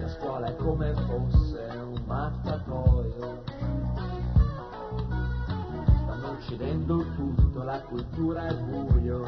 La 0.00 0.08
scuola 0.08 0.46
è 0.46 0.56
come 0.56 0.94
fosse 0.94 1.68
un 1.74 2.02
mattatoio. 2.06 3.42
Stanno 5.84 6.30
uccidendo 6.32 7.04
tutto, 7.16 7.62
la 7.62 7.80
cultura 7.82 8.46
è 8.46 8.54
buio. 8.54 9.22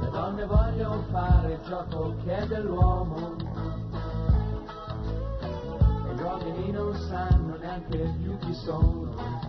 Le 0.00 0.10
donne 0.10 0.44
vogliono 0.44 1.02
fare 1.10 1.60
gioco 1.66 2.14
che 2.24 2.36
è 2.36 2.46
dell'uomo. 2.46 3.36
E 6.08 6.14
gli 6.14 6.20
uomini 6.20 6.70
non 6.72 6.94
sanno 6.94 7.56
neanche 7.56 8.14
più 8.20 8.36
chi 8.38 8.52
sono. 8.54 9.45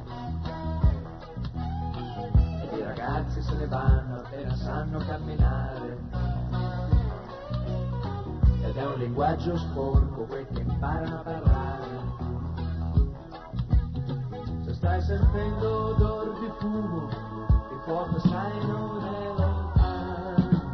Ragazzi 2.98 3.42
se 3.44 3.54
ne 3.56 3.68
vanno 3.68 4.16
appena 4.16 4.56
sanno 4.56 4.98
camminare. 4.98 5.98
Ed 8.64 8.76
è 8.76 8.86
un 8.86 8.98
linguaggio 8.98 9.56
sporco 9.56 10.24
quel 10.24 10.48
che 10.52 10.62
imparano 10.62 11.20
a 11.20 11.20
parlare. 11.20 11.86
Se 14.66 14.74
stai 14.74 15.02
sentendo 15.02 15.96
odor 15.96 16.40
di 16.40 16.52
fumo, 16.60 17.08
il 17.72 17.80
fuoco 17.86 18.20
sai 18.20 18.66
non 18.66 19.04
è 19.06 19.28
lontano. 19.38 20.66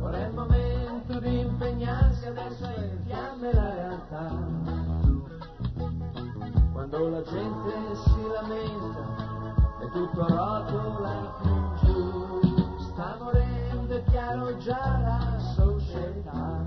Ora 0.00 0.16
è 0.16 0.26
il 0.26 0.32
momento 0.32 1.20
di 1.20 1.40
impegnarsi 1.40 2.26
adesso 2.26 2.64
e 2.74 2.84
infiamme 2.84 3.52
la 3.52 3.74
realtà. 3.74 4.32
Quando 6.72 7.08
la 7.08 7.22
gente 7.22 7.94
si 7.96 8.26
lamenta 8.32 9.23
tutto 9.94 10.26
rotola 10.26 11.32
più 11.40 11.86
giù, 11.86 12.78
sta 12.80 13.16
morendo, 13.20 13.94
è 13.94 14.02
chiaro 14.10 14.56
già 14.56 14.98
la 14.98 15.38
società. 15.54 16.66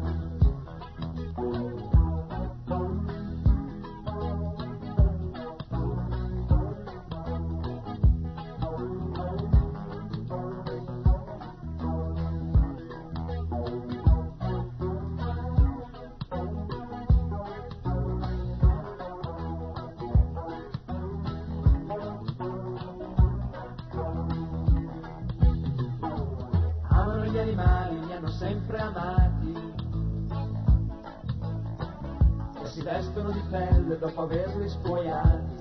Vestono 32.87 33.31
di 33.31 33.43
pelle 33.49 33.97
dopo 33.97 34.21
averli 34.21 34.69
spogliati. 34.69 35.55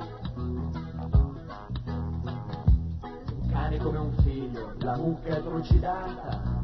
Un 3.24 3.48
cane 3.50 3.78
come 3.78 3.98
un 3.98 4.12
figlio, 4.22 4.74
la 4.78 4.96
mucca 4.96 5.36
è 5.36 5.42
trucidata. 5.42 6.54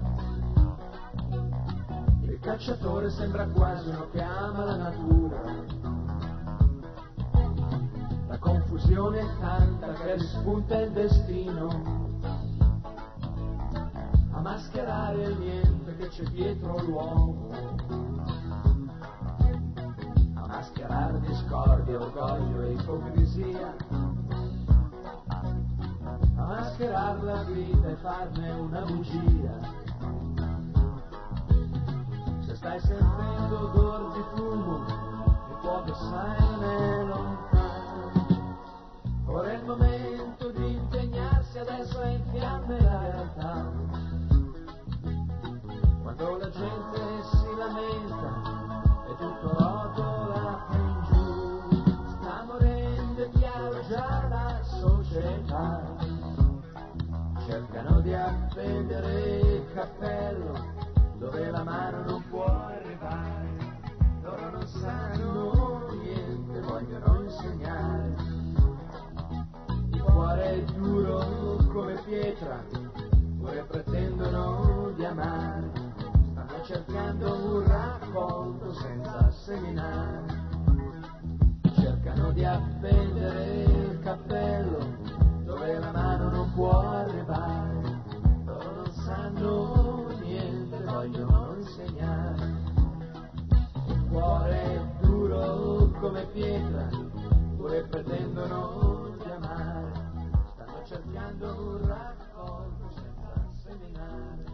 cacciatore 2.41 3.11
sembra 3.11 3.47
quasi 3.47 3.89
uno 3.89 4.09
che 4.11 4.21
ama 4.21 4.65
la 4.65 4.77
natura. 4.77 5.43
La 8.29 8.39
confusione 8.39 9.21
è 9.21 9.27
tanta 9.39 9.93
che 9.93 10.15
rispunta 10.15 10.81
il 10.81 10.91
destino 10.91 12.11
a 14.31 14.41
mascherare 14.41 15.23
il 15.25 15.39
niente 15.39 15.97
che 15.97 16.09
c'è 16.09 16.25
dietro 16.25 16.81
l'uomo, 16.83 17.51
mascherare 20.63 21.19
discordia, 21.23 22.01
orgoglio 22.01 22.63
e 22.63 22.73
ipocrisia, 22.75 23.75
a 26.37 26.45
mascherare 26.47 27.23
la 27.23 27.43
vita 27.43 27.89
e 27.89 27.97
farne 27.97 28.51
una 28.53 28.81
bugia. 28.83 29.59
Se 32.47 32.55
stai 32.55 32.79
sentendo 32.79 33.59
odor 33.59 34.13
di 34.13 34.23
fumo, 34.35 34.85
il 35.85 35.95
sai 35.97 36.39
non 36.39 36.63
è 36.63 37.05
lontano. 37.07 38.57
Ora 39.27 39.51
è 39.51 39.55
il 39.55 39.65
momento 39.65 40.51
di 40.53 40.75
impegnarsi, 40.75 41.59
adesso 41.59 42.01
è 42.03 42.09
in 42.11 42.25
fiamme 42.31 42.81
la 42.81 43.01
realtà. 43.01 43.73
Quando 46.03 46.37
la 46.39 46.51
gente 46.51 47.12
come 72.13 72.21
pietra, 72.21 72.63
pure 73.39 73.65
pretendono 73.69 74.93
di 74.97 75.05
amare. 75.05 75.71
Stanno 75.97 76.63
cercando 76.65 77.33
un 77.33 77.67
raccolto 77.67 78.75
senza 78.75 79.31
seminare. 79.31 80.41
Cercano 81.75 82.33
di 82.33 82.45
appendere 82.45 83.63
il 83.65 83.99
cappello 84.03 84.79
dove 85.45 85.79
la 85.79 85.91
mano 85.91 86.29
non 86.29 86.53
può 86.53 86.81
arrivare. 86.81 88.01
Loro 88.45 88.75
non 88.75 88.93
sanno 88.93 90.07
niente, 90.21 90.83
vogliono 90.85 91.55
insegnare. 91.57 92.53
Il 93.87 94.07
cuore 94.11 94.63
è 94.63 94.81
duro 95.01 95.91
come 95.99 96.27
pietra, 96.27 96.89
pure 97.57 97.85
pretendono 97.85 98.81
di 98.81 98.82
cercando 100.93 101.47
un 101.47 101.87
raccolto 101.87 102.91
senza 102.91 103.49
seminare. 103.63 104.45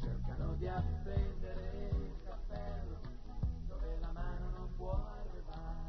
Cercano 0.00 0.54
di 0.56 0.66
appendere 0.66 1.90
il 1.92 2.16
cappello 2.24 2.98
dove 3.68 3.98
la 4.00 4.10
mano 4.12 4.50
non 4.56 4.68
può 4.76 5.06
arrivare. 5.20 5.86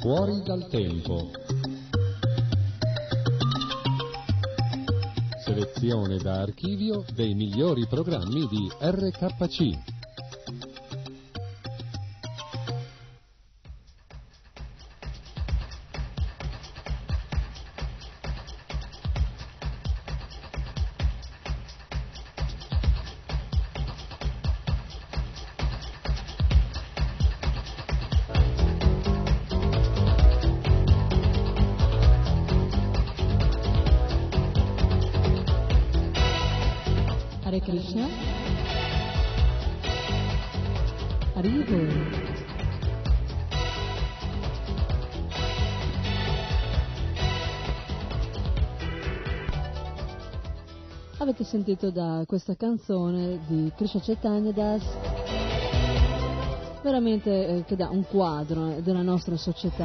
Fuori 0.00 0.42
dal 0.42 0.68
tempo. 0.68 1.45
Selezione 5.74 6.18
da 6.18 6.42
archivio 6.42 7.04
dei 7.12 7.34
migliori 7.34 7.86
programmi 7.86 8.46
di 8.46 8.70
RKC. 8.78 9.95
Sentito 51.66 51.90
da 51.90 52.22
questa 52.28 52.54
canzone 52.54 53.40
di 53.48 53.72
Krishna 53.74 54.00
Chaitanya 54.00 54.52
Das 54.52 54.84
veramente 56.80 57.30
eh, 57.30 57.64
che 57.64 57.74
dà 57.74 57.88
un 57.88 58.04
quadro 58.06 58.80
della 58.80 59.02
nostra 59.02 59.36
società. 59.36 59.84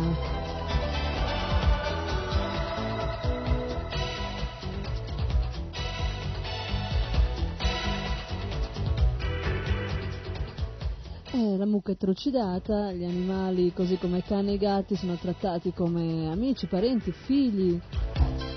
Eh, 11.33 11.57
la 11.57 11.65
mucca 11.65 11.93
è 11.93 11.97
trucidata, 11.97 12.91
gli 12.91 13.03
animali, 13.03 13.73
così 13.73 13.97
come 13.97 14.21
cani 14.21 14.53
e 14.53 14.57
gatti, 14.59 14.95
sono 14.95 15.15
trattati 15.15 15.73
come 15.73 16.29
amici, 16.29 16.67
parenti, 16.67 17.11
figli, 17.11 17.79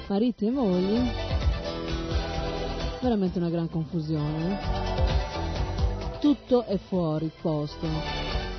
mariti 0.08 0.44
e 0.44 0.50
mogli. 0.50 1.33
Veramente 3.04 3.36
una 3.38 3.50
gran 3.50 3.68
confusione. 3.68 4.52
eh. 4.52 6.18
Tutto 6.20 6.64
è 6.64 6.78
fuori 6.78 7.30
posto. 7.42 7.86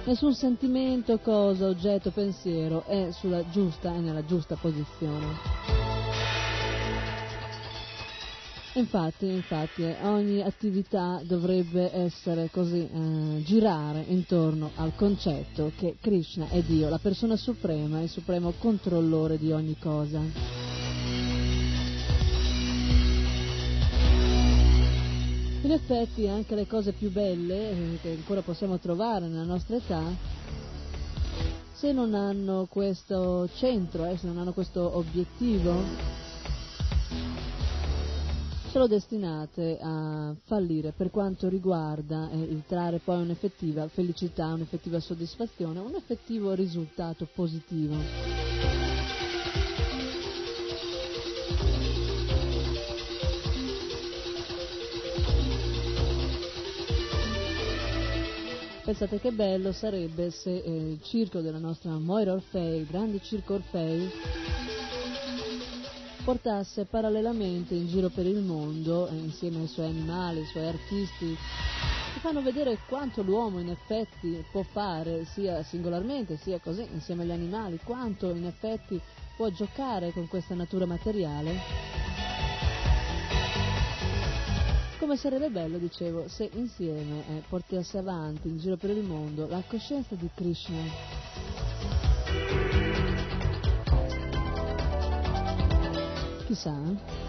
Nessun 0.06 0.36
sentimento, 0.36 1.18
cosa, 1.18 1.66
oggetto, 1.66 2.12
pensiero 2.12 2.86
è 2.86 3.08
sulla 3.12 3.50
giusta 3.50 3.92
e 3.96 3.98
nella 3.98 4.24
giusta 4.24 4.56
posizione. 4.56 5.26
Infatti, 8.74 9.26
infatti, 9.26 9.82
eh, 9.82 9.98
ogni 10.04 10.44
attività 10.44 11.20
dovrebbe 11.24 11.92
essere 11.92 12.52
così, 12.52 12.88
eh, 12.88 13.42
girare 13.42 14.04
intorno 14.10 14.70
al 14.76 14.94
concetto 14.96 15.72
che 15.76 15.96
Krishna 16.00 16.50
è 16.50 16.62
Dio, 16.62 16.88
la 16.88 17.00
persona 17.00 17.36
suprema, 17.36 18.00
il 18.00 18.10
supremo 18.10 18.54
controllore 18.60 19.40
di 19.40 19.52
ogni 19.52 19.76
cosa. 19.80 20.85
In 25.66 25.72
effetti 25.72 26.28
anche 26.28 26.54
le 26.54 26.68
cose 26.68 26.92
più 26.92 27.12
belle 27.12 27.72
eh, 27.72 27.98
che 28.00 28.12
ancora 28.12 28.44
possiamo 28.44 28.78
trovare 28.78 29.28
nella 29.28 29.46
nostra 29.46 29.78
età, 29.78 30.04
se 31.74 31.92
non 31.92 32.14
hanno 32.14 32.68
questo 32.70 33.50
centro, 33.56 34.06
eh, 34.06 34.16
se 34.16 34.28
non 34.28 34.38
hanno 34.38 34.54
questo 34.54 34.96
obiettivo, 34.96 35.74
sono 38.70 38.86
destinate 38.86 39.80
a 39.82 40.36
fallire 40.44 40.92
per 40.92 41.10
quanto 41.10 41.50
riguarda 41.50 42.30
eh, 42.30 42.38
il 42.38 42.62
trarre 42.68 43.00
poi 43.00 43.24
un'effettiva 43.24 43.88
felicità, 43.88 44.54
un'effettiva 44.54 45.00
soddisfazione, 45.00 45.80
un 45.80 45.96
effettivo 45.96 46.54
risultato 46.54 47.28
positivo. 47.34 48.85
Pensate 58.86 59.20
che 59.20 59.32
bello 59.32 59.72
sarebbe 59.72 60.30
se 60.30 60.58
eh, 60.58 60.92
il 60.92 61.02
circo 61.02 61.42
della 61.42 61.58
nostra 61.58 61.98
Moira 61.98 62.34
Orfei, 62.34 62.82
il 62.82 62.86
grande 62.86 63.20
circo 63.20 63.56
Orfei, 63.56 64.08
portasse 66.24 66.86
parallelamente 66.86 67.74
in 67.74 67.88
giro 67.88 68.10
per 68.10 68.28
il 68.28 68.44
mondo, 68.44 69.08
eh, 69.08 69.16
insieme 69.16 69.62
ai 69.62 69.68
suoi 69.68 69.88
animali, 69.88 70.42
ai 70.42 70.46
suoi 70.46 70.68
artisti, 70.68 71.36
che 72.14 72.20
fanno 72.20 72.44
vedere 72.44 72.78
quanto 72.88 73.24
l'uomo 73.24 73.60
in 73.60 73.70
effetti 73.70 74.46
può 74.52 74.62
fare, 74.62 75.26
sia 75.26 75.64
singolarmente 75.64 76.38
sia 76.38 76.60
così, 76.60 76.88
insieme 76.94 77.24
agli 77.24 77.32
animali, 77.32 77.80
quanto 77.84 78.36
in 78.36 78.46
effetti 78.46 79.02
può 79.36 79.50
giocare 79.50 80.12
con 80.12 80.28
questa 80.28 80.54
natura 80.54 80.86
materiale. 80.86 82.15
Come 85.06 85.18
sarebbe 85.18 85.52
bello, 85.52 85.78
dicevo, 85.78 86.28
se 86.28 86.50
insieme 86.54 87.20
eh, 87.28 87.44
portasse 87.48 88.00
avanti 88.00 88.48
in 88.48 88.58
giro 88.58 88.76
per 88.76 88.90
il 88.90 89.04
mondo 89.04 89.48
la 89.48 89.62
coscienza 89.68 90.16
di 90.16 90.28
Krishna 90.34 90.82
Chissà. 96.48 97.25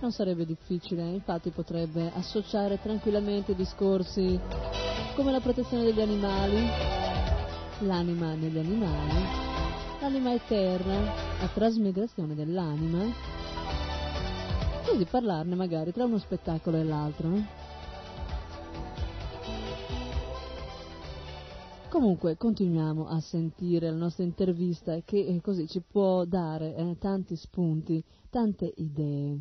Non 0.00 0.12
sarebbe 0.12 0.46
difficile, 0.46 1.02
infatti 1.10 1.50
potrebbe 1.50 2.12
associare 2.14 2.80
tranquillamente 2.80 3.56
discorsi 3.56 4.38
come 5.16 5.32
la 5.32 5.40
protezione 5.40 5.82
degli 5.82 6.00
animali, 6.00 6.56
l'anima 7.80 8.34
negli 8.34 8.58
animali, 8.58 9.24
l'anima 10.00 10.32
eterna, 10.32 11.00
la 11.40 11.48
trasmigrazione 11.52 12.36
dell'anima, 12.36 13.06
così 14.84 15.04
parlarne 15.04 15.56
magari 15.56 15.92
tra 15.92 16.04
uno 16.04 16.18
spettacolo 16.18 16.76
e 16.76 16.84
l'altro. 16.84 17.56
Comunque 21.88 22.36
continuiamo 22.36 23.08
a 23.08 23.18
sentire 23.18 23.90
la 23.90 23.96
nostra 23.96 24.22
intervista 24.22 25.00
che 25.04 25.24
eh, 25.26 25.40
così 25.40 25.66
ci 25.66 25.80
può 25.80 26.24
dare 26.24 26.76
eh, 26.76 26.96
tanti 26.98 27.34
spunti, 27.34 28.04
tante 28.30 28.72
idee. 28.76 29.40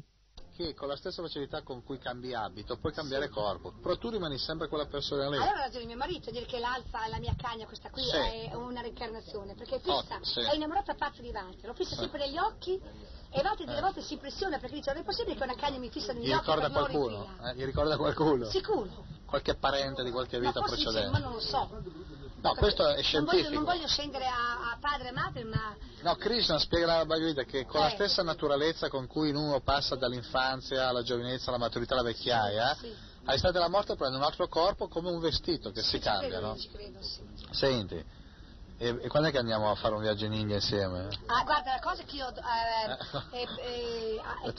Che 0.58 0.74
con 0.74 0.88
la 0.88 0.96
stessa 0.96 1.22
facilità 1.22 1.62
con 1.62 1.84
cui 1.84 2.00
cambi 2.00 2.34
abito 2.34 2.78
puoi 2.78 2.92
cambiare 2.92 3.30
corpo, 3.30 3.74
però 3.80 3.96
tu 3.96 4.10
rimani 4.10 4.40
sempre 4.40 4.68
quella 4.68 4.88
persona 4.88 5.30
lì. 5.30 5.36
Allora 5.38 5.52
ha 5.60 5.62
ragione 5.66 5.86
mio 5.86 5.98
marito 5.98 6.30
a 6.30 6.32
dire 6.32 6.46
che 6.46 6.58
l'alfa, 6.58 7.08
la 7.10 7.20
mia 7.20 7.36
cagna, 7.38 7.68
questa 7.68 7.92
qui, 7.92 8.02
Sì. 8.02 8.16
è 8.16 8.56
una 8.56 8.82
reincarnazione, 8.82 9.54
perché 9.54 9.76
è 9.76 9.80
fissa, 9.80 10.16
Oh, 10.16 10.24
sì. 10.24 10.40
è 10.40 10.56
innamorata 10.56 10.96
pazza 10.96 11.22
di 11.22 11.30
Walter, 11.30 11.64
lo 11.68 11.76
fissa 11.76 11.94
Sì. 11.94 12.00
sempre 12.00 12.26
negli 12.26 12.40
occhi 12.40 12.74
e 12.74 13.42
Walter 13.44 13.68
delle 13.68 13.78
Eh. 13.78 13.82
volte 13.82 14.02
si 14.02 14.14
impressiona 14.14 14.58
perché 14.58 14.78
dice 14.78 14.92
non 14.94 15.02
è 15.04 15.06
possibile 15.06 15.36
che 15.36 15.44
una 15.44 15.54
cagna 15.54 15.78
mi 15.78 15.92
fissa 15.92 16.12
negli 16.14 16.26
Gli 16.26 16.32
occhi 16.34 16.50
ricorda 16.50 16.70
qualcuno? 16.72 17.22
fila?" 17.38 17.52
Eh, 17.52 17.56
Gli 17.56 17.64
ricorda 17.64 17.98
qualcuno? 17.98 18.50
Sicuro. 18.50 19.06
Qualche 19.28 19.54
parente 19.58 20.04
di 20.04 20.10
qualche 20.10 20.40
vita 20.40 20.54
forse 20.54 20.76
dice, 20.78 20.90
precedente? 20.90 21.20
ma 21.20 21.24
non 21.24 21.34
lo 21.34 21.40
so. 21.40 21.70
No, 22.42 22.54
questo 22.54 22.84
è 22.84 22.86
Non 22.86 22.94
voglio, 22.96 23.02
scientifico. 23.04 23.54
non 23.54 23.64
voglio 23.64 23.88
scendere 23.88 24.26
a, 24.26 24.72
a 24.72 24.78
padre 24.80 25.10
e 25.10 25.12
madre, 25.12 25.44
ma 25.44 25.76
No, 26.02 26.16
Krishna 26.16 26.60
spiega 26.60 26.94
alla 26.94 27.06
Bhagavad 27.06 27.30
Gita 27.30 27.44
che 27.44 27.66
con 27.66 27.82
la 27.82 27.88
Eh. 27.88 27.96
stessa 27.96 28.22
naturalezza 28.22 28.90
con 28.90 29.08
cui 29.08 29.32
uno 29.32 29.60
passa 29.62 29.96
dall'infanzia 29.96 30.88
alla 30.88 31.02
giovinezza, 31.02 31.50
alla 31.50 31.58
maturità, 31.58 31.94
alla 31.96 32.04
vecchiaia, 32.04 32.76
sì. 32.76 32.94
all'istante 33.26 33.58
della 33.58 33.70
morte 33.70 33.96
prende 33.96 34.18
un 34.18 34.24
altro 34.24 34.48
corpo 34.48 34.88
come 34.88 35.10
un 35.10 35.20
vestito 35.20 35.72
che 35.72 35.82
si 35.82 35.98
ci 35.98 36.00
cambia, 36.00 36.30
credo, 36.30 36.46
no? 36.48 36.58
credo, 36.72 37.02
sì. 37.02 37.22
Senti, 37.52 38.06
e, 38.80 38.90
e 39.02 39.08
quando 39.08 39.30
è 39.30 39.32
che 39.32 39.40
andiamo 39.40 39.72
a 39.72 39.76
fare 39.76 39.96
un 39.96 40.02
viaggio 40.02 40.26
in 40.26 40.34
India 40.34 40.56
insieme? 40.56 41.08
Ah, 41.26 41.44
guarda, 41.44 41.74
la 41.74 41.80
cosa 41.80 42.04
che 42.04 42.16
io 42.16 42.28
eh, 42.30 43.40
eh, 43.40 43.48
eh, 43.60 44.22
ah, 44.24 44.54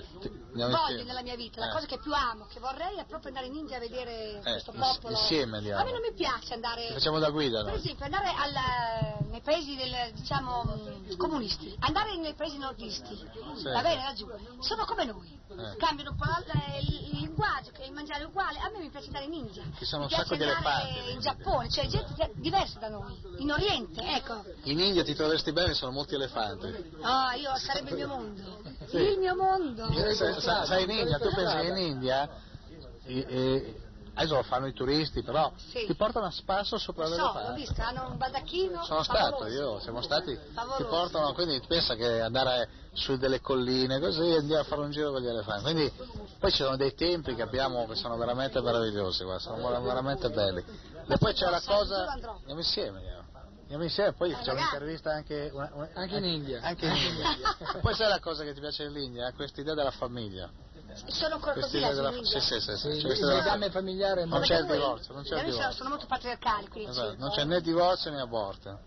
Andiamo 0.51 0.77
voglio 0.77 1.05
nella 1.05 1.23
mia 1.23 1.37
vita, 1.37 1.61
la 1.61 1.69
Eh. 1.71 1.73
cosa 1.73 1.87
che 1.87 1.99
più 1.99 2.13
amo, 2.13 2.47
che 2.53 2.59
vorrei 2.59 2.97
è 2.97 3.05
proprio 3.05 3.29
andare 3.29 3.47
in 3.47 3.55
India 3.55 3.77
a 3.77 3.81
vedere 3.81 4.41
questo 4.43 4.73
popolo. 4.73 5.11
insieme 5.15 5.59
andiamo. 5.59 5.81
A 5.81 5.85
me 5.85 5.93
non 5.93 6.01
mi 6.01 6.13
piace 6.15 6.55
andare. 6.55 6.89
Facciamo 6.93 7.19
da 7.21 7.31
guida, 7.31 7.63
Per 7.63 7.73
no? 7.73 7.79
esempio, 7.79 8.05
andare 8.07 8.29
al- 8.29 9.27
nei 9.31 9.41
paesi 9.41 9.77
del, 9.77 10.13
diciamo, 10.15 10.63
mh, 10.65 11.17
comunisti, 11.17 11.75
andare 11.81 12.17
nei 12.17 12.35
paesi 12.35 12.59
nordisti, 12.59 13.15
va 13.63 13.83
bene, 13.83 14.03
laggiù, 14.03 14.29
sono 14.61 14.85
come 14.85 15.05
noi, 15.05 15.39
Eh. 15.49 15.77
cambiano 15.77 16.11
un 16.11 16.17
po' 16.17 16.25
il, 16.81 17.19
linguaggio, 17.19 17.71
il 17.85 17.93
mangiare 17.93 18.23
è 18.23 18.27
uguale, 18.27 18.59
a 18.59 18.71
me 18.71 18.81
mi 18.81 18.91
piace 18.91 19.07
andare 19.07 19.27
in 19.27 19.35
India, 19.35 19.63
Ci 19.79 19.85
sono 19.85 20.05
mi 20.07 20.13
un 20.13 20.17
sacco 20.19 20.35
piace 20.35 20.45
di 20.45 20.51
andare 20.51 20.89
elefanti. 20.89 21.11
in 21.13 21.21
Giappone, 21.21 21.71
cioè 21.71 21.87
gente 21.87 22.33
diversa 22.35 22.79
da 22.81 22.89
noi, 22.89 23.21
in 23.39 23.51
Oriente, 23.53 24.03
ecco. 24.17 24.45
In 24.65 24.81
India 24.81 25.03
ti 25.05 25.15
troveresti 25.15 25.53
bene, 25.53 25.75
sono 25.75 25.93
molti 25.93 26.15
elefanti. 26.15 26.67
No, 27.01 27.31
io 27.37 27.55
sarebbe 27.57 27.91
il 27.91 27.97
mio 27.97 28.09
mondo. 28.09 28.59
Sì. 28.89 28.97
Il 28.97 29.19
mio 29.19 29.35
mondo. 29.35 29.87
Sai, 30.15 30.41
sai- 30.41 30.67
sai 30.67 30.83
in 30.85 30.91
India, 30.91 31.19
tu 31.19 31.29
pensi 31.35 31.57
che 31.57 31.67
in 31.67 31.77
India, 31.77 32.29
e- 33.05 33.27
e- 33.29 33.81
adesso 34.15 34.35
lo 34.35 34.43
fanno 34.43 34.67
i 34.67 34.73
turisti, 34.73 35.23
però 35.23 35.53
Sì. 35.71 35.87
ti 35.87 35.95
portano 35.95 36.27
a 36.27 36.31
spasso 36.31 36.77
sopra 36.79 37.05
so, 37.07 37.11
l'elefante. 37.11 37.49
l'ho 37.49 37.55
visto, 37.55 37.83
hanno 37.83 38.07
un 38.11 38.17
baldacchino. 38.17 38.83
Sono 38.85 39.03
stato 39.03 39.47
io, 39.47 39.79
siamo 39.81 40.03
stati, 40.03 40.33
ti 40.37 40.53
Favoloso. 40.55 40.87
portano, 40.87 41.33
quindi 41.35 41.61
pensa 41.67 41.95
che 41.95 42.21
andare 42.21 42.69
su 42.95 43.17
delle 43.17 43.41
colline 43.41 44.01
così 44.01 44.33
andiamo 44.33 44.63
a 44.63 44.65
fare 44.65 44.81
un 44.81 44.91
giro 44.91 45.13
con 45.13 45.21
gli 45.23 45.29
elefanti. 45.29 45.63
Quindi 45.63 45.93
poi 46.41 46.51
ci 46.51 46.63
sono 46.63 46.77
dei 46.77 46.95
templi 46.95 47.35
che 47.37 47.43
abbiamo 47.43 47.87
che 47.87 47.95
sono 47.95 48.17
veramente 48.17 48.61
meravigliosi, 48.61 49.23
guarda, 49.23 49.41
sono 49.41 49.69
ver- 49.69 49.83
veramente 49.83 50.29
belli. 50.31 50.65
E 51.07 51.17
poi 51.17 51.33
c'è 51.33 51.49
la 51.49 51.63
cosa, 51.65 52.07
andiamo 52.07 52.59
insieme, 52.61 53.27
Andiamo 53.69 53.85
insieme, 53.85 54.13
poi 54.15 54.31
facciamo 54.33 54.57
ragazzi. 54.57 54.77
un'intervista 54.77 55.13
anche, 55.13 55.51
una- 55.53 55.71
una- 55.75 55.89
Anche 55.93 56.17
in 56.17 56.25
India. 56.25 56.61
Anche 56.63 56.87
in 56.87 56.95
India. 56.97 57.57
Poi 57.83 57.95
sai 57.95 58.09
la 58.09 58.19
cosa 58.19 58.43
che 58.43 58.55
ti 58.55 58.61
piace 58.61 58.85
dell'India? 58.85 59.31
Questa 59.35 59.61
idea 59.61 59.75
della 59.75 59.91
famiglia. 59.91 60.51
Sono 61.09 61.39
la 61.39 61.53
della 61.93 62.15
in 62.15 62.25
sì, 62.25 62.41
sì, 62.41 62.61
sì, 62.61 62.77
sì, 62.77 62.89
il 62.89 63.05
questa 63.05 63.27
idea 63.27 63.27
della- 63.27 63.43
legame 63.43 63.71
familiare 63.71 64.25
Non 64.25 64.41
c'è 64.41 64.59
il 64.61 64.67
divorzio, 64.67 65.13
non 65.13 65.23
c'è 65.23 65.37
il 65.39 65.45
divorzio. 65.45 65.71
sono 65.73 65.89
molto 65.91 66.07
patriarcali 66.07 66.69
qui 66.69 66.83
in 66.85 66.89
Esatto, 66.89 67.15
non 67.19 67.31
c'è 67.31 67.43
eh. 67.43 67.45
né 67.45 67.61
divorzio 67.61 68.11
né 68.11 68.21
aborto, 68.21 68.79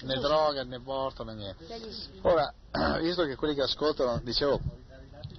né 0.00 0.14
droga 0.14 0.64
né 0.64 0.76
aborto 0.76 1.22
né 1.24 1.34
niente. 1.34 1.64
Bellissimo. 1.66 2.14
Ora, 2.22 2.52
visto 2.98 3.24
che 3.26 3.36
quelli 3.36 3.54
che 3.54 3.62
ascoltano, 3.62 4.18
dicevo, 4.24 4.58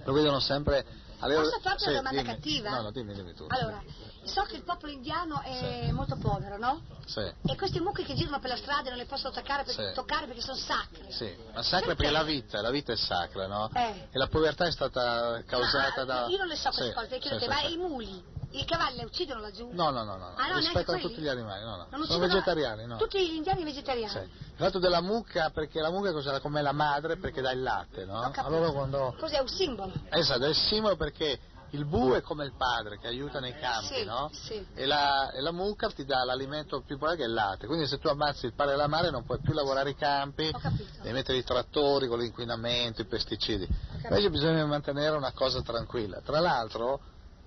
lo 0.04 0.12
vedono 0.12 0.38
sempre 0.38 0.86
alle 1.24 1.34
Posso 1.36 1.58
farti 1.60 1.84
Sì, 1.84 1.88
una 1.88 1.98
domanda 1.98 2.20
dimmi. 2.22 2.34
cattiva? 2.34 2.70
No, 2.70 2.80
no, 2.82 2.90
dimmi, 2.90 3.14
dimmi 3.14 3.34
tu. 3.34 3.46
Allora, 3.48 3.82
so 4.24 4.42
che 4.42 4.56
il 4.56 4.62
popolo 4.62 4.92
indiano 4.92 5.40
è 5.40 5.90
molto 5.90 6.16
povero, 6.16 6.58
no? 6.58 6.82
Sì, 7.06 7.20
E 7.20 7.56
questi 7.56 7.80
mucchi 7.80 8.04
che 8.04 8.14
girano 8.14 8.38
per 8.40 8.50
la 8.50 8.56
strada 8.56 8.90
non 8.90 8.98
le 8.98 9.06
possono 9.06 9.32
toccare, 9.32 9.64
per- 9.64 9.74
Sì. 9.74 9.92
toccare 9.94 10.26
perché 10.26 10.40
sono 10.42 10.56
sacre. 10.56 11.10
sì, 11.10 11.34
ma 11.54 11.62
sacra 11.62 11.94
perché 11.94 12.10
la 12.12 12.22
vita, 12.22 12.60
la 12.60 12.70
vita 12.70 12.92
è 12.92 12.96
sacra, 12.96 13.46
no? 13.46 13.70
Eh. 13.74 14.08
E 14.10 14.18
la 14.18 14.26
povertà 14.26 14.66
è 14.66 14.70
stata 14.72 15.42
causata 15.46 16.02
Ah, 16.02 16.04
da... 16.04 16.26
Io 16.28 16.38
non 16.38 16.46
le 16.46 16.56
so 16.56 16.68
queste 16.70 16.88
Sì, 16.88 16.92
cose, 16.94 17.18
chiedo 17.18 17.38
sì, 17.38 17.44
sì, 17.44 17.48
ma 17.50 17.58
sì. 17.60 17.72
i 17.72 17.76
muli, 17.76 18.24
i 18.60 18.64
cavalli 18.64 19.02
uccidono 19.04 19.40
laggiù? 19.40 19.68
No, 19.72 19.90
no, 19.90 20.04
no, 20.04 20.16
no, 20.16 20.32
Ah, 20.36 20.48
no, 20.48 20.56
rispettano 20.56 20.98
quelli? 20.98 21.02
tutti 21.02 21.20
gli 21.20 21.28
animali, 21.28 21.64
no, 21.64 21.76
no. 21.76 21.86
Non 21.90 22.06
Sono 22.06 22.18
vegetariani, 22.26 22.86
no. 22.86 22.96
Tutti 22.96 23.18
gli 23.28 23.34
indiani 23.34 23.64
vegetariani. 23.64 24.10
Sì. 24.12 24.18
Il 24.18 24.54
fatto 24.56 24.78
della 24.78 25.00
mucca, 25.00 25.50
perché 25.50 25.80
la 25.80 25.90
mucca 25.90 26.12
cos'era 26.12 26.40
come 26.40 26.62
la 26.62 26.72
madre 26.72 27.16
perché 27.16 27.40
dà 27.40 27.50
il 27.52 27.62
latte, 27.62 28.04
no? 28.04 28.30
Allora 28.36 28.70
quando... 28.70 29.14
Cos'è 29.18 29.38
un 29.40 29.48
simbolo? 29.48 29.92
Esatto, 30.10 30.44
è 30.44 30.48
il 30.48 30.54
simbolo 30.54 30.96
perché 30.96 31.38
il 31.70 31.86
bue 31.86 32.18
è 32.18 32.22
come 32.22 32.44
il 32.44 32.52
padre 32.56 32.98
che 33.00 33.08
aiuta 33.08 33.40
nei 33.40 33.52
campi, 33.58 33.94
Sì, 33.96 34.04
no? 34.04 34.30
sì. 34.32 34.64
E 34.74 34.86
la, 34.86 35.32
e 35.32 35.40
la 35.40 35.50
mucca 35.50 35.88
ti 35.90 36.04
dà 36.04 36.22
l'alimento 36.22 36.80
più 36.82 36.94
importante 36.94 37.22
che 37.22 37.26
è 37.26 37.28
il 37.28 37.34
latte. 37.34 37.66
Quindi 37.66 37.88
se 37.88 37.98
tu 37.98 38.06
ammazzi 38.06 38.46
il 38.46 38.54
padre 38.54 38.74
e 38.74 38.76
la 38.76 38.86
madre 38.86 39.10
non 39.10 39.24
puoi 39.24 39.40
più 39.40 39.52
lavorare 39.52 39.90
i 39.90 39.96
campi, 39.96 40.54
devi 41.02 41.12
mettere 41.12 41.38
i 41.38 41.42
trattori 41.42 42.06
con 42.06 42.20
l'inquinamento, 42.20 43.00
i 43.00 43.06
pesticidi. 43.06 43.66
Invece 44.04 44.30
bisogna 44.30 44.64
mantenere 44.66 45.16
una 45.16 45.32
cosa 45.32 45.62
tranquilla. 45.62 46.20
Tra 46.20 46.38
l'altro, 46.38 47.00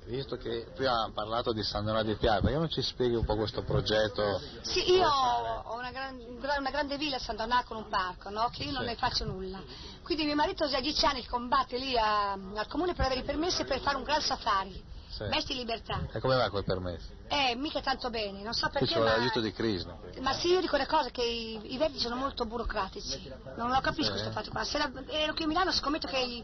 visto 0.08 0.38
che 0.38 0.68
prima 0.74 0.92
abbiamo 0.94 1.14
parlato 1.14 1.52
di 1.54 1.64
San 1.64 1.86
Donato 1.86 2.06
di 2.06 2.16
Piave, 2.16 2.42
perché 2.42 2.58
non 2.58 2.70
ci 2.70 2.82
spieghi 2.82 3.16
un 3.16 3.26
po' 3.26 3.36
questo 3.36 3.64
progetto? 3.64 4.40
Sì, 4.62 4.92
io 4.94 5.08
ho 5.08 5.76
una, 5.76 5.92
gran- 5.92 6.20
una 6.40 6.70
grande 6.72 6.98
villa 6.98 7.18
a 7.18 7.20
San 7.20 7.36
Donà 7.36 7.64
con 7.66 7.78
un 7.78 7.88
parco, 7.90 8.30
no? 8.30 8.50
Che 8.52 8.64
io 8.64 8.72
non 8.72 8.82
Sì. 8.82 8.88
ne 8.88 8.96
faccio 8.96 9.26
nulla. 9.26 9.62
Quindi 10.04 10.24
mio 10.26 10.36
marito 10.36 10.68
già 10.68 10.80
dieci 10.80 11.06
anni 11.06 11.26
combatte 11.26 11.78
lì 11.78 11.98
a- 11.98 12.32
al 12.34 12.68
comune 12.68 12.94
per 12.94 13.06
avere 13.06 13.22
i 13.22 13.24
permessi 13.24 13.64
per 13.66 13.80
fare 13.82 13.98
un 13.98 14.04
gran 14.04 14.22
safari. 14.22 14.96
Sì. 15.10 15.24
Vesti 15.24 15.56
libertà. 15.56 16.06
E 16.14 16.20
come 16.20 16.36
va 16.36 16.48
quel 16.52 16.64
permesso? 16.64 17.08
Eh, 17.28 17.56
mica 17.56 17.82
tanto 17.82 18.10
bene, 18.12 18.44
non 18.44 18.54
so 18.54 18.70
perché, 18.70 18.86
ci 18.88 18.94
vuole 18.94 19.10
ma... 19.10 19.18
l'aiuto 19.18 19.40
di 19.42 19.52
Krishna. 19.52 19.98
Ma 20.20 20.34
sì, 20.34 20.50
io 20.50 20.62
dico 20.62 20.78
le 20.78 20.86
cose 20.86 21.10
che 21.10 21.24
i, 21.24 21.74
i 21.74 21.78
verdi 21.78 21.98
sono 22.00 22.16
molto 22.16 22.46
burocratici. 22.46 23.28
Non 23.56 23.70
lo 23.72 23.80
capisco 23.80 24.12
Sì. 24.16 24.22
questo 24.22 24.32
fatto 24.32 24.52
qua. 24.52 24.64
Se 24.64 24.78
la- 24.78 24.92
ero 25.08 25.34
qui 25.34 25.46
a 25.46 25.48
Milano 25.48 25.72
scommetto 25.72 26.08
che 26.08 26.20
i- 26.20 26.44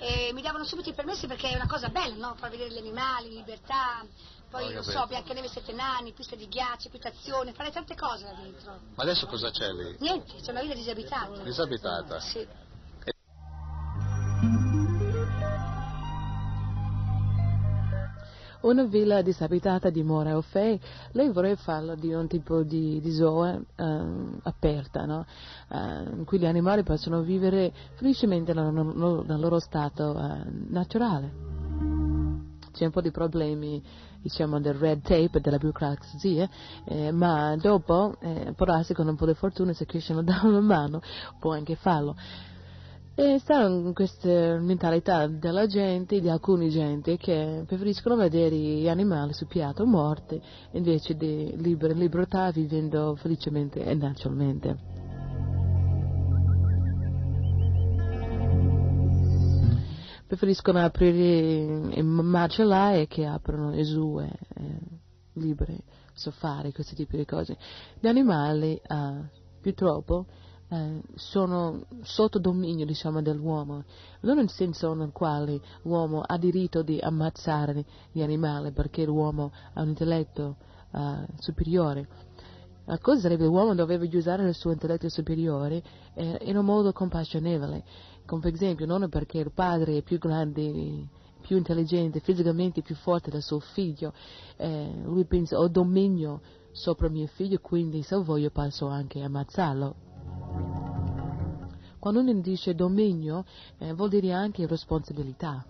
eh, 0.00 0.32
mi 0.32 0.42
davano 0.42 0.64
subito 0.64 0.88
i 0.88 0.94
permessi 0.94 1.26
perché 1.26 1.50
è 1.50 1.54
una 1.54 1.66
cosa 1.66 1.88
bella, 1.88 2.14
no? 2.14 2.34
Far 2.36 2.50
vedere 2.50 2.70
gli 2.70 2.78
animali, 2.78 3.28
libertà, 3.30 4.04
poi 4.50 4.64
non 4.64 4.82
capito. 4.82 4.90
so, 4.90 5.06
Biancaneve 5.06 5.46
e 5.46 5.50
Sette 5.50 5.72
Nani, 5.72 6.12
piste 6.12 6.36
di 6.36 6.48
ghiaccio, 6.48 6.88
equitazione, 6.88 7.52
fare 7.52 7.70
tante 7.70 7.94
cose 7.94 8.24
là 8.24 8.32
dentro. 8.32 8.80
Ma 8.94 9.02
adesso 9.02 9.26
cosa 9.26 9.50
c'è 9.50 9.70
lì? 9.72 9.96
Niente, 10.00 10.34
c'è 10.40 10.50
una 10.50 10.62
villa 10.62 10.74
disabitata. 10.74 11.42
Disabitata? 11.42 12.20
Sì. 12.20 12.46
Una 18.62 18.84
villa 18.84 19.22
disabitata 19.22 19.88
di 19.88 20.02
Mora 20.02 20.36
o 20.36 20.42
Fei, 20.42 20.78
lei 21.12 21.30
vorrebbe 21.30 21.56
farlo 21.56 21.94
di 21.94 22.12
un 22.12 22.26
tipo 22.26 22.62
di, 22.62 23.00
di 23.00 23.10
zona 23.10 23.58
ehm, 23.76 24.40
aperta, 24.42 25.06
no? 25.06 25.24
Eh, 25.70 26.16
in 26.16 26.24
cui 26.26 26.38
gli 26.38 26.44
animali 26.44 26.82
possono 26.82 27.22
vivere 27.22 27.72
felicemente 27.94 28.52
nel, 28.52 28.70
nel- 28.70 29.40
loro 29.40 29.58
stato 29.60 30.14
eh, 30.14 30.42
naturale. 30.68 31.32
C'è 32.70 32.84
un 32.84 32.90
po' 32.90 33.00
di 33.00 33.10
problemi, 33.10 33.82
diciamo, 34.20 34.60
del 34.60 34.74
red 34.74 35.00
tape 35.00 35.38
e 35.38 35.40
della 35.40 35.56
burocrazia, 35.56 36.46
eh, 36.84 37.12
ma 37.12 37.56
dopo, 37.56 38.14
eh, 38.20 38.52
può 38.54 38.66
darsi 38.66 38.92
con 38.92 39.08
un 39.08 39.16
po' 39.16 39.24
di 39.24 39.34
fortuna, 39.34 39.72
se 39.72 39.86
Krishna 39.86 40.20
dà 40.22 40.42
una 40.44 40.60
mano, 40.60 41.00
può 41.38 41.52
anche 41.52 41.76
farlo. 41.76 42.14
E 43.14 43.38
sta 43.38 43.66
in 43.66 43.92
questa 43.92 44.58
mentalità 44.58 45.26
della 45.26 45.66
gente, 45.66 46.20
di 46.20 46.28
alcuni 46.28 46.70
gente, 46.70 47.16
che 47.16 47.64
preferiscono 47.66 48.16
vedere 48.16 48.56
gli 48.56 48.88
animali 48.88 49.32
sul 49.34 49.48
piatto 49.48 49.84
morti 49.84 50.40
invece 50.72 51.14
di 51.14 51.52
libera 51.56 51.92
libertà 51.92 52.50
vivendo 52.50 53.16
felicemente 53.16 53.84
e 53.84 53.94
naturalmente. 53.94 55.00
preferiscono 60.30 60.78
aprire 60.78 61.90
in 61.98 62.06
macellaie 62.06 63.08
che 63.08 63.26
aprono 63.26 63.70
le 63.70 63.82
sue 63.82 64.30
eh, 64.54 64.78
libere 65.32 65.78
safari, 66.12 66.72
questi 66.72 66.94
tipi 66.94 67.16
di 67.16 67.24
cose. 67.24 67.56
Gli 67.98 68.06
animali, 68.06 68.76
eh, 68.76 69.28
purtroppo, 69.60 70.26
eh, 70.70 71.02
sono 71.14 71.84
sotto 72.02 72.38
dominio 72.38 72.86
diciamo, 72.86 73.20
dell'uomo, 73.20 73.84
non 74.20 74.36
nel 74.36 74.50
senso 74.50 74.94
nel 74.94 75.10
quale 75.12 75.60
l'uomo 75.82 76.20
ha 76.20 76.38
diritto 76.38 76.82
di 76.82 76.98
ammazzare 77.00 77.84
gli 78.12 78.22
animali 78.22 78.70
perché 78.70 79.04
l'uomo 79.04 79.52
ha 79.74 79.82
un 79.82 79.88
intelletto 79.88 80.56
eh, 80.92 81.26
superiore. 81.38 82.08
La 82.84 82.98
cosa 82.98 83.20
sarebbe 83.20 83.42
che 83.44 83.48
l'uomo 83.48 83.74
dovrebbe 83.74 84.08
usare 84.16 84.48
il 84.48 84.54
suo 84.54 84.72
intelletto 84.72 85.08
superiore 85.08 85.82
eh, 86.14 86.38
in 86.42 86.56
un 86.56 86.64
modo 86.64 86.92
compassionevole, 86.92 87.84
come 88.24 88.40
per 88.40 88.54
esempio 88.54 88.86
non 88.86 89.08
perché 89.08 89.38
il 89.38 89.52
padre 89.52 89.98
è 89.98 90.02
più 90.02 90.18
grande, 90.18 91.06
più 91.40 91.56
intelligente, 91.56 92.20
fisicamente 92.20 92.80
più 92.80 92.94
forte 92.94 93.30
del 93.30 93.42
suo 93.42 93.58
figlio, 93.58 94.12
eh, 94.56 94.92
lui 95.04 95.24
pensa 95.24 95.58
ho 95.58 95.68
dominio 95.68 96.40
sopra 96.72 97.08
mio 97.08 97.26
figlio, 97.26 97.58
quindi 97.60 98.02
se 98.02 98.16
voglio 98.16 98.50
posso 98.50 98.86
anche 98.86 99.20
ammazzarlo. 99.20 100.09
Quando 102.00 102.20
uno 102.20 102.32
dice 102.40 102.74
dominio 102.74 103.44
eh, 103.78 103.92
vuol 103.92 104.08
dire 104.08 104.32
anche 104.32 104.66
responsabilità 104.66 105.64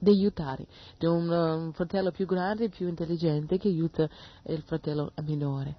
di 0.00 0.10
aiutare, 0.10 0.66
di 0.98 1.06
un, 1.06 1.28
un 1.30 1.72
fratello 1.72 2.10
più 2.10 2.26
grande, 2.26 2.68
più 2.68 2.88
intelligente 2.88 3.56
che 3.56 3.68
aiuta 3.68 4.08
il 4.46 4.62
fratello 4.62 5.12
minore. 5.22 5.76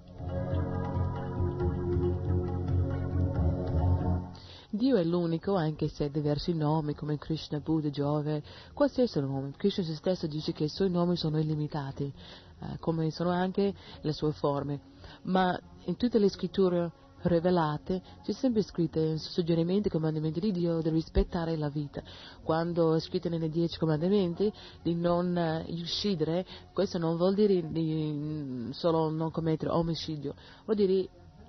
Dio 4.70 4.96
è 4.96 5.04
l'unico, 5.04 5.56
anche 5.56 5.88
se 5.88 6.04
ha 6.04 6.08
diversi 6.08 6.54
nomi 6.54 6.94
come 6.94 7.18
Krishna, 7.18 7.60
Buddha, 7.60 7.90
Giove, 7.90 8.42
qualsiasi 8.72 9.20
nome. 9.20 9.52
Krishna 9.58 9.84
stesso 9.84 10.26
dice 10.26 10.52
che 10.52 10.64
i 10.64 10.68
suoi 10.68 10.88
nomi 10.88 11.16
sono 11.16 11.38
illimitati, 11.38 12.04
eh, 12.04 12.78
come 12.78 13.10
sono 13.10 13.28
anche 13.28 13.74
le 14.00 14.12
sue 14.12 14.32
forme. 14.32 14.80
Ma 15.24 15.58
in 15.84 15.96
tutte 15.96 16.18
le 16.18 16.30
scritture 16.30 16.92
rivelate, 17.22 18.00
c'è 18.22 18.32
sempre 18.32 18.62
scritto 18.62 19.16
suggerimenti 19.18 19.88
comandamenti 19.88 20.40
di 20.40 20.52
Dio 20.52 20.80
di 20.80 20.88
rispettare 20.90 21.56
la 21.56 21.68
vita. 21.68 22.02
Quando 22.42 22.94
è 22.94 23.00
scritto 23.00 23.28
nei 23.28 23.48
dieci 23.48 23.78
comandamenti 23.78 24.52
di 24.82 24.94
non 24.94 25.64
uccidere, 25.68 26.46
questo 26.72 26.98
non 26.98 27.16
vuol 27.16 27.34
dire 27.34 27.70
di 27.70 28.12
mm, 28.12 28.70
solo 28.70 29.10
non 29.10 29.30
commettere 29.30 29.70
omicidio, 29.70 30.34
vuol 30.64 30.76
dire 30.76 31.08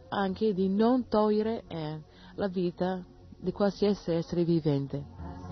anche 0.10 0.53
di 0.53 0.68
non 0.68 1.07
togliere 1.07 1.64
eh, 1.68 2.02
la 2.35 2.48
vita 2.48 3.03
di 3.38 3.52
qualsiasi 3.52 4.11
essere 4.11 4.43
vivente. 4.43 5.50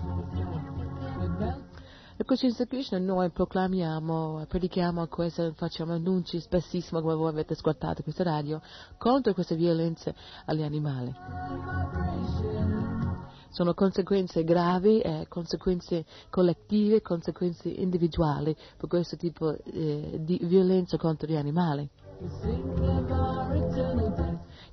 E 2.30 2.34
così 2.34 2.46
in 2.46 2.68
Krishna 2.68 2.96
noi 2.98 3.28
proclamiamo, 3.30 4.44
predichiamo 4.46 5.04
questo, 5.08 5.52
facciamo 5.56 5.94
annunci 5.94 6.38
spessissimo, 6.38 7.00
come 7.00 7.16
voi 7.16 7.30
avete 7.30 7.54
ascoltato 7.54 8.04
questa 8.04 8.22
radio, 8.22 8.62
contro 8.98 9.34
queste 9.34 9.56
violenze 9.56 10.14
agli 10.44 10.62
animali. 10.62 11.12
Sono 13.48 13.74
conseguenze 13.74 14.44
gravi, 14.44 15.00
eh, 15.00 15.26
conseguenze 15.28 16.04
collettive, 16.30 17.02
conseguenze 17.02 17.68
individuali 17.68 18.56
per 18.76 18.88
questo 18.88 19.16
tipo 19.16 19.52
eh, 19.64 20.20
di 20.20 20.38
violenza 20.44 20.96
contro 20.98 21.26
gli 21.26 21.34
animali 21.34 21.90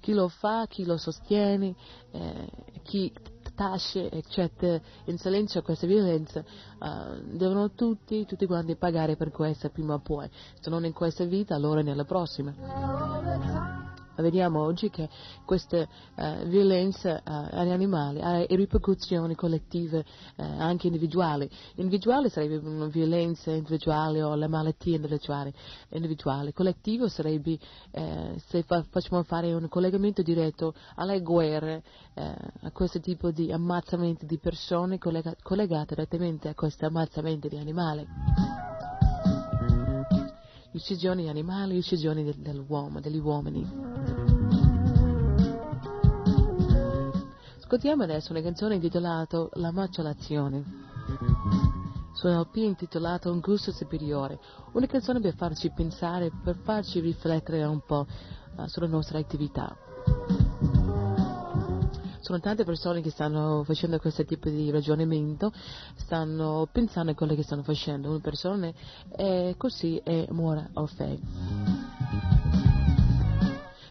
chi 0.08 0.14
lo 0.14 0.28
fa, 0.28 0.66
chi 0.68 0.86
lo 0.86 0.98
sostiene, 0.98 1.76
eh, 2.12 2.50
chi 2.84 3.12
tasse, 3.58 4.12
eccetera, 4.12 4.80
in 5.06 5.18
silenzio 5.18 5.62
a 5.62 5.64
questa 5.64 5.88
violenza, 5.88 6.44
uh, 6.78 7.36
devono 7.36 7.72
tutti, 7.72 8.24
tutti 8.28 8.46
quanti 8.46 8.76
pagare 8.76 9.16
per 9.16 9.32
questa 9.32 9.70
prima 9.70 9.96
o 9.96 10.00
poi, 10.00 10.30
se 10.60 10.70
non 10.70 10.86
in 10.86 10.94
questa 10.94 11.26
vita, 11.26 11.56
allora 11.56 11.82
nella 11.82 12.06
prossima 12.06 13.96
vediamo 14.22 14.62
oggi 14.62 14.90
che 14.90 15.10
queste 15.46 15.88
eh, 16.16 16.46
violenze 16.46 17.16
eh, 17.18 17.22
agli 17.26 17.70
animali 17.70 18.22
ha 18.22 18.46
ripercussioni 18.46 19.36
collettive 19.36 20.06
eh, 20.36 20.44
anche 20.44 20.88
individuali. 20.88 21.50
Individuale 21.76 22.30
sarebbe 22.30 22.58
una 22.58 22.88
violenza 22.88 23.52
individuale 23.52 24.24
o 24.24 24.36
le 24.36 24.48
malattie 24.48 24.96
individuali. 24.96 25.54
individuali. 25.90 26.54
Collettivo 26.54 27.08
sarebbe 27.08 27.58
eh, 27.92 28.36
se 28.48 28.64
fa, 28.64 28.84
facciamo 28.90 29.24
fare 29.24 29.54
un 29.54 29.68
collegamento 29.68 30.22
diretto 30.22 30.74
alle 30.96 31.22
guerre, 31.22 31.84
eh, 32.14 32.36
a 32.62 32.72
questo 32.72 33.00
tipo 33.00 33.32
di 33.32 33.52
ammazzamenti 33.52 34.26
di 34.26 34.38
persone 34.38 34.98
collega- 34.98 35.36
collegate 35.42 35.96
direttamente 35.96 36.50
a 36.50 36.54
questi 36.54 36.86
ammazzamenti 36.86 37.50
di 37.50 37.58
animali 37.58 38.97
uccisioni 40.78 41.28
animali, 41.28 41.78
uccisioni 41.78 42.24
del, 42.24 42.36
dell'uomo, 42.36 43.00
degli 43.00 43.20
uomini. 43.20 43.66
Ascoltiamo 47.58 48.04
adesso 48.04 48.32
una 48.32 48.42
canzone 48.42 48.76
intitolata 48.76 49.50
La 49.54 49.72
maculazione. 49.72 50.64
Su 52.14 52.28
un 52.28 52.40
LP 52.40 52.56
intitolato 52.58 53.32
Un 53.32 53.40
gusto 53.40 53.72
superiore, 53.72 54.40
una 54.74 54.88
canzone 54.88 55.20
per 55.20 55.36
farci 55.36 55.72
pensare, 55.76 56.32
per 56.44 56.56
farci 56.64 57.00
riflettere 57.00 57.64
un 57.64 57.82
po' 57.86 58.08
uh, 58.56 58.66
sulla 58.68 58.88
nostra 58.88 59.20
attività 59.20 59.76
sono 62.28 62.42
tante 62.42 62.66
persone 62.66 63.00
che 63.00 63.10
stanno 63.10 63.64
facendo 63.64 64.00
questo 64.00 64.26
tipo 64.26 64.50
di 64.50 64.70
ragionamento, 64.70 65.54
stanno 65.96 66.68
pensando 66.70 67.14
a 67.14 67.16
quello 67.16 67.34
che 67.36 67.44
stanno 67.44 67.64
facendo. 67.64 68.10
Una 68.10 68.20
persona 68.20 68.70
è 69.08 69.56
così 69.56 69.96
e 70.04 70.28
muore 70.32 70.70
of 70.74 70.94
faith. 70.94 71.22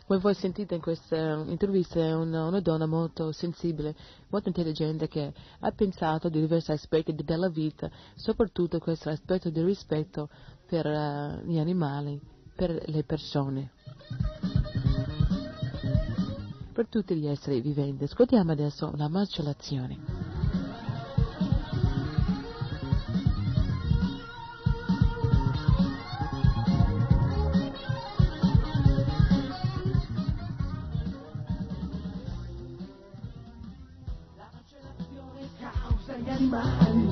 Come 0.06 0.20
voi 0.20 0.34
sentite 0.34 0.74
in 0.74 0.82
questa 0.82 1.16
intervista 1.46 1.98
è 1.98 2.14
una, 2.14 2.44
una, 2.44 2.60
donna 2.60 2.84
molto 2.84 3.32
sensibile, 3.32 3.96
molto 4.28 4.48
intelligente 4.48 5.08
che 5.08 5.32
ha 5.60 5.70
pensato 5.70 6.28
di 6.28 6.38
diversi 6.38 6.72
aspetti 6.72 7.14
della 7.14 7.48
vita, 7.48 7.90
soprattutto 8.16 8.78
questo 8.80 9.08
aspetto 9.08 9.48
di 9.48 9.62
rispetto 9.62 10.28
per 10.66 10.84
uh, 10.84 11.40
gli 11.42 11.58
animali, 11.58 12.20
per 12.54 12.82
le 12.86 13.02
persone 13.02 14.56
per 16.77 16.89
tutti 16.89 17.16
gli 17.16 17.27
esseri 17.27 17.62
viventi. 17.62 18.05
Ascoltiamo 18.05 18.53
adesso 18.53 18.93
la 18.97 19.09
macellazione. 19.09 20.44
animali, 36.28 37.09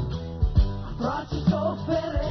atroci 0.99 1.43
sofferenze, 1.49 2.24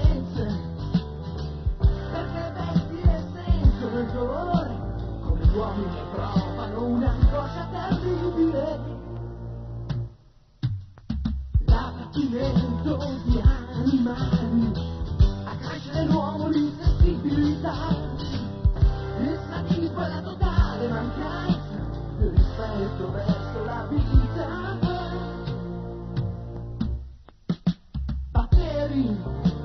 L'abbattimento 12.16 13.20
di 13.24 13.42
animali 13.42 14.72
accresce 15.46 16.04
l'uomo 16.04 16.48
l'insensibilità, 16.48 17.74
il 19.20 19.40
sadismo 19.50 20.06
e 20.06 20.10
la 20.10 20.22
totale 20.22 20.88
mancanza. 20.90 21.72
Di 22.20 22.30
rispetto 22.30 23.12
verso 23.12 23.64
la 23.66 23.88
vita. 23.90 24.78
Batteri 28.30 29.18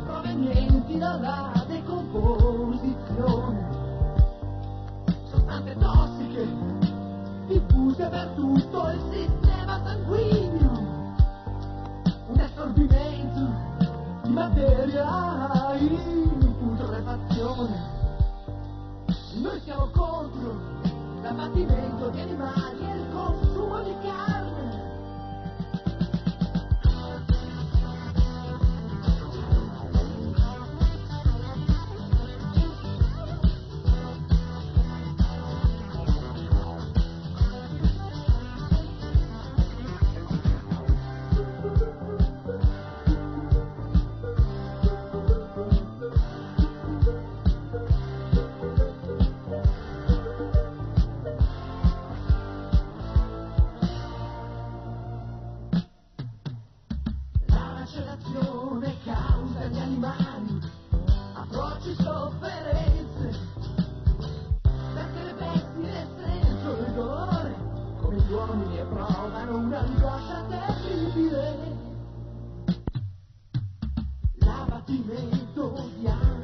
provenienti 0.06 0.96
dalla 0.96 1.66
decomposizione. 1.68 3.76
Sostanze 5.28 5.76
tossiche 5.76 6.48
diffuse 7.46 8.08
per 8.08 8.32
tutto 8.36 8.88
il 8.88 9.02
sistema 9.10 9.82
sanguigno, 9.84 10.47
assorbimento 12.58 14.20
di 14.24 14.30
materia 14.30 15.76
in 15.78 16.54
putrefazione. 16.58 17.96
Noi 19.40 19.60
siamo 19.60 19.88
contro 19.92 20.56
l'abbattimento 21.22 22.08
di 22.08 22.20
animali 22.20 22.67
Lávate 74.40 74.92
dentro 74.92 75.74
ya. 76.02 76.37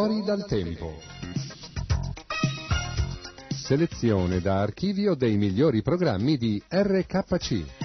Fuori 0.00 0.22
dal 0.22 0.46
tempo. 0.46 0.94
Selezione 3.54 4.40
da 4.40 4.62
archivio 4.62 5.14
dei 5.14 5.36
migliori 5.36 5.82
programmi 5.82 6.38
di 6.38 6.62
RKC. 6.66 7.79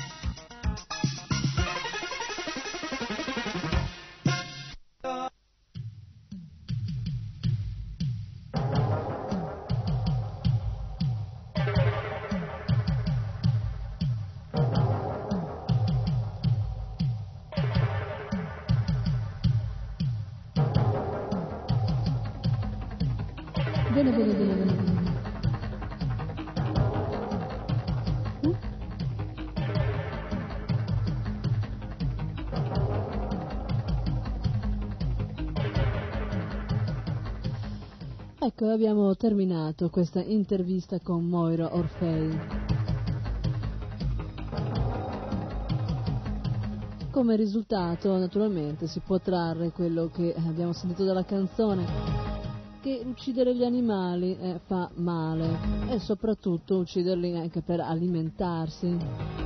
Abbiamo 39.16 39.18
terminato 39.18 39.90
questa 39.90 40.22
intervista 40.22 41.00
con 41.00 41.26
Moira 41.26 41.74
Orfei. 41.74 42.38
Come 47.12 47.36
risultato, 47.38 48.18
naturalmente, 48.18 48.88
si 48.88 49.00
può 49.00 49.20
trarre 49.20 49.72
quello 49.72 50.10
che 50.14 50.36
abbiamo 50.36 50.74
sentito 50.74 51.06
dalla 51.06 51.24
canzone, 51.24 51.86
che 52.82 53.02
uccidere 53.06 53.56
gli 53.56 53.64
animali 53.64 54.38
eh, 54.38 54.60
fa 54.66 54.90
male 54.96 55.58
e 55.90 56.00
soprattutto 56.00 56.78
ucciderli 56.78 57.38
anche 57.38 57.62
per 57.62 57.80
alimentarsi. 57.80 59.45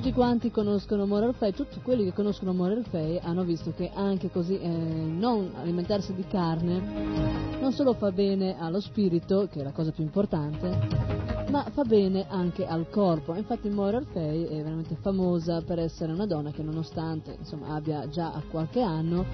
Tutti 0.00 0.14
quanti 0.14 0.50
conoscono 0.50 1.04
Moral 1.04 1.34
Fay, 1.34 1.52
tutti 1.52 1.78
quelli 1.82 2.04
che 2.04 2.14
conoscono 2.14 2.54
Moral 2.54 2.86
Fay 2.88 3.18
hanno 3.22 3.44
visto 3.44 3.74
che 3.76 3.90
anche 3.92 4.30
così 4.30 4.58
eh, 4.58 4.66
non 4.66 5.52
alimentarsi 5.56 6.14
di 6.14 6.24
carne 6.26 7.58
non 7.60 7.70
solo 7.72 7.92
fa 7.92 8.10
bene 8.10 8.58
allo 8.58 8.80
spirito, 8.80 9.46
che 9.52 9.60
è 9.60 9.62
la 9.62 9.72
cosa 9.72 9.90
più 9.90 10.02
importante, 10.02 11.44
ma 11.50 11.66
fa 11.70 11.82
bene 11.82 12.24
anche 12.30 12.66
al 12.66 12.88
corpo. 12.88 13.34
Infatti 13.34 13.68
Moira 13.68 14.00
Fay 14.00 14.44
è 14.44 14.62
veramente 14.62 14.96
famosa 14.98 15.60
per 15.60 15.78
essere 15.78 16.12
una 16.12 16.24
donna 16.24 16.50
che 16.50 16.62
nonostante 16.62 17.36
insomma, 17.38 17.74
abbia 17.74 18.08
già 18.08 18.42
qualche 18.50 18.80
anno 18.80 19.26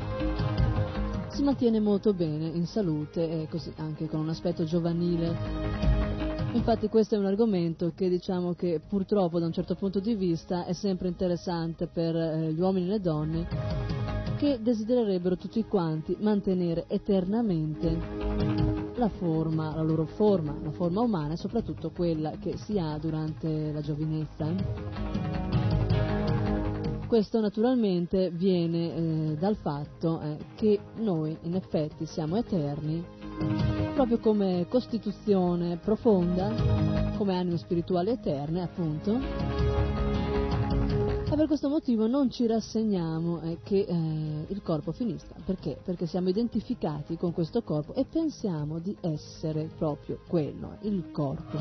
si 1.28 1.44
mantiene 1.44 1.78
molto 1.78 2.12
bene 2.12 2.48
in 2.48 2.66
salute 2.66 3.42
e 3.42 3.48
così 3.48 3.72
anche 3.76 4.08
con 4.08 4.18
un 4.18 4.30
aspetto 4.30 4.64
giovanile. 4.64 5.95
Infatti 6.56 6.88
questo 6.88 7.14
è 7.14 7.18
un 7.18 7.26
argomento 7.26 7.92
che 7.94 8.08
diciamo 8.08 8.54
che 8.54 8.80
purtroppo 8.84 9.38
da 9.38 9.44
un 9.44 9.52
certo 9.52 9.74
punto 9.74 10.00
di 10.00 10.14
vista 10.14 10.64
è 10.64 10.72
sempre 10.72 11.06
interessante 11.06 11.86
per 11.86 12.16
eh, 12.16 12.52
gli 12.52 12.58
uomini 12.58 12.86
e 12.86 12.88
le 12.88 13.00
donne 13.00 13.46
che 14.38 14.58
desidererebbero 14.60 15.36
tutti 15.36 15.62
quanti 15.64 16.16
mantenere 16.18 16.86
eternamente 16.88 18.94
la 18.96 19.08
forma, 19.08 19.76
la 19.76 19.82
loro 19.82 20.06
forma, 20.06 20.56
la 20.62 20.70
forma 20.70 21.02
umana 21.02 21.34
e 21.34 21.36
soprattutto 21.36 21.90
quella 21.90 22.32
che 22.40 22.56
si 22.56 22.78
ha 22.78 22.96
durante 22.98 23.70
la 23.70 23.82
giovinezza. 23.82 24.46
Questo 27.06 27.38
naturalmente 27.38 28.30
viene 28.30 28.94
eh, 28.94 29.36
dal 29.38 29.56
fatto 29.56 30.20
eh, 30.20 30.38
che 30.56 30.80
noi 30.96 31.36
in 31.42 31.54
effetti 31.54 32.06
siamo 32.06 32.36
eterni 32.36 33.04
proprio 33.94 34.18
come 34.18 34.66
costituzione 34.68 35.78
profonda, 35.78 36.52
come 37.16 37.36
anime 37.36 37.56
spirituali 37.56 38.10
eterne 38.10 38.62
appunto, 38.62 39.18
e 41.28 41.34
per 41.34 41.48
questo 41.48 41.68
motivo 41.68 42.06
non 42.06 42.30
ci 42.30 42.46
rassegniamo 42.46 43.40
eh, 43.40 43.58
che 43.64 43.80
eh, 43.80 44.44
il 44.46 44.62
corpo 44.62 44.92
finisca. 44.92 45.34
Perché? 45.44 45.76
Perché 45.82 46.06
siamo 46.06 46.28
identificati 46.28 47.16
con 47.16 47.32
questo 47.32 47.62
corpo 47.62 47.94
e 47.94 48.04
pensiamo 48.04 48.78
di 48.78 48.96
essere 49.00 49.68
proprio 49.76 50.20
quello, 50.28 50.76
il 50.82 51.10
corpo. 51.10 51.58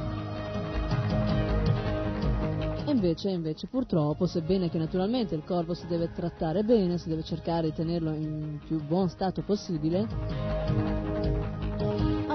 Invece, 2.86 3.32
invece, 3.32 3.66
purtroppo, 3.68 4.28
sebbene 4.28 4.70
che 4.70 4.78
naturalmente 4.78 5.34
il 5.34 5.44
corpo 5.44 5.74
si 5.74 5.88
deve 5.88 6.12
trattare 6.14 6.64
bene, 6.64 7.00
si 7.00 7.10
deve 7.10 7.24
cercare 7.24 7.70
di 7.70 7.74
tenerlo 7.74 8.12
in 8.12 8.60
più 8.64 8.80
buon 8.86 9.10
stato 9.10 9.42
possibile, 9.42 11.05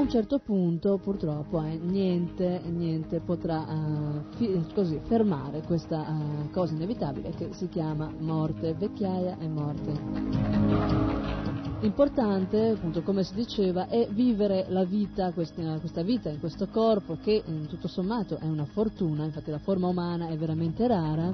a 0.00 0.02
un 0.02 0.08
certo 0.10 0.38
punto 0.38 0.96
purtroppo 0.96 1.62
eh, 1.62 1.76
niente, 1.76 2.62
niente 2.64 3.20
potrà 3.20 3.66
eh, 3.68 4.36
fi- 4.36 4.64
così, 4.72 4.98
fermare 5.04 5.60
questa 5.60 6.06
eh, 6.06 6.50
cosa 6.50 6.72
inevitabile 6.72 7.30
che 7.36 7.50
si 7.52 7.68
chiama 7.68 8.10
morte, 8.18 8.72
vecchiaia 8.72 9.36
e 9.38 9.46
morte. 9.46 11.18
Importante, 11.82 12.70
appunto, 12.70 13.02
come 13.02 13.24
si 13.24 13.34
diceva, 13.34 13.88
è 13.88 14.08
vivere 14.10 14.66
la 14.68 14.84
vita, 14.84 15.32
questa, 15.32 15.78
questa 15.78 16.02
vita 16.02 16.30
in 16.30 16.40
questo 16.40 16.66
corpo 16.68 17.18
che 17.20 17.42
in 17.44 17.66
tutto 17.66 17.86
sommato 17.86 18.38
è 18.38 18.46
una 18.46 18.64
fortuna, 18.64 19.24
infatti 19.24 19.50
la 19.50 19.58
forma 19.58 19.88
umana 19.88 20.28
è 20.28 20.36
veramente 20.36 20.86
rara, 20.86 21.30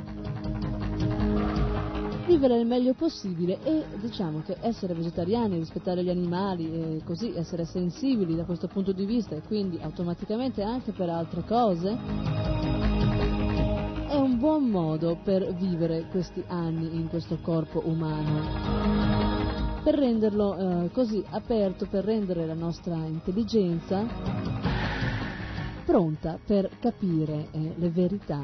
vivere 2.26 2.58
il 2.58 2.66
meglio 2.66 2.92
possibile 2.94 3.58
e 3.62 3.84
diciamo 4.00 4.42
che 4.42 4.56
essere 4.60 4.94
vegetariani, 4.94 5.58
rispettare 5.58 6.02
gli 6.02 6.10
animali 6.10 6.72
e 6.72 7.02
così 7.04 7.32
essere 7.34 7.64
sensibili 7.64 8.34
da 8.34 8.44
questo 8.44 8.66
punto 8.66 8.92
di 8.92 9.04
vista 9.04 9.36
e 9.36 9.42
quindi 9.42 9.78
automaticamente 9.80 10.62
anche 10.62 10.92
per 10.92 11.08
altre 11.08 11.44
cose 11.44 11.96
è 14.08 14.16
un 14.16 14.38
buon 14.38 14.64
modo 14.64 15.18
per 15.22 15.54
vivere 15.54 16.06
questi 16.10 16.42
anni 16.48 16.96
in 16.96 17.08
questo 17.08 17.38
corpo 17.42 17.82
umano. 17.84 19.80
Per 19.82 19.94
renderlo 19.94 20.56
eh, 20.56 20.90
così 20.90 21.24
aperto, 21.30 21.86
per 21.86 22.04
rendere 22.04 22.44
la 22.46 22.54
nostra 22.54 22.94
intelligenza 22.94 24.04
pronta 25.84 26.38
per 26.44 26.68
capire 26.80 27.48
eh, 27.52 27.74
le 27.76 27.90
verità, 27.90 28.42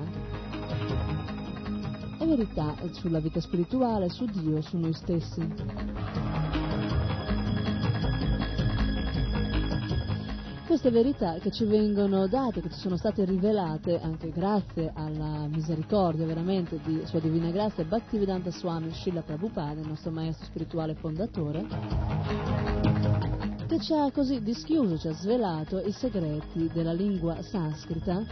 verità 2.34 2.74
sulla 2.92 3.20
vita 3.20 3.40
spirituale, 3.40 4.08
su 4.08 4.24
Dio, 4.24 4.62
su 4.62 4.78
noi 4.78 4.94
stessi. 4.94 5.46
Queste 10.66 10.90
verità 10.90 11.34
che 11.34 11.50
ci 11.50 11.64
vengono 11.64 12.26
date, 12.28 12.62
che 12.62 12.70
ci 12.70 12.78
sono 12.78 12.96
state 12.96 13.26
rivelate 13.26 14.00
anche 14.00 14.30
grazie 14.30 14.90
alla 14.94 15.46
misericordia 15.46 16.24
veramente 16.24 16.80
di 16.82 17.02
Sua 17.04 17.20
Divina 17.20 17.50
Grazia 17.50 17.84
Bhaktivedanta 17.84 18.50
Swami 18.50 18.90
Srila 18.90 19.20
Prabhupada, 19.20 19.80
il 19.80 19.86
nostro 19.86 20.10
maestro 20.10 20.46
spirituale 20.46 20.94
fondatore, 20.94 21.66
che 23.66 23.78
ci 23.80 23.92
ha 23.92 24.10
così 24.10 24.42
dischiuso, 24.42 24.96
ci 24.96 25.08
ha 25.08 25.12
svelato 25.12 25.78
i 25.80 25.92
segreti 25.92 26.70
della 26.72 26.94
lingua 26.94 27.42
sanscrita, 27.42 28.24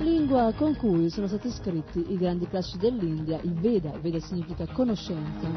lingua 0.00 0.52
con 0.56 0.76
cui 0.76 1.10
sono 1.10 1.26
stati 1.26 1.50
scritti 1.50 2.12
i 2.12 2.16
grandi 2.16 2.46
classici 2.48 2.78
dell'India, 2.78 3.38
il 3.42 3.54
Veda, 3.54 3.90
Veda 4.00 4.18
significa 4.20 4.66
conoscenza. 4.66 5.48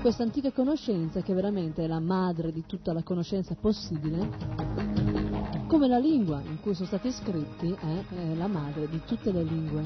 Questa 0.00 0.22
antica 0.22 0.52
conoscenza, 0.52 1.20
che 1.20 1.34
veramente 1.34 1.84
è 1.84 1.86
la 1.86 2.00
madre 2.00 2.52
di 2.52 2.64
tutta 2.66 2.92
la 2.92 3.02
conoscenza 3.02 3.56
possibile, 3.60 4.30
come 5.66 5.88
la 5.88 5.98
lingua 5.98 6.40
in 6.40 6.60
cui 6.60 6.74
sono 6.74 6.86
stati 6.86 7.10
scritti, 7.10 7.70
è, 7.72 8.04
è 8.14 8.34
la 8.34 8.46
madre 8.46 8.88
di 8.88 9.00
tutte 9.04 9.32
le 9.32 9.42
lingue. 9.42 9.82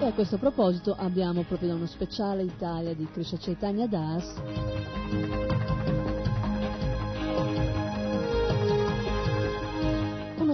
E 0.00 0.06
a 0.06 0.12
questo 0.12 0.36
proposito 0.36 0.94
abbiamo 0.98 1.44
proprio 1.44 1.70
da 1.70 1.74
uno 1.76 1.86
speciale 1.86 2.42
Italia 2.42 2.94
di 2.94 3.08
Krishna 3.10 3.38
Chaitanya 3.38 3.86
Das 3.86 4.34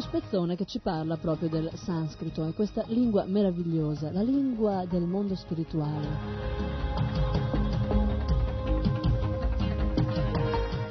uno 0.00 0.08
spezzone 0.08 0.56
che 0.56 0.64
ci 0.64 0.78
parla 0.78 1.18
proprio 1.18 1.50
del 1.50 1.70
sanscrito 1.74 2.46
e 2.46 2.54
questa 2.54 2.82
lingua 2.86 3.24
meravigliosa, 3.26 4.10
la 4.10 4.22
lingua 4.22 4.86
del 4.88 5.02
mondo 5.02 5.34
spirituale. 5.34 6.08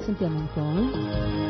Sentiamo 0.01 0.39
un 0.39 0.47
po'. 0.53 1.45
Eh? 1.45 1.48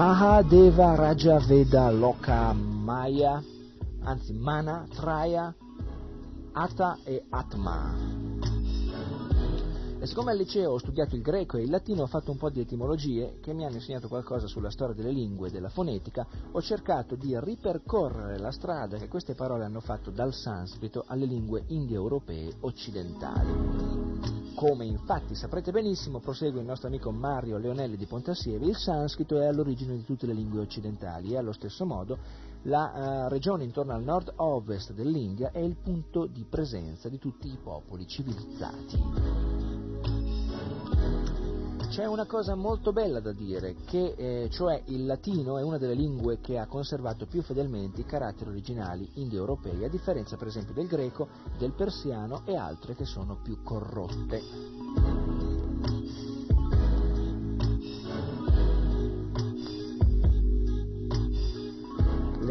Mahadeva 0.00 0.94
Raja 0.94 1.38
Veda 1.40 1.90
Loka 1.90 2.54
Maya, 2.54 3.38
anzi 4.00 4.32
Mana, 4.32 4.86
Traya, 4.88 5.54
Ata 6.52 7.00
e 7.04 7.26
Atma. 7.28 7.94
E 9.98 10.06
siccome 10.06 10.30
al 10.30 10.38
liceo 10.38 10.72
ho 10.72 10.78
studiato 10.78 11.16
il 11.16 11.20
greco 11.20 11.58
e 11.58 11.64
il 11.64 11.70
latino 11.70 12.04
ho 12.04 12.06
fatto 12.06 12.30
un 12.30 12.38
po' 12.38 12.48
di 12.48 12.60
etimologie 12.60 13.40
che 13.42 13.52
mi 13.52 13.66
hanno 13.66 13.74
insegnato 13.74 14.08
qualcosa 14.08 14.46
sulla 14.46 14.70
storia 14.70 14.94
delle 14.94 15.12
lingue 15.12 15.48
e 15.48 15.50
della 15.50 15.68
fonetica, 15.68 16.26
ho 16.50 16.62
cercato 16.62 17.14
di 17.14 17.38
ripercorrere 17.38 18.38
la 18.38 18.52
strada 18.52 18.96
che 18.96 19.06
queste 19.06 19.34
parole 19.34 19.64
hanno 19.64 19.80
fatto 19.80 20.10
dal 20.10 20.32
sanscrito 20.32 21.04
alle 21.08 21.26
lingue 21.26 21.64
indoeuropee 21.66 22.54
occidentali. 22.60 23.99
Come 24.60 24.84
infatti 24.84 25.34
saprete 25.34 25.72
benissimo, 25.72 26.18
prosegue 26.18 26.60
il 26.60 26.66
nostro 26.66 26.88
amico 26.88 27.10
Mario 27.10 27.56
Leonelli 27.56 27.96
di 27.96 28.04
Pontassieve, 28.04 28.66
il 28.66 28.76
sanscrito 28.76 29.40
è 29.40 29.46
all'origine 29.46 29.96
di 29.96 30.04
tutte 30.04 30.26
le 30.26 30.34
lingue 30.34 30.60
occidentali 30.60 31.32
e 31.32 31.38
allo 31.38 31.52
stesso 31.52 31.86
modo 31.86 32.18
la 32.64 33.24
uh, 33.24 33.28
regione 33.30 33.64
intorno 33.64 33.94
al 33.94 34.02
nord-ovest 34.02 34.92
dell'India 34.92 35.50
è 35.50 35.60
il 35.60 35.76
punto 35.76 36.26
di 36.26 36.44
presenza 36.44 37.08
di 37.08 37.16
tutti 37.18 37.48
i 37.48 37.56
popoli 37.56 38.06
civilizzati. 38.06 39.79
C'è 41.90 42.06
una 42.06 42.24
cosa 42.24 42.54
molto 42.54 42.92
bella 42.92 43.18
da 43.18 43.32
dire, 43.32 43.74
che 43.84 44.14
eh, 44.16 44.48
cioè 44.48 44.80
il 44.86 45.06
latino 45.06 45.58
è 45.58 45.62
una 45.64 45.76
delle 45.76 45.94
lingue 45.94 46.38
che 46.40 46.56
ha 46.56 46.68
conservato 46.68 47.26
più 47.26 47.42
fedelmente 47.42 48.02
i 48.02 48.04
caratteri 48.04 48.50
originali 48.50 49.10
indoeuropei, 49.14 49.84
a 49.84 49.88
differenza 49.88 50.36
per 50.36 50.46
esempio 50.46 50.72
del 50.72 50.86
greco, 50.86 51.26
del 51.58 51.72
persiano 51.72 52.42
e 52.44 52.54
altre 52.56 52.94
che 52.94 53.04
sono 53.04 53.40
più 53.42 53.64
corrotte. 53.64 55.39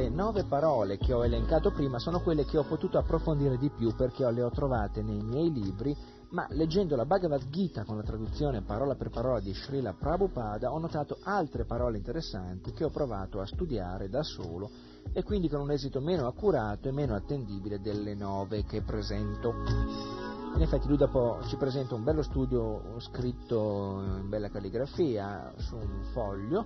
Le 0.10 0.16
nove 0.16 0.44
parole 0.44 0.98
che 0.98 1.14
ho 1.14 1.24
elencato 1.24 1.70
prima 1.70 2.00
sono 2.00 2.20
quelle 2.22 2.44
che 2.44 2.58
ho 2.58 2.64
potuto 2.64 2.98
approfondire 2.98 3.60
di 3.60 3.70
più 3.70 3.94
perché 3.96 4.30
le 4.32 4.42
ho 4.42 4.50
trovate 4.50 5.04
nei 5.04 5.22
miei 5.22 5.54
libri 5.54 5.96
ma 6.32 6.48
leggendo 6.50 6.96
la 6.96 7.06
Bhagavad 7.06 7.48
Gita 7.50 7.84
con 7.84 7.98
la 7.98 8.02
traduzione 8.02 8.64
parola 8.64 8.96
per 8.96 9.12
parola 9.12 9.40
di 9.40 9.54
Srila 9.54 9.94
Prabhupada 9.94 10.74
ho 10.74 10.80
notato 10.80 11.20
altre 11.22 11.64
parole 11.64 11.98
interessanti 11.98 12.74
che 12.74 12.86
ho 12.86 12.90
provato 12.90 13.40
a 13.40 13.46
studiare 13.46 14.10
da 14.10 14.24
solo 14.24 14.72
e 15.14 15.22
quindi 15.22 15.48
con 15.48 15.62
un 15.62 15.70
esito 15.70 16.02
meno 16.02 16.26
accurato 16.26 16.88
e 16.88 16.92
meno 16.92 17.14
attendibile 17.14 17.80
delle 17.80 18.16
nove 18.16 18.64
che 18.64 18.82
presento. 18.82 19.54
In 20.56 20.62
effetti 20.62 20.88
lui 20.88 20.98
dopo 20.98 21.38
ci 21.46 21.56
presenta 21.56 21.94
un 21.94 22.04
bello 22.04 22.24
studio 22.24 23.00
scritto 23.00 24.02
in 24.20 24.28
bella 24.28 24.50
calligrafia 24.50 25.54
su 25.58 25.76
un 25.76 26.02
foglio 26.14 26.66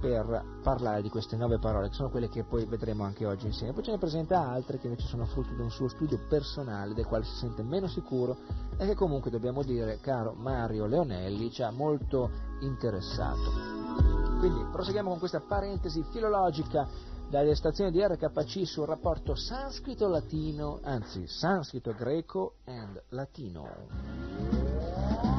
per 0.00 0.44
parlare 0.62 1.02
di 1.02 1.08
queste 1.08 1.36
nove 1.36 1.58
parole, 1.58 1.88
che 1.88 1.94
sono 1.94 2.10
quelle 2.10 2.28
che 2.28 2.44
poi 2.44 2.64
vedremo 2.64 3.04
anche 3.04 3.26
oggi 3.26 3.46
insieme. 3.46 3.72
Poi 3.72 3.82
ce 3.82 3.92
ne 3.92 3.98
presenta 3.98 4.48
altre 4.48 4.78
che 4.78 4.86
invece 4.86 5.06
sono 5.06 5.24
frutto 5.24 5.54
di 5.54 5.60
un 5.60 5.70
suo 5.70 5.88
studio 5.88 6.18
personale, 6.28 6.94
del 6.94 7.06
quale 7.06 7.24
si 7.24 7.36
sente 7.36 7.62
meno 7.62 7.86
sicuro 7.86 8.36
e 8.76 8.86
che 8.86 8.94
comunque 8.94 9.30
dobbiamo 9.30 9.62
dire, 9.62 9.98
caro 10.00 10.34
Mario 10.34 10.86
Leonelli, 10.86 11.50
ci 11.50 11.62
ha 11.62 11.70
molto 11.70 12.30
interessato. 12.60 13.74
Quindi 14.38 14.64
proseguiamo 14.70 15.08
con 15.08 15.18
questa 15.18 15.40
parentesi 15.40 16.04
filologica 16.10 16.86
dalle 17.28 17.54
stazioni 17.54 17.90
di 17.90 18.04
RKC 18.04 18.66
sul 18.66 18.86
rapporto 18.86 19.34
sanscrito-latino, 19.34 20.80
anzi 20.82 21.26
sanscrito-greco 21.26 22.56
and 22.64 23.02
latino. 23.08 25.35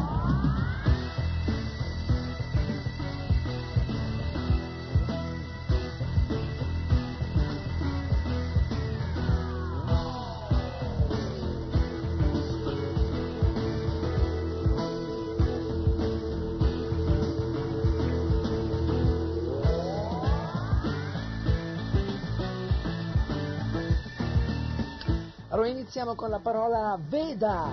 Allora 25.57 25.71
iniziamo 25.71 26.13
con 26.13 26.29
la 26.29 26.37
parola 26.37 26.99
Veda. 27.09 27.65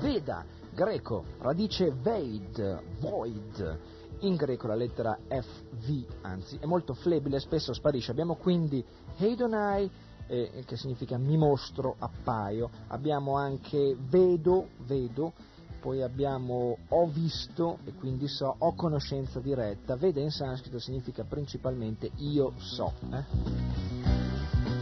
Veda, 0.00 0.42
greco, 0.72 1.22
radice 1.40 1.92
Veid, 2.00 2.82
void. 3.00 3.78
In 4.20 4.36
greco 4.36 4.68
la 4.68 4.74
lettera 4.74 5.18
FV, 5.28 6.22
anzi, 6.22 6.56
è 6.58 6.64
molto 6.64 6.94
flebile 6.94 7.40
spesso 7.40 7.74
sparisce. 7.74 8.10
Abbiamo 8.10 8.36
quindi 8.36 8.82
Heidonai, 9.18 9.90
eh, 10.28 10.62
che 10.64 10.78
significa 10.78 11.18
mi 11.18 11.36
mostro, 11.36 11.96
appaio. 11.98 12.70
Abbiamo 12.86 13.36
anche 13.36 13.94
vedo, 14.08 14.68
vedo. 14.86 15.34
Poi 15.78 16.00
abbiamo 16.00 16.78
ho 16.88 17.06
visto 17.06 17.80
e 17.84 17.92
quindi 17.92 18.28
so, 18.28 18.54
ho 18.56 18.74
conoscenza 18.74 19.40
diretta. 19.40 19.94
Veda 19.94 20.20
in 20.20 20.30
sanscrito 20.30 20.78
significa 20.78 21.24
principalmente 21.24 22.12
io 22.16 22.54
so. 22.56 22.94
Eh? 23.12 24.75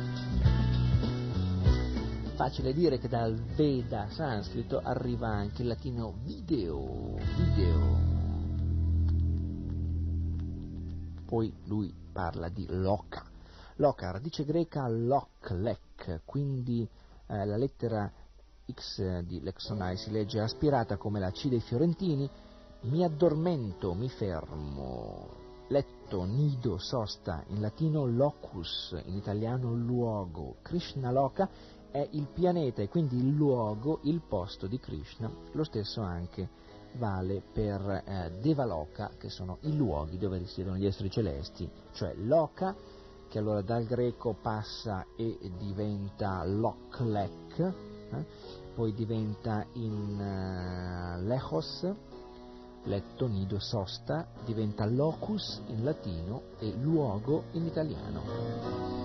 Facile 2.35 2.73
dire 2.73 2.99
che 2.99 3.09
dal 3.09 3.35
Veda 3.35 4.09
sanscrito 4.11 4.81
arriva 4.83 5.29
anche 5.29 5.63
il 5.63 5.69
latino 5.69 6.15
video, 6.25 7.17
video. 7.37 8.13
Poi 11.25 11.53
lui 11.67 11.95
parla 12.13 12.49
di 12.49 12.67
loca. 12.69 13.25
Loca, 13.77 14.11
radice 14.11 14.45
greca 14.45 14.89
loklek, 14.89 16.23
quindi 16.25 16.89
eh, 17.27 17.45
la 17.45 17.57
lettera 17.57 18.11
X 18.73 19.21
di 19.21 19.41
Lexonai 19.41 19.97
si 19.97 20.11
legge 20.11 20.41
aspirata 20.41 20.97
come 20.97 21.21
la 21.21 21.31
C 21.31 21.49
dei 21.49 21.61
fiorentini, 21.61 22.29
mi 22.83 23.05
addormento, 23.05 23.95
mi 23.95 24.09
fermo, 24.09 25.29
letto, 25.69 26.25
nido, 26.25 26.79
sosta, 26.79 27.45
in 27.49 27.61
latino 27.61 28.07
locus, 28.07 29.01
in 29.05 29.17
italiano 29.17 29.73
luogo, 29.73 30.57
Krishna 30.63 31.11
loka 31.11 31.49
è 31.95 32.09
il 32.11 32.27
pianeta 32.27 32.83
e 32.83 32.89
quindi 32.89 33.19
il 33.19 33.37
luogo, 33.37 34.01
il 34.03 34.21
posto 34.21 34.67
di 34.67 34.81
Krishna, 34.81 35.31
lo 35.53 35.63
stesso 35.63 36.01
anche 36.01 36.49
vale 36.95 37.41
per 37.53 38.03
eh, 38.05 38.33
Devaloka, 38.41 39.13
che 39.17 39.29
sono 39.29 39.59
i 39.61 39.77
luoghi 39.77 40.19
dove 40.19 40.39
risiedono 40.39 40.77
gli 40.77 40.87
esseri 40.87 41.09
celesti, 41.09 41.71
cioè 41.93 42.13
Loka, 42.17 42.75
che 43.29 43.39
allora 43.39 43.63
dal 43.63 43.85
greco 43.85 44.35
passa 44.43 45.07
e 45.17 45.39
diventa 45.57 46.45
Loklek, 46.45 47.59
eh? 47.59 48.25
poi 48.75 48.93
diventa 48.93 49.65
in 49.75 51.21
uh, 51.21 51.25
Lechos, 51.25 51.89
letto, 52.83 53.29
nido, 53.29 53.61
sosta, 53.61 54.27
diventa 54.45 54.85
locus 54.85 55.63
in 55.69 55.85
latino 55.85 56.43
e 56.59 56.73
luogo 56.73 57.45
in 57.53 57.67
italiano. 57.67 59.03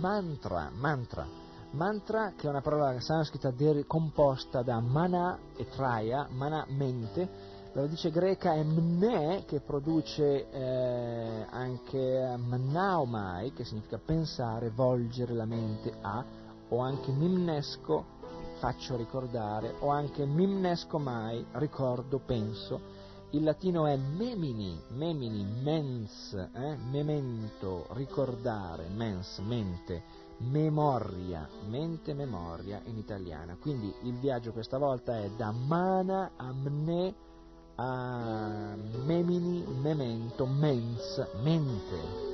Mantra, 0.00 0.70
mantra, 0.72 1.26
mantra 1.72 2.32
che 2.36 2.46
è 2.46 2.50
una 2.50 2.60
parola 2.60 2.98
sanscrita 3.00 3.52
composta 3.86 4.62
da 4.62 4.80
mana 4.80 5.38
e 5.56 5.68
traya, 5.68 6.28
mana 6.30 6.64
mente, 6.68 7.56
la 7.72 7.82
radice 7.82 8.10
greca 8.10 8.54
è 8.54 8.62
mne 8.62 9.44
che 9.46 9.60
produce 9.60 10.48
eh, 10.50 11.46
anche 11.50 12.36
mnaumai 12.36 13.52
che 13.52 13.64
significa 13.64 13.98
pensare, 13.98 14.70
volgere 14.70 15.34
la 15.34 15.44
mente 15.44 15.92
a, 16.00 16.24
o 16.68 16.78
anche 16.78 17.10
mimnesco, 17.10 18.04
faccio 18.58 18.96
ricordare, 18.96 19.74
o 19.80 19.90
anche 19.90 20.24
mimnesco 20.24 20.98
mai, 20.98 21.44
ricordo, 21.52 22.18
penso, 22.18 22.80
il 23.30 23.42
latino 23.42 23.86
è 23.86 23.96
memini, 23.96 24.80
memini, 24.88 25.44
mens, 25.62 26.32
eh? 26.32 26.76
memento, 26.90 27.86
ricordare, 27.90 28.88
mens, 28.88 29.38
mente, 29.38 30.02
memoria, 30.38 31.46
mente, 31.68 32.14
memoria 32.14 32.80
in 32.84 32.96
italiana. 32.96 33.56
Quindi 33.60 33.92
il 34.04 34.14
viaggio 34.14 34.52
questa 34.52 34.78
volta 34.78 35.18
è 35.18 35.30
da 35.36 35.50
mana 35.52 36.30
a 36.36 36.52
mne 36.52 37.26
a 37.80 38.74
memini, 39.04 39.62
memento, 39.80 40.46
mens, 40.46 41.24
mente. 41.42 42.26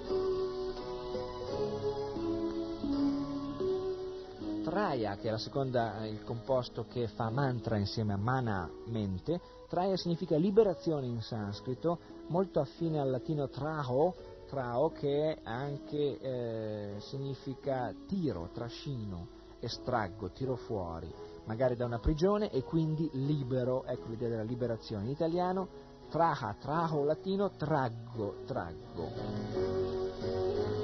Traya, 4.63 5.17
che 5.17 5.31
è 5.31 5.39
seconda, 5.39 6.07
il 6.07 6.23
composto 6.25 6.87
che 6.89 7.09
fa 7.09 7.29
mantra 7.31 7.77
insieme 7.77 8.15
a 8.15 8.17
mana, 8.17 8.71
mente, 8.87 9.41
Traya 9.69 9.97
significa 9.97 10.37
liberazione 10.37 11.07
in 11.07 11.21
sanscrito, 11.21 11.99
molto 12.29 12.61
affine 12.61 13.01
al 13.01 13.11
latino 13.11 13.49
traho, 13.49 14.15
trao 14.47 14.91
che 14.91 15.39
anche 15.43 16.21
eh, 16.21 16.95
significa 17.01 17.93
tiro, 18.07 18.51
trascino, 18.53 19.27
estraggo, 19.61 20.31
tiro 20.31 20.57
fuori, 20.57 21.13
magari 21.45 21.77
da 21.77 21.87
una 21.87 21.99
prigione 21.99 22.51
e 22.51 22.63
quindi 22.63 23.09
libero, 23.13 23.85
ecco 23.85 24.09
l'idea 24.09 24.29
della 24.29 24.43
liberazione. 24.43 25.05
In 25.05 25.11
italiano 25.11 25.69
traha, 26.11 26.55
traho 26.61 27.05
latino, 27.05 27.51
traggo, 27.51 28.37
traggo. 28.47 30.84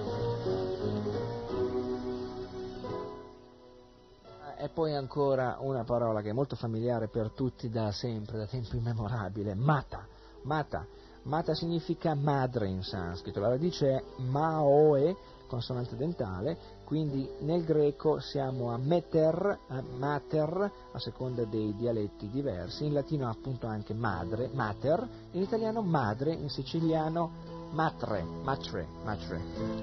E 4.63 4.69
poi 4.69 4.95
ancora 4.95 5.57
una 5.61 5.85
parola 5.85 6.21
che 6.21 6.29
è 6.29 6.33
molto 6.35 6.55
familiare 6.55 7.09
per 7.09 7.31
tutti 7.31 7.71
da 7.71 7.93
sempre, 7.93 8.37
da 8.37 8.45
tempo 8.45 8.77
immemorabile, 8.77 9.55
mata. 9.55 10.07
Mata, 10.43 10.87
mata 11.23 11.55
significa 11.55 12.15
madre 12.15 12.69
in 12.69 12.83
sanscrito, 12.83 13.41
la 13.41 13.49
radice 13.49 13.89
è 13.89 14.05
maoe, 14.19 15.17
consonante 15.47 15.97
dentale, 15.97 16.59
quindi 16.85 17.27
nel 17.41 17.65
greco 17.65 18.21
siamo 18.21 18.71
a 18.71 18.77
meter, 18.77 19.61
a 19.69 19.83
mater, 19.97 20.73
a 20.93 20.99
seconda 20.99 21.45
dei 21.45 21.75
dialetti 21.75 22.29
diversi, 22.29 22.85
in 22.85 22.93
latino 22.93 23.31
appunto 23.31 23.67
anche 23.67 23.95
madre, 23.95 24.51
mater, 24.53 25.09
in 25.33 25.41
italiano 25.41 25.81
madre, 25.81 26.35
in 26.35 26.51
siciliano 26.51 27.31
matre, 27.73 28.23
matre, 28.23 28.87
matre, 29.05 29.41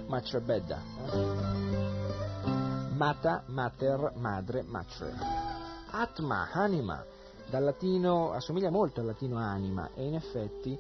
matre 0.08 0.40
bedda. 0.42 1.97
Mata, 2.98 3.44
mater, 3.50 4.14
madre, 4.16 4.64
matre. 4.64 5.14
Atma, 5.92 6.50
anima, 6.52 7.06
dal 7.48 7.64
latino, 7.64 8.32
assomiglia 8.32 8.72
molto 8.72 9.02
al 9.02 9.06
latino 9.06 9.38
anima 9.38 9.92
e 9.94 10.04
in 10.04 10.16
effetti 10.16 10.76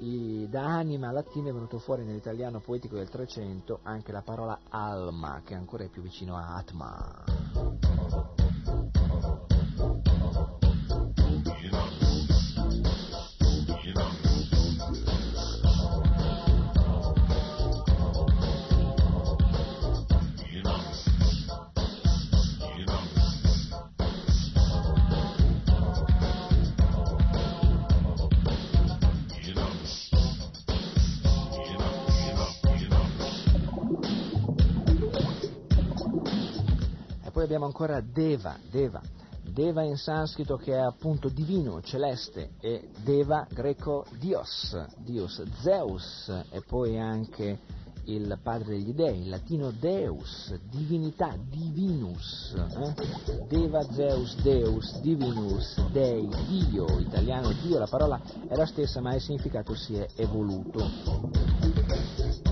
i, 0.00 0.46
da 0.50 0.64
anima 0.66 1.10
latino 1.10 1.48
è 1.48 1.52
venuto 1.52 1.78
fuori 1.78 2.04
nell'italiano 2.04 2.60
poetico 2.60 2.96
del 2.96 3.08
Trecento 3.08 3.80
anche 3.84 4.12
la 4.12 4.20
parola 4.20 4.58
alma, 4.68 5.40
che 5.42 5.54
ancora 5.54 5.84
è 5.84 5.88
più 5.88 6.02
vicino 6.02 6.36
a 6.36 6.56
atma. 6.56 8.41
Abbiamo 37.62 37.66
ancora 37.66 38.00
Deva, 38.00 38.56
Deva, 38.70 39.00
Deva 39.42 39.82
in 39.82 39.96
sanscrito 39.96 40.56
che 40.56 40.72
è 40.72 40.78
appunto 40.78 41.28
divino, 41.28 41.80
celeste, 41.82 42.50
e 42.60 42.88
Deva 43.04 43.46
greco 43.48 44.06
Dios, 44.18 44.76
Dios, 44.98 45.42
Zeus, 45.60 46.28
e 46.50 46.60
poi 46.62 46.98
anche 46.98 47.80
il 48.06 48.36
padre 48.42 48.70
degli 48.70 48.92
dei, 48.92 49.22
in 49.22 49.30
latino 49.30 49.70
Deus, 49.70 50.52
divinità, 50.68 51.36
divinus, 51.48 52.54
eh? 52.56 53.46
Deva, 53.48 53.82
Zeus, 53.92 54.34
Deus, 54.42 54.98
divinus, 55.00 55.80
Dei, 55.92 56.28
Dio, 56.48 56.98
italiano 56.98 57.52
Dio, 57.62 57.78
la 57.78 57.86
parola 57.86 58.20
è 58.48 58.56
la 58.56 58.66
stessa 58.66 59.00
ma 59.00 59.14
il 59.14 59.20
significato 59.20 59.74
si 59.74 59.94
è 59.94 60.08
evoluto. 60.16 62.50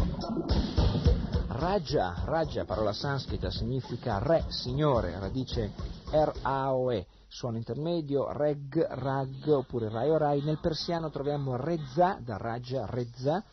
Raja, 1.60 2.14
Raja, 2.24 2.64
parola 2.64 2.94
sanscrita, 2.94 3.50
significa 3.50 4.18
re, 4.18 4.46
signore, 4.48 5.18
radice 5.18 5.70
R-A-O-E, 6.10 7.06
suono 7.28 7.58
intermedio, 7.58 8.32
reg, 8.32 8.82
rag, 8.88 9.46
oppure 9.46 9.90
rai 9.90 10.08
o 10.08 10.16
rai. 10.16 10.40
Nel 10.40 10.58
persiano 10.58 11.10
troviamo 11.10 11.56
rezza, 11.56 12.18
da 12.18 12.38
Raja, 12.38 12.86
rezza, 12.86 13.44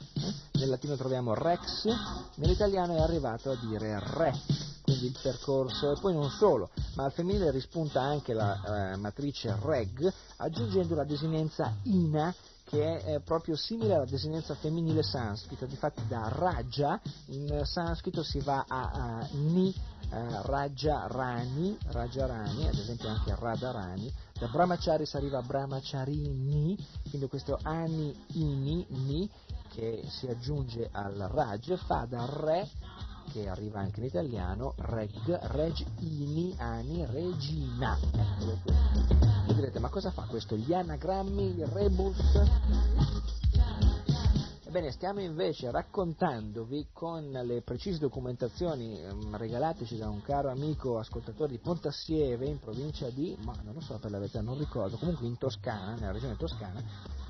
nel 0.54 0.70
latino 0.70 0.96
troviamo 0.96 1.34
rex, 1.34 1.86
nell'italiano 2.36 2.96
è 2.96 3.02
arrivato 3.02 3.52
a 3.52 3.58
dire 3.58 4.00
re, 4.00 4.32
quindi 4.84 5.08
il 5.08 5.20
percorso, 5.22 5.92
e 5.92 6.00
poi 6.00 6.14
non 6.14 6.30
solo, 6.30 6.70
ma 6.96 7.04
al 7.04 7.12
femminile 7.12 7.52
rispunta 7.52 8.00
anche 8.00 8.32
la 8.32 8.94
eh, 8.94 8.96
matrice 8.96 9.54
reg, 9.62 10.10
aggiungendo 10.38 10.96
la 10.96 11.04
desinenza 11.04 11.76
ina, 11.84 12.34
che 12.70 12.98
è 13.00 13.22
proprio 13.22 13.56
simile 13.56 13.94
alla 13.94 14.06
desinenza 14.06 14.54
femminile 14.54 15.02
sanscrita, 15.02 15.66
difatti 15.66 16.06
da 16.06 16.28
Raja 16.28 17.00
in 17.28 17.62
sanscrito 17.64 18.24
si 18.24 18.40
va 18.40 18.66
a, 18.68 18.90
a 18.92 19.28
Ni, 19.32 19.74
eh, 20.12 20.42
Raja 20.42 21.08
Rani, 21.08 21.78
Raja 21.92 22.26
Rani, 22.26 22.68
ad 22.68 22.78
esempio 22.78 23.08
anche 23.08 23.34
Radharani, 23.34 24.12
da 24.38 24.48
Brahmachari 24.48 25.06
si 25.06 25.16
arriva 25.16 25.38
a 25.38 25.44
Brahmacharini, 25.44 26.78
quindi 27.10 27.28
questo 27.30 27.58
Ani, 27.64 28.14
Ini, 28.34 28.86
Ni, 28.90 29.30
che 29.70 30.04
si 30.10 30.28
aggiunge 30.28 30.90
al 30.92 31.16
Raj, 31.16 31.74
fa 31.86 32.06
da 32.06 32.26
Re 32.30 32.68
che 33.32 33.48
arriva 33.48 33.80
anche 33.80 34.00
in 34.00 34.06
italiano, 34.08 34.74
reg, 34.78 35.38
reg, 35.52 35.86
ini, 36.00 36.56
ani, 36.58 37.06
regina. 37.06 37.98
E 39.48 39.54
direte, 39.54 39.80
ma 39.80 39.90
cosa 39.90 40.12
fa 40.12 40.24
questo? 40.24 40.56
Gli 40.56 40.74
anagrammi, 40.74 41.58
il 41.58 41.66
rebus? 41.68 42.18
Ebbene, 44.68 44.92
stiamo 44.92 45.22
invece 45.22 45.72
raccontandovi 45.72 46.90
con 46.92 47.32
le 47.32 47.62
precise 47.62 48.00
documentazioni 48.00 49.00
ehm, 49.00 49.38
regalateci 49.38 49.98
da 49.98 50.10
un 50.10 50.22
caro 50.22 50.50
amico 50.52 51.00
ascoltatore 51.00 51.52
di 51.52 51.60
Pontassieve 51.60 52.46
in 52.48 52.60
provincia 52.60 53.10
di, 53.10 53.38
ma 53.46 53.56
non 53.64 53.74
lo 53.74 53.80
so 53.80 53.98
per 53.98 54.12
la 54.12 54.20
verità, 54.20 54.42
non 54.42 54.58
ricordo, 54.58 54.98
comunque 54.98 55.26
in 55.26 55.38
Toscana, 55.38 55.96
nella 55.96 56.12
regione 56.12 56.36
toscana, 56.36 56.84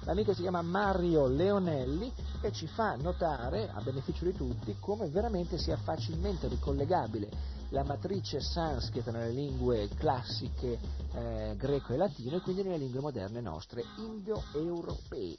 l'amico 0.07 0.33
si 0.33 0.41
chiama 0.41 0.61
Mario 0.61 1.27
Leonelli 1.27 2.11
e 2.41 2.53
ci 2.53 2.65
fa 2.65 2.95
notare, 2.95 3.69
a 3.69 3.81
beneficio 3.81 4.23
di 4.23 4.31
tutti, 4.31 4.77
come 4.79 5.09
veramente 5.09 5.57
sia 5.57 5.75
facilmente 5.75 6.47
ricollegabile 6.47 7.29
la 7.71 7.83
matrice 7.83 8.39
sanscrita 8.39 9.11
nelle 9.11 9.31
lingue 9.31 9.89
classiche 9.97 10.79
eh, 11.13 11.55
greco 11.57 11.93
e 11.93 11.97
latino 11.97 12.37
e 12.37 12.39
quindi 12.39 12.63
nelle 12.63 12.77
lingue 12.77 13.01
moderne 13.01 13.41
nostre 13.41 13.83
indoeuropee. 13.97 15.37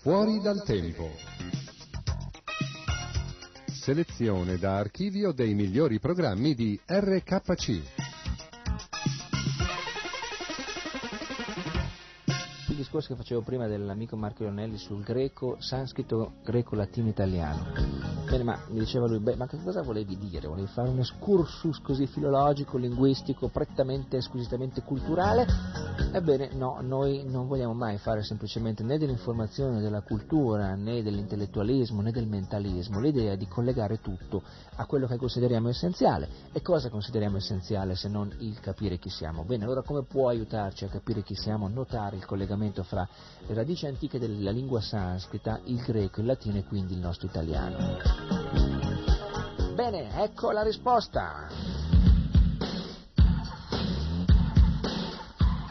Fuori 0.00 0.40
dal 0.40 0.62
tempo. 0.62 1.33
Selezione 3.84 4.56
da 4.56 4.78
archivio 4.78 5.30
dei 5.32 5.52
migliori 5.52 5.98
programmi 6.00 6.54
di 6.54 6.80
RKC. 6.86 8.13
Discorso 12.94 13.14
che 13.14 13.16
facevo 13.16 13.40
prima 13.42 13.66
dell'amico 13.66 14.16
Marco 14.16 14.44
Leonelli 14.44 14.78
sul 14.78 15.02
greco, 15.02 15.56
sanscrito, 15.58 16.34
greco, 16.44 16.76
latino, 16.76 17.08
italiano. 17.08 17.72
Bene, 18.24 18.42
ma 18.44 18.58
mi 18.68 18.78
diceva 18.78 19.08
lui, 19.08 19.18
beh, 19.18 19.34
ma 19.34 19.48
che 19.48 19.58
cosa 19.62 19.82
volevi 19.82 20.16
dire? 20.16 20.46
Volevi 20.46 20.68
fare 20.68 20.90
un 20.90 21.00
excursus 21.00 21.80
così 21.80 22.06
filologico, 22.06 22.78
linguistico, 22.78 23.48
prettamente, 23.48 24.20
squisitamente 24.20 24.82
culturale? 24.82 25.44
Ebbene, 26.12 26.50
no, 26.54 26.78
noi 26.82 27.24
non 27.24 27.48
vogliamo 27.48 27.74
mai 27.74 27.98
fare 27.98 28.22
semplicemente 28.22 28.84
né 28.84 28.96
dell'informazione, 28.96 29.80
della 29.80 30.02
cultura, 30.02 30.76
né 30.76 31.02
dell'intellettualismo, 31.02 32.00
né 32.00 32.12
del 32.12 32.28
mentalismo. 32.28 33.00
L'idea 33.00 33.34
di 33.34 33.48
collegare 33.48 34.00
tutto 34.00 34.42
a 34.76 34.86
quello 34.86 35.08
che 35.08 35.16
consideriamo 35.16 35.68
essenziale. 35.68 36.28
E 36.52 36.62
cosa 36.62 36.90
consideriamo 36.90 37.38
essenziale 37.38 37.96
se 37.96 38.08
non 38.08 38.32
il 38.38 38.60
capire 38.60 38.98
chi 38.98 39.10
siamo? 39.10 39.42
Bene, 39.42 39.64
allora 39.64 39.82
come 39.82 40.04
può 40.04 40.28
aiutarci 40.28 40.84
a 40.84 40.88
capire 40.88 41.22
chi 41.22 41.34
siamo? 41.34 41.66
Notare 41.66 42.16
il 42.16 42.24
collegamento 42.24 42.82
fra 42.84 43.06
le 43.46 43.54
radici 43.54 43.86
antiche 43.86 44.18
della 44.18 44.50
lingua 44.50 44.80
sanscrita, 44.80 45.60
il 45.64 45.82
greco, 45.82 46.20
il 46.20 46.26
latino 46.26 46.58
e 46.58 46.64
quindi 46.64 46.94
il 46.94 47.00
nostro 47.00 47.26
italiano. 47.26 47.98
Ebbene, 49.58 50.22
ecco 50.22 50.52
la 50.52 50.62
risposta. 50.62 51.48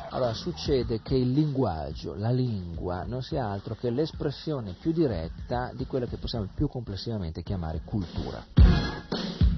Allora, 0.10 0.34
succede 0.34 1.02
che 1.02 1.16
il 1.16 1.32
linguaggio, 1.32 2.14
la 2.14 2.30
lingua, 2.30 3.04
non 3.04 3.24
sia 3.24 3.48
altro 3.48 3.74
che 3.74 3.90
l'espressione 3.90 4.76
più 4.80 4.92
diretta 4.92 5.72
di 5.74 5.88
quella 5.88 6.06
che 6.06 6.18
possiamo 6.18 6.48
più 6.54 6.68
complessivamente 6.68 7.42
chiamare 7.42 7.82
cultura. 7.84 8.73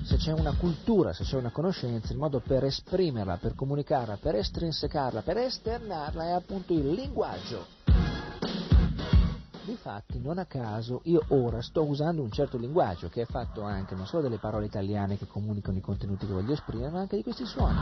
Se 0.05 0.17
c'è 0.17 0.33
una 0.33 0.55
cultura, 0.55 1.13
se 1.13 1.23
c'è 1.23 1.35
una 1.35 1.49
conoscenza, 1.49 2.13
il 2.13 2.19
modo 2.19 2.39
per 2.39 2.63
esprimerla, 2.63 3.37
per 3.37 3.55
comunicarla, 3.55 4.17
per 4.17 4.35
estrinsecarla, 4.35 5.23
per 5.23 5.37
esternarla 5.37 6.25
è 6.25 6.31
appunto 6.31 6.73
il 6.73 6.91
linguaggio. 6.91 7.65
Difatti, 9.65 10.19
non 10.19 10.37
a 10.37 10.45
caso, 10.45 11.01
io 11.05 11.23
ora 11.29 11.59
sto 11.63 11.83
usando 11.83 12.21
un 12.21 12.29
certo 12.29 12.59
linguaggio 12.59 13.09
che 13.09 13.23
è 13.23 13.25
fatto 13.25 13.63
anche 13.63 13.95
non 13.95 14.05
solo 14.05 14.21
delle 14.21 14.37
parole 14.37 14.67
italiane 14.67 15.17
che 15.17 15.25
comunicano 15.25 15.79
i 15.79 15.81
contenuti 15.81 16.27
che 16.27 16.33
voglio 16.33 16.53
esprimere, 16.53 16.91
ma 16.91 16.99
anche 16.99 17.15
di 17.15 17.23
questi 17.23 17.47
suoni. 17.47 17.79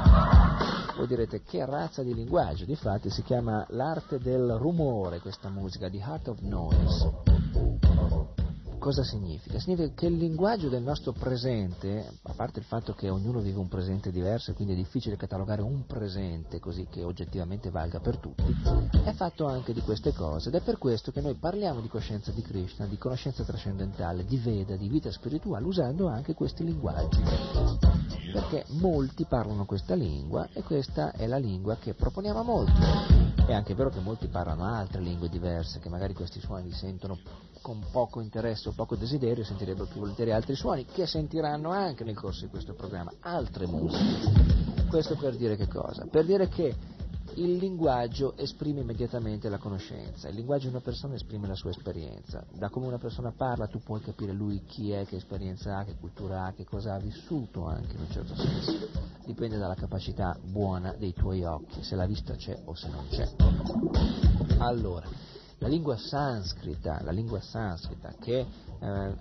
Voi 0.96 1.08
direte 1.08 1.44
che 1.44 1.66
razza 1.66 2.04
di 2.04 2.14
linguaggio? 2.14 2.64
Difatti 2.64 3.10
si 3.10 3.22
chiama 3.24 3.66
l'arte 3.72 4.18
del 4.18 4.56
rumore 4.58 5.20
questa 5.20 5.50
musica, 5.50 5.90
The 5.90 5.98
Heart 5.98 6.28
of 6.30 6.40
Noise. 6.40 8.43
Cosa 8.84 9.06
significa? 9.06 9.60
Significa 9.60 9.94
che 9.96 10.08
il 10.08 10.18
linguaggio 10.18 10.68
del 10.68 10.84
nostro 10.84 11.14
presente, 11.14 12.06
a 12.22 12.34
parte 12.34 12.60
il 12.60 12.66
fatto 12.66 12.92
che 12.92 13.10
ognuno 13.10 13.40
vive 13.40 13.58
un 13.58 13.70
presente 13.70 14.12
diverso 14.12 14.52
e 14.52 14.56
quindi 14.56 14.74
è 14.74 14.76
difficile 14.76 15.16
catalogare 15.16 15.62
un 15.62 15.86
presente 15.86 16.60
così 16.60 16.88
che 16.92 17.02
oggettivamente 17.02 17.70
valga 17.70 18.02
per 18.02 18.18
tutti, 18.18 18.44
è 19.06 19.14
fatto 19.14 19.46
anche 19.46 19.72
di 19.72 19.80
queste 19.80 20.12
cose 20.12 20.50
ed 20.50 20.56
è 20.56 20.62
per 20.62 20.80
questo 20.80 21.14
che 21.14 21.22
noi 21.22 21.36
parliamo 21.36 21.80
di 21.80 21.88
coscienza 21.88 22.32
di 22.32 22.42
Krishna, 22.42 22.86
di 22.86 22.98
conoscenza 22.98 23.46
trascendentale, 23.46 24.26
di 24.26 24.36
Veda, 24.36 24.76
di 24.76 24.90
vita 24.90 25.10
spirituale 25.12 25.66
usando 25.66 26.10
anche 26.10 26.34
questi 26.34 26.66
linguaggi. 26.66 27.22
Perché 28.34 28.66
molti 28.82 29.24
parlano 29.24 29.64
questa 29.64 29.96
lingua 29.96 30.50
e 30.52 30.62
questa 30.62 31.14
è 31.14 31.26
la 31.26 31.38
lingua 31.38 31.78
che 31.78 31.94
proponiamo 31.94 32.40
a 32.40 32.44
molti. 32.44 32.82
È 33.46 33.54
anche 33.54 33.76
vero 33.76 33.90
che 33.90 34.02
molti 34.02 34.28
parlano 34.28 34.66
altre 34.66 35.00
lingue 35.00 35.30
diverse, 35.30 35.80
che 35.80 35.88
magari 35.88 36.14
questi 36.14 36.42
suoni 36.42 36.72
sentono 36.74 37.18
con 37.64 37.82
poco 37.92 38.20
interesse 38.20 38.68
o 38.68 38.74
poco 38.74 38.98
desiderio, 38.98 39.46
sentirebbero 39.46 39.88
più 39.88 40.02
volentieri 40.02 40.34
altri 40.34 40.54
suoni, 40.54 40.86
che 40.86 41.08
sentiranno 41.08 41.70
anche 41.70 42.04
nel 42.04 42.14
corso 42.14 42.44
di 42.44 42.52
questo 42.52 42.74
programma, 42.74 43.12
altre 43.22 43.66
musiche. 43.66 44.86
Questo 44.90 45.16
per 45.16 45.38
dire 45.38 45.56
che 45.56 45.70
cosa? 45.70 46.06
Per 46.06 46.26
dire 46.26 46.50
che 46.50 46.76
il 47.36 47.56
linguaggio 47.56 48.36
esprime 48.36 48.82
immediatamente 48.82 49.48
la 49.48 49.58
conoscenza, 49.58 50.28
il 50.28 50.36
linguaggio 50.36 50.66
di 50.66 50.74
una 50.74 50.84
persona 50.84 51.16
esprime 51.16 51.48
la 51.48 51.56
sua 51.56 51.70
esperienza, 51.70 52.46
da 52.52 52.70
come 52.70 52.86
una 52.86 52.98
persona 52.98 53.32
parla 53.32 53.66
tu 53.68 53.80
puoi 53.80 54.02
capire 54.02 54.34
lui 54.34 54.66
chi 54.66 54.92
è, 54.92 55.06
che 55.06 55.16
esperienza 55.16 55.78
ha, 55.78 55.84
che 55.86 55.96
cultura 55.98 56.44
ha, 56.44 56.52
che 56.52 56.66
cosa 56.66 56.96
ha 56.96 57.00
vissuto 57.00 57.66
anche 57.66 57.96
in 57.96 58.02
un 58.02 58.12
certo 58.12 58.36
senso, 58.36 58.90
dipende 59.26 59.58
dalla 59.58 59.74
capacità 59.74 60.38
buona 60.44 60.94
dei 60.98 61.14
tuoi 61.14 61.46
occhi, 61.46 61.82
se 61.82 61.96
la 61.96 62.06
vista 62.06 62.36
c'è 62.36 62.60
o 62.66 62.76
se 62.76 62.90
non 62.90 63.08
c'è. 63.10 63.28
Allora, 64.58 65.08
la 65.64 65.70
lingua 65.70 65.96
sanscrita, 65.96 67.02
la 67.04 67.12
lingua 67.12 67.40
sanscrita 67.40 68.14
che 68.20 68.46
eh, 68.80 69.16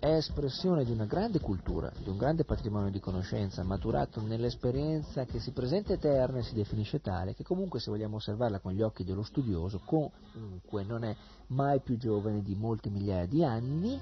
è 0.00 0.06
espressione 0.16 0.84
di 0.84 0.90
una 0.90 1.04
grande 1.04 1.38
cultura, 1.38 1.92
di 2.02 2.08
un 2.08 2.16
grande 2.16 2.42
patrimonio 2.42 2.90
di 2.90 2.98
conoscenza, 2.98 3.62
maturato 3.62 4.20
nell'esperienza 4.20 5.24
che 5.26 5.38
si 5.38 5.52
presenta 5.52 5.92
eterna 5.92 6.38
e 6.38 6.42
si 6.42 6.54
definisce 6.54 7.00
tale, 7.00 7.36
che 7.36 7.44
comunque 7.44 7.78
se 7.78 7.92
vogliamo 7.92 8.16
osservarla 8.16 8.58
con 8.58 8.72
gli 8.72 8.82
occhi 8.82 9.04
dello 9.04 9.22
studioso, 9.22 9.80
comunque 9.84 10.82
non 10.82 11.04
è 11.04 11.14
mai 11.48 11.78
più 11.78 11.96
giovane 11.96 12.42
di 12.42 12.56
molte 12.56 12.90
migliaia 12.90 13.26
di 13.26 13.44
anni, 13.44 14.00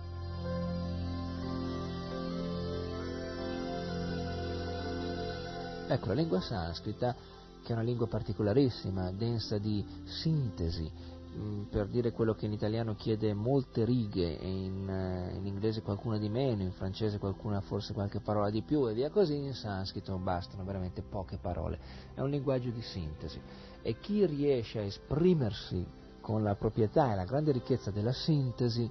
Ecco, 5.86 6.08
la 6.08 6.14
lingua 6.14 6.40
sanscrita, 6.40 7.14
che 7.62 7.68
è 7.68 7.72
una 7.72 7.82
lingua 7.82 8.06
particolarissima, 8.06 9.12
densa 9.12 9.58
di 9.58 9.84
sintesi, 10.04 10.90
Mm, 11.36 11.62
per 11.64 11.88
dire 11.88 12.12
quello 12.12 12.34
che 12.34 12.46
in 12.46 12.52
italiano 12.52 12.94
chiede 12.94 13.34
molte 13.34 13.84
righe, 13.84 14.38
in, 14.40 14.86
uh, 14.88 15.36
in, 15.36 15.44
inglese 15.46 15.82
qualcuna 15.82 16.16
di 16.16 16.28
meno, 16.28 16.62
in 16.62 16.70
francese 16.70 17.18
qualcuna 17.18 17.60
forse 17.60 17.92
qualche 17.92 18.20
parola 18.20 18.50
di 18.50 18.62
più 18.62 18.88
e 18.88 18.94
via 18.94 19.10
così, 19.10 19.34
in 19.34 19.52
sanscrito 19.52 20.16
bastano 20.16 20.62
veramente 20.62 21.02
poche 21.02 21.38
parole. 21.38 21.80
È 22.14 22.20
un 22.20 22.30
linguaggio 22.30 22.70
di 22.70 22.82
sintesi 22.82 23.40
e 23.82 23.98
chi 23.98 24.24
riesce 24.26 24.78
a 24.78 24.82
esprimersi 24.82 25.84
con 26.20 26.44
la 26.44 26.54
proprietà 26.54 27.12
e 27.12 27.16
la 27.16 27.24
grande 27.24 27.50
ricchezza 27.50 27.90
della 27.90 28.12
sintesi 28.12 28.88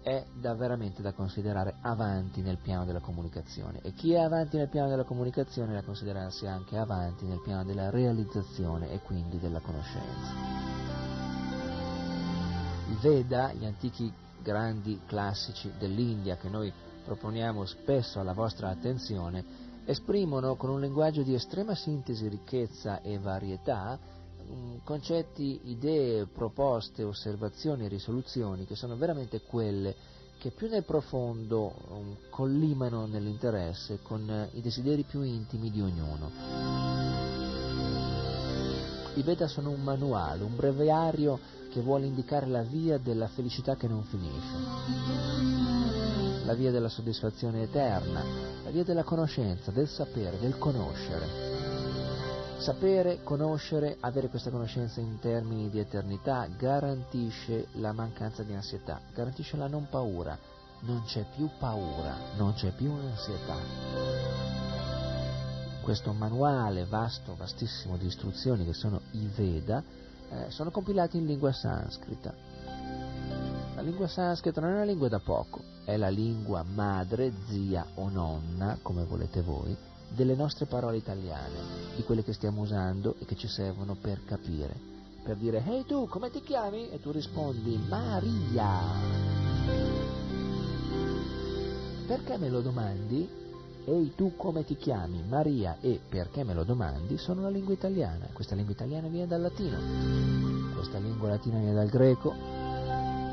è 0.00 0.24
da 0.34 0.54
veramente 0.54 1.02
da 1.02 1.12
considerare 1.12 1.76
avanti 1.82 2.40
nel 2.40 2.58
piano 2.58 2.84
della 2.84 3.00
comunicazione 3.00 3.80
e 3.82 3.92
chi 3.92 4.14
è 4.14 4.18
avanti 4.18 4.56
nel 4.56 4.68
piano 4.68 4.88
della 4.88 5.04
comunicazione 5.04 5.72
è 5.72 5.74
da 5.74 5.84
considerarsi 5.84 6.46
anche 6.46 6.76
avanti 6.76 7.26
nel 7.26 7.40
piano 7.40 7.64
della 7.64 7.90
realizzazione 7.90 8.90
e 8.90 9.00
quindi 9.00 9.38
della 9.38 9.60
conoscenza. 9.60 11.11
I 12.92 12.96
Veda, 13.00 13.54
gli 13.54 13.64
antichi 13.64 14.12
grandi 14.42 15.00
classici 15.06 15.72
dell'India 15.78 16.36
che 16.36 16.50
noi 16.50 16.70
proponiamo 17.06 17.64
spesso 17.64 18.20
alla 18.20 18.34
vostra 18.34 18.68
attenzione, 18.68 19.42
esprimono 19.86 20.56
con 20.56 20.68
un 20.68 20.82
linguaggio 20.82 21.22
di 21.22 21.32
estrema 21.32 21.74
sintesi, 21.74 22.28
ricchezza 22.28 23.00
e 23.00 23.18
varietà 23.18 23.98
mm, 23.98 24.76
concetti, 24.84 25.58
idee, 25.70 26.26
proposte, 26.26 27.02
osservazioni 27.02 27.86
e 27.86 27.88
risoluzioni 27.88 28.66
che 28.66 28.76
sono 28.76 28.94
veramente 28.94 29.40
quelle 29.40 29.96
che 30.38 30.50
più 30.50 30.68
nel 30.68 30.84
profondo 30.84 31.72
um, 31.88 32.16
collimano 32.28 33.06
nell'interesse 33.06 34.00
con 34.02 34.28
uh, 34.28 34.54
i 34.54 34.60
desideri 34.60 35.04
più 35.04 35.22
intimi 35.22 35.70
di 35.70 35.80
ognuno. 35.80 36.30
I 39.14 39.22
Veda 39.22 39.46
sono 39.46 39.70
un 39.70 39.82
manuale, 39.82 40.42
un 40.42 40.56
breviario 40.56 41.60
che 41.72 41.80
vuole 41.80 42.04
indicare 42.04 42.46
la 42.46 42.60
via 42.60 42.98
della 42.98 43.28
felicità 43.28 43.76
che 43.76 43.88
non 43.88 44.02
finisce, 44.02 44.56
la 46.44 46.52
via 46.52 46.70
della 46.70 46.90
soddisfazione 46.90 47.62
eterna, 47.62 48.22
la 48.62 48.70
via 48.70 48.84
della 48.84 49.04
conoscenza, 49.04 49.70
del 49.70 49.88
sapere, 49.88 50.38
del 50.38 50.58
conoscere. 50.58 51.50
Sapere, 52.58 53.22
conoscere, 53.22 53.96
avere 54.00 54.28
questa 54.28 54.50
conoscenza 54.50 55.00
in 55.00 55.18
termini 55.18 55.70
di 55.70 55.78
eternità 55.78 56.46
garantisce 56.58 57.68
la 57.72 57.92
mancanza 57.92 58.42
di 58.42 58.52
ansietà, 58.52 59.00
garantisce 59.14 59.56
la 59.56 59.66
non 59.66 59.88
paura, 59.88 60.38
non 60.80 61.02
c'è 61.06 61.24
più 61.34 61.48
paura, 61.58 62.14
non 62.36 62.52
c'è 62.52 62.70
più 62.72 62.92
ansietà. 62.92 63.56
Questo 65.80 66.12
manuale 66.12 66.84
vasto, 66.84 67.34
vastissimo 67.34 67.96
di 67.96 68.06
istruzioni 68.06 68.66
che 68.66 68.74
sono 68.74 69.00
i 69.12 69.26
Veda 69.34 69.82
eh, 70.32 70.50
sono 70.50 70.70
compilati 70.70 71.18
in 71.18 71.26
lingua 71.26 71.52
sanscrita. 71.52 72.34
La 73.74 73.82
lingua 73.82 74.06
sanscrita 74.06 74.60
non 74.60 74.70
è 74.70 74.74
una 74.74 74.84
lingua 74.84 75.08
da 75.08 75.18
poco, 75.18 75.60
è 75.84 75.96
la 75.96 76.08
lingua 76.08 76.62
madre, 76.62 77.32
zia 77.48 77.86
o 77.94 78.08
nonna, 78.08 78.78
come 78.82 79.04
volete 79.04 79.42
voi, 79.42 79.76
delle 80.08 80.34
nostre 80.34 80.66
parole 80.66 80.96
italiane, 80.96 81.94
di 81.96 82.02
quelle 82.02 82.22
che 82.22 82.32
stiamo 82.32 82.62
usando 82.62 83.16
e 83.18 83.24
che 83.24 83.36
ci 83.36 83.48
servono 83.48 83.94
per 83.94 84.24
capire. 84.24 84.90
Per 85.22 85.36
dire, 85.36 85.62
ehi 85.64 85.76
hey, 85.76 85.84
tu, 85.84 86.06
come 86.08 86.30
ti 86.30 86.40
chiami? 86.40 86.90
E 86.90 87.00
tu 87.00 87.10
rispondi, 87.10 87.76
Maria. 87.88 88.80
Perché 92.06 92.36
me 92.36 92.48
lo 92.48 92.60
domandi? 92.60 93.41
Ehi 93.84 94.14
tu 94.14 94.36
come 94.36 94.64
ti 94.64 94.76
chiami? 94.76 95.24
Maria 95.28 95.78
e 95.80 96.00
perché 96.08 96.44
me 96.44 96.54
lo 96.54 96.62
domandi? 96.62 97.18
Sono 97.18 97.42
la 97.42 97.48
lingua 97.48 97.74
italiana. 97.74 98.28
Questa 98.32 98.54
lingua 98.54 98.74
italiana 98.74 99.08
viene 99.08 99.26
dal 99.26 99.40
latino. 99.40 99.76
Questa 100.74 100.98
lingua 100.98 101.30
latina 101.30 101.58
viene 101.58 101.74
dal 101.74 101.88
greco. 101.88 102.32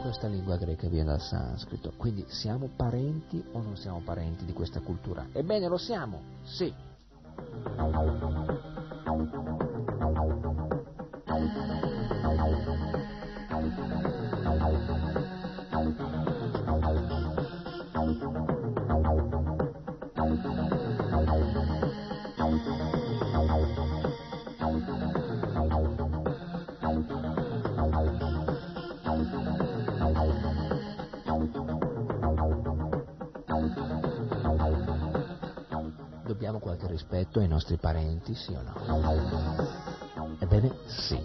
Questa 0.01 0.27
lingua 0.27 0.57
greca 0.57 0.87
viene 0.87 1.09
dal 1.09 1.21
sanscrito. 1.21 1.93
Quindi 1.97 2.25
siamo 2.29 2.67
parenti 2.75 3.43
o 3.51 3.61
non 3.61 3.77
siamo 3.77 4.01
parenti 4.03 4.43
di 4.45 4.53
questa 4.53 4.79
cultura? 4.79 5.27
Ebbene 5.31 5.67
lo 5.67 5.77
siamo, 5.77 6.21
sì. 6.43 6.73
Dobbiamo 36.49 36.65
qualche 36.65 36.87
rispetto 36.87 37.37
ai 37.37 37.47
nostri 37.47 37.77
parenti, 37.77 38.33
sì 38.33 38.55
o 38.55 38.63
no? 38.63 40.35
Ebbene, 40.39 40.77
sì. 40.87 41.23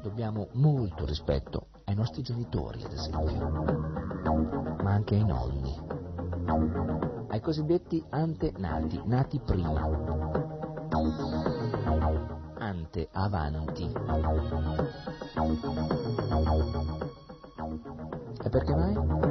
Dobbiamo 0.00 0.48
molto 0.52 1.04
rispetto 1.04 1.66
ai 1.84 1.94
nostri 1.94 2.22
genitori, 2.22 2.82
ad 2.82 2.92
esempio, 2.92 3.50
ma 4.82 4.92
anche 4.92 5.16
ai 5.16 5.26
nonni 5.26 5.78
ai 7.28 7.40
cosiddetti 7.42 8.02
antenati, 8.08 8.98
nati 9.04 9.38
prima. 9.40 9.86
Ante 12.60 13.08
avanti. 13.12 13.92
E 18.42 18.48
perché 18.48 18.74
mai? 18.74 19.21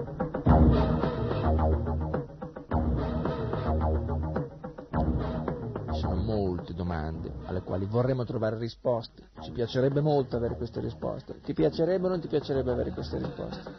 Alle 7.46 7.62
quali 7.62 7.86
vorremmo 7.86 8.24
trovare 8.24 8.58
risposte. 8.58 9.30
Ci 9.42 9.52
piacerebbe 9.52 10.02
molto 10.02 10.36
avere 10.36 10.56
queste 10.56 10.80
risposte. 10.80 11.40
Ti 11.42 11.54
piacerebbe 11.54 12.08
o 12.08 12.10
non 12.10 12.22
ti 12.22 12.28
piacerebbe 12.28 12.72
avere 12.72 12.92
queste 12.92 13.18
risposte? 13.18 13.76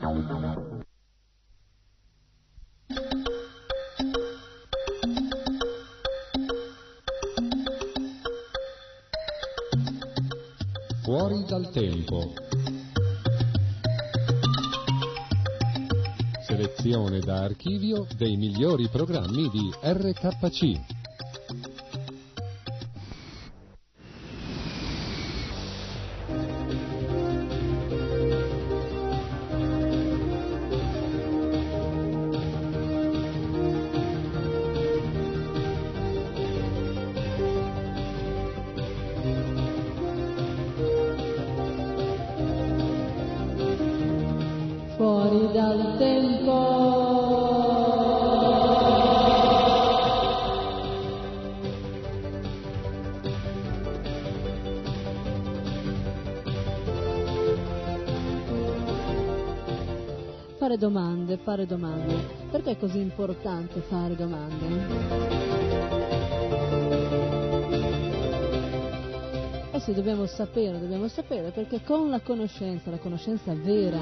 Fuori 11.02 11.44
dal 11.47 11.70
tempo. 11.70 12.32
Selezione 16.47 17.20
da 17.20 17.42
archivio 17.42 18.06
dei 18.16 18.36
migliori 18.36 18.89
programmi 18.89 19.48
di 19.50 19.70
RKC. 19.82 21.01
Fare 61.42 61.66
domande. 61.66 62.14
Perché 62.50 62.72
è 62.72 62.78
così 62.78 62.98
importante 62.98 63.80
fare 63.82 64.16
domande? 64.16 65.70
Eh 69.72 69.80
sì, 69.80 69.92
dobbiamo 69.92 70.26
sapere, 70.26 70.78
dobbiamo 70.78 71.08
sapere, 71.08 71.50
perché 71.50 71.82
con 71.82 72.10
la 72.10 72.20
conoscenza, 72.20 72.90
la 72.90 72.98
conoscenza 72.98 73.54
vera, 73.54 74.00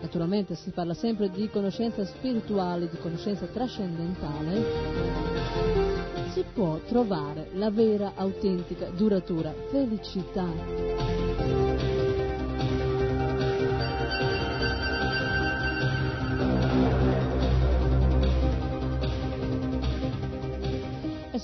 naturalmente 0.00 0.54
si 0.54 0.70
parla 0.70 0.94
sempre 0.94 1.30
di 1.30 1.48
conoscenza 1.50 2.04
spirituale, 2.04 2.88
di 2.88 2.96
conoscenza 2.98 3.46
trascendentale, 3.46 4.62
si 6.32 6.44
può 6.54 6.78
trovare 6.86 7.48
la 7.54 7.70
vera, 7.70 8.12
autentica, 8.14 8.90
duratura 8.90 9.52
felicità. 9.70 11.67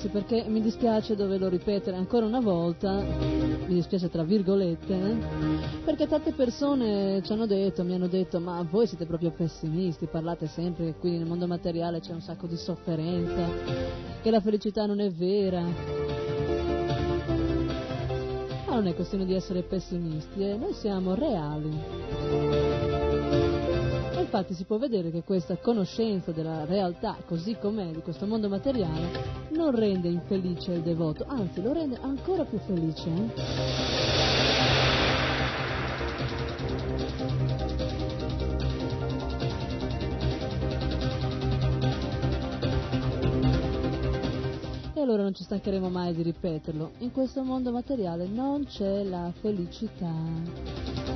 Sì, 0.04 0.10
perché 0.10 0.44
mi 0.48 0.60
dispiace 0.60 1.16
doverlo 1.16 1.48
ripetere 1.48 1.96
ancora 1.96 2.26
una 2.26 2.40
volta, 2.40 3.00
mi 3.00 3.72
dispiace 3.72 4.10
tra 4.10 4.22
virgolette, 4.22 5.16
perché 5.82 6.06
tante 6.06 6.32
persone 6.32 7.22
ci 7.24 7.32
hanno 7.32 7.46
detto, 7.46 7.84
mi 7.84 7.94
hanno 7.94 8.06
detto, 8.06 8.38
ma 8.38 8.62
voi 8.70 8.86
siete 8.86 9.06
proprio 9.06 9.30
pessimisti, 9.30 10.04
parlate 10.04 10.46
sempre 10.46 10.84
che 10.84 10.94
qui 10.98 11.12
nel 11.12 11.26
mondo 11.26 11.46
materiale 11.46 12.00
c'è 12.00 12.12
un 12.12 12.20
sacco 12.20 12.46
di 12.46 12.58
sofferenza, 12.58 13.48
che 14.20 14.30
la 14.30 14.40
felicità 14.40 14.84
non 14.84 15.00
è 15.00 15.10
vera. 15.10 15.62
Ma 18.66 18.74
non 18.74 18.86
è 18.86 18.94
questione 18.94 19.24
di 19.24 19.32
essere 19.32 19.62
pessimisti, 19.62 20.42
eh, 20.42 20.54
noi 20.54 20.74
siamo 20.74 21.14
reali. 21.14 22.73
Infatti 24.36 24.54
si 24.54 24.64
può 24.64 24.78
vedere 24.78 25.12
che 25.12 25.22
questa 25.22 25.56
conoscenza 25.58 26.32
della 26.32 26.64
realtà 26.64 27.16
così 27.24 27.56
com'è 27.56 27.92
di 27.92 28.00
questo 28.00 28.26
mondo 28.26 28.48
materiale 28.48 29.46
non 29.50 29.70
rende 29.70 30.08
infelice 30.08 30.72
il 30.72 30.82
devoto, 30.82 31.24
anzi 31.28 31.62
lo 31.62 31.72
rende 31.72 31.98
ancora 32.00 32.44
più 32.44 32.58
felice. 32.58 33.08
eh. 33.10 33.30
E 44.94 45.00
allora 45.00 45.22
non 45.22 45.32
ci 45.32 45.44
stancheremo 45.44 45.88
mai 45.88 46.12
di 46.12 46.22
ripeterlo, 46.22 46.94
in 46.98 47.12
questo 47.12 47.44
mondo 47.44 47.70
materiale 47.70 48.26
non 48.26 48.64
c'è 48.64 49.04
la 49.04 49.32
felicità. 49.40 51.13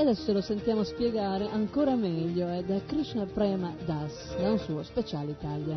E 0.00 0.02
adesso 0.02 0.32
lo 0.32 0.40
sentiamo 0.40 0.82
spiegare 0.82 1.46
ancora 1.50 1.94
meglio, 1.94 2.48
è 2.48 2.64
da 2.64 2.80
Krishna 2.86 3.26
Prema 3.26 3.74
Das, 3.84 4.34
da 4.34 4.52
un 4.52 4.58
suo 4.58 4.82
speciale 4.82 5.32
Italia. 5.32 5.76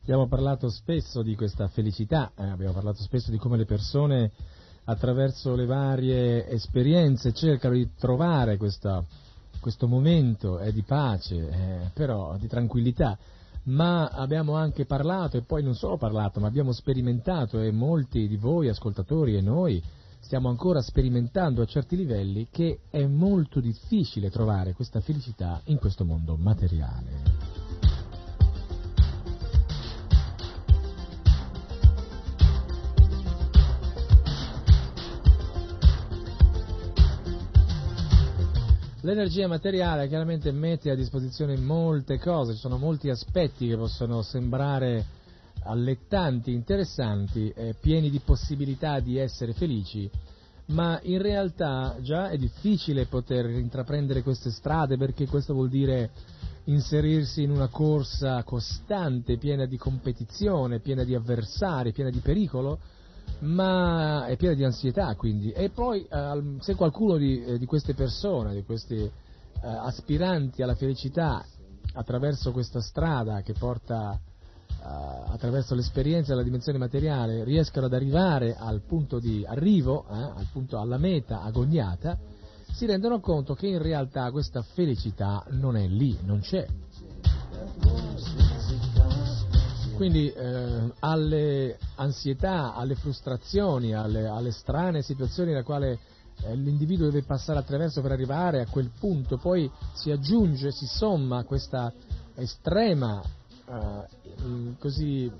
Abbiamo 0.00 0.28
parlato 0.28 0.70
spesso 0.70 1.20
di 1.20 1.36
questa 1.36 1.68
felicità, 1.68 2.32
eh, 2.38 2.46
abbiamo 2.46 2.72
parlato 2.72 3.02
spesso 3.02 3.30
di 3.30 3.36
come 3.36 3.58
le 3.58 3.66
persone 3.66 4.30
attraverso 4.84 5.54
le 5.54 5.66
varie 5.66 6.48
esperienze 6.48 7.34
cercano 7.34 7.74
di 7.74 7.86
trovare 7.98 8.56
questa- 8.56 9.04
questo 9.60 9.86
momento 9.86 10.58
eh, 10.58 10.72
di 10.72 10.80
pace, 10.80 11.36
eh, 11.36 11.90
però 11.92 12.38
di 12.38 12.46
tranquillità. 12.46 13.18
Ma 13.64 14.08
abbiamo 14.08 14.54
anche 14.54 14.86
parlato, 14.86 15.36
e 15.36 15.42
poi 15.42 15.62
non 15.62 15.74
solo 15.74 15.96
parlato, 15.96 16.40
ma 16.40 16.46
abbiamo 16.46 16.72
sperimentato, 16.72 17.60
e 17.60 17.70
molti 17.70 18.26
di 18.26 18.36
voi 18.36 18.68
ascoltatori 18.68 19.36
e 19.36 19.40
noi 19.40 19.82
stiamo 20.20 20.48
ancora 20.48 20.80
sperimentando 20.80 21.62
a 21.62 21.66
certi 21.66 21.96
livelli, 21.96 22.48
che 22.50 22.80
è 22.90 23.04
molto 23.06 23.60
difficile 23.60 24.30
trovare 24.30 24.72
questa 24.72 25.00
felicità 25.00 25.60
in 25.64 25.78
questo 25.78 26.04
mondo 26.04 26.36
materiale. 26.36 27.59
L'energia 39.02 39.48
materiale 39.48 40.08
chiaramente 40.08 40.52
mette 40.52 40.90
a 40.90 40.94
disposizione 40.94 41.56
molte 41.56 42.18
cose, 42.18 42.52
ci 42.52 42.58
sono 42.58 42.76
molti 42.76 43.08
aspetti 43.08 43.66
che 43.66 43.76
possono 43.76 44.20
sembrare 44.20 45.06
allettanti, 45.62 46.52
interessanti, 46.52 47.50
eh, 47.56 47.74
pieni 47.80 48.10
di 48.10 48.18
possibilità 48.18 49.00
di 49.00 49.16
essere 49.16 49.54
felici, 49.54 50.10
ma 50.66 51.00
in 51.04 51.22
realtà 51.22 51.96
già 52.02 52.28
è 52.28 52.36
difficile 52.36 53.06
poter 53.06 53.48
intraprendere 53.48 54.20
queste 54.22 54.50
strade 54.50 54.98
perché 54.98 55.26
questo 55.26 55.54
vuol 55.54 55.70
dire 55.70 56.10
inserirsi 56.64 57.42
in 57.42 57.52
una 57.52 57.68
corsa 57.68 58.42
costante, 58.44 59.38
piena 59.38 59.64
di 59.64 59.78
competizione, 59.78 60.80
piena 60.80 61.04
di 61.04 61.14
avversari, 61.14 61.92
piena 61.92 62.10
di 62.10 62.18
pericolo, 62.18 62.78
ma 63.40 64.26
è 64.26 64.36
piena 64.36 64.54
di 64.54 64.64
ansietà 64.64 65.14
quindi. 65.14 65.50
E 65.52 65.70
poi 65.70 66.06
eh, 66.10 66.56
se 66.60 66.74
qualcuno 66.74 67.16
di, 67.16 67.42
eh, 67.44 67.58
di 67.58 67.66
queste 67.66 67.94
persone, 67.94 68.54
di 68.54 68.64
questi 68.64 68.96
eh, 68.96 69.10
aspiranti 69.62 70.62
alla 70.62 70.74
felicità 70.74 71.44
attraverso 71.94 72.52
questa 72.52 72.80
strada 72.80 73.40
che 73.42 73.52
porta 73.52 74.18
eh, 74.82 75.32
attraverso 75.32 75.74
l'esperienza 75.74 76.30
della 76.30 76.44
dimensione 76.44 76.78
materiale 76.78 77.44
riescono 77.44 77.86
ad 77.86 77.92
arrivare 77.92 78.56
al 78.56 78.80
punto 78.80 79.18
di 79.18 79.44
arrivo, 79.46 80.06
eh, 80.08 80.14
al 80.14 80.46
punto, 80.52 80.78
alla 80.78 80.98
meta 80.98 81.42
agoniata, 81.42 82.18
si 82.72 82.86
rendono 82.86 83.20
conto 83.20 83.54
che 83.54 83.66
in 83.66 83.82
realtà 83.82 84.30
questa 84.30 84.62
felicità 84.62 85.44
non 85.50 85.76
è 85.76 85.86
lì, 85.86 86.16
non 86.22 86.40
c'è. 86.40 86.66
Quindi 90.00 90.32
eh, 90.32 90.92
alle 91.00 91.76
ansietà, 91.96 92.72
alle 92.72 92.94
frustrazioni, 92.94 93.92
alle, 93.92 94.26
alle 94.26 94.50
strane 94.50 95.02
situazioni 95.02 95.50
nelle 95.50 95.62
quali 95.62 95.88
eh, 95.88 96.56
l'individuo 96.56 97.10
deve 97.10 97.22
passare 97.22 97.58
attraverso 97.58 98.00
per 98.00 98.10
arrivare 98.10 98.62
a 98.62 98.66
quel 98.66 98.92
punto, 98.98 99.36
poi 99.36 99.70
si 99.92 100.10
aggiunge, 100.10 100.70
si 100.70 100.86
somma 100.86 101.44
questa 101.44 101.92
estrema 102.36 103.22
eh, 103.22 104.76
così, 104.78 105.30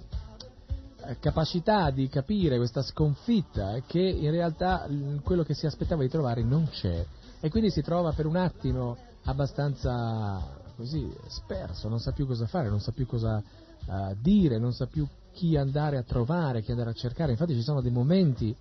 eh, 1.06 1.18
capacità 1.18 1.88
di 1.88 2.10
capire 2.10 2.58
questa 2.58 2.82
sconfitta 2.82 3.76
eh, 3.76 3.84
che 3.86 4.02
in 4.02 4.30
realtà 4.30 4.86
quello 5.22 5.42
che 5.42 5.54
si 5.54 5.64
aspettava 5.64 6.02
di 6.02 6.10
trovare 6.10 6.42
non 6.42 6.68
c'è. 6.68 7.02
E 7.40 7.48
quindi 7.48 7.70
si 7.70 7.80
trova 7.80 8.12
per 8.12 8.26
un 8.26 8.36
attimo 8.36 8.94
abbastanza 9.24 10.58
così 10.76 11.10
sperso, 11.28 11.88
non 11.88 11.98
sa 11.98 12.12
più 12.12 12.26
cosa 12.26 12.46
fare, 12.46 12.68
non 12.68 12.80
sa 12.80 12.92
più 12.92 13.06
cosa 13.06 13.42
uh, 13.86 14.16
dire, 14.20 14.58
non 14.58 14.72
sa 14.72 14.86
più 14.86 15.06
chi 15.32 15.56
andare 15.56 15.96
a 15.96 16.02
trovare, 16.02 16.62
chi 16.62 16.70
andare 16.70 16.90
a 16.90 16.94
cercare. 16.94 17.32
Infatti 17.32 17.54
ci 17.54 17.62
sono 17.62 17.80
dei 17.80 17.92
momenti 17.92 18.54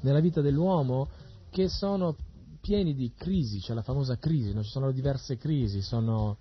nella 0.00 0.20
vita 0.20 0.40
dell'uomo 0.40 1.08
che 1.50 1.68
sono 1.68 2.16
pieni 2.60 2.94
di 2.94 3.12
crisi, 3.16 3.60
c'è 3.60 3.74
la 3.74 3.82
famosa 3.82 4.16
crisi, 4.16 4.52
no? 4.52 4.62
ci 4.62 4.70
sono 4.70 4.90
diverse 4.90 5.36
crisi, 5.36 5.80
sono 5.82 6.36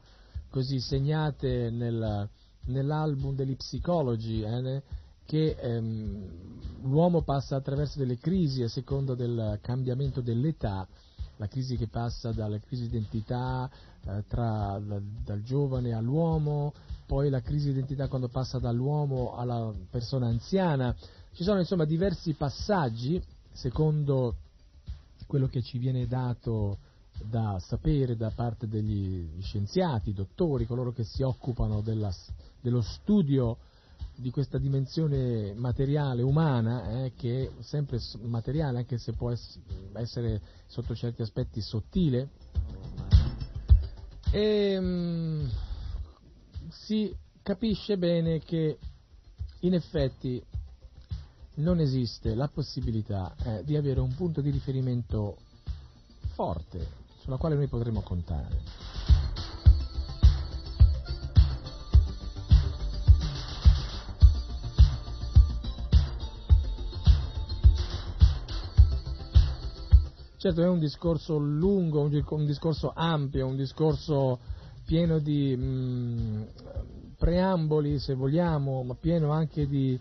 così 0.50 0.80
segnate 0.80 1.70
nel, 1.70 2.28
nell'album 2.66 3.36
degli 3.36 3.56
psicologi, 3.56 4.42
eh, 4.42 4.82
che 5.26 5.56
ehm, 5.60 6.82
l'uomo 6.84 7.22
passa 7.22 7.56
attraverso 7.56 8.00
delle 8.00 8.18
crisi 8.18 8.64
a 8.64 8.70
seconda 8.70 9.16
del 9.16 9.60
cambiamento 9.62 10.22
dell'età, 10.22 10.88
la 11.38 11.48
crisi 11.48 11.78
che 11.78 11.88
passa 11.88 12.32
dalla 12.32 12.60
crisi 12.60 12.88
di 12.88 12.98
identità 12.98 13.70
eh, 14.06 14.24
tra, 14.28 14.80
da, 14.80 15.00
dal 15.24 15.42
giovane 15.44 15.94
all'uomo, 15.94 16.74
poi 17.06 17.30
la 17.30 17.42
crisi 17.42 17.66
di 17.66 17.78
identità 17.78 18.08
quando 18.08 18.28
passa 18.28 18.60
dall'uomo 18.60 19.36
alla 19.36 19.74
persona 19.90 20.28
anziana. 20.28 20.96
Ci 21.34 21.44
sono 21.44 21.60
insomma 21.60 21.86
diversi 21.86 22.34
passaggi 22.34 23.22
secondo 23.52 24.36
quello 25.28 25.48
che 25.48 25.62
ci 25.62 25.78
viene 25.78 26.08
dato 26.08 26.78
da 27.24 27.58
sapere 27.60 28.16
da 28.16 28.32
parte 28.32 28.68
degli 28.68 29.42
scienziati, 29.42 30.14
dottori, 30.14 30.66
coloro 30.66 30.92
che 30.92 31.04
si 31.04 31.24
occupano 31.24 31.82
della, 31.82 32.14
dello 32.62 32.82
studio 32.82 33.58
di 34.16 34.32
questa 34.32 34.58
dimensione 34.58 35.54
materiale 35.54 36.22
umana, 36.22 37.06
eh, 37.06 37.14
che 37.16 37.44
è 37.44 37.64
sempre 37.64 38.00
materiale, 38.22 38.80
anche 38.80 38.98
se 38.98 39.14
può 39.14 39.32
essere 39.94 40.42
sotto 40.68 40.96
certi 40.96 41.22
aspetti 41.22 41.62
sottile, 41.62 42.30
e 44.32 44.80
mh, 44.80 45.50
si 46.70 47.14
capisce 47.42 47.98
bene 47.98 48.40
che 48.40 48.78
in 49.60 49.74
effetti 49.74 50.44
non 51.56 51.80
esiste 51.80 52.36
la 52.36 52.48
possibilità 52.48 53.34
eh, 53.44 53.64
di 53.64 53.76
avere 53.76 54.00
un 54.00 54.14
punto 54.16 54.42
di 54.42 54.50
riferimento 54.50 55.38
forte 56.34 57.04
sulla 57.22 57.38
quale 57.38 57.56
noi 57.56 57.68
potremo 57.68 58.02
contare. 58.02 58.94
Certo 70.38 70.62
è 70.62 70.68
un 70.68 70.78
discorso 70.78 71.38
lungo, 71.40 72.02
un 72.02 72.46
discorso 72.46 72.92
ampio, 72.94 73.48
un 73.48 73.56
discorso 73.56 74.40
pieno 74.86 75.20
di 75.20 75.56
mh, 75.56 75.64
mm, 75.64 76.42
preamboli, 77.18 78.00
se 78.00 78.14
vogliamo, 78.14 78.84
ma 78.84 78.96
pieno 78.96 79.32
anche 79.32 79.68
di 79.68 80.00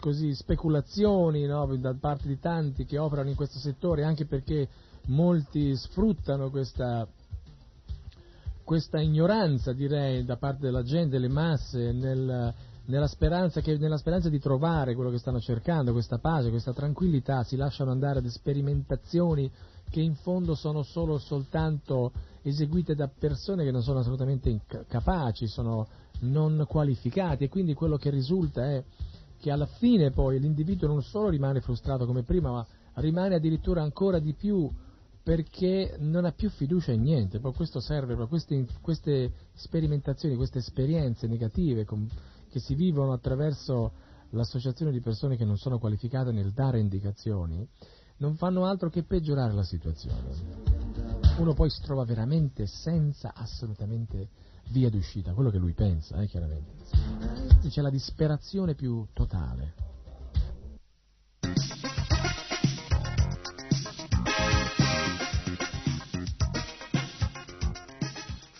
così, 0.00 0.34
speculazioni 0.34 1.46
no? 1.46 1.64
da 1.76 1.94
parte 1.98 2.28
di 2.28 2.38
tanti 2.38 2.84
che 2.84 2.98
operano 2.98 3.30
in 3.30 3.36
questo 3.36 3.58
settore, 3.58 4.04
anche 4.04 4.26
perché 4.26 4.68
molti 5.06 5.74
sfruttano 5.76 6.50
questa, 6.50 7.06
questa 8.64 9.00
ignoranza, 9.00 9.72
direi, 9.72 10.24
da 10.24 10.36
parte 10.36 10.60
della 10.60 10.82
gente, 10.82 11.10
delle 11.10 11.28
masse, 11.28 11.92
nel, 11.92 12.54
nella, 12.86 13.06
speranza 13.06 13.60
che, 13.60 13.76
nella 13.78 13.96
speranza 13.96 14.28
di 14.28 14.38
trovare 14.38 14.94
quello 14.94 15.10
che 15.10 15.18
stanno 15.18 15.40
cercando, 15.40 15.92
questa 15.92 16.18
pace, 16.18 16.50
questa 16.50 16.72
tranquillità, 16.72 17.42
si 17.42 17.56
lasciano 17.56 17.90
andare 17.90 18.18
ad 18.18 18.26
sperimentazioni 18.26 19.50
che 19.90 20.00
in 20.00 20.14
fondo 20.14 20.54
sono 20.54 20.82
solo 20.82 21.18
soltanto 21.18 22.12
eseguite 22.42 22.94
da 22.94 23.08
persone 23.08 23.64
che 23.64 23.70
non 23.70 23.82
sono 23.82 24.00
assolutamente 24.00 24.60
capaci, 24.88 25.46
sono 25.46 25.86
non 26.20 26.64
qualificati 26.68 27.44
e 27.44 27.48
quindi 27.48 27.74
quello 27.74 27.96
che 27.96 28.10
risulta 28.10 28.64
è 28.64 28.84
che 29.38 29.50
alla 29.50 29.66
fine 29.66 30.10
poi 30.10 30.38
l'individuo 30.38 30.86
non 30.86 31.02
solo 31.02 31.28
rimane 31.28 31.60
frustrato 31.60 32.06
come 32.06 32.22
prima, 32.22 32.50
ma 32.50 32.66
rimane 32.94 33.34
addirittura 33.34 33.82
ancora 33.82 34.18
di 34.18 34.34
più 34.34 34.70
perché 35.22 35.96
non 35.98 36.24
ha 36.24 36.32
più 36.32 36.50
fiducia 36.50 36.92
in 36.92 37.02
niente, 37.02 37.38
poi 37.38 37.52
questo 37.52 37.80
serve, 37.80 38.14
queste, 38.26 38.66
queste 38.80 39.32
sperimentazioni, 39.54 40.34
queste 40.36 40.58
esperienze 40.58 41.26
negative 41.26 41.84
com, 41.84 42.08
che 42.48 42.58
si 42.58 42.74
vivono 42.74 43.12
attraverso 43.12 43.92
l'associazione 44.30 44.90
di 44.90 45.00
persone 45.00 45.36
che 45.36 45.44
non 45.44 45.56
sono 45.56 45.78
qualificate 45.78 46.32
nel 46.32 46.52
dare 46.52 46.80
indicazioni, 46.80 47.66
non 48.18 48.36
fanno 48.36 48.64
altro 48.64 48.90
che 48.90 49.04
peggiorare 49.04 49.52
la 49.52 49.64
situazione. 49.64 50.91
Uno 51.38 51.54
poi 51.54 51.70
si 51.70 51.80
trova 51.80 52.04
veramente 52.04 52.66
senza 52.66 53.32
assolutamente 53.34 54.28
via 54.68 54.90
d'uscita, 54.90 55.32
quello 55.32 55.50
che 55.50 55.58
lui 55.58 55.72
pensa, 55.72 56.20
eh, 56.20 56.26
chiaramente. 56.26 56.84
C'è 57.68 57.80
la 57.80 57.90
disperazione 57.90 58.74
più 58.74 59.06
totale. 59.12 59.74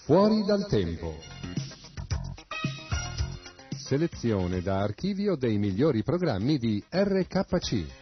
Fuori 0.04 0.44
dal 0.44 0.66
tempo. 0.66 1.14
Selezione 3.76 4.60
da 4.60 4.80
archivio 4.80 5.36
dei 5.36 5.58
migliori 5.58 6.02
programmi 6.02 6.58
di 6.58 6.82
RKC. 6.90 8.01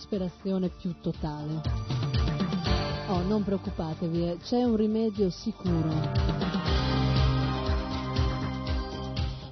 Disperazione 0.00 0.70
più 0.70 0.94
totale. 1.02 1.60
Oh, 3.08 3.20
non 3.22 3.44
preoccupatevi, 3.44 4.30
eh, 4.30 4.38
c'è 4.42 4.62
un 4.62 4.76
rimedio 4.76 5.28
sicuro. 5.28 5.90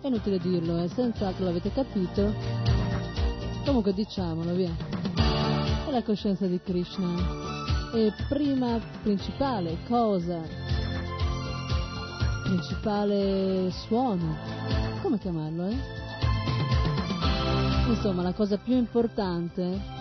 È 0.01 0.07
inutile 0.07 0.39
dirlo, 0.39 0.79
eh, 0.79 0.89
senz'altro 0.89 1.45
l'avete 1.45 1.71
capito. 1.71 2.33
Comunque 3.67 3.93
diciamolo, 3.93 4.55
via. 4.55 4.75
È 5.87 5.91
la 5.91 6.03
coscienza 6.03 6.47
di 6.47 6.59
Krishna. 6.63 7.37
E 7.93 8.13
prima 8.29 8.81
principale 9.03 9.77
cosa, 9.87 10.41
principale 12.45 13.71
suono, 13.87 14.37
come 15.03 15.19
chiamarlo, 15.19 15.67
eh? 15.67 15.77
Insomma, 17.89 18.23
la 18.23 18.33
cosa 18.33 18.57
più 18.59 18.77
importante 18.77 19.97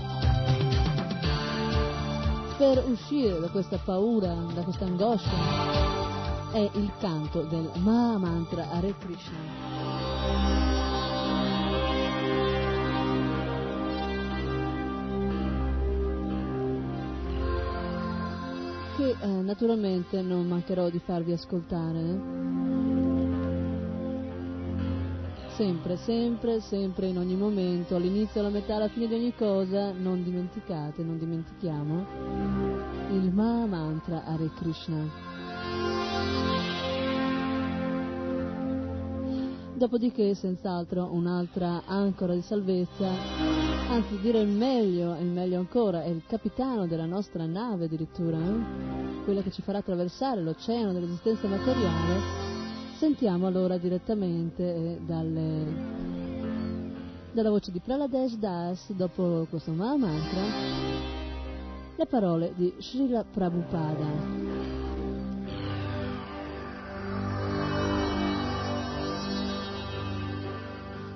per 2.58 2.84
uscire 2.88 3.40
da 3.40 3.50
questa 3.50 3.78
paura, 3.78 4.34
da 4.54 4.64
questa 4.64 4.86
angoscia, 4.86 6.52
è 6.52 6.70
il 6.74 6.92
canto 7.00 7.44
del 7.44 7.70
Maha 7.76 8.18
Mantra 8.18 8.70
Hare 8.72 8.96
Krishna. 8.98 9.38
Che 18.96 19.16
eh, 19.22 19.28
naturalmente 19.28 20.22
non 20.24 20.48
mancherò 20.48 20.90
di 20.90 21.00
farvi 21.00 21.34
ascoltare. 21.34 22.87
Sempre, 25.58 25.98
sempre, 25.98 26.62
sempre, 26.62 27.08
in 27.08 27.18
ogni 27.18 27.36
momento, 27.36 27.96
all'inizio, 27.96 28.42
alla 28.42 28.52
metà, 28.52 28.76
alla 28.76 28.90
fine 28.90 29.08
di 29.08 29.16
ogni 29.16 29.34
cosa, 29.34 29.92
non 29.92 30.24
dimenticate, 30.24 31.02
non 31.02 31.18
dimentichiamo 31.18 32.06
il 33.10 33.32
Maha 33.34 33.66
Mantra 33.66 34.24
Hare 34.24 34.52
Krishna. 34.56 35.04
Dopodiché, 39.74 40.36
senz'altro, 40.36 41.10
un'altra 41.12 41.82
ancora 41.88 42.36
di 42.36 42.42
salvezza, 42.44 43.10
anzi 43.90 44.20
dire 44.20 44.42
il 44.42 44.50
meglio, 44.50 45.16
il 45.16 45.26
meglio 45.26 45.58
ancora, 45.58 46.04
è 46.04 46.10
il 46.10 46.22
capitano 46.28 46.86
della 46.86 47.08
nostra 47.08 47.48
nave 47.48 47.86
addirittura, 47.86 48.38
eh? 48.38 49.24
quella 49.24 49.42
che 49.42 49.50
ci 49.50 49.64
farà 49.64 49.80
attraversare 49.80 50.40
l'oceano 50.40 50.94
dell'esistenza 50.94 51.48
materiale. 51.48 52.47
Sentiamo 52.98 53.46
allora 53.46 53.78
direttamente 53.78 54.64
eh, 54.64 55.00
dalle, 55.06 55.66
dalla 57.32 57.52
voce 57.52 57.72
di 57.72 57.80
Praladesh 57.80 58.38
Das, 58.38 58.92
dopo 58.92 59.46
questo 59.52 59.72
Mahamantra, 59.72 60.42
le 61.96 62.06
parole 62.08 62.54
di 62.56 62.74
Srila 62.80 63.24
Prabhupada. 63.24 64.06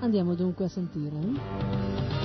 Andiamo 0.01 0.35
dunque 0.35 0.65
a 0.65 0.69
sentire. 0.69 2.20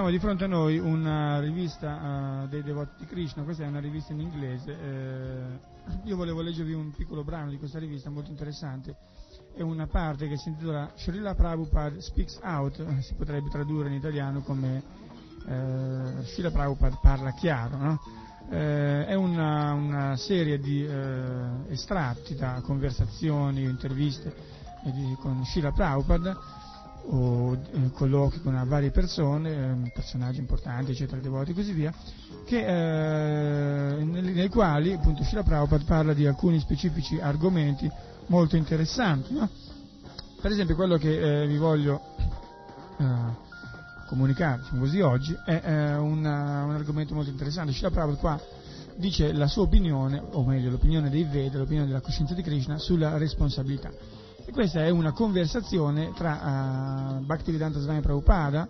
Abbiamo 0.00 0.16
di 0.16 0.24
fronte 0.24 0.44
a 0.44 0.46
noi 0.46 0.78
una 0.78 1.40
rivista 1.40 2.44
uh, 2.44 2.48
dei 2.48 2.62
devoti 2.62 2.92
di 3.00 3.04
Krishna, 3.04 3.42
questa 3.42 3.64
è 3.64 3.66
una 3.66 3.80
rivista 3.80 4.14
in 4.14 4.20
inglese. 4.20 4.72
Eh, 4.72 5.58
io 6.04 6.16
volevo 6.16 6.40
leggervi 6.40 6.72
un 6.72 6.90
piccolo 6.92 7.22
brano 7.22 7.50
di 7.50 7.58
questa 7.58 7.78
rivista 7.78 8.08
molto 8.08 8.30
interessante. 8.30 8.96
È 9.54 9.60
una 9.60 9.86
parte 9.86 10.26
che 10.26 10.38
si 10.38 10.48
intitola 10.48 10.90
Srila 10.96 11.34
Prabhupada 11.34 12.00
Speaks 12.00 12.38
Out, 12.42 12.82
si 13.00 13.12
potrebbe 13.12 13.50
tradurre 13.50 13.88
in 13.88 13.94
italiano 13.96 14.40
come 14.40 14.82
eh, 15.46 16.22
Srila 16.22 16.50
Prabhupada 16.50 16.98
parla 17.02 17.32
chiaro. 17.32 17.76
No? 17.76 18.00
Eh, 18.48 19.04
è 19.04 19.14
una, 19.14 19.74
una, 19.74 20.16
serie 20.16 20.58
di 20.58 20.82
eh, 20.82 21.48
estratti 21.68 22.34
da 22.36 22.62
conversazioni, 22.64 23.64
interviste 23.64 24.34
di, 24.82 25.14
con 25.20 25.44
Srila 25.44 25.72
Prabhupada 25.72 26.59
o 27.06 27.54
eh, 27.54 27.90
colloqui 27.92 28.40
con 28.40 28.62
varie 28.66 28.90
persone, 28.90 29.84
eh, 29.84 29.90
personaggi 29.92 30.38
importanti, 30.38 30.92
eccetera, 30.92 31.20
devoti 31.20 31.50
e 31.50 31.54
così 31.54 31.72
via, 31.72 31.92
che, 32.44 32.66
eh, 32.66 34.04
nei, 34.04 34.32
nei, 34.32 34.48
quali 34.48 34.92
appunto 34.92 35.24
Shila 35.24 35.42
Prabhupada 35.42 35.84
parla 35.84 36.12
di 36.12 36.26
alcuni 36.26 36.60
specifici 36.60 37.18
argomenti 37.20 37.90
molto 38.26 38.56
interessanti. 38.56 39.32
No? 39.34 39.48
Per 40.40 40.50
esempio 40.50 40.74
quello 40.74 40.96
che 40.96 41.42
eh, 41.42 41.46
vi 41.46 41.56
voglio 41.56 42.00
eh, 42.98 43.04
comunicare 44.08 44.60
diciamo 44.60 44.80
così, 44.80 45.00
oggi 45.00 45.36
è 45.44 45.60
eh, 45.64 45.94
una, 45.96 46.64
un 46.64 46.72
argomento 46.72 47.14
molto 47.14 47.30
interessante. 47.30 47.72
Shila 47.72 47.90
Prabhupada 47.90 48.18
qua 48.18 48.58
dice 48.96 49.32
la 49.32 49.46
sua 49.46 49.62
opinione, 49.62 50.22
o 50.32 50.44
meglio 50.44 50.70
l'opinione 50.70 51.10
dei 51.10 51.24
Veda, 51.24 51.58
l'opinione 51.58 51.88
della 51.88 52.00
coscienza 52.00 52.34
di 52.34 52.42
Krishna 52.42 52.78
sulla 52.78 53.16
responsabilità. 53.16 53.90
E 54.50 54.52
questa 54.52 54.84
è 54.84 54.90
una 54.90 55.12
conversazione 55.12 56.12
tra 56.12 57.20
uh, 57.20 57.24
Bhaktivedanta 57.24 57.78
Swami 57.78 58.00
Prabhupada, 58.00 58.66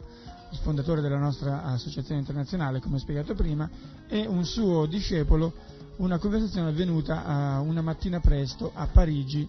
fondatore 0.61 1.01
della 1.01 1.17
nostra 1.17 1.63
associazione 1.63 2.21
internazionale, 2.21 2.81
come 2.81 2.97
ho 2.97 2.99
spiegato 2.99 3.35
prima, 3.35 3.67
e 4.07 4.27
un 4.27 4.45
suo 4.45 4.85
discepolo, 4.85 5.55
una 5.97 6.19
conversazione 6.19 6.69
avvenuta 6.69 7.61
uh, 7.61 7.67
una 7.67 7.81
mattina 7.81 8.21
presto 8.21 8.73
a 8.75 8.89
Parigi 8.89 9.49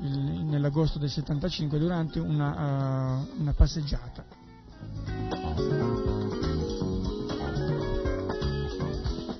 il, 0.00 0.18
nell'agosto 0.18 0.98
del 0.98 1.08
75 1.08 1.78
durante 1.78 2.20
una, 2.20 3.22
uh, 3.22 3.40
una 3.40 3.54
passeggiata. 3.54 4.22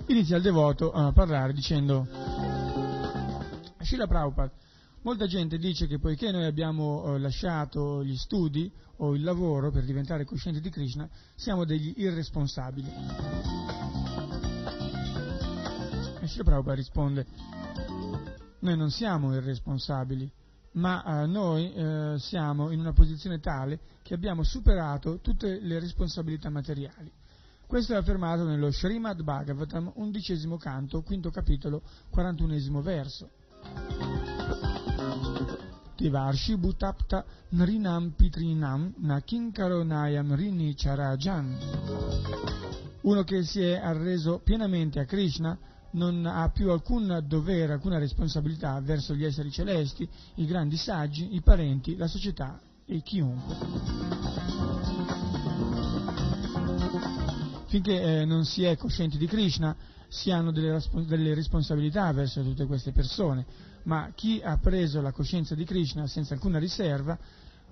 Inizia 0.07 0.37
il 0.39 0.43
devoto 0.43 0.91
a 0.91 1.13
parlare 1.13 1.53
dicendo 1.53 2.07
Srila 3.83 4.07
Prabhupada 4.07 4.53
Molta 5.03 5.27
gente 5.27 5.57
dice 5.57 5.87
che 5.87 5.99
poiché 5.99 6.31
noi 6.31 6.45
abbiamo 6.45 7.15
eh, 7.15 7.19
lasciato 7.19 8.05
gli 8.05 8.17
studi 8.17 8.71
o 8.97 9.15
il 9.15 9.23
lavoro 9.23 9.71
per 9.71 9.85
diventare 9.85 10.27
coscienti 10.27 10.61
di 10.61 10.69
Krishna, 10.69 11.09
siamo 11.35 11.65
degli 11.65 11.95
irresponsabili. 11.97 12.93
E 16.21 16.27
Sri 16.27 16.45
Prabhupada 16.45 16.75
risponde, 16.75 17.27
noi 18.59 18.77
non 18.77 18.91
siamo 18.91 19.35
irresponsabili, 19.35 20.31
ma 20.73 21.23
eh, 21.23 21.27
noi 21.27 21.73
eh, 21.73 22.17
siamo 22.19 22.71
in 22.71 22.81
una 22.81 22.93
posizione 22.93 23.41
tale 23.41 23.81
che 24.03 24.13
abbiamo 24.13 24.43
superato 24.43 25.21
tutte 25.21 25.61
le 25.61 25.81
responsabilità 25.81 26.51
materiali. 26.51 27.11
Questo 27.67 27.95
è 27.95 27.97
affermato 27.97 28.45
nello 28.45 28.71
Srimad 28.71 29.23
Bhagavatam, 29.23 29.93
undicesimo 29.95 30.59
canto, 30.59 31.01
quinto 31.01 31.31
capitolo, 31.31 31.83
quarantunesimo 32.11 32.83
verso. 32.83 33.31
Devarshi 36.01 36.57
Bhutapta 36.57 37.27
Nrinam 37.51 38.15
Pitrinam 38.17 38.95
Nakinkaronayam 39.01 40.35
Rini 40.35 40.75
Charajan. 40.75 41.59
Uno 43.03 43.23
che 43.23 43.43
si 43.43 43.61
è 43.61 43.77
arreso 43.77 44.41
pienamente 44.43 44.99
a 44.99 45.05
Krishna 45.05 45.59
non 45.93 46.25
ha 46.25 46.49
più 46.49 46.71
alcun 46.71 47.23
dovere, 47.27 47.75
alcuna 47.75 47.99
responsabilità 47.99 48.81
verso 48.81 49.15
gli 49.15 49.25
esseri 49.25 49.51
celesti, 49.51 50.09
i 50.37 50.47
grandi 50.47 50.79
saggi, 50.79 51.35
i 51.35 51.43
parenti, 51.43 51.95
la 51.97 52.07
società 52.07 52.59
e 52.87 53.03
chiunque. 53.03 53.57
Finché 57.67 58.21
eh, 58.21 58.25
non 58.25 58.47
si 58.47 58.65
è 58.65 58.75
coscienti 58.79 59.19
di 59.19 59.27
Krishna, 59.27 59.77
si 60.09 60.31
hanno 60.31 60.51
delle, 60.51 60.83
delle 61.07 61.35
responsabilità 61.35 62.11
verso 62.13 62.43
tutte 62.43 62.65
queste 62.65 62.91
persone 62.91 63.69
ma 63.85 64.11
chi 64.15 64.41
ha 64.43 64.57
preso 64.59 65.01
la 65.01 65.13
coscienza 65.13 65.55
di 65.55 65.65
Krishna 65.65 66.07
senza 66.07 66.35
alcuna 66.35 66.59
riserva, 66.59 67.19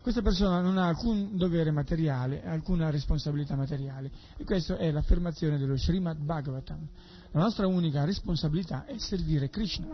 questa 0.01 0.23
persona 0.23 0.61
non 0.61 0.79
ha 0.79 0.87
alcun 0.87 1.37
dovere 1.37 1.71
materiale, 1.71 2.43
alcuna 2.45 2.89
responsabilità 2.89 3.57
materiale. 3.57 4.11
E 4.37 4.45
questa 4.45 4.77
è 4.77 4.91
l'affermazione 4.91 5.59
dello 5.59 5.77
Srimad 5.77 6.17
Bhagavatam. 6.19 6.87
La 7.33 7.41
nostra 7.41 7.67
unica 7.67 8.05
responsabilità 8.05 8.87
è 8.87 8.97
servire 8.97 9.51
Krishna. 9.51 9.87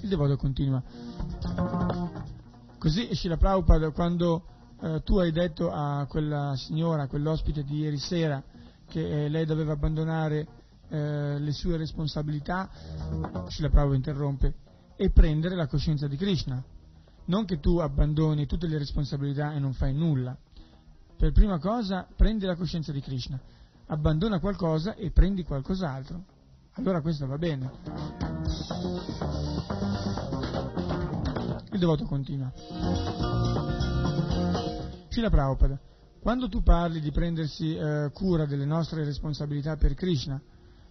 Il 0.00 0.08
devoto 0.08 0.36
continua. 0.36 0.82
Così 2.78 3.14
Shila 3.14 3.36
Prabhupada, 3.36 3.90
quando 3.90 4.44
eh, 4.80 5.02
tu 5.02 5.18
hai 5.18 5.32
detto 5.32 5.72
a 5.72 6.06
quella 6.08 6.54
signora, 6.56 7.02
a 7.02 7.08
quell'ospite 7.08 7.64
di 7.64 7.78
ieri 7.78 7.98
sera, 7.98 8.40
che 8.86 9.24
eh, 9.24 9.28
lei 9.28 9.44
doveva 9.44 9.72
abbandonare 9.72 10.46
eh, 10.88 11.38
le 11.38 11.52
sue 11.52 11.76
responsabilità, 11.76 12.68
Srila 13.48 13.70
Prabhupada 13.70 13.96
interrompe, 13.96 14.54
e 14.96 15.10
prendere 15.10 15.54
la 15.54 15.66
coscienza 15.66 16.08
di 16.08 16.16
Krishna. 16.16 16.62
Non 17.26 17.44
che 17.44 17.60
tu 17.60 17.78
abbandoni 17.78 18.46
tutte 18.46 18.66
le 18.66 18.78
responsabilità 18.78 19.52
e 19.52 19.58
non 19.58 19.72
fai 19.74 19.94
nulla. 19.94 20.36
Per 21.16 21.32
prima 21.32 21.58
cosa 21.58 22.06
prendi 22.16 22.46
la 22.46 22.56
coscienza 22.56 22.90
di 22.90 23.00
Krishna, 23.00 23.38
abbandona 23.86 24.40
qualcosa 24.40 24.94
e 24.94 25.10
prendi 25.10 25.44
qualcos'altro. 25.44 26.24
Allora 26.72 27.00
questo 27.00 27.26
va 27.26 27.38
bene. 27.38 27.70
Il 31.72 31.78
devoto 31.78 32.04
continua. 32.04 32.52
Srila 35.08 35.30
Prabhupada, 35.30 35.78
quando 36.20 36.48
tu 36.48 36.62
parli 36.62 37.00
di 37.00 37.10
prendersi 37.10 37.74
eh, 37.74 38.10
cura 38.12 38.46
delle 38.46 38.64
nostre 38.64 39.04
responsabilità 39.04 39.76
per 39.76 39.94
Krishna, 39.94 40.40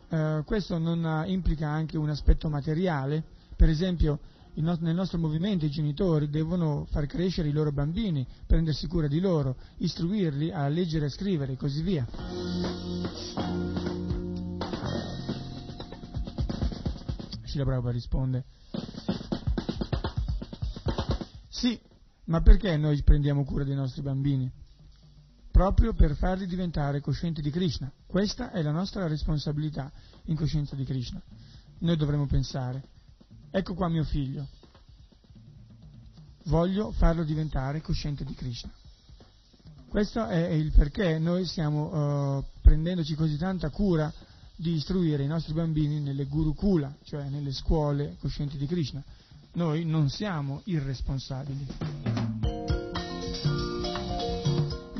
eh, 0.10 0.44
questo 0.46 0.78
non 0.78 1.24
implica 1.28 1.68
anche 1.68 1.98
un 1.98 2.10
aspetto 2.10 2.50
materiale, 2.50 3.24
per 3.56 3.70
esempio 3.70 4.20
nel 4.54 4.96
nostro 4.96 5.20
movimento 5.20 5.66
i 5.66 5.70
genitori 5.70 6.30
devono 6.30 6.88
far 6.90 7.06
crescere 7.06 7.50
i 7.50 7.52
loro 7.52 7.72
bambini, 7.72 8.26
prendersi 8.48 8.88
cura 8.88 9.08
di 9.08 9.20
loro, 9.20 9.56
istruirli 9.78 10.52
a 10.52 10.68
leggere 10.68 11.06
e 11.06 11.10
scrivere 11.10 11.54
e 11.54 11.58
così 11.58 11.84
via. 11.84 12.08
Shila 17.44 17.64
Prabhupada 17.64 17.92
risponde, 17.92 18.46
sì, 21.50 21.80
ma 22.26 22.42
perché 22.42 22.76
noi 22.78 23.04
prendiamo 23.04 23.44
cura 23.46 23.64
dei 23.64 23.76
nostri 23.76 24.02
bambini? 24.02 24.52
proprio 25.58 25.92
per 25.94 26.16
farli 26.16 26.46
diventare 26.46 27.02
coscienti 27.02 27.42
di 27.42 27.50
Krishna. 27.50 27.92
Questa 28.08 28.52
è 28.52 28.62
la 28.62 28.72
nostra 28.72 29.06
responsabilità 29.08 29.92
in 30.26 30.36
coscienza 30.36 30.76
di 30.76 30.86
Krishna. 30.86 31.22
Noi 31.80 31.98
dovremmo 31.98 32.26
pensare, 32.26 32.82
ecco 33.52 33.74
qua 33.74 33.90
mio 33.90 34.04
figlio, 34.04 34.48
voglio 36.46 36.92
farlo 36.94 37.24
diventare 37.24 37.82
cosciente 37.82 38.24
di 38.24 38.34
Krishna. 38.34 38.72
Questo 39.90 40.26
è 40.26 40.48
il 40.48 40.72
perché 40.72 41.20
noi 41.20 41.46
stiamo 41.46 42.38
uh, 42.38 42.44
prendendoci 42.62 43.14
così 43.16 43.38
tanta 43.38 43.70
cura 43.70 44.12
di 44.56 44.74
istruire 44.74 45.24
i 45.24 45.28
nostri 45.28 45.54
bambini 45.54 46.00
nelle 46.00 46.26
gurukula, 46.26 46.96
cioè 47.04 47.30
nelle 47.30 47.52
scuole 47.52 48.16
coscienti 48.20 48.58
di 48.58 48.66
Krishna. 48.66 49.04
Noi 49.54 49.86
non 49.86 50.10
siamo 50.10 50.62
irresponsabili 50.66 51.68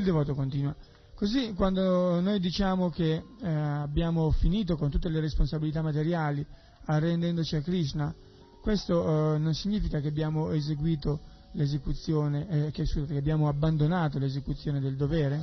devoto 0.08 0.34
continua. 0.34 0.74
Così 1.18 1.52
quando 1.54 2.20
noi 2.20 2.38
diciamo 2.38 2.90
che 2.90 3.24
eh, 3.42 3.48
abbiamo 3.48 4.30
finito 4.30 4.76
con 4.76 4.88
tutte 4.88 5.08
le 5.08 5.18
responsabilità 5.18 5.82
materiali 5.82 6.46
arrendendoci 6.84 7.56
a 7.56 7.60
Krishna, 7.60 8.14
questo 8.62 9.34
eh, 9.34 9.38
non 9.38 9.52
significa 9.52 9.98
che 9.98 10.06
abbiamo 10.06 10.52
eseguito 10.52 11.18
l'esecuzione, 11.54 12.46
eh, 12.48 12.70
che, 12.70 12.86
scusate, 12.86 13.14
che 13.14 13.18
abbiamo 13.18 13.48
abbandonato 13.48 14.20
l'esecuzione 14.20 14.78
del 14.78 14.94
dovere? 14.94 15.40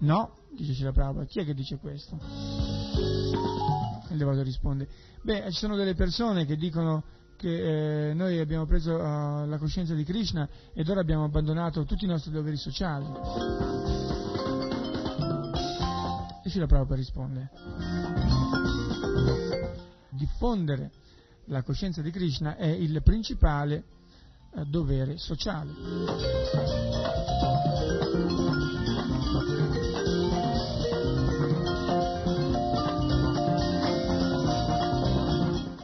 No, 0.00 0.36
dice 0.54 0.74
Cila 0.74 0.92
Prabhupada, 0.92 1.24
chi 1.24 1.38
è 1.40 1.46
che 1.46 1.54
dice 1.54 1.78
questo? 1.78 2.20
Il 4.10 4.18
devoto 4.18 4.42
risponde, 4.42 4.86
beh, 5.22 5.46
ci 5.50 5.56
sono 5.60 5.76
delle 5.76 5.94
persone 5.94 6.44
che 6.44 6.56
dicono 6.56 7.04
che 7.36 8.10
eh, 8.10 8.12
noi 8.12 8.38
abbiamo 8.38 8.66
preso 8.66 8.96
uh, 8.96 9.46
la 9.46 9.56
coscienza 9.58 9.94
di 9.94 10.04
Krishna 10.04 10.46
ed 10.74 10.90
ora 10.90 11.00
abbiamo 11.00 11.24
abbandonato 11.24 11.86
tutti 11.86 12.04
i 12.04 12.08
nostri 12.08 12.30
doveri 12.30 12.58
sociali. 12.58 14.11
E 16.44 16.48
Srila 16.50 16.66
Prabhupada 16.66 16.96
risponde, 16.96 17.50
diffondere 20.10 20.90
la 21.46 21.62
coscienza 21.62 22.02
di 22.02 22.10
Krishna 22.10 22.56
è 22.56 22.66
il 22.66 23.00
principale 23.02 23.84
eh, 24.54 24.64
dovere 24.64 25.18
sociale. 25.18 25.72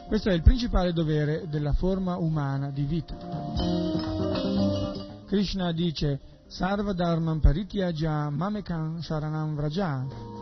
Questo 0.07 0.29
è 0.29 0.33
il 0.33 0.41
principale 0.41 0.91
dovere 0.91 1.47
della 1.47 1.73
forma 1.73 2.17
umana 2.17 2.71
di 2.71 2.83
vita. 2.83 3.15
Krishna 5.27 5.71
dice 5.71 6.19
Sarva 6.47 6.93
Dharman 6.93 7.39
Parityaja 7.39 8.29
Mamekam 8.31 9.01
Sharanam 9.01 9.55
Vraja. 9.55 10.38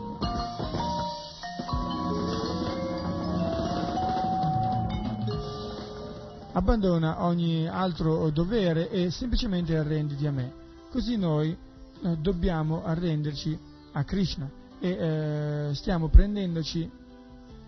Abbandona 6.54 7.24
ogni 7.24 7.68
altro 7.68 8.30
dovere 8.32 8.90
e 8.90 9.12
semplicemente 9.12 9.78
arrenditi 9.78 10.26
a 10.26 10.32
me. 10.32 10.54
Così 10.90 11.16
noi 11.16 11.50
eh, 11.50 12.18
dobbiamo 12.18 12.84
arrenderci 12.84 13.58
a 13.92 14.04
Krishna 14.04 14.50
e 14.80 14.90
eh, 14.90 15.76
stiamo 15.76 16.08
prendendoci 16.08 16.90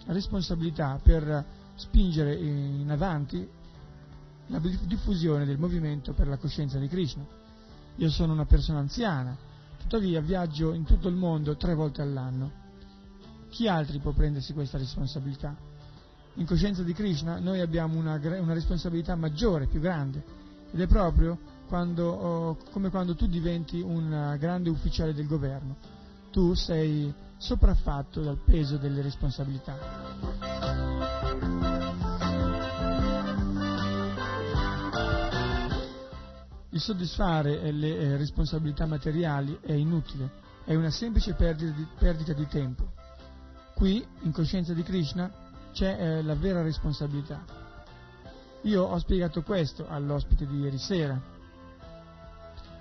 responsabilità 0.07 0.99
per 1.01 1.45
spingere 1.75 2.35
in 2.35 2.89
avanti 2.89 3.47
la 4.47 4.59
diffusione 4.59 5.45
del 5.45 5.59
movimento 5.59 6.13
per 6.13 6.27
la 6.27 6.37
coscienza 6.37 6.79
di 6.79 6.87
Krishna. 6.87 7.23
Io 7.95 8.09
sono 8.09 8.33
una 8.33 8.45
persona 8.45 8.79
anziana, 8.79 9.37
tuttavia 9.80 10.22
viaggio 10.22 10.74
in 10.74 10.83
tutto 10.83 11.08
il 11.08 11.16
mondo 11.16 11.56
tre 11.56 11.74
volte 11.74 12.01
all'anno. 12.01 12.51
Chi 13.49 13.67
altri 13.67 13.99
può 13.99 14.11
prendersi 14.11 14.53
questa 14.53 14.77
responsabilità? 14.77 15.56
In 16.35 16.45
coscienza 16.45 16.83
di 16.83 16.93
Krishna 16.93 17.40
noi 17.40 17.59
abbiamo 17.59 17.98
una, 17.98 18.19
una 18.40 18.53
responsabilità 18.53 19.16
maggiore, 19.16 19.67
più 19.67 19.80
grande, 19.80 20.24
ed 20.72 20.80
è 20.80 20.88
proprio 20.88 21.38
quando, 21.67 22.09
oh, 22.09 22.58
come 22.72 22.90
quando 22.90 23.16
tu 23.16 23.27
diventi 23.27 23.82
un 23.82 24.35
grande 24.40 24.69
ufficiale 24.69 25.14
del 25.14 25.27
governo. 25.27 25.75
Tu 26.32 26.53
sei 26.53 27.11
sopraffatto 27.38 28.22
dal 28.22 28.38
peso 28.45 28.77
delle 28.77 29.01
responsabilità. 29.01 30.88
Il 36.72 36.80
soddisfare 36.80 37.72
le 37.72 37.98
eh, 37.98 38.17
responsabilità 38.17 38.85
materiali 38.85 39.57
è 39.59 39.72
inutile, 39.72 40.30
è 40.65 40.75
una 40.75 40.91
semplice 40.91 41.33
perdita 41.33 41.72
di, 41.72 41.88
perdita 41.98 42.33
di 42.33 42.45
tempo. 42.48 42.91
Qui, 43.73 44.06
in 44.22 44.31
coscienza 44.31 44.73
di 44.73 44.83
Krishna, 44.83 45.31
c'è 45.72 45.98
eh, 45.99 46.22
la 46.22 46.35
vera 46.35 46.61
responsabilità. 46.61 47.43
Io 48.64 48.83
ho 48.83 48.99
spiegato 48.99 49.41
questo 49.41 49.88
all'ospite 49.88 50.45
di 50.45 50.59
ieri 50.59 50.77
sera. 50.77 51.19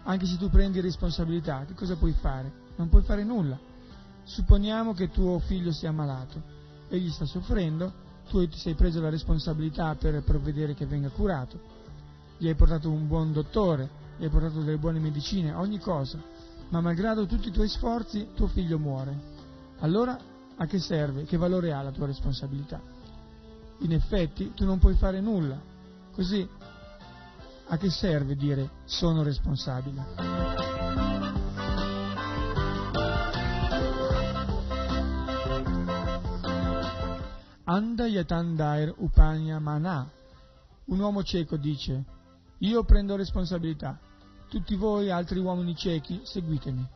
Anche 0.02 0.26
se 0.26 0.36
tu 0.36 0.50
prendi 0.50 0.81
responsabilità, 0.81 1.65
che 1.65 1.73
cosa 1.75 1.97
puoi 1.97 2.12
fare? 2.12 2.52
Non 2.76 2.91
puoi 2.91 3.02
fare 3.02 3.25
nulla. 3.25 3.58
Supponiamo 4.23 4.92
che 4.92 5.08
tuo 5.08 5.39
figlio 5.39 5.73
sia 5.73 5.92
malato, 5.92 6.42
egli 6.91 7.10
sta 7.10 7.25
soffrendo, 7.25 8.07
tu 8.28 8.47
ti 8.47 8.58
sei 8.58 8.75
preso 8.75 9.00
la 9.00 9.08
responsabilità 9.08 9.94
per 9.94 10.23
provvedere 10.23 10.75
che 10.75 10.84
venga 10.84 11.08
curato 11.08 11.77
gli 12.39 12.47
hai 12.47 12.55
portato 12.55 12.91
un 12.91 13.07
buon 13.07 13.33
dottore, 13.33 13.91
gli 14.17 14.25
hai 14.25 14.31
portato 14.31 14.60
delle 14.60 14.78
buone 14.78 15.00
medicine, 15.00 15.52
ogni 15.52 15.78
cosa, 15.78 16.23
ma 16.70 16.81
malgrado 16.81 17.26
tutti 17.26 17.49
i 17.49 17.52
tuoi 17.52 17.68
sforzi 17.68 18.28
tuo 18.34 18.47
figlio 18.47 18.78
muore. 18.78 19.36
Allora 19.81 20.18
a 20.57 20.67
che 20.67 20.78
serve? 20.78 21.25
Che 21.25 21.36
valore 21.36 21.73
ha 21.73 21.83
la 21.83 21.91
tua 21.91 22.07
responsabilità? 22.07 22.81
In 23.81 23.92
effetti 23.92 24.52
tu 24.55 24.65
non 24.65 24.78
puoi 24.78 24.94
fare 24.94 25.20
nulla, 25.20 25.60
così 26.12 26.49
a 27.70 27.76
che 27.76 27.91
serve 27.91 28.34
dire 28.34 28.70
sono 28.84 29.23
responsabile? 29.23 30.07
Anda 37.65 38.07
yatandair 38.07 38.94
upanya 38.97 39.58
mana. 39.58 40.10
Un 40.86 41.00
uomo 41.00 41.23
cieco 41.23 41.58
dice, 41.58 42.02
io 42.58 42.84
prendo 42.84 43.16
responsabilità. 43.16 43.98
Tutti 44.48 44.74
voi, 44.74 45.10
altri 45.10 45.38
uomini 45.38 45.76
ciechi, 45.76 46.20
seguitemi. 46.24 46.86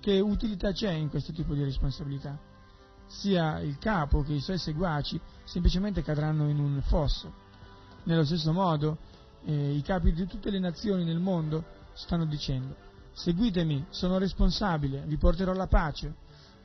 Che 0.00 0.20
utilità 0.20 0.72
c'è 0.72 0.90
in 0.90 1.08
questo 1.08 1.32
tipo 1.32 1.54
di 1.54 1.62
responsabilità? 1.62 2.38
Sia 3.06 3.60
il 3.60 3.78
capo 3.78 4.22
che 4.22 4.34
i 4.34 4.40
suoi 4.40 4.58
seguaci 4.58 5.18
semplicemente 5.44 6.02
cadranno 6.02 6.48
in 6.48 6.58
un 6.58 6.80
fosso. 6.82 7.32
Nello 8.04 8.24
stesso 8.24 8.52
modo, 8.52 8.98
eh, 9.44 9.72
i 9.72 9.82
capi 9.82 10.12
di 10.12 10.26
tutte 10.26 10.50
le 10.50 10.58
nazioni 10.58 11.04
nel 11.04 11.20
mondo 11.20 11.64
stanno 11.94 12.26
dicendo, 12.26 12.76
seguitemi, 13.12 13.86
sono 13.88 14.18
responsabile, 14.18 15.04
vi 15.06 15.16
porterò 15.16 15.52
la 15.52 15.66
pace, 15.66 16.14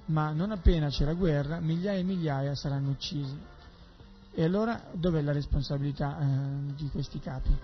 ma 0.06 0.32
non 0.32 0.52
appena 0.52 0.90
c'è 0.90 1.06
la 1.06 1.14
guerra, 1.14 1.60
migliaia 1.60 2.00
e 2.00 2.04
migliaia 2.04 2.56
saranno 2.56 2.90
uccisi. 2.90 3.52
E 4.36 4.44
allora 4.44 4.90
dov'è 4.94 5.22
la 5.22 5.32
responsabilità 5.32 6.20
eh, 6.20 6.74
di 6.74 6.90
questi 6.90 7.20
capi? 7.20 7.56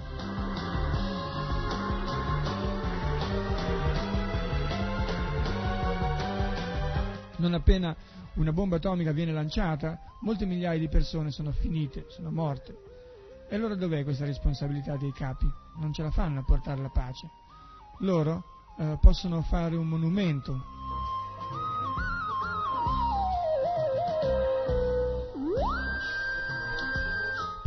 Non 7.37 7.53
appena 7.55 7.95
una 8.35 8.51
bomba 8.53 8.75
atomica 8.75 9.11
viene 9.11 9.31
lanciata, 9.31 9.99
molte 10.21 10.45
migliaia 10.45 10.77
di 10.77 10.89
persone 10.89 11.31
sono 11.31 11.51
finite, 11.51 12.05
sono 12.09 12.29
morte. 12.29 12.77
E 13.49 13.55
allora 13.55 13.73
dov'è 13.73 14.03
questa 14.03 14.25
responsabilità 14.25 14.95
dei 14.95 15.11
capi? 15.11 15.51
Non 15.79 15.91
ce 15.91 16.03
la 16.03 16.11
fanno 16.11 16.41
a 16.41 16.43
portare 16.43 16.81
la 16.81 16.89
pace. 16.89 17.29
Loro 18.01 18.43
eh, 18.77 18.97
possono 19.01 19.41
fare 19.41 19.75
un 19.75 19.87
monumento 19.87 20.77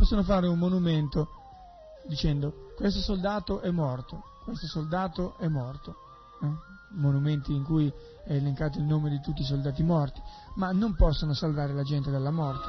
possono 0.03 0.23
fare 0.23 0.47
un 0.47 0.59
monumento 0.59 1.29
dicendo 2.09 2.73
questo 2.75 2.99
soldato 2.99 3.61
è 3.61 3.71
morto, 3.71 4.21
questo 4.43 4.67
soldato 4.67 5.37
è 5.37 5.47
morto. 5.47 5.95
Eh? 6.41 6.47
Monumenti 6.95 7.53
in 7.55 7.63
cui 7.63 7.87
è 8.25 8.33
elencato 8.33 8.79
il 8.79 8.83
nome 8.83 9.09
di 9.09 9.21
tutti 9.21 9.43
i 9.43 9.45
soldati 9.45 9.81
morti, 9.81 10.21
ma 10.55 10.73
non 10.73 10.93
possono 10.95 11.33
salvare 11.33 11.73
la 11.73 11.83
gente 11.83 12.11
dalla 12.11 12.31
morte. 12.31 12.67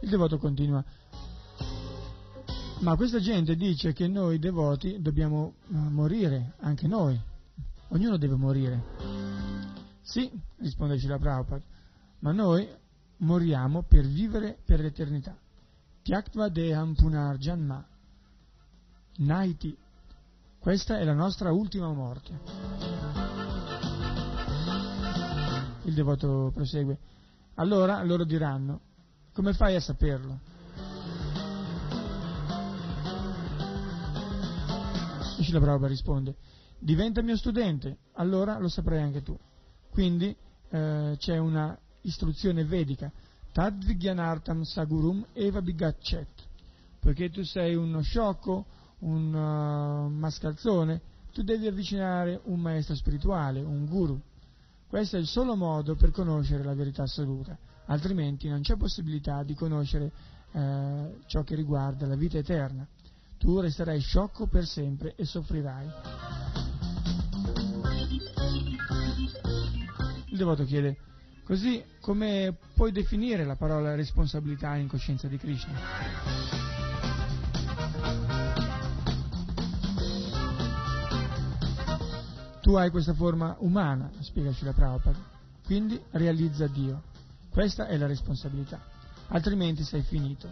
Il 0.00 0.08
devoto 0.08 0.38
continua. 0.38 0.82
Ma 2.78 2.96
questa 2.96 3.20
gente 3.20 3.56
dice 3.56 3.92
che 3.92 4.08
noi 4.08 4.38
devoti 4.38 5.02
dobbiamo 5.02 5.56
uh, 5.66 5.76
morire, 5.76 6.54
anche 6.60 6.86
noi. 6.88 7.20
Ognuno 7.88 8.16
deve 8.16 8.36
morire. 8.36 8.82
Sì, 10.00 10.32
risponde 10.60 10.98
Shila 10.98 11.18
Prabhupada, 11.18 11.62
ma 12.20 12.32
noi 12.32 12.82
moriamo 13.18 13.82
per 13.82 14.06
vivere 14.06 14.58
per 14.64 14.80
l'eternità. 14.80 15.36
Tyaktva 16.02 16.48
deham 16.48 16.94
punar 16.94 17.36
janma. 17.36 17.84
Naiti. 19.16 19.76
Questa 20.58 20.98
è 20.98 21.04
la 21.04 21.14
nostra 21.14 21.52
ultima 21.52 21.92
morte. 21.92 22.40
Il 25.84 25.94
devoto 25.94 26.50
prosegue. 26.52 26.98
Allora 27.54 28.02
loro 28.02 28.24
diranno, 28.24 28.80
come 29.32 29.52
fai 29.52 29.76
a 29.76 29.80
saperlo? 29.80 30.52
Shila 35.40 35.60
Prabhupada 35.60 35.88
risponde, 35.88 36.36
diventa 36.78 37.22
mio 37.22 37.36
studente, 37.36 37.98
allora 38.14 38.58
lo 38.58 38.68
saprai 38.68 39.02
anche 39.02 39.22
tu. 39.22 39.38
Quindi 39.90 40.34
eh, 40.70 41.14
c'è 41.18 41.36
una 41.38 41.78
istruzione 42.04 42.64
vedica, 42.64 43.10
Tadvigyanartam 43.52 44.62
Sagurum 44.62 45.26
Eva 45.32 45.60
Bigachet, 45.62 46.28
poiché 46.98 47.30
tu 47.30 47.44
sei 47.44 47.74
uno 47.74 48.00
sciocco, 48.02 48.66
un 49.00 49.34
uh, 49.34 50.08
mascalzone, 50.08 51.00
tu 51.32 51.42
devi 51.42 51.66
avvicinare 51.66 52.40
un 52.44 52.60
maestro 52.60 52.94
spirituale, 52.94 53.60
un 53.60 53.86
guru. 53.86 54.20
Questo 54.88 55.16
è 55.16 55.18
il 55.18 55.26
solo 55.26 55.56
modo 55.56 55.96
per 55.96 56.10
conoscere 56.10 56.62
la 56.62 56.74
verità 56.74 57.02
assoluta, 57.02 57.58
altrimenti 57.86 58.48
non 58.48 58.60
c'è 58.60 58.76
possibilità 58.76 59.42
di 59.42 59.54
conoscere 59.54 60.12
eh, 60.52 61.16
ciò 61.26 61.42
che 61.42 61.56
riguarda 61.56 62.06
la 62.06 62.14
vita 62.14 62.38
eterna. 62.38 62.86
Tu 63.38 63.58
resterai 63.58 63.98
sciocco 63.98 64.46
per 64.46 64.66
sempre 64.66 65.14
e 65.16 65.24
soffrirai. 65.24 65.86
Il 70.26 70.36
devoto 70.36 70.64
chiede, 70.64 70.96
Così 71.44 71.84
come 72.00 72.56
puoi 72.74 72.90
definire 72.90 73.44
la 73.44 73.54
parola 73.54 73.94
responsabilità 73.94 74.76
in 74.76 74.88
coscienza 74.88 75.28
di 75.28 75.36
Krishna? 75.36 75.78
Tu 82.62 82.74
hai 82.76 82.90
questa 82.90 83.12
forma 83.12 83.56
umana, 83.58 84.10
spiegaci 84.20 84.64
la 84.64 84.72
Prabhupada, 84.72 85.18
quindi 85.66 86.00
realizza 86.12 86.66
Dio. 86.66 87.02
Questa 87.50 87.88
è 87.88 87.98
la 87.98 88.06
responsabilità, 88.06 88.80
altrimenti 89.28 89.84
sei 89.84 90.00
finito. 90.00 90.48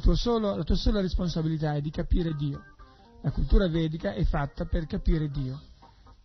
tua 0.00 0.14
solo- 0.14 0.54
la 0.54 0.62
tua 0.62 0.76
sola 0.76 1.00
responsabilità 1.00 1.74
è 1.74 1.80
di 1.80 1.90
capire 1.90 2.34
Dio. 2.36 2.62
La 3.22 3.32
cultura 3.32 3.68
vedica 3.68 4.12
è 4.12 4.22
fatta 4.22 4.66
per 4.66 4.86
capire 4.86 5.28
Dio. 5.30 5.60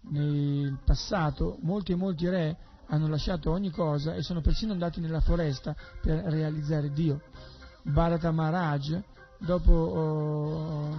Nel 0.10 0.78
passato 0.86 1.58
molti 1.62 1.94
e 1.94 1.96
molti 1.96 2.30
re 2.30 2.58
hanno 2.88 3.08
lasciato 3.08 3.52
ogni 3.52 3.72
cosa 3.72 4.14
e 4.14 4.22
sono 4.22 4.42
persino 4.42 4.72
andati 4.72 5.00
nella 5.00 5.22
foresta 5.22 5.76
per 6.02 6.24
realizzare 6.26 6.92
Dio. 6.92 7.22
Bharata 7.84 8.32
Maharaj, 8.32 9.00
dopo, 9.40 9.72
oh, 9.72 10.98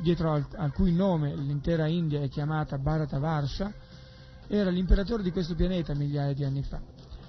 dietro 0.00 0.32
al, 0.32 0.46
al 0.56 0.72
cui 0.72 0.92
nome 0.92 1.34
l'intera 1.34 1.86
India 1.86 2.20
è 2.20 2.28
chiamata 2.28 2.78
Bharata 2.78 3.18
Varsha, 3.18 3.72
era 4.48 4.70
l'imperatore 4.70 5.22
di 5.22 5.32
questo 5.32 5.54
pianeta 5.54 5.94
migliaia 5.94 6.32
di 6.32 6.44
anni 6.44 6.62
fa. 6.62 6.80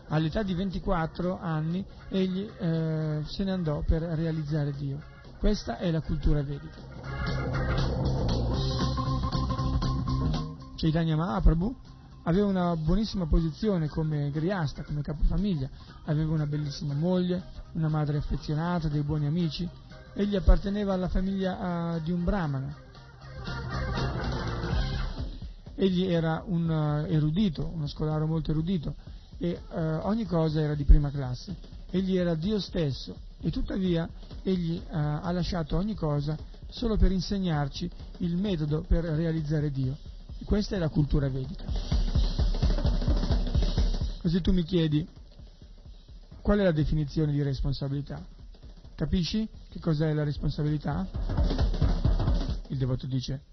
All'età 0.10 0.42
di 0.42 0.54
24 0.54 1.40
anni 1.40 1.86
egli 2.10 2.50
eh, 2.60 3.22
se 3.26 3.44
ne 3.44 3.52
andò 3.52 3.82
per 3.82 4.02
realizzare 4.02 4.72
Dio. 4.74 5.02
Questa 5.38 5.78
è 5.78 5.92
la 5.92 6.02
cultura 6.02 6.42
vedica. 6.42 6.80
Chaitanya 10.76 11.16
Mahaprabhu 11.16 11.76
aveva 12.28 12.48
una 12.48 12.76
buonissima 12.76 13.26
posizione 13.26 13.88
come 13.88 14.30
griasta, 14.32 14.84
come 14.84 15.02
capofamiglia, 15.02 15.70
aveva 16.06 16.34
una 16.34 16.46
bellissima 16.46 16.94
moglie, 16.94 17.42
una 17.74 17.88
madre 17.88 18.18
affezionata, 18.18 18.90
dei 18.90 19.02
buoni 19.02 19.26
amici, 19.26 19.68
egli 20.14 20.36
apparteneva 20.36 20.94
alla 20.94 21.08
famiglia 21.08 21.96
uh, 21.96 22.02
di 22.02 22.12
un 22.12 22.24
brahmana. 22.24 22.76
Egli 25.76 26.04
era 26.04 26.44
un 26.46 26.68
uh, 26.68 27.12
erudito, 27.12 27.72
uno 27.74 27.88
scolaro 27.88 28.26
molto 28.28 28.52
erudito 28.52 28.96
e 29.38 29.62
uh, 29.70 29.76
ogni 30.02 30.26
cosa 30.26 30.60
era 30.60 30.76
di 30.76 30.84
prima 30.84 31.10
classe. 31.10 31.56
Egli 31.90 32.18
era 32.18 32.36
Dio 32.36 32.60
stesso 32.60 33.16
e 33.40 33.52
tuttavia 33.52 34.10
egli 34.44 34.82
ha 34.90 35.32
lasciato 35.32 35.78
ogni 35.78 35.94
cosa 35.94 36.36
solo 36.68 36.98
per 36.98 37.12
insegnarci 37.12 37.90
il 38.18 38.36
metodo 38.36 38.84
per 38.86 39.06
realizzare 39.06 39.72
Dio. 39.72 39.96
Questa 40.44 40.76
è 40.76 40.80
la 40.80 40.90
cultura 40.90 41.30
vedica. 41.30 41.97
Così 44.28 44.42
tu 44.42 44.52
mi 44.52 44.64
chiedi 44.64 45.08
qual 46.42 46.60
è 46.60 46.64
la 46.64 46.74
definizione 46.74 47.32
di 47.32 47.42
responsabilità? 47.42 48.22
Capisci 48.94 49.48
che 49.70 49.80
cos'è 49.80 50.12
la 50.12 50.26
responsabilità? 50.26 51.08
Il 52.68 52.78
devoto 52.78 53.08
dice, 53.08 53.44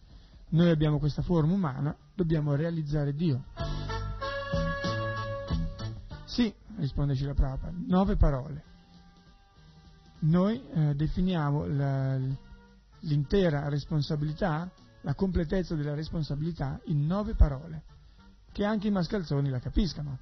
noi 0.49 0.71
abbiamo 0.71 0.99
questa 0.99 1.23
forma 1.23 1.53
umana, 1.53 1.97
dobbiamo 2.13 2.57
realizzare 2.57 3.15
Dio. 3.15 3.45
Sì, 6.25 6.53
risponde 6.79 7.15
Shila 7.15 7.35
Prabhupada, 7.35 7.73
nove 7.87 8.17
parole. 8.17 8.65
Noi 10.23 10.61
eh, 10.73 10.97
definiamo 10.97 11.67
la, 11.67 12.19
l'intera 12.99 13.69
responsabilità, 13.69 14.69
la 15.03 15.15
completezza 15.15 15.77
della 15.77 15.95
responsabilità 15.95 16.81
in 16.87 17.07
nove 17.07 17.37
parole, 17.37 17.85
che 18.51 18.65
anche 18.65 18.89
i 18.89 18.91
mascalzoni 18.91 19.51
la 19.51 19.61
capiscano. 19.61 20.19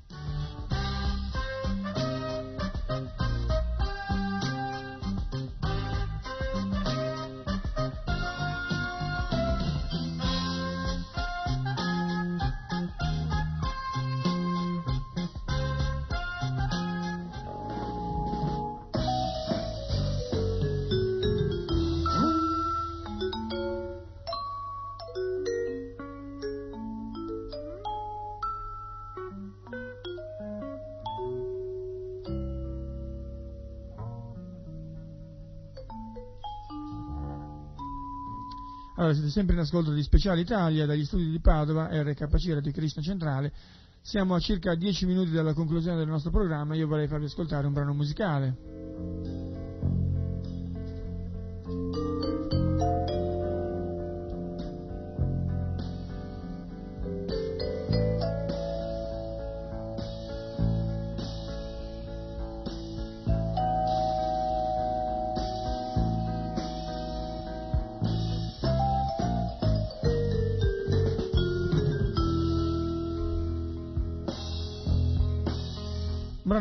Allora, 39.12 39.14
siete 39.14 39.30
sempre 39.30 39.54
in 39.54 39.60
ascolto 39.60 39.92
di 39.92 40.02
Speciale 40.02 40.40
Italia 40.40 40.86
dagli 40.86 41.04
studi 41.04 41.28
di 41.28 41.38
Padova, 41.38 41.88
RKC 41.90 42.54
Radio 42.54 42.72
Krishna 42.72 43.02
Centrale. 43.02 43.52
Siamo 44.00 44.34
a 44.34 44.38
circa 44.38 44.74
10 44.74 45.06
minuti 45.06 45.30
dalla 45.30 45.52
conclusione 45.52 45.98
del 45.98 46.08
nostro 46.08 46.30
programma. 46.30 46.74
Io 46.74 46.86
vorrei 46.86 47.08
farvi 47.08 47.26
ascoltare 47.26 47.66
un 47.66 47.74
brano 47.74 47.92
musicale. 47.92 48.81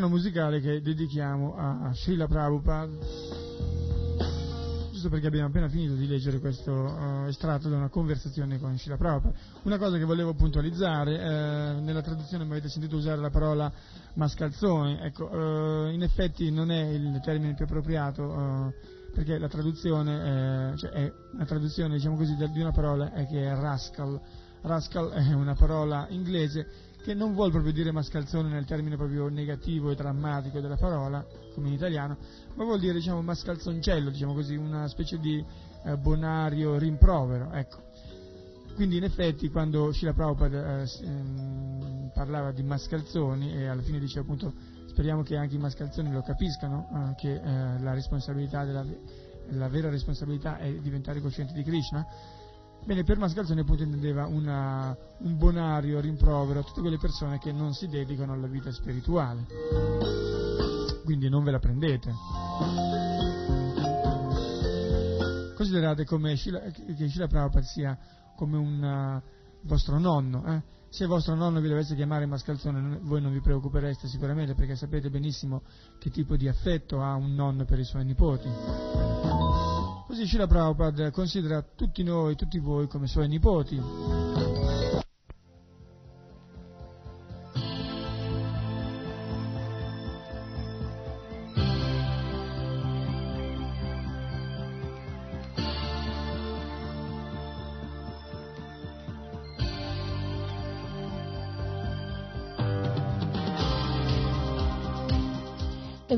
Brano 0.02 0.16
musicale 0.16 0.60
che 0.60 0.82
dedichiamo 0.82 1.56
a, 1.56 1.94
Srila 1.94 2.26
Prabhupada, 2.26 2.92
giusto 4.92 5.10
perché 5.10 5.28
abbiamo 5.28 5.48
appena 5.48 5.70
finito 5.70 5.94
di 5.94 6.08
leggere 6.08 6.40
questo 6.40 6.72
uh, 6.72 7.28
estratto 7.28 7.70
da 7.70 7.76
una 7.76 7.90
conversazione 7.90 8.58
con 8.58 8.76
Srila 8.80 8.98
Prabhupada. 8.98 9.36
Una 9.64 9.78
cosa 9.78 10.00
che 10.00 10.04
volevo 10.04 10.34
puntualizzare, 10.34 11.20
eh, 11.20 11.82
nella 11.82 12.02
traduzione 12.02 12.46
mi 12.46 12.52
avete 12.52 12.68
sentito 12.70 12.96
usare 12.96 13.22
la 13.22 13.30
parola 13.30 13.72
mascalzone, 14.16 15.04
ecco, 15.04 15.30
eh, 15.30 15.94
in 15.94 16.02
effetti 16.02 16.50
non 16.50 16.72
è 16.72 16.82
il 16.82 17.20
termine 17.24 17.54
più 17.54 17.66
appropriato, 17.66 18.34
eh, 18.34 18.74
perché 19.14 19.38
la 19.38 19.50
traduzione, 19.50 20.72
eh, 20.72 20.78
cioè 20.78 20.90
è 20.90 21.14
una 21.34 21.46
traduzione 21.46 21.94
diciamo 21.94 22.16
così, 22.16 22.36
di 22.36 22.60
una 22.60 22.72
parola 22.72 23.14
è 23.14 23.28
che 23.28 23.44
è 23.44 23.54
rascal. 23.54 24.20
Rascal 24.64 25.10
è 25.12 25.34
una 25.34 25.54
parola 25.56 26.08
inglese 26.10 26.90
che 27.04 27.14
non 27.14 27.34
vuol 27.34 27.52
proprio 27.52 27.74
dire 27.74 27.92
mascalzone 27.92 28.50
nel 28.50 28.66
termine 28.66 28.96
proprio 28.96 29.28
negativo 29.28 29.90
e 29.90 29.96
drammatico 29.96 30.60
della 30.60 30.78
parola, 30.78 31.26
come 31.54 31.68
in 31.68 31.74
italiano, 31.74 32.18
ma 32.56 32.64
vuol 32.64 32.80
dire 32.80 32.94
diciamo 32.94 33.22
mascalzoncello, 33.22 34.10
diciamo 34.10 34.34
così, 34.34 34.56
una 34.56 34.88
specie 34.88 35.18
di 35.18 35.44
eh, 35.84 35.98
bonario 35.98 36.78
rimprovero, 36.78 37.52
ecco. 37.52 37.90
Quindi 38.76 38.98
in 38.98 39.04
effetti 39.04 39.50
quando 39.50 39.92
Shila 39.92 40.14
Prabhupada 40.14 40.82
eh, 40.82 40.88
ehm, 41.04 42.12
parlava 42.14 42.52
di 42.52 42.64
mascalzoni 42.64 43.54
e 43.54 43.68
alla 43.68 43.82
fine 43.82 44.00
dice 44.00 44.20
appunto 44.20 44.54
speriamo 44.88 45.24
che 45.24 45.36
anche 45.36 45.56
i 45.56 45.60
mascalzoni 45.60 46.12
lo 46.12 46.22
capiscano, 46.22 46.88
eh, 46.94 47.16
che 47.16 47.34
eh, 47.34 47.80
la 47.80 47.94
la 49.52 49.68
vera 49.68 49.90
responsabilità 49.90 50.58
è 50.58 50.72
diventare 50.76 51.20
coscienti 51.20 51.54
di 51.54 51.64
Krishna, 51.64 52.06
Bene, 52.84 53.04
per 53.04 53.18
Mascalzoni 53.18 53.62
appunto 53.62 53.84
intendeva 53.84 54.26
una, 54.26 54.96
un 55.20 55.38
bonario 55.38 56.00
rimprovero 56.00 56.60
a 56.60 56.64
tutte 56.64 56.82
quelle 56.82 56.98
persone 56.98 57.38
che 57.38 57.52
non 57.52 57.74
si 57.74 57.88
dedicano 57.88 58.34
alla 58.34 58.48
vita 58.48 58.72
spirituale. 58.72 59.46
Quindi 61.04 61.30
non 61.30 61.44
ve 61.44 61.52
la 61.52 61.60
prendete. 61.60 62.12
Considerate 65.56 66.06
Shila, 66.36 66.60
che 66.60 67.08
Shila 67.08 67.28
Prabhupada 67.28 67.66
sia 67.66 67.98
come 68.36 68.58
un 68.58 68.82
uh, 68.82 69.68
vostro 69.68 70.00
nonno. 70.00 70.44
Eh? 70.48 70.64
Se 70.90 71.06
vostro 71.06 71.36
nonno 71.36 71.62
vi 71.62 71.70
dovesse 71.70 71.96
chiamare 71.96 72.26
Mascalzone, 72.26 73.00
voi 73.04 73.22
non 73.22 73.32
vi 73.32 73.42
preoccupereste 73.42 74.08
sicuramente 74.08 74.56
perché 74.56 74.76
sapete 74.76 75.10
benissimo 75.10 75.62
che 76.00 76.10
tipo 76.10 76.36
di 76.36 76.48
affetto 76.48 77.02
ha 77.02 77.14
un 77.14 77.36
nonno 77.36 77.64
per 77.64 77.78
i 77.78 77.86
suoi 77.86 78.06
nipoti. 78.06 79.71
Così 80.12 80.28
Shila 80.28 80.46
Prabhupada 80.46 81.10
considera 81.10 81.64
tutti 81.64 82.04
noi, 82.04 82.36
tutti 82.36 82.60
voi 82.60 82.86
come 82.86 83.08
suoi 83.08 83.30
nipoti. 83.30 84.91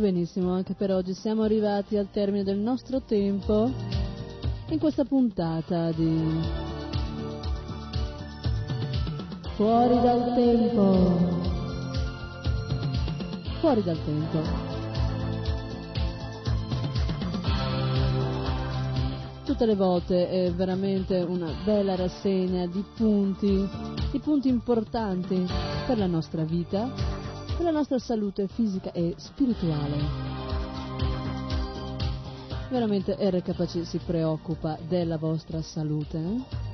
Benissimo, 0.04 0.52
anche 0.52 0.74
per 0.74 0.92
oggi 0.92 1.14
siamo 1.14 1.44
arrivati 1.44 1.96
al 1.96 2.10
termine 2.12 2.44
del 2.44 2.58
nostro 2.58 3.02
tempo 3.04 3.72
in 4.68 4.78
questa 4.78 5.06
puntata 5.06 5.92
di 5.94 6.42
Fuori 9.56 10.02
dal 10.02 10.34
tempo. 10.36 11.42
Fuori 13.62 13.84
dal 13.84 14.04
tempo. 14.04 14.72
tutte 19.46 19.66
le 19.66 19.76
volte 19.76 20.30
è 20.30 20.52
veramente 20.52 21.20
una 21.20 21.52
bella 21.64 21.96
rassegna 21.96 22.66
di 22.66 22.84
punti, 22.96 23.70
di 24.12 24.20
punti 24.20 24.48
importanti 24.48 25.46
per 25.86 25.98
la 25.98 26.08
nostra 26.08 26.44
vita, 26.44 26.92
per 27.56 27.66
la 27.66 27.72
nostra 27.72 28.00
salute 28.00 28.48
fisica 28.48 28.92
e 28.92 29.14
spirituale. 29.18 29.98
Veramente 32.70 33.16
RKC 33.20 33.86
si 33.86 34.00
preoccupa 34.04 34.78
della 34.88 35.18
vostra 35.18 35.62
salute. 35.62 36.18
Eh? 36.18 36.72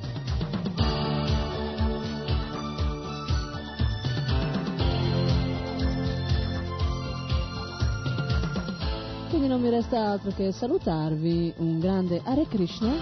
Quindi 9.29 9.47
non 9.47 9.61
mi 9.61 9.69
resta 9.69 10.07
altro 10.07 10.31
che 10.31 10.51
salutarvi, 10.51 11.55
un 11.57 11.79
grande 11.79 12.21
Hare 12.23 12.45
Krishna 12.47 12.93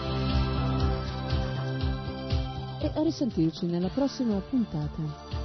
e 2.80 2.92
a 2.94 3.02
risentirci 3.02 3.66
nella 3.66 3.90
prossima 3.90 4.40
puntata. 4.40 5.37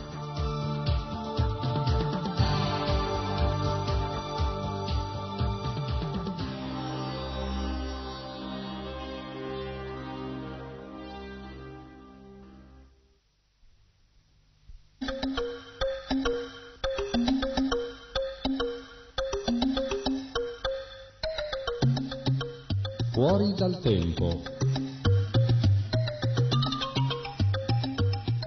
Tempo. 24.22 24.42